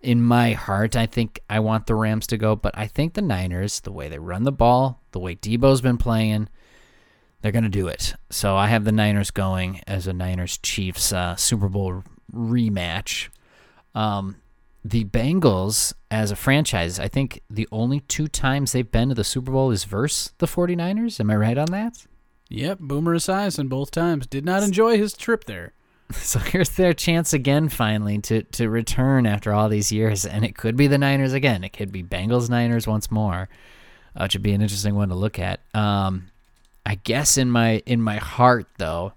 in 0.00 0.22
my 0.22 0.52
heart, 0.52 0.96
I 0.96 1.06
think 1.06 1.40
I 1.48 1.60
want 1.60 1.86
the 1.86 1.94
Rams 1.94 2.26
to 2.28 2.38
go, 2.38 2.56
but 2.56 2.76
I 2.76 2.86
think 2.86 3.12
the 3.12 3.22
Niners, 3.22 3.80
the 3.80 3.92
way 3.92 4.08
they 4.08 4.18
run 4.18 4.44
the 4.44 4.50
ball, 4.50 5.00
the 5.12 5.20
way 5.20 5.36
Deebo's 5.36 5.82
been 5.82 5.98
playing, 5.98 6.48
they're 7.42 7.52
going 7.52 7.64
to 7.64 7.68
do 7.68 7.86
it. 7.86 8.14
So 8.30 8.56
I 8.56 8.68
have 8.68 8.84
the 8.84 8.92
Niners 8.92 9.30
going 9.30 9.82
as 9.86 10.06
a 10.06 10.12
Niners 10.12 10.58
Chiefs 10.58 11.12
uh, 11.12 11.36
Super 11.36 11.68
Bowl 11.68 12.02
rematch. 12.34 13.28
Um, 13.94 14.36
the 14.84 15.04
Bengals, 15.04 15.94
as 16.10 16.30
a 16.30 16.36
franchise, 16.36 16.98
I 16.98 17.08
think 17.08 17.40
the 17.48 17.68
only 17.70 18.00
two 18.00 18.26
times 18.26 18.72
they've 18.72 18.90
been 18.90 19.10
to 19.10 19.14
the 19.14 19.24
Super 19.24 19.52
Bowl 19.52 19.70
is 19.70 19.84
versus 19.84 20.32
the 20.38 20.46
49ers. 20.46 21.20
Am 21.20 21.30
I 21.30 21.36
right 21.36 21.58
on 21.58 21.70
that? 21.70 22.06
Yep, 22.48 22.80
Boomer 22.80 23.16
Esiason 23.16 23.68
both 23.68 23.90
times 23.90 24.26
did 24.26 24.44
not 24.44 24.62
enjoy 24.62 24.98
his 24.98 25.14
trip 25.14 25.44
there. 25.44 25.72
So 26.12 26.38
here's 26.40 26.68
their 26.70 26.92
chance 26.92 27.32
again, 27.32 27.70
finally, 27.70 28.18
to, 28.18 28.42
to 28.42 28.68
return 28.68 29.24
after 29.24 29.54
all 29.54 29.70
these 29.70 29.90
years. 29.90 30.26
And 30.26 30.44
it 30.44 30.54
could 30.54 30.76
be 30.76 30.86
the 30.86 30.98
Niners 30.98 31.32
again. 31.32 31.64
It 31.64 31.72
could 31.72 31.90
be 31.90 32.02
Bengals 32.02 32.50
Niners 32.50 32.86
once 32.86 33.10
more, 33.10 33.48
uh, 34.14 34.20
which 34.20 34.34
would 34.34 34.42
be 34.42 34.52
an 34.52 34.60
interesting 34.60 34.94
one 34.94 35.08
to 35.08 35.14
look 35.14 35.38
at. 35.38 35.60
Um, 35.72 36.30
I 36.84 36.96
guess 36.96 37.38
in 37.38 37.50
my 37.50 37.82
in 37.86 38.02
my 38.02 38.16
heart, 38.16 38.66
though, 38.76 39.14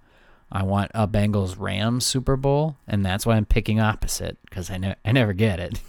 I 0.55 0.63
want 0.63 0.89
a 0.93 1.05
Bengals 1.05 1.57
Rams 1.59 2.05
Super 2.05 2.37
Bowl, 2.37 2.77
and 2.87 3.05
that's 3.05 3.25
why 3.25 3.35
I'm 3.35 3.43
picking 3.45 3.81
opposite 3.81 4.37
because 4.45 4.71
I, 4.71 4.77
ne- 4.77 4.95
I 5.03 5.11
never 5.11 5.33
get 5.33 5.59
it. 5.59 5.81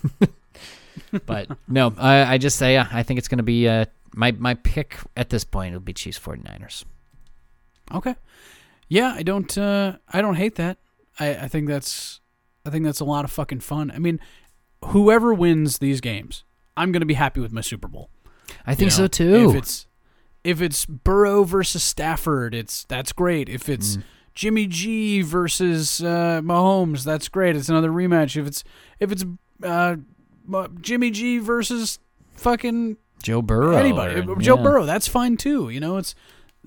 but 1.27 1.49
no, 1.69 1.95
I, 1.97 2.35
I 2.35 2.39
just 2.39 2.59
say 2.59 2.77
I 2.77 3.05
think 3.05 3.19
it's 3.19 3.29
going 3.29 3.39
to 3.39 3.45
be 3.45 3.69
uh, 3.69 3.85
my, 4.13 4.33
my 4.33 4.55
pick 4.55 4.99
at 5.17 5.31
this 5.31 5.45
point. 5.45 5.69
It'll 5.69 5.81
be 5.85 5.93
Chiefs 5.93 6.19
49ers. 6.19 6.85
Okay. 7.95 8.17
Yeah, 8.89 9.13
I 9.17 9.23
don't 9.23 9.57
uh 9.57 9.99
I 10.13 10.21
don't 10.21 10.35
hate 10.35 10.57
that. 10.57 10.79
I, 11.21 11.31
I 11.37 11.49
think 11.49 11.69
that's 11.69 12.21
I 12.65 12.71
think 12.71 12.85
that's 12.85 12.99
a 13.01 13.05
lot 13.05 13.25
of 13.25 13.31
fucking 13.31 13.61
fun. 13.61 13.93
I 13.93 13.99
mean, 14.01 14.19
whoever 14.87 15.33
wins 15.33 15.79
these 15.79 16.01
games, 16.01 16.43
I'm 16.77 16.91
gonna 16.91 17.07
be 17.07 17.15
happy 17.15 17.41
with 17.41 17.53
my 17.53 17.61
Super 17.61 17.87
Bowl. 17.87 18.11
I 18.67 18.75
think 18.75 18.91
You 18.91 18.99
know, 18.99 19.05
so 19.05 19.07
too. 19.07 19.51
If 19.51 19.55
it's 19.57 19.87
if 20.43 20.61
it's 20.61 20.87
Burrow 20.87 21.45
versus 21.45 21.85
Stafford, 21.85 22.53
it's 22.53 22.85
that's 22.85 23.13
great. 23.13 23.49
If 23.49 23.67
Mm. 23.67 24.03
Jimmy 24.37 24.67
G 24.69 25.23
versus 25.23 26.01
uh, 26.05 26.41
Mahomes, 26.45 27.03
that's 27.05 27.27
great. 27.29 27.57
It's 27.57 27.69
another 27.71 27.91
rematch. 27.91 28.37
If 28.37 28.47
it's 28.47 28.63
if 29.01 29.11
it's 29.11 29.25
uh, 29.65 29.97
Jimmy 30.81 31.11
G 31.11 31.39
versus 31.39 31.99
fucking 32.35 32.99
Joe 33.23 33.43
Burrow. 33.43 33.77
anybody, 33.77 34.21
or- 34.21 34.37
Joe 34.37 34.57
yeah. 34.59 34.63
Burrow, 34.63 34.85
that's 34.85 35.09
fine 35.09 35.37
too. 35.39 35.71
You 35.71 35.81
know, 35.81 35.97
it's 35.97 36.15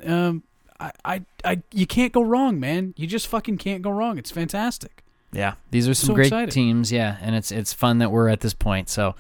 um, 0.04 0.44
I, 0.80 0.92
I 1.06 1.26
I 1.46 1.64
you 1.72 1.86
can't 1.86 2.12
go 2.12 2.24
wrong, 2.24 2.60
man. 2.60 2.94
You 2.98 3.06
just 3.08 3.28
fucking 3.28 3.58
can't 3.60 3.84
go 3.84 3.92
wrong. 3.92 4.18
It's 4.18 4.32
fantastic. 4.32 5.04
Yeah, 5.32 5.54
these 5.70 5.88
are 5.88 5.94
some 5.94 6.08
So 6.08 6.14
great 6.16 6.28
excited. 6.28 6.52
teams. 6.52 6.92
Yeah, 6.92 7.18
and 7.22 7.36
it's 7.36 7.52
it's 7.52 7.72
fun 7.72 8.00
that 8.00 8.12
we're 8.12 8.30
at 8.30 8.40
this 8.42 8.56
point. 8.56 8.90
So, 8.90 9.14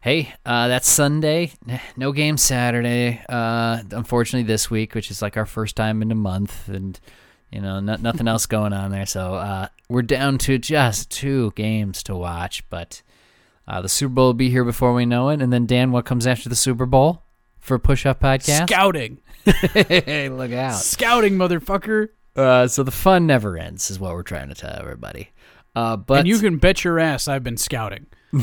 hey, 0.00 0.34
uh, 0.44 0.66
that's 0.66 0.88
Sunday. 0.90 1.52
No 1.96 2.10
game 2.10 2.36
Saturday. 2.36 3.22
Uh, 3.28 3.82
unfortunately, 3.92 4.44
this 4.44 4.68
week, 4.72 4.96
which 4.96 5.08
is 5.08 5.22
like 5.22 5.36
our 5.36 5.46
first 5.46 5.76
time 5.76 6.02
in 6.02 6.10
a 6.10 6.16
month, 6.16 6.68
and 6.68 6.98
you 7.50 7.60
know, 7.60 7.80
no, 7.80 7.96
nothing 7.96 8.28
else 8.28 8.46
going 8.46 8.72
on 8.72 8.90
there. 8.90 9.06
So 9.06 9.34
uh, 9.34 9.68
we're 9.88 10.02
down 10.02 10.38
to 10.38 10.58
just 10.58 11.10
two 11.10 11.52
games 11.56 12.02
to 12.04 12.14
watch. 12.14 12.68
But 12.70 13.02
uh, 13.66 13.82
the 13.82 13.88
Super 13.88 14.14
Bowl 14.14 14.26
will 14.26 14.34
be 14.34 14.50
here 14.50 14.64
before 14.64 14.94
we 14.94 15.06
know 15.06 15.28
it. 15.30 15.40
And 15.42 15.52
then 15.52 15.66
Dan, 15.66 15.92
what 15.92 16.04
comes 16.04 16.26
after 16.26 16.48
the 16.48 16.56
Super 16.56 16.86
Bowl? 16.86 17.22
for 17.60 17.78
Push 17.78 18.06
Up 18.06 18.20
Podcast? 18.20 18.66
Scouting. 18.66 19.18
hey, 19.44 20.28
look 20.30 20.50
out. 20.50 20.74
Scouting, 20.74 21.34
motherfucker. 21.34 22.08
Uh, 22.34 22.66
so 22.66 22.82
the 22.82 22.90
fun 22.90 23.26
never 23.26 23.56
ends, 23.56 23.90
is 23.90 24.00
what 24.00 24.14
we're 24.14 24.22
trying 24.22 24.48
to 24.48 24.54
tell 24.54 24.74
everybody. 24.76 25.30
Uh, 25.76 25.96
but 25.96 26.20
and 26.20 26.28
you 26.28 26.38
can 26.38 26.58
bet 26.58 26.82
your 26.82 26.98
ass 26.98 27.28
I've 27.28 27.44
been 27.44 27.56
scouting. 27.56 28.06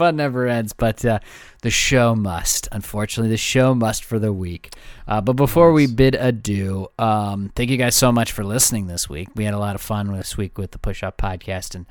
fun 0.00 0.16
never 0.16 0.46
ends, 0.46 0.72
but 0.72 1.04
uh, 1.04 1.18
the 1.60 1.68
show 1.68 2.14
must. 2.14 2.68
Unfortunately, 2.72 3.28
the 3.28 3.36
show 3.36 3.74
must 3.74 4.02
for 4.02 4.18
the 4.18 4.32
week. 4.32 4.74
Uh, 5.06 5.20
but 5.20 5.34
before 5.34 5.72
we 5.72 5.86
bid 5.86 6.14
adieu, 6.14 6.88
um, 6.98 7.52
thank 7.54 7.68
you 7.68 7.76
guys 7.76 7.94
so 7.94 8.10
much 8.10 8.32
for 8.32 8.42
listening 8.42 8.86
this 8.86 9.10
week. 9.10 9.28
We 9.34 9.44
had 9.44 9.52
a 9.52 9.58
lot 9.58 9.74
of 9.74 9.82
fun 9.82 10.10
this 10.10 10.38
week 10.38 10.56
with 10.56 10.70
the 10.70 10.78
Push 10.78 11.02
Up 11.02 11.18
Podcast 11.18 11.74
and 11.74 11.84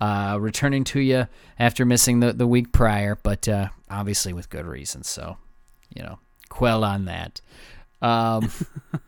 uh, 0.00 0.38
returning 0.38 0.84
to 0.84 1.00
you 1.00 1.26
after 1.58 1.84
missing 1.84 2.20
the, 2.20 2.32
the 2.32 2.46
week 2.46 2.70
prior, 2.70 3.18
but 3.20 3.48
uh, 3.48 3.70
obviously 3.90 4.32
with 4.32 4.48
good 4.48 4.64
reasons. 4.64 5.08
So, 5.08 5.36
you 5.92 6.04
know, 6.04 6.20
quell 6.48 6.84
on 6.84 7.06
that. 7.06 7.40
Um, 8.00 8.48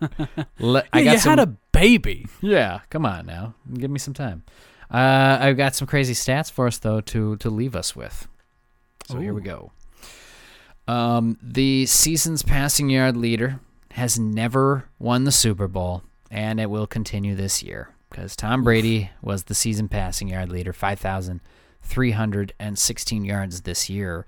le- 0.59 0.83
I 0.93 1.05
got 1.05 1.13
you 1.13 1.19
some, 1.19 1.39
had 1.39 1.49
a 1.49 1.55
baby. 1.71 2.27
yeah, 2.41 2.81
come 2.91 3.07
on 3.07 3.25
now. 3.25 3.55
Give 3.73 3.91
me 3.91 4.01
some 4.01 4.15
time. 4.15 4.43
Uh, 4.91 5.39
I've 5.41 5.57
got 5.57 5.77
some 5.77 5.87
crazy 5.87 6.15
stats 6.15 6.51
for 6.51 6.67
us 6.67 6.79
though 6.79 7.01
to 7.03 7.37
to 7.37 7.51
leave 7.51 7.77
us 7.77 7.95
with. 7.95 8.27
So 9.09 9.19
here 9.19 9.33
we 9.33 9.41
go. 9.41 9.73
Um, 10.87 11.39
the 11.43 11.87
season's 11.87 12.43
passing 12.43 12.91
yard 12.91 13.17
leader 13.17 13.59
has 13.93 14.19
never 14.19 14.85
won 14.99 15.25
the 15.25 15.33
Super 15.33 15.67
Bowl, 15.67 16.03
and 16.31 16.61
it 16.61 16.69
will 16.69 16.87
continue 16.87 17.35
this 17.35 17.63
year 17.63 17.89
because 18.11 18.37
Tom 18.37 18.63
Brady 18.63 19.11
was 19.23 19.45
the 19.45 19.55
season 19.55 19.89
passing 19.89 20.29
yard 20.29 20.51
leader, 20.51 20.75
five 20.75 21.01
thousand 21.01 21.41
three 21.81 22.11
hundred 22.11 22.53
and 22.59 22.79
sixteen 22.79 23.25
yards 23.25 23.63
this 23.63 23.89
year. 23.89 24.27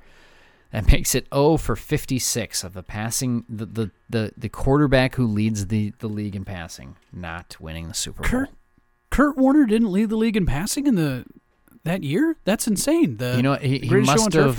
That 0.73 0.87
makes 0.93 1.15
it 1.15 1.27
0 1.35 1.57
for 1.57 1.75
56 1.75 2.63
of 2.63 2.75
the 2.75 2.85
passing 2.85 3.45
the, 3.49 3.67
the, 3.67 3.91
the, 4.09 4.33
the 4.37 4.49
quarterback 4.49 5.17
who 5.17 5.27
leads 5.27 5.67
the, 5.67 5.93
the 5.99 6.07
league 6.07 6.37
in 6.37 6.45
passing, 6.45 6.95
not 7.13 7.57
winning 7.59 7.89
the 7.89 7.95
Super 7.95 8.23
Bowl. 8.23 8.31
Kurt 8.31 8.51
Kurt 9.11 9.37
Warner 9.37 9.67
didn't 9.67 9.91
lead 9.91 10.09
the 10.09 10.17
league 10.17 10.37
in 10.37 10.47
passing 10.47 10.87
in 10.87 10.95
the 10.95 11.25
that 11.85 12.03
year. 12.03 12.37
That's 12.45 12.67
insane. 12.67 13.17
The 13.17 13.37
You 13.37 13.43
know, 13.43 13.55
he, 13.55 13.79
he 13.79 13.95
must 13.95 14.33
have. 14.35 14.59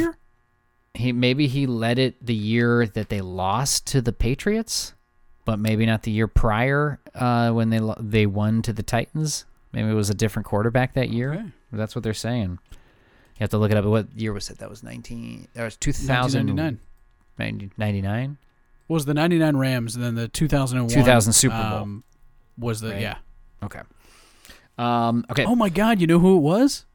He 0.94 1.12
maybe 1.14 1.48
he 1.48 1.66
led 1.68 2.00
it 2.00 2.26
the 2.26 2.34
year 2.36 2.86
that 2.86 3.08
they 3.10 3.22
lost 3.22 3.88
to 3.88 4.02
the 4.02 4.12
Patriots, 4.12 4.94
but 5.46 5.58
maybe 5.58 5.86
not 5.86 6.04
the 6.04 6.12
year 6.12 6.28
prior 6.28 7.00
uh, 7.16 7.52
when 7.52 7.70
they 7.70 7.80
lo- 7.80 7.96
they 7.98 8.26
won 8.26 8.62
to 8.64 8.74
the 8.74 8.84
Titans. 8.84 9.46
Maybe 9.72 9.90
it 9.90 9.94
was 9.94 10.10
a 10.10 10.14
different 10.14 10.46
quarterback 10.46 10.94
that 10.96 11.10
year. 11.10 11.34
Okay. 11.34 11.46
That's 11.72 11.96
what 11.96 12.04
they're 12.04 12.14
saying. 12.14 12.60
You 12.72 12.78
have 13.40 13.50
to 13.52 13.58
look 13.58 13.72
it 13.72 13.78
up. 13.78 13.86
What 13.86 14.08
year 14.18 14.34
was 14.34 14.50
it? 14.50 14.58
That 14.58 14.70
was 14.70 14.84
nineteen. 14.84 15.48
That 15.54 15.64
was 15.64 15.78
two 15.78 15.94
thousand 15.94 16.48
1999 16.48 17.72
ninety 17.78 18.02
nine. 18.02 18.38
was 18.90 19.06
the 19.06 19.14
99 19.14 19.56
Rams 19.56 19.96
and 19.96 20.04
then 20.04 20.16
the 20.16 20.28
2001 20.28 20.94
2000 20.94 21.34
Super 21.34 21.56
Bowl. 21.56 21.64
um, 21.80 22.04
was 22.58 22.82
the 22.82 22.90
Right. 22.92 23.02
yeah. 23.02 23.16
Okay. 23.64 23.82
Um. 24.78 25.26
Okay. 25.32 25.46
Oh 25.46 25.56
my 25.56 25.70
god, 25.70 26.02
you 26.02 26.08
know 26.08 26.20
who 26.20 26.36
it 26.36 26.42
was? 26.42 26.86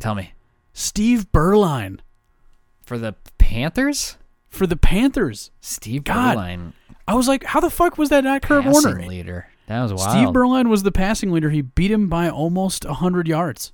Tell 0.00 0.14
me 0.14 0.32
Steve 0.72 1.26
Beuerlein 1.32 2.00
for 2.84 2.98
the 2.98 3.14
Panthers. 3.38 4.16
for 4.48 4.66
the 4.66 4.76
Panthers. 4.76 5.50
Steve 5.60 6.04
God, 6.04 6.36
Beuerlein, 6.36 6.72
I 7.08 7.14
was 7.14 7.28
like, 7.28 7.44
how 7.44 7.60
the 7.60 7.70
fuck 7.70 7.96
was 7.98 8.08
that 8.10 8.24
not 8.24 8.42
Kurt 8.42 8.64
passing 8.64 8.90
Warner? 8.90 9.06
leader. 9.06 9.48
That 9.66 9.82
was 9.82 9.92
wild. 9.94 10.10
Steve 10.10 10.28
Beuerlein 10.28 10.68
was 10.68 10.82
the 10.82 10.92
passing 10.92 11.32
leader. 11.32 11.50
He 11.50 11.62
beat 11.62 11.90
him 11.90 12.08
by 12.08 12.28
almost 12.28 12.84
100 12.84 13.26
yards. 13.26 13.72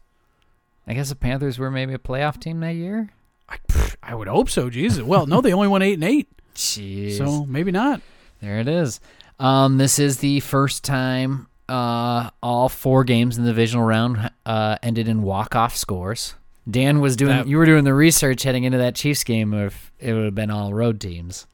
I 0.86 0.94
guess 0.94 1.10
the 1.10 1.14
Panthers 1.16 1.58
were 1.58 1.70
maybe 1.70 1.92
a 1.94 1.98
playoff 1.98 2.40
team 2.40 2.60
that 2.60 2.74
year. 2.74 3.10
I, 3.48 3.58
pff, 3.68 3.96
I 4.02 4.14
would 4.14 4.28
hope 4.28 4.48
so. 4.48 4.70
Jesus. 4.70 5.02
Well, 5.02 5.26
no, 5.26 5.40
they 5.40 5.52
only 5.52 5.68
won 5.68 5.82
8 5.82 5.94
and 5.94 6.04
8. 6.04 6.28
Jeez. 6.54 7.18
So 7.18 7.44
maybe 7.46 7.70
not. 7.70 8.00
There 8.40 8.58
it 8.58 8.68
is. 8.68 9.00
Um, 9.38 9.76
this 9.78 9.98
is 9.98 10.18
the 10.18 10.40
first 10.40 10.82
time 10.84 11.46
uh, 11.68 12.30
all 12.42 12.68
four 12.68 13.04
games 13.04 13.38
in 13.38 13.44
the 13.44 13.50
divisional 13.50 13.84
round 13.84 14.30
uh, 14.46 14.76
ended 14.82 15.08
in 15.08 15.22
walk-off 15.22 15.76
scores. 15.76 16.34
Dan 16.70 17.00
was 17.00 17.16
doing. 17.16 17.36
That- 17.36 17.46
you 17.48 17.56
were 17.58 17.66
doing 17.66 17.84
the 17.84 17.94
research 17.94 18.42
heading 18.42 18.64
into 18.64 18.78
that 18.78 18.94
Chiefs 18.94 19.24
game. 19.24 19.52
If 19.54 19.90
it 19.98 20.12
would 20.12 20.24
have 20.24 20.34
been 20.34 20.50
all 20.50 20.72
road 20.74 21.00
teams. 21.00 21.46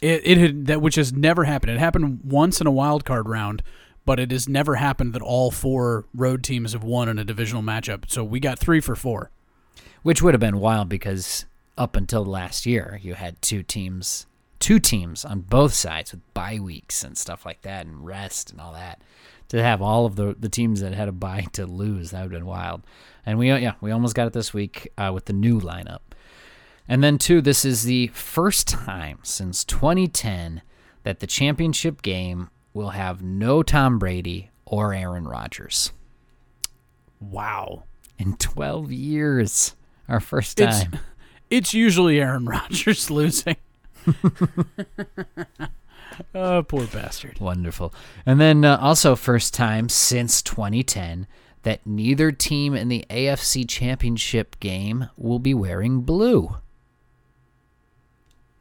It, 0.00 0.22
it 0.24 0.38
had 0.38 0.66
that 0.66 0.80
which 0.82 0.96
has 0.96 1.12
never 1.12 1.44
happened. 1.44 1.72
It 1.72 1.78
happened 1.78 2.20
once 2.24 2.60
in 2.60 2.66
a 2.66 2.70
wild 2.72 3.04
card 3.04 3.28
round, 3.28 3.62
but 4.04 4.18
it 4.18 4.30
has 4.32 4.48
never 4.48 4.74
happened 4.76 5.12
that 5.14 5.22
all 5.22 5.50
four 5.52 6.06
road 6.14 6.42
teams 6.42 6.72
have 6.72 6.82
won 6.84 7.08
in 7.08 7.18
a 7.18 7.24
divisional 7.24 7.62
matchup. 7.62 8.10
So 8.10 8.24
we 8.24 8.40
got 8.40 8.58
three 8.58 8.80
for 8.80 8.96
four. 8.96 9.30
which 10.02 10.20
would 10.20 10.34
have 10.34 10.40
been 10.40 10.58
wild 10.58 10.88
because 10.88 11.44
up 11.78 11.94
until 11.96 12.24
last 12.24 12.66
year 12.66 12.98
you 13.02 13.14
had 13.14 13.40
two 13.40 13.62
teams 13.62 14.26
two 14.58 14.78
teams 14.80 15.24
on 15.24 15.40
both 15.40 15.72
sides 15.72 16.12
with 16.12 16.34
bye 16.34 16.58
weeks 16.60 17.02
and 17.04 17.16
stuff 17.16 17.46
like 17.46 17.62
that 17.62 17.86
and 17.86 18.04
rest 18.04 18.50
and 18.50 18.60
all 18.60 18.72
that 18.72 19.00
to 19.52 19.62
have 19.62 19.82
all 19.82 20.06
of 20.06 20.16
the 20.16 20.34
the 20.38 20.48
teams 20.48 20.80
that 20.80 20.94
had 20.94 21.08
a 21.08 21.12
bye 21.12 21.46
to 21.52 21.66
lose. 21.66 22.10
That 22.10 22.22
would 22.22 22.32
have 22.32 22.40
been 22.40 22.46
wild. 22.46 22.82
And 23.26 23.38
we 23.38 23.52
yeah 23.52 23.74
we 23.82 23.90
almost 23.90 24.14
got 24.14 24.26
it 24.26 24.32
this 24.32 24.54
week 24.54 24.90
uh, 24.96 25.10
with 25.14 25.26
the 25.26 25.34
new 25.34 25.60
lineup. 25.60 26.00
And 26.88 27.04
then 27.04 27.18
two 27.18 27.42
this 27.42 27.62
is 27.64 27.84
the 27.84 28.06
first 28.08 28.66
time 28.66 29.18
since 29.22 29.62
2010 29.64 30.62
that 31.02 31.20
the 31.20 31.26
championship 31.26 32.00
game 32.00 32.48
will 32.72 32.90
have 32.90 33.22
no 33.22 33.62
Tom 33.62 33.98
Brady 33.98 34.50
or 34.64 34.94
Aaron 34.94 35.28
Rodgers. 35.28 35.92
Wow. 37.20 37.84
in 38.18 38.36
12 38.36 38.90
years 38.90 39.76
our 40.08 40.18
first 40.18 40.58
It's 40.58 40.82
time. 40.82 40.98
it's 41.50 41.74
usually 41.74 42.20
Aaron 42.20 42.46
Rodgers 42.46 43.10
losing. 43.20 43.56
oh, 46.34 46.62
poor 46.62 46.86
bastard. 46.86 47.40
Wonderful. 47.40 47.92
And 48.26 48.40
then 48.40 48.64
uh, 48.64 48.78
also, 48.80 49.16
first 49.16 49.54
time 49.54 49.88
since 49.88 50.42
2010 50.42 51.26
that 51.62 51.86
neither 51.86 52.32
team 52.32 52.74
in 52.74 52.88
the 52.88 53.04
AFC 53.08 53.68
Championship 53.68 54.58
game 54.60 55.08
will 55.16 55.38
be 55.38 55.54
wearing 55.54 56.00
blue. 56.00 56.56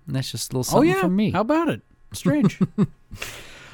And 0.06 0.16
that's 0.16 0.32
just 0.32 0.54
a 0.54 0.58
little 0.58 0.78
Oh 0.78 0.80
something 0.80 0.90
yeah. 0.90 1.02
from 1.02 1.16
me. 1.16 1.32
How 1.32 1.42
about 1.42 1.70
it? 1.70 1.82
Strange. 2.14 2.60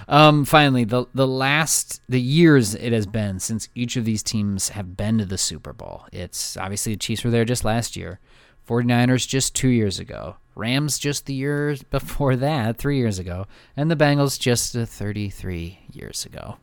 Um, 0.09 0.45
finally, 0.45 0.85
the 0.85 1.05
the 1.13 1.27
last 1.27 2.01
the 2.07 2.21
years 2.21 2.73
it 2.73 2.93
has 2.93 3.05
been 3.05 3.39
since 3.39 3.67
each 3.75 3.97
of 3.97 4.05
these 4.05 4.23
teams 4.23 4.69
have 4.69 4.95
been 4.95 5.17
to 5.17 5.25
the 5.25 5.37
Super 5.37 5.73
Bowl. 5.73 6.05
It's 6.13 6.55
obviously 6.55 6.93
the 6.93 6.99
Chiefs 6.99 7.23
were 7.23 7.29
there 7.29 7.43
just 7.43 7.65
last 7.65 7.97
year, 7.97 8.19
49ers 8.67 9.27
just 9.27 9.53
two 9.53 9.67
years 9.67 9.99
ago, 9.99 10.37
Rams 10.57 10.97
just 10.99 11.25
the 11.27 11.33
year 11.33 11.75
before 11.91 12.35
that, 12.35 12.77
three 12.77 12.97
years 12.97 13.19
ago, 13.19 13.45
and 13.75 13.89
the 13.91 13.95
Bengals 13.95 14.39
just 14.39 14.75
uh, 14.75 14.85
33 14.85 15.79
years 15.93 16.25
ago. 16.25 16.57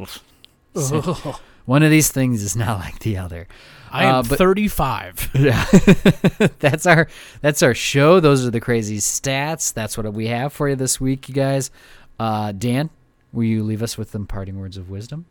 Ugh. 0.00 0.08
One 1.66 1.82
of 1.82 1.90
these 1.90 2.10
things 2.10 2.42
is 2.42 2.56
not 2.56 2.78
like 2.78 3.00
the 3.00 3.18
other. 3.18 3.46
I 3.90 4.04
am 4.04 4.14
Uh, 4.16 4.22
but- 4.22 4.38
35. 4.38 5.30
Yeah, 5.34 5.64
that's 6.60 6.86
our 6.86 7.08
that's 7.42 7.62
our 7.62 7.74
show. 7.74 8.20
Those 8.20 8.46
are 8.46 8.50
the 8.50 8.60
crazy 8.60 8.98
stats. 8.98 9.72
That's 9.72 9.96
what 9.98 10.10
we 10.14 10.28
have 10.28 10.52
for 10.52 10.68
you 10.68 10.76
this 10.76 10.98
week, 11.00 11.28
you 11.28 11.34
guys. 11.34 11.70
Uh, 12.18 12.52
Dan, 12.52 12.88
will 13.32 13.44
you 13.44 13.62
leave 13.62 13.82
us 13.82 13.98
with 13.98 14.10
some 14.10 14.26
parting 14.26 14.58
words 14.58 14.76
of 14.78 14.88
wisdom? 14.88 15.26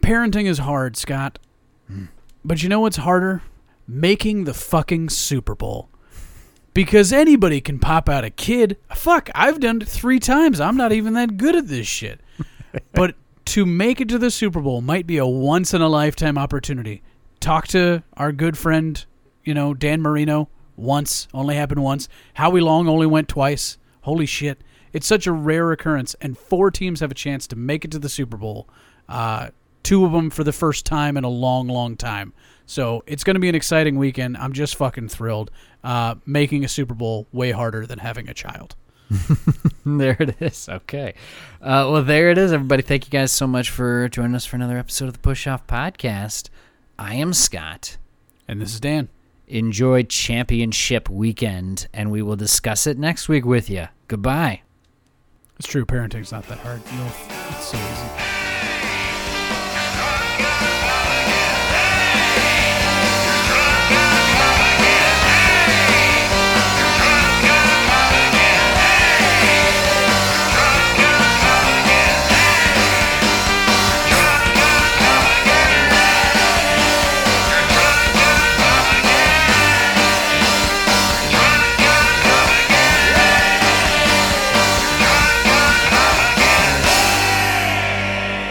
Parenting 0.00 0.46
is 0.46 0.58
hard, 0.58 0.96
Scott. 0.96 1.38
But 2.44 2.62
you 2.62 2.68
know 2.68 2.80
what's 2.80 2.96
harder? 2.96 3.42
Making 3.86 4.44
the 4.44 4.54
fucking 4.54 5.10
Super 5.10 5.54
Bowl. 5.54 5.88
Because 6.74 7.12
anybody 7.12 7.60
can 7.60 7.78
pop 7.78 8.08
out 8.08 8.24
a 8.24 8.30
kid. 8.30 8.78
Fuck, 8.94 9.30
I've 9.34 9.60
done 9.60 9.82
it 9.82 9.88
three 9.88 10.18
times. 10.18 10.58
I'm 10.60 10.76
not 10.76 10.92
even 10.92 11.12
that 11.14 11.36
good 11.36 11.54
at 11.54 11.68
this 11.68 11.86
shit. 11.86 12.20
but 12.92 13.14
to 13.46 13.66
make 13.66 14.00
it 14.00 14.08
to 14.08 14.18
the 14.18 14.30
Super 14.30 14.60
Bowl 14.60 14.80
might 14.80 15.06
be 15.06 15.18
a 15.18 15.26
once 15.26 15.74
in 15.74 15.82
a 15.82 15.88
lifetime 15.88 16.38
opportunity. 16.38 17.02
Talk 17.40 17.68
to 17.68 18.02
our 18.16 18.32
good 18.32 18.56
friend, 18.56 19.04
you 19.44 19.52
know, 19.52 19.74
Dan 19.74 20.00
Marino 20.00 20.48
once, 20.76 21.28
only 21.34 21.56
happened 21.56 21.82
once. 21.82 22.08
Howie 22.34 22.60
Long 22.60 22.88
only 22.88 23.06
went 23.06 23.28
twice. 23.28 23.78
Holy 24.02 24.26
shit. 24.26 24.62
It's 24.92 25.06
such 25.06 25.26
a 25.26 25.32
rare 25.32 25.72
occurrence, 25.72 26.14
and 26.20 26.36
four 26.36 26.70
teams 26.70 27.00
have 27.00 27.10
a 27.10 27.14
chance 27.14 27.46
to 27.48 27.56
make 27.56 27.84
it 27.84 27.90
to 27.92 27.98
the 27.98 28.08
Super 28.08 28.36
Bowl. 28.36 28.68
Uh, 29.08 29.48
two 29.82 30.04
of 30.04 30.12
them 30.12 30.30
for 30.30 30.44
the 30.44 30.52
first 30.52 30.86
time 30.86 31.16
in 31.16 31.24
a 31.24 31.28
long, 31.28 31.68
long 31.68 31.96
time. 31.96 32.32
So 32.66 33.02
it's 33.06 33.24
going 33.24 33.34
to 33.34 33.40
be 33.40 33.48
an 33.48 33.54
exciting 33.54 33.98
weekend. 33.98 34.36
I'm 34.36 34.52
just 34.52 34.76
fucking 34.76 35.08
thrilled. 35.08 35.50
Uh, 35.84 36.14
making 36.24 36.64
a 36.64 36.68
Super 36.68 36.94
Bowl 36.94 37.26
way 37.32 37.50
harder 37.50 37.86
than 37.86 37.98
having 37.98 38.28
a 38.28 38.34
child. 38.34 38.76
There 39.84 40.16
it 40.20 40.40
is. 40.40 40.68
Okay. 40.68 41.14
Uh, 41.60 41.88
well, 41.90 42.04
there 42.04 42.30
it 42.30 42.38
is, 42.38 42.52
everybody. 42.52 42.82
Thank 42.82 43.04
you 43.04 43.10
guys 43.10 43.32
so 43.32 43.46
much 43.48 43.68
for 43.68 44.08
joining 44.08 44.36
us 44.36 44.46
for 44.46 44.54
another 44.56 44.78
episode 44.78 45.06
of 45.06 45.14
the 45.14 45.18
Push 45.18 45.46
Off 45.48 45.66
Podcast. 45.66 46.50
I 46.98 47.14
am 47.14 47.32
Scott. 47.32 47.96
And 48.46 48.60
this 48.60 48.74
is 48.74 48.80
Dan. 48.80 49.08
Enjoy 49.48 50.04
championship 50.04 51.10
weekend, 51.10 51.88
and 51.92 52.12
we 52.12 52.22
will 52.22 52.36
discuss 52.36 52.86
it 52.86 52.96
next 52.96 53.28
week 53.28 53.44
with 53.44 53.68
you. 53.68 53.88
Goodbye. 54.06 54.62
It's 55.58 55.68
true. 55.68 55.84
Parenting's 55.84 56.30
not 56.30 56.46
that 56.46 56.58
hard. 56.58 56.80
You'll, 56.94 57.06
it's 57.50 57.66
so 57.66 57.76
easy. 57.76 58.41